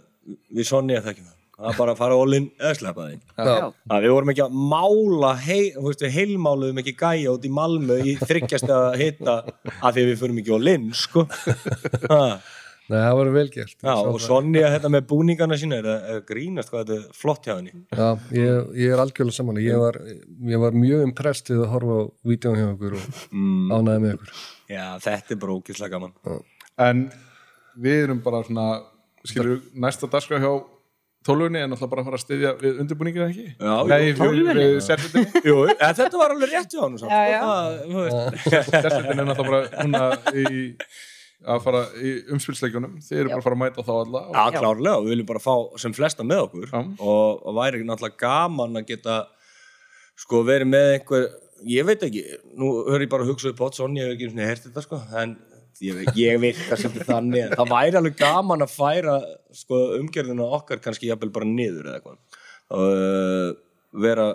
við 0.51 0.69
Sonja 0.69 1.03
þekkjum 1.05 1.27
það. 1.29 1.35
Það 1.59 1.73
er 1.73 1.75
bara 1.75 1.91
að 1.91 1.99
fara 1.99 2.15
ólinn 2.15 2.45
eða 2.55 2.75
sleppa 2.77 3.05
því. 3.09 3.17
Já. 3.35 3.65
Að 3.91 4.05
við 4.05 4.13
vorum 4.15 4.29
ekki 4.31 4.43
að 4.45 4.53
mála, 4.71 5.31
hei, 5.43 6.11
heilmáluðum 6.15 6.79
ekki 6.79 6.93
gæja 7.01 7.33
út 7.33 7.47
í 7.47 7.51
Malmö 7.51 7.97
í 7.99 8.13
þryggjast 8.21 8.71
að 8.71 8.95
hitta 9.01 9.35
af 9.43 9.89
því 9.91 10.05
að 10.05 10.07
við 10.07 10.15
förum 10.21 10.39
ekki 10.39 10.55
á 10.55 10.59
linn, 10.69 10.87
sko. 10.95 11.25
Nei, 12.89 12.97
það 13.05 13.15
var 13.19 13.29
vel 13.35 13.45
gert. 13.53 13.75
Já, 13.85 13.93
og 14.09 14.17
Sonja 14.23 14.71
þetta 14.73 14.89
með 14.95 15.03
búningana 15.11 15.57
sína 15.61 15.77
er 15.83 15.89
að 15.91 16.21
grínast 16.29 16.71
hvað 16.73 16.87
þetta 16.87 16.95
er 16.97 17.19
flott 17.19 17.45
hjá 17.45 17.53
henni. 17.59 17.73
Já, 17.93 18.07
ég, 18.33 18.71
ég 18.81 18.93
er 18.95 19.03
algjörlega 19.03 19.37
samanlega. 19.37 19.69
Ég 19.69 19.83
var, 19.83 19.99
ég 20.55 20.63
var 20.63 20.77
mjög 20.85 21.03
impressed 21.05 21.51
við 21.53 21.61
að 21.67 21.71
horfa 21.75 21.99
á 22.01 22.03
vídjón 22.31 22.57
hjá 22.57 22.67
okkur 22.73 22.97
og 22.97 23.21
Mm. 23.29 23.69
ánæði 23.77 24.01
með 24.07 24.15
okkur. 24.17 24.33
Já, 24.73 24.85
þetta 25.05 25.35
er 25.37 25.41
bara 25.45 25.53
ógislega 25.59 25.91
gaman. 25.95 26.13
en 26.79 27.05
við 27.77 28.03
erum 28.07 28.21
bara 28.25 28.43
svona 28.43 28.67
skilur 29.27 29.61
næsta 29.75 30.07
dagskrá 30.09 30.39
hjá 30.41 30.51
tólfunni 31.27 31.59
er 31.59 31.67
náttúrulega 31.67 31.89
bara 31.91 32.01
að 32.01 32.07
fara 32.07 32.17
að 32.17 32.23
styðja 32.23 32.51
við 32.61 32.77
undirbúningið 32.79 33.23
ekki? 33.25 33.47
Já, 33.59 33.73
Nei, 33.91 34.13
jú, 34.13 34.29
við, 34.31 34.49
við 34.55 34.77
sérfittinni 34.85 35.41
Jú, 35.49 35.55
en 35.67 35.95
þetta 35.97 36.17
var 36.21 36.31
alveg 36.33 36.53
rétt 36.53 36.71
hjá 36.73 36.81
hann 36.85 36.97
samt, 36.97 37.11
Já, 37.11 37.21
já. 37.27 37.41
sérfittin 38.63 39.19
er 39.19 39.27
náttúrulega 39.27 39.49
bara 39.51 39.83
núna 39.83 40.03
í 40.33 40.75
að 41.47 41.61
fara 41.63 41.81
í 42.03 42.13
umspilsleikjunum. 42.35 42.95
Þið 43.05 43.19
eru 43.21 43.29
bara 43.31 43.39
að 43.39 43.45
fara 43.47 43.57
að 43.57 43.61
mæta 43.63 43.85
þá 43.87 43.91
alla 43.95 44.21
og, 44.27 44.33
Já, 44.35 44.59
klárlega, 44.59 45.03
við 45.05 45.13
viljum 45.13 45.29
bara 45.29 45.43
fá 45.43 45.53
sem 45.79 45.93
flesta 45.95 46.25
með 46.27 46.41
okkur. 46.47 46.71
Já. 46.73 46.81
og, 46.99 47.45
væri 47.59 47.83
náttúrulega 47.87 48.19
gaman 48.25 48.81
að 48.81 48.89
geta 48.91 49.19
sko 50.19 50.41
verið 50.47 50.67
með 50.73 50.89
einhver 50.97 51.29
ég 51.69 51.87
veit 51.87 52.03
ekki, 52.07 52.23
nú 52.59 52.73
höfum 52.87 53.03
ég 53.05 53.11
bara 53.11 53.23
að 53.25 53.31
hugsa 53.33 53.53
upp 53.53 53.63
átt 53.67 53.79
Sonja 53.79 54.05
hefur 54.07 54.17
ekki 54.17 54.45
hert 54.49 54.65
þetta 54.67 54.83
sko 54.83 54.99
en 55.21 55.37
ég, 55.83 55.95
veit- 55.95 56.19
ég 56.19 56.39
virka 56.43 56.77
svolítið 56.79 57.07
þannig 57.07 57.45
en 57.45 57.55
það 57.55 57.71
væri 57.73 57.99
alveg 57.99 58.19
gaman 58.19 58.65
að 58.65 58.75
færa 58.75 59.15
sko 59.55 59.79
umgjörðina 59.99 60.47
okkar 60.59 60.81
kannski 60.83 61.07
jafnvel 61.11 61.31
bara 61.35 61.47
niður 61.47 61.87
eða 61.89 61.99
eitthvað. 61.99 62.19
Og 62.69 62.85
uh, 62.99 63.49
vera 64.03 64.27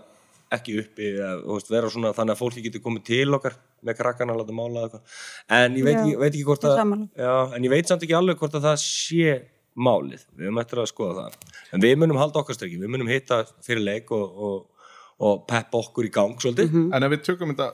ekki 0.55 0.77
uppi 0.83 1.09
eða, 1.13 1.31
þú 1.43 1.57
veist, 1.57 1.73
vera 1.75 1.91
svona 1.93 2.13
þannig 2.17 2.35
að 2.37 2.43
fólki 2.43 2.65
getur 2.65 2.85
komið 2.85 3.07
til 3.11 3.39
okkar 3.39 3.57
með 3.85 3.99
krakkana 4.01 4.35
að 4.35 4.43
láta 4.43 4.57
mála 4.57 4.71
eða 4.71 4.85
eitthvað. 4.89 5.19
En 5.59 5.79
ég 5.79 5.87
veit, 5.87 5.95
Já, 5.95 6.03
ekki, 6.03 6.17
veit 6.23 6.31
ekki 6.31 6.47
hvort 6.49 6.67
ég 6.67 6.83
að. 6.85 6.95
Já, 7.25 7.35
en 7.57 7.67
ég 7.67 7.75
veit 7.75 7.91
samt 7.91 8.07
ekki 8.07 8.19
alveg 8.19 8.41
hvort 8.41 8.59
að 8.59 8.69
það 8.69 8.79
sé 8.85 9.39
málið, 9.75 10.27
við 10.35 10.49
höfum 10.49 10.61
eftir 10.63 10.83
að 10.83 10.91
skoða 10.91 11.25
það. 11.25 11.57
En 11.75 11.85
við 11.85 11.97
munum 12.01 12.21
halda 12.21 12.43
okkar 12.43 12.59
strekki, 12.59 12.81
við 12.83 12.93
munum 12.95 13.11
hitta 13.11 13.41
fyrir 13.67 13.83
leik 13.85 14.13
og, 14.15 14.45
og, 14.49 14.93
og 15.27 15.47
peppa 15.51 15.81
okkur 15.81 16.07
í 16.07 16.13
gang 16.15 16.37
svolítið. 16.39 16.77
En 16.95 17.07
ef 17.09 17.15
við 17.17 17.25
tökum 17.27 17.55
þetta 17.55 17.73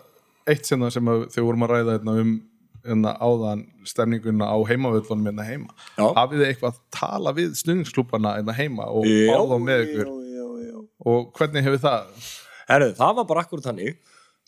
eitt 0.50 0.68
sinna 0.68 0.88
sem 0.92 1.10
að 1.12 1.26
þau 1.34 1.42
vorum 1.44 1.66
að 1.66 1.74
ræða 1.74 1.98
hérna 1.98 2.16
um 2.22 2.38
hérna 2.80 3.14
áðan 3.20 3.64
stemninguna 3.84 4.48
á 4.48 4.56
heimavöllunum 4.68 5.28
hérna 5.28 5.44
heima 5.44 6.14
hafið 6.16 6.42
þið 6.42 6.46
eitthvað 6.48 6.70
að 6.70 6.78
tala 6.96 7.32
við 7.36 7.56
stuðningsklúbana 7.60 8.36
hérna 8.38 8.54
heima 8.56 8.86
og 8.88 9.04
þá 9.04 9.56
með 9.60 9.82
ykkur? 9.86 10.06
já, 10.06 10.38
já, 10.38 10.70
já. 10.70 10.78
og 11.12 11.32
hvernig 11.36 11.66
hefur 11.66 11.82
það 11.84 12.30
Herru, 12.70 12.90
það 12.94 13.14
var 13.18 13.28
bara 13.28 13.44
akkur 13.44 13.62
þannig 13.64 13.96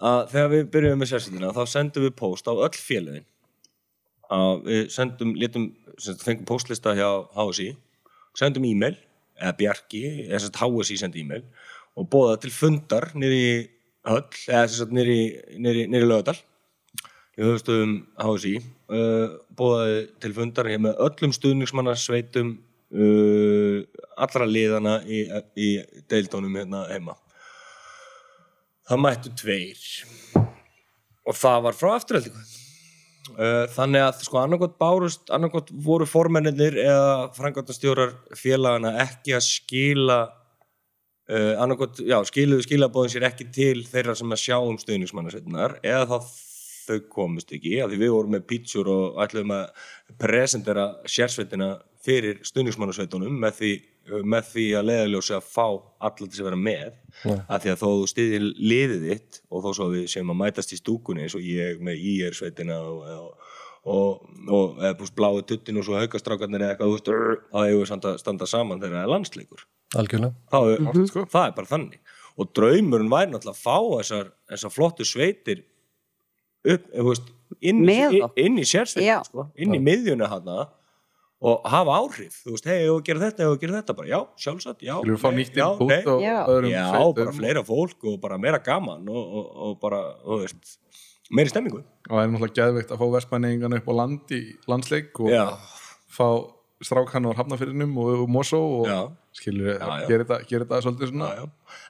að 0.03 0.21
þegar 0.33 0.51
við 0.53 0.67
byrjuðum 0.75 1.01
með 1.03 1.13
sérstættina 1.13 1.55
þá 1.57 1.63
sendum 1.71 2.07
við 2.07 2.13
post 2.19 2.47
á 2.47 2.53
öll 2.55 2.77
félögin. 2.79 3.27
Að 4.33 4.63
við 4.69 4.83
sendum, 4.95 5.33
letum 5.37 5.71
fengum 6.23 6.47
postlista 6.49 6.95
hjá 6.97 7.09
HSI 7.35 7.73
sendum 8.39 8.65
e-mail, 8.65 8.95
eða 9.43 9.57
Bjarki 9.59 10.03
eða 10.29 10.51
HSI 10.55 10.99
sendi 11.01 11.23
e-mail 11.23 11.43
og 11.99 12.09
bóða 12.13 12.39
til 12.41 12.53
fundar 12.55 13.11
nýri 13.19 13.69
höll, 14.09 14.25
eða 14.49 14.89
nýri, 14.95 15.87
lögadal 16.07 16.39
í 17.37 17.43
höfustöðum 17.43 17.97
HSI 18.21 18.55
uh, 18.61 19.35
bóðaði 19.57 20.01
til 20.23 20.33
fundar 20.37 20.71
hér 20.71 20.83
með 20.87 21.03
öllum 21.07 21.35
stuðningsmanna 21.37 21.97
sveitum 21.99 22.55
uh, 22.93 23.83
allra 24.17 24.49
liðana 24.49 24.99
í, 25.05 25.25
í 25.57 25.75
deildónum 26.13 26.61
hérna 26.61 26.87
heima 26.93 27.17
það 28.89 29.05
mættu 29.05 29.33
tveir. 29.39 29.87
Og 31.23 31.39
það 31.39 31.65
var 31.69 31.79
frá 31.79 31.95
afturhaldingu 31.95 32.43
uh, 33.39 33.65
þannig 33.73 34.05
að 34.05 34.23
sko 34.27 34.41
annarkot 34.43 34.79
bárust 34.81 35.33
annarkot 35.35 35.73
voru 35.85 36.07
formennir 36.09 36.79
eða 36.83 37.33
frangotastjórar 37.37 38.15
félagana 38.39 38.97
ekki 39.05 39.37
að 39.37 39.45
skila 39.47 40.21
uh, 40.27 41.55
annarkot, 41.63 42.03
já, 42.03 42.19
skiluðu 42.29 42.67
skilabóðin 42.67 43.15
sér 43.15 43.29
ekki 43.31 43.49
til 43.55 43.85
þeirra 43.89 44.17
sem 44.19 44.35
að 44.35 44.43
sjá 44.45 44.57
um 44.59 44.81
stuðningsmannasveitinar 44.81 45.79
eða 45.83 46.09
þá 46.11 46.33
þau 46.83 46.99
komust 47.13 47.53
ekki, 47.55 47.77
af 47.79 47.93
því 47.93 48.01
við 48.01 48.13
vorum 48.17 48.35
með 48.35 48.47
pítsur 48.51 48.89
og 48.91 49.23
ætluðum 49.23 49.55
að 49.55 49.89
presentera 50.19 50.89
sérsveitina 51.07 51.77
fyrir 52.03 52.41
stuðningsmannasveitunum 52.47 53.37
með 53.45 53.59
því, 53.61 53.73
með 54.27 54.47
því 54.53 54.65
að 54.79 54.87
leiðaljósi 54.91 55.35
að 55.37 55.45
fá 55.47 55.65
alla 56.03 56.27
til 56.27 56.41
að 56.43 56.47
vera 56.49 56.59
með 56.59 56.87
Já. 57.23 57.35
af 57.47 57.63
því 57.63 57.71
að 57.73 57.81
þó 57.83 57.89
þú 57.93 58.07
styðir 58.11 58.47
liðið 58.59 59.05
þitt 59.11 59.41
og 59.51 59.63
þó 59.67 59.69
svo 59.79 59.87
við 59.93 60.07
sem 60.11 60.33
að 60.33 60.39
mætast 60.43 60.73
í 60.75 60.79
stúkunni 60.81 61.23
eins 61.27 61.37
og 61.39 61.45
ég 61.47 61.83
með 61.87 62.03
IR 62.13 62.35
sveitina 62.39 62.79
og, 62.83 63.05
og, 63.07 63.53
og, 63.85 64.25
og 64.49 64.81
eða 64.83 64.97
búst 64.99 65.15
bláu 65.19 65.43
tuttin 65.47 65.79
og 65.79 65.87
svo 65.87 66.01
haukastrákarnir 66.01 66.65
eða 66.67 66.75
eitthvað, 66.75 66.97
rrr, 67.13 67.39
þá 67.53 67.59
hefur 67.67 67.79
við 67.85 67.91
standa, 67.93 68.15
standa 68.19 68.51
saman 68.51 68.83
þegar 68.83 68.99
það 68.99 69.07
er 69.07 69.13
landsleikur 69.15 69.67
Algjörlega. 70.03 70.35
þá 70.51 70.59
er, 70.73 70.85
Oft, 70.91 71.05
sko. 71.13 71.25
það 71.37 71.47
er 71.51 71.57
bara 71.61 71.73
þannig 71.77 72.19
og 72.41 72.53
draumurinn 72.57 73.11
væri 73.13 73.31
náttúrulega 73.35 73.55
að 73.55 73.63
fá 73.63 73.79
þessar, 74.01 74.31
þessar 74.51 74.73
flottu 74.73 75.05
sveitir 75.07 75.65
upp, 76.65 76.85
þú 76.95 77.07
veist, 77.11 77.27
inn, 77.61 77.83
í- 77.85 77.97
inn, 78.19 78.29
inn 78.47 78.61
í 78.63 78.65
sérsveitin 78.67 79.27
sko, 79.29 79.47
inn 79.61 79.75
í 79.77 79.81
miðjuna 79.83 80.29
hana 80.33 80.63
og 81.43 81.65
hafa 81.67 81.97
áhrif, 81.99 82.37
þú 82.45 82.53
veist, 82.55 82.67
hei, 82.71 82.85
við 82.87 83.01
gerum 83.09 83.25
þetta 83.25 83.49
við 83.51 83.57
gerum 83.65 83.77
þetta, 83.81 83.97
bara. 83.99 84.09
Já, 84.13 84.19
sjálfsagt, 84.45 84.85
já 84.87 84.95
við 85.03 85.19
fá 85.19 85.29
nýtt 85.35 85.57
input 85.59 86.11
og 86.13 86.23
öðrum 86.23 86.71
Já, 86.71 86.85
sveitum. 86.93 87.17
bara 87.19 87.35
fleira 87.39 87.65
fólk 87.67 88.07
og 88.13 88.19
bara 88.23 88.39
meira 88.39 88.61
gaman 88.63 89.09
og, 89.11 89.37
og, 89.41 89.49
og 89.67 89.77
bara, 89.83 90.03
þú 90.23 90.39
veist 90.45 90.77
meiri 91.33 91.51
stemmingu 91.51 91.81
og 91.83 92.13
það 92.13 92.23
er 92.23 92.33
náttúrulega 92.33 92.59
geðveikt 92.61 92.95
að 92.95 93.03
fá 93.03 93.07
vestmæningan 93.17 93.77
upp 93.79 93.89
á 93.91 93.95
land 94.03 94.35
í 94.37 94.43
landsleik 94.71 95.23
og 95.25 95.33
Já, 95.33 95.45
fá 96.13 96.27
strákan 96.87 97.27
á 97.29 97.31
hafnafyrinum 97.39 97.93
og, 98.03 98.13
og 98.25 98.31
Mosó 98.33 98.61
og 98.83 98.87
Já. 98.91 98.99
skilur 99.39 99.77
gerir 100.09 100.23
þetta, 100.25 100.39
gerir 100.49 100.65
þetta 100.67 100.81
svolítið 100.85 101.11
svona. 101.13 101.29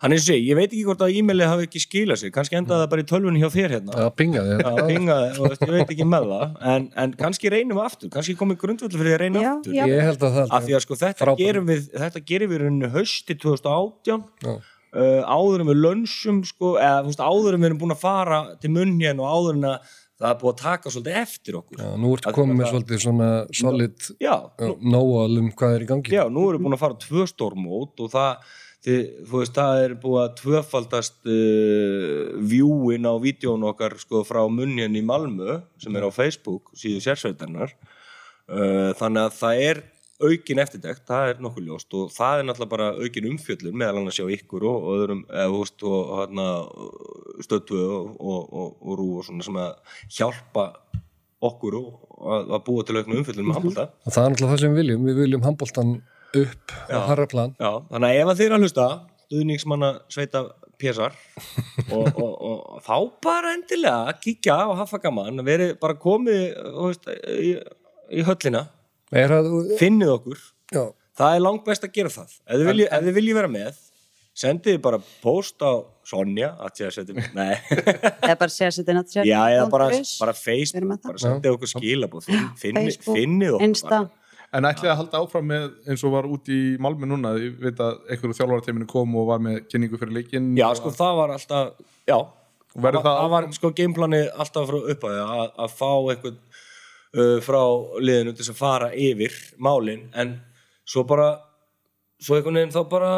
Hann 0.03 0.15
er 0.15 0.21
að 0.21 0.25
segja, 0.27 0.43
ég 0.47 0.59
veit 0.59 0.69
ekki 0.71 0.83
hvort 0.87 1.03
að 1.07 1.15
e-mailið 1.19 1.49
hafi 1.51 1.67
ekki 1.67 1.83
skilað 1.83 2.21
sig. 2.23 2.33
Kannski 2.35 2.59
endaði 2.61 2.85
það 2.85 2.91
bara 2.93 3.05
í 3.05 3.07
tölvunni 3.13 3.43
hjá 3.43 3.49
þér 3.55 3.75
hérna. 3.77 3.97
Já, 3.99 4.09
pingaði 4.21 4.59
Já, 4.63 4.73
pingaði, 4.91 5.31
og 5.39 5.49
veist, 5.53 5.65
ég 5.67 5.73
veit 5.77 5.95
ekki 5.97 6.07
með 6.13 6.29
það. 6.33 6.45
En, 6.75 6.89
en 7.05 7.15
kannski 7.23 7.53
reynum 7.55 7.81
við 7.81 7.87
aftur, 7.89 8.13
kannski 8.15 8.37
komið 8.39 8.61
grundvöldu 8.63 9.01
fyrir 9.03 9.17
að 9.17 9.25
reyna 9.25 9.43
Já, 9.47 9.51
aftur. 9.57 9.79
já. 9.79 9.85
Ég 9.91 10.05
held 10.11 10.27
að 10.29 10.37
það. 10.39 10.53
Af 10.59 10.69
því 10.69 10.77
að 10.79 10.85
sko 10.87 10.99
þetta 11.03 11.25
Frábært. 11.25 11.43
gerum 11.47 11.67
við 11.73 11.89
þetta 12.05 12.25
gerum 12.33 12.53
við 12.55 12.63
rauninni 12.67 12.93
hausti 12.95 13.39
2018 13.43 14.23
Já. 14.47 14.53
uh, 14.53 15.23
áður 15.27 15.65
en 15.65 15.71
við 15.73 15.81
lönsum 15.83 16.43
sko, 16.47 16.77
eða 16.79 17.03
þú 17.03 17.11
veist, 17.13 17.25
áður 17.27 17.57
en 17.59 17.63
við 17.65 17.71
erum 17.73 17.83
búin 17.83 17.97
að 17.97 18.03
fara 18.05 18.41
til 18.63 18.71
munn 18.75 18.95
hérna 19.03 19.27
og 19.27 19.35
áður 19.39 19.59
en 19.59 19.69
að 19.73 19.99
það 20.23 20.31
er 20.31 20.41
búið 20.41 20.53
að 20.53 20.63
taka 20.63 20.93
svolítið 20.95 21.21
eftir 21.23 21.59
okkur. 21.59 21.79
Já, 21.83 21.93
nú 21.99 22.11
ertu 22.17 22.31
Að- 22.31 22.37
komið 22.39 22.59
með 22.61 22.73
svolítið 22.73 23.01
svona 23.03 23.31
solid 23.61 24.11
nóal 24.83 25.39
um 25.43 25.53
hvað 25.53 25.77
er 25.77 25.87
í 25.87 25.89
gangi. 25.91 26.13
já, 26.15 26.25
nú 26.31 26.49
erum 26.49 26.61
við 26.61 26.67
búin 26.67 26.77
að 26.79 26.85
fara 26.85 27.01
tvö 27.03 27.27
stórmót 27.27 28.05
og 28.05 28.13
það 28.13 28.53
þið, 28.83 29.03
þú 29.31 29.39
veist, 29.39 29.55
það 29.55 29.85
er 29.85 29.95
búið 30.03 30.21
að 30.23 30.37
tvöfaldast 30.41 31.19
uh, 31.31 32.39
viewin 32.51 33.07
á 33.07 33.15
vídjón 33.23 33.67
okkar 33.71 33.99
sko 34.01 34.25
frá 34.27 34.43
hérna 34.43 34.99
í 34.99 35.05
Malmö 35.07 35.61
sem 35.79 35.95
er 35.97 36.07
á 36.07 36.11
Facebook 36.11 36.73
síðu 36.75 37.03
sérsveitarnar 37.05 37.75
uh, 38.51 38.91
þannig 38.99 39.29
að 39.29 39.39
það 39.39 39.63
er 39.69 39.83
aukin 40.23 40.63
eftirdekt, 40.63 41.05
það 41.09 41.33
er 41.33 41.43
nokkuð 41.43 41.69
ljóst 41.69 41.97
og 41.99 42.13
það 42.15 42.41
er 42.41 42.49
náttúrulega 42.49 42.73
bara 42.73 42.89
aukin 42.99 43.29
umfjöllun 43.33 43.79
meðal 43.81 44.01
annars 44.01 44.21
hjá 44.21 44.29
ykkur 44.37 44.67
og, 44.71 44.87
og 44.87 45.03
öðrum 45.03 45.23
veist, 45.55 45.85
og 45.87 46.13
hérna 46.21 46.47
stötu 47.47 47.81
og, 47.83 48.17
og, 48.21 48.41
og, 48.63 48.75
og 48.81 49.01
rú 49.01 49.09
og 49.19 49.27
svona 49.29 49.47
sem 49.47 49.61
að 49.63 50.01
hjálpa 50.19 50.67
okkur 51.43 51.79
og 51.81 51.93
að, 52.23 52.57
að 52.57 52.65
búa 52.69 52.87
til 52.87 52.99
auknu 53.01 53.21
umfjöllun 53.21 53.49
með 53.49 53.59
handbólta 53.59 53.89
Og 54.07 54.15
það 54.15 54.25
er 54.25 54.35
náttúrulega 54.35 54.53
það 54.53 54.65
sem 54.65 54.75
við 54.75 54.83
viljum. 54.83 55.07
Við 55.09 55.23
viljum 55.25 55.47
handbóltan 55.47 55.95
upp 56.43 56.77
á 56.89 56.99
harra 57.11 57.29
plan. 57.29 57.57
Já, 57.61 57.73
þannig 57.91 58.09
að 58.09 58.21
ef 58.21 58.31
að 58.33 58.43
þið 58.43 58.55
að 58.57 58.67
hlusta 58.67 58.87
stuðningsmanna 59.27 59.91
sveita 60.13 60.43
pésar 60.83 61.17
og, 61.95 62.09
og, 62.11 62.33
og 62.33 62.85
þá 62.85 62.97
bara 63.25 63.55
endilega 63.57 64.15
kíkja 64.23 64.59
og 64.69 64.79
hafa 64.83 65.01
gaman 65.03 65.43
verið 65.47 65.77
bara 65.83 65.99
komið 66.01 66.43
veist, 66.79 67.09
í, 67.33 67.55
í 68.13 68.25
höllina 68.27 68.67
er 69.21 69.35
að, 69.37 69.49
finnið 69.81 70.13
okkur. 70.17 70.45
Já, 70.73 70.85
það 71.21 71.37
er 71.37 71.43
langt 71.47 71.65
best 71.69 71.85
að 71.87 71.97
gera 71.97 72.13
það. 72.13 72.37
Ef 72.47 72.61
þið 72.61 72.71
viljið 72.73 72.89
ef 72.89 73.07
þið 73.07 73.19
viljið 73.21 73.39
vera 73.41 73.51
með 73.53 73.81
sendið 74.33 74.79
bara 74.83 74.99
post 75.23 75.61
á 75.61 75.85
Sonja 76.09 76.49
að 76.57 76.81
ég 76.81 76.89
að 76.89 76.95
setja 76.97 77.25
nei, 77.37 77.53
eða 79.59 79.67
bara 79.71 79.89
Facebook, 80.35 80.97
bara 81.05 81.21
sendið 81.21 81.57
okkur 81.59 81.71
skilabóð 81.75 82.27
finn, 82.27 82.49
finnið, 83.05 83.59
okkur. 83.59 84.09
En 84.53 84.69
ætlið 84.69 84.91
að 84.93 84.99
halda 84.99 85.21
áfram 85.25 85.47
með 85.49 85.69
eins 85.89 86.03
og 86.05 86.13
var 86.13 86.27
út 86.29 86.49
í 86.53 86.61
Malmö 86.83 87.09
núna, 87.09 87.35
ég 87.41 87.55
veit 87.61 87.79
að 87.81 88.03
einhverju 88.09 88.37
þjálfarateiminu 88.41 88.89
kom 88.91 89.15
og 89.21 89.29
var 89.31 89.41
með 89.45 89.63
kynningu 89.73 90.01
fyrir 90.01 90.17
leikinn 90.19 90.51
já, 90.59 90.67
sko 90.77 90.93
það 90.97 91.21
var 91.21 91.33
alltaf 91.37 91.71
já, 92.09 92.19
það, 92.75 92.99
það 93.07 93.31
var 93.37 93.49
sko 93.57 93.73
gameplanið 93.79 94.27
alltaf 94.33 94.69
frá 94.69 94.79
upphæði 94.83 95.23
að, 95.25 95.47
að 95.65 95.79
fá 95.79 95.91
eitthvað 96.13 96.37
uh, 97.17 97.39
frá 97.45 97.61
liðinu 98.03 98.35
til 98.37 98.49
að 98.49 98.59
fara 98.59 98.91
yfir 98.97 99.37
málin. 99.63 100.09
En 100.15 100.37
svo 100.85 101.05
bara 101.09 101.35
svo 102.23 102.37
einhvern 102.37 102.61
veginn 102.61 102.75
þá 102.75 102.83
bara 102.91 103.13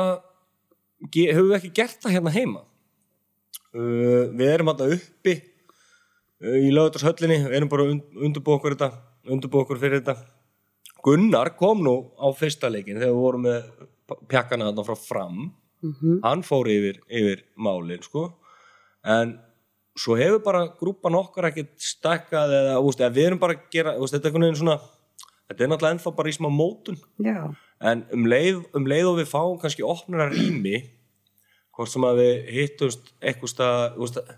höfum 1.15 1.51
við 1.51 1.59
ekki 1.59 1.75
gert 1.81 1.99
það 2.03 2.17
hérna 2.19 2.35
heima. 2.35 2.63
Uh, 3.75 4.31
við 4.37 4.53
erum 4.53 4.71
alltaf 4.71 4.95
uppi 4.95 5.35
uh, 5.41 6.61
í 6.61 6.71
lögutarsöllinni 6.75 7.43
við 7.49 7.59
erum 7.59 7.73
bara 7.73 7.89
und, 7.91 8.07
undirbúið 8.15 8.61
okkur 8.61 8.77
þetta 8.79 8.93
undirbúið 9.31 9.67
okkur 9.67 9.83
fyrir 9.83 10.03
þetta. 10.03 10.31
Gunnar 11.05 11.53
kom 11.59 11.83
nú 11.85 11.97
á 12.17 12.29
fyrsta 12.37 12.71
leikin 12.73 12.97
þegar 12.97 13.13
við 13.13 13.21
vorum 13.21 13.45
með 13.45 13.67
pjakkana 14.31 14.71
þarna 14.71 14.87
frá 14.87 14.97
fram. 15.01 15.45
Hann 16.25 16.43
fór 16.47 16.71
yfir, 16.73 17.03
yfir 17.13 17.43
málin 17.61 18.01
sko. 18.05 18.31
En 19.05 19.35
svo 19.99 20.17
hefur 20.19 20.43
bara 20.45 20.67
grúpan 20.81 21.17
okkar 21.19 21.51
ekkert 21.51 21.75
stakkað 21.81 22.55
eða, 22.59 22.79
úst, 22.83 23.03
við 23.15 23.29
erum 23.29 23.43
bara 23.43 23.57
að 23.57 23.67
gera 23.75 23.95
úst, 24.03 24.17
þetta 24.17 24.33
er 24.33 24.59
svona 24.59 24.79
þetta 25.49 25.65
er 25.65 25.71
náttúrulega 25.71 25.97
ennþá 25.97 26.15
bara 26.17 26.31
í 26.31 26.37
smá 26.37 26.49
mótun. 26.51 26.99
Já, 27.23 27.39
en 27.85 28.05
um 28.17 28.27
leið, 28.31 28.63
um 28.77 28.89
leið 28.91 29.11
og 29.11 29.19
við 29.21 29.31
fáum 29.31 29.61
kannski 29.63 29.87
opnara 29.87 30.31
rými 30.33 30.81
hvort 31.75 31.91
sem 31.91 32.07
að 32.07 32.21
við 32.23 32.51
hittumst 32.55 33.13
eitthvað 33.21 34.35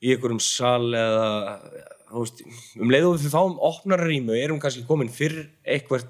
í 0.00 0.14
einhverjum 0.14 0.40
sal 0.40 0.94
eða 0.96 1.26
úst, 2.20 2.40
um 2.80 2.90
leið 2.90 3.08
og 3.10 3.18
við 3.18 3.34
fáum 3.34 3.58
opnara 3.70 4.08
rými 4.08 4.32
og 4.32 4.40
erum 4.40 4.60
kannski 4.62 4.86
komin 4.88 5.12
fyrr 5.12 5.42
eitthvað 5.64 6.08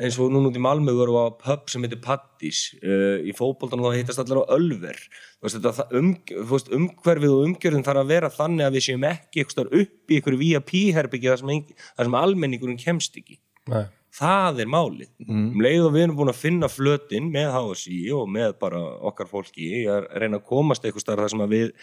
eins 0.00 0.16
og 0.20 0.32
núna 0.32 0.48
út 0.48 0.56
í 0.56 0.62
Malmö 0.62 0.94
voru 0.96 1.18
á 1.20 1.26
pub 1.36 1.68
sem 1.70 1.84
heitir 1.84 2.00
Paddís 2.02 2.62
uh, 2.80 3.20
í 3.20 3.34
fótboltan 3.36 3.82
þá 3.84 3.98
hittast 3.98 4.22
allir 4.22 4.40
á 4.40 4.52
Ölver. 4.56 4.98
Þú 5.40 5.46
veist, 5.46 5.68
um, 5.98 6.10
þú 6.30 6.50
veist, 6.54 6.70
umhverfið 6.76 7.34
og 7.36 7.46
umgjörðin 7.48 7.86
þarf 7.86 8.02
að 8.02 8.12
vera 8.14 8.32
þannig 8.32 8.66
að 8.66 8.76
við 8.76 8.86
séum 8.86 9.06
ekki 9.10 9.44
eitthvað 9.44 9.72
upp 9.82 10.12
í 10.12 10.18
einhverju 10.18 10.42
VIP-herbyggi 10.42 11.32
þar 11.32 11.42
sem, 11.42 11.64
sem 12.00 12.20
almenningurinn 12.22 12.80
kemst 12.80 13.18
ekki. 13.20 13.36
Nei, 13.70 13.82
það 14.16 14.62
er 14.64 14.70
málið. 14.72 15.10
Um 15.28 15.60
leið 15.60 15.88
og 15.88 15.92
við 15.96 16.06
erum 16.06 16.20
búin 16.20 16.32
að 16.32 16.40
finna 16.40 16.70
flötin 16.72 17.28
með 17.34 17.50
HSI 17.58 18.00
og 18.16 18.30
með 18.32 18.56
bara 18.62 18.80
okkar 19.10 19.28
fólki 19.30 19.84
að 19.90 20.08
reyna 20.22 20.40
að 20.40 20.48
komast 20.48 20.86
eitthvað 20.86 21.06
starf 21.06 21.26
þar 21.26 21.34
sem 21.34 21.44
að 21.44 21.56
við 21.58 21.74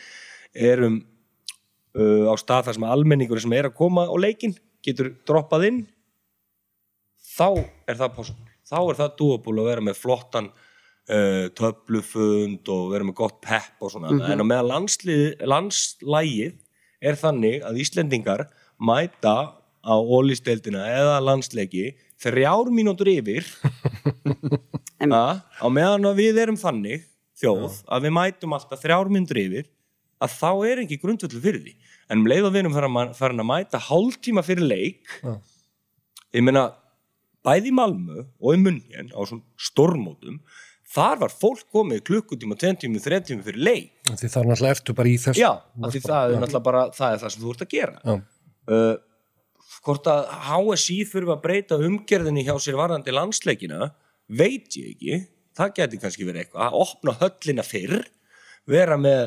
erum 0.71 0.97
uh, 1.97 2.25
á 2.31 2.33
stað 2.39 2.69
þar 2.69 2.79
sem 2.79 2.89
almenningur 2.89 3.43
sem 3.43 3.53
er 3.57 3.69
að 3.69 3.77
koma 3.77 4.07
á 4.09 4.15
leikinn 4.17 4.57
getur 4.85 5.13
droppað 5.27 5.69
inn 5.69 5.85
þá 7.37 7.47
er 7.87 7.99
það 7.99 8.15
possible. 8.17 8.55
Þá 8.67 8.79
er 8.81 8.97
það 9.01 9.13
doable 9.21 9.61
að 9.63 9.69
vera 9.71 9.85
með 9.87 9.99
flottan 10.01 10.49
uh, 10.51 11.45
töflufund 11.57 12.71
og 12.73 12.89
vera 12.93 13.07
með 13.07 13.17
gott 13.21 13.37
pepp 13.43 13.85
og 13.85 13.93
svona. 13.93 14.11
En 14.27 14.43
á 14.43 14.45
meðan 14.47 14.89
landslægið 15.53 16.57
er 17.07 17.19
þannig 17.19 17.63
að 17.67 17.79
Íslendingar 17.83 18.47
mæta 18.77 19.35
á 19.87 19.95
ólisteildina 19.95 20.83
eða 20.91 21.19
landsleiki 21.23 21.93
þrjár 22.19 22.71
mínútur 22.73 23.11
yfir. 23.13 23.47
Að, 25.07 25.39
á 25.61 25.67
meðan 25.69 26.07
að 26.09 26.17
við 26.17 26.39
erum 26.41 26.57
þannig 26.57 27.03
þjóð 27.37 27.75
að 27.85 28.07
við 28.07 28.13
mætum 28.17 28.55
alltaf 28.57 28.81
þrjár 28.81 29.11
mínútur 29.13 29.39
yfir 29.39 29.67
að 30.17 30.33
þá 30.33 30.49
er 30.65 30.81
ekki 30.81 30.97
grundvöldu 31.03 31.41
fyrir 31.43 31.61
því. 31.61 31.73
En 32.09 32.23
um 32.23 32.29
leið 32.29 32.47
og 32.47 32.55
við 32.55 32.63
erum 32.63 32.75
farin 33.15 33.43
að, 33.43 33.47
mæta 33.47 33.81
hálftíma 33.87 34.43
fyrir 34.45 34.65
leik 34.65 35.11
Já. 35.21 35.35
ég 36.33 36.45
meina 36.47 36.65
bæði 37.47 37.71
í 37.71 37.75
Malmö 37.75 38.23
og 38.23 38.55
í 38.55 38.61
Munjen 38.61 39.11
á 39.15 39.19
svona 39.23 39.45
stormótum 39.69 40.41
þar 40.87 41.21
var 41.23 41.33
fólk 41.33 41.65
komið 41.73 42.03
klukkutíma, 42.07 42.55
tventíma, 42.59 43.01
þrentíma 43.03 43.43
fyrir 43.45 43.63
leik. 43.63 43.89
Því 44.07 44.29
þar 44.31 44.49
náttúrulega 44.51 44.77
ertu 44.77 44.95
bara 44.97 45.11
í 45.11 45.17
þess 45.21 45.39
já, 45.39 45.51
því 45.83 46.01
það 46.05 46.35
er 46.35 46.43
náttúrulega 46.43 46.65
bara 46.67 46.83
það 46.95 47.15
er 47.15 47.23
það 47.23 47.33
sem 47.33 47.43
þú 47.43 47.53
ert 47.53 47.65
að 47.65 47.73
gera. 47.73 48.17
Uh, 48.67 48.93
hvort 49.87 50.11
að 50.11 50.29
HSI 50.47 50.99
þurfa 51.11 51.35
að 51.35 51.43
breyta 51.43 51.81
umgerðinni 51.87 52.45
hjá 52.47 52.53
sér 52.63 52.79
varðandi 52.79 53.15
landsleikina 53.15 53.91
veit 54.27 54.79
ég 54.79 54.93
ekki. 54.93 55.19
Það 55.57 55.75
geti 55.79 55.99
kannski 56.01 56.25
verið 56.27 56.45
eitthvað. 56.45 56.63
Að 56.67 56.79
opna 56.85 57.17
höllina 57.19 57.65
fyrr 57.65 57.99
vera 58.67 58.97
með 59.01 59.21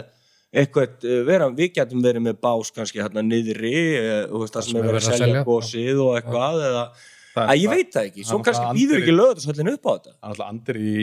eitthvað, 0.50 0.98
uh, 1.04 1.22
vera, 1.28 1.52
við 1.54 1.72
getum 1.76 2.04
verið 2.04 2.24
með 2.24 2.40
bás 2.42 2.72
kannski 2.74 3.02
hérna 3.02 3.24
niðri 3.24 3.76
uh, 4.00 4.44
það 4.48 4.62
sem 4.66 4.80
er 4.80 4.88
verið 4.88 5.00
að 5.00 5.24
selja 5.24 5.46
gósið 5.46 6.04
og 6.06 6.14
eitthvað 6.18 6.68
eða, 6.70 6.84
Það 6.90 7.06
er 7.06 7.19
að 7.36 7.56
ég 7.60 7.70
veit 7.70 7.90
það 7.94 8.06
ekki, 8.10 8.24
svo 8.26 8.38
kannski 8.42 8.70
býður 8.76 9.00
ekki 9.02 9.14
lögðarshöllin 9.16 9.72
upp 9.74 9.84
á 9.86 9.92
þetta. 9.94 10.12
Það 10.12 10.24
er 10.24 10.30
alltaf 10.34 10.48
andir 10.50 10.78
í 10.80 10.94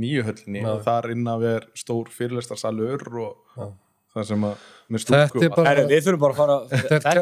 nýju 0.00 0.22
höllinni 0.28 0.62
og 0.70 0.82
þar 0.86 1.10
innan 1.14 1.40
við 1.44 1.54
er 1.58 1.66
stór 1.84 2.12
fyrirlestarsalur 2.14 3.04
og 3.24 3.72
það 4.14 4.26
sem 4.30 4.44
að 4.48 4.66
með 4.94 5.02
stúku 5.04 5.40
Þetta 5.42 5.44
er 5.44 5.54
bara- 5.58 5.86
við 5.90 6.04
þurfum 6.06 6.20
bara 6.24 6.34
að 6.34 6.40
fara 6.40 6.58
þetta 6.70 7.14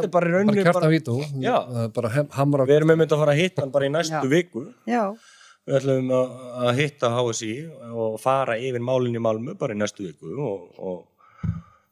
er 1.84 1.92
bara 1.96 2.08
hamra 2.38 2.66
við 2.68 2.76
erum 2.80 2.90
einmitt 2.94 3.12
að 3.14 3.22
fara 3.24 3.32
að 3.36 3.40
hitta 3.42 3.62
hann 3.64 3.70
bara 3.74 3.86
í 3.86 3.92
næstu 3.94 4.28
viku. 4.28 4.64
Já, 4.86 5.04
við 5.66 5.78
ætlum 5.78 6.10
að, 6.18 6.34
að 6.66 6.74
hitta 6.82 7.10
HSI 7.16 7.52
og 7.94 8.20
fara 8.20 8.56
yfir 8.58 8.82
málinn 8.84 9.16
í 9.16 9.22
Malmö 9.22 9.54
bara 9.58 9.74
í 9.76 9.78
næstu 9.80 10.04
viku 10.08 10.34
og, 10.42 10.68
og 10.78 10.98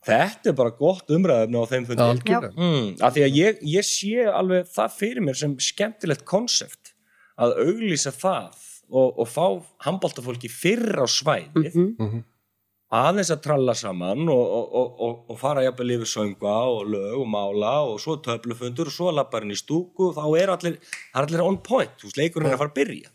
þetta 0.07 0.51
er 0.53 0.57
bara 0.59 0.73
gott 0.79 1.11
umræðefni 1.13 1.61
á 1.61 1.65
þeim 1.71 1.87
fundi. 1.91 2.07
Algjörlega. 2.07 2.55
Mm, 2.57 2.89
af 3.05 3.15
því 3.17 3.25
að 3.27 3.37
ég, 3.41 3.61
ég 3.75 3.87
sé 3.87 4.25
alveg 4.31 4.67
það 4.73 4.97
fyrir 4.97 5.27
mér 5.27 5.39
sem 5.43 5.55
skemmtilegt 5.61 6.25
konsept 6.29 6.95
að 7.41 7.55
auglýsa 7.67 8.13
það 8.17 8.59
og, 8.91 9.21
og 9.23 9.29
fá 9.31 9.45
handbóltafólki 9.87 10.51
fyrr 10.51 10.99
á 11.01 11.07
svæðið 11.07 11.77
Mhm. 11.99 12.25
aðeins 12.91 13.29
að 13.31 13.43
tralla 13.45 13.75
saman 13.79 14.25
og, 14.29 14.47
og, 14.75 14.97
og, 15.31 15.37
fara 15.39 15.63
jafnvel 15.63 15.93
yfir 15.95 16.09
sönga 16.11 16.55
og 16.73 16.89
lög 16.91 17.21
og 17.21 17.29
mála 17.31 17.75
og 17.87 18.01
svo 18.03 18.17
töflufundur 18.25 18.91
og 18.91 18.95
svo 18.97 19.13
lappar 19.15 19.45
hann 19.45 19.55
í 19.55 19.59
stúku 19.61 20.09
og 20.09 20.17
þá 20.17 20.25
er 20.43 20.51
allir, 20.57 20.79
er 21.15 21.23
allir 21.23 21.45
on 21.45 21.61
point, 21.63 21.93
þú 22.01 22.09
veist, 22.09 22.19
leikurinn 22.19 22.51
er 22.51 22.57
að 22.57 22.65
fara 22.65 22.73
að 22.73 22.81
byrja. 22.81 23.13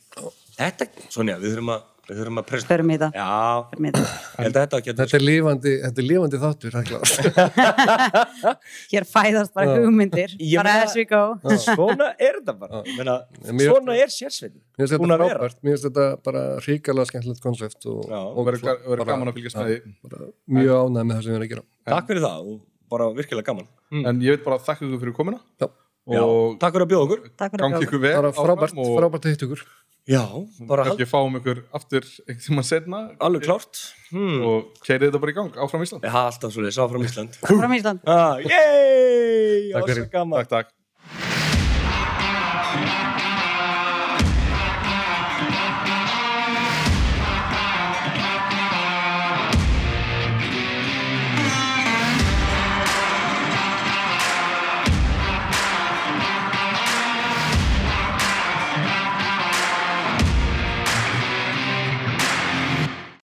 Þetta, 0.56 0.88
Sonja, 1.12 1.36
við 1.42 1.58
þurfum 1.58 1.74
að 1.76 1.84
við 2.10 2.20
þurfum 2.20 2.39
að 2.41 2.45
presenta 2.49 2.72
förum 2.76 2.91
í 2.93 2.97
það. 3.01 3.16
Já, 3.18 3.30
förum 3.72 3.86
í 3.86 3.91
það. 3.95 4.10
þetta 4.58 4.80
Þetta 4.86 5.18
er 5.18 5.24
lífandi, 5.26 5.74
þetta 5.86 6.01
er 6.03 6.08
lífandi 6.10 6.41
þáttur 6.43 6.76
það 6.76 6.82
er 6.82 6.89
klart. 6.91 8.60
hér 8.93 9.08
fæðast 9.10 9.53
bara 9.56 9.78
hugmyndir. 9.80 10.36
Ég 10.39 10.60
bara 10.62 10.76
as 10.86 10.95
we 10.97 11.06
go. 11.10 11.22
Svona 11.66 12.12
er 12.20 12.39
þetta 12.41 12.56
bara. 12.62 12.84
Meina, 12.97 13.18
Mér- 13.49 13.72
svona 13.72 13.98
er 14.02 14.14
sérsveitin. 14.14 14.61
Mér 14.76 14.86
finnst 14.86 14.95
þetta 14.99 15.18
frábært, 15.23 15.57
mér 15.64 15.76
finnst 15.76 15.88
þetta 15.90 16.07
bara 16.27 16.44
ríkala 16.68 17.07
skemmtilegt 17.10 17.44
konsept 17.44 17.90
og, 17.91 18.06
og 18.11 18.49
verður 18.52 19.06
gaman 19.10 19.32
að 19.32 19.40
fylgjast 19.40 19.60
með 19.61 19.72
því. 19.72 19.95
bara 20.06 20.30
mjög 20.60 20.76
ánægð 20.86 21.10
með 21.10 21.15
það 21.15 21.26
sem 21.26 21.32
við 21.32 21.38
erum 21.40 21.48
að 21.48 21.53
gera. 21.56 21.65
Takk 21.95 22.11
fyrir 22.11 22.26
það 22.27 22.52
og 22.53 22.61
bara 22.95 23.10
virkilega 23.18 23.49
gaman. 23.49 23.68
En 24.06 24.22
ég 24.23 24.36
veit 24.36 24.45
bara 24.45 24.60
að 24.60 24.68
þakka 24.69 24.86
ykkur 24.90 25.03
fyrir. 25.06 25.40
Já, 25.64 25.68
og 26.06 26.60
Takk 26.61 26.76
fyrir 26.76 26.86
að 26.86 26.91
bjóða 26.94 27.06
okkur. 27.07 27.26
Takk 27.40 27.52
fyrir 27.56 27.65
gangi 27.65 27.88
ykkur 27.88 28.02
vel 28.06 28.14
bara 28.19 28.32
áfram 28.32 28.45
frábært, 28.45 28.77
og 28.77 28.94
frábært 28.99 29.26
að 29.26 29.36
hitta 29.36 29.48
ykkur. 29.49 29.65
Já, 30.06 30.22
bara 30.69 30.84
hald, 30.86 30.99
kannski 30.99 31.07
fáum 31.10 31.38
ykkur 31.40 31.64
aftur 31.73 32.06
einhvern 32.06 32.44
tíma 32.45 32.64
setna 32.68 32.99
alveg 33.26 33.48
klárt. 33.48 33.80
Hmm. 34.11 34.38
og 34.45 34.68
keirið 34.86 35.10
þetta 35.10 35.22
bara 35.23 35.34
í 35.34 35.38
gang 35.40 35.56
áfram 35.65 35.82
Ísland. 35.88 36.06
Það 36.06 36.19
er 36.22 36.30
alltaf 36.30 36.53
svo 36.53 36.61
leið, 36.65 36.76
sá 36.77 36.84
frá 36.91 37.02
Ísland. 37.10 37.40
Áfram 37.41 37.73
Ísland. 37.80 38.03
Ah, 38.06 38.38
Yey, 38.38 39.72
Takk 39.73 39.90
fyrir. 39.90 40.03
ásaka 40.06 40.14
gaman 40.14 40.44
Takk, 40.44 40.52
takk 40.53 40.73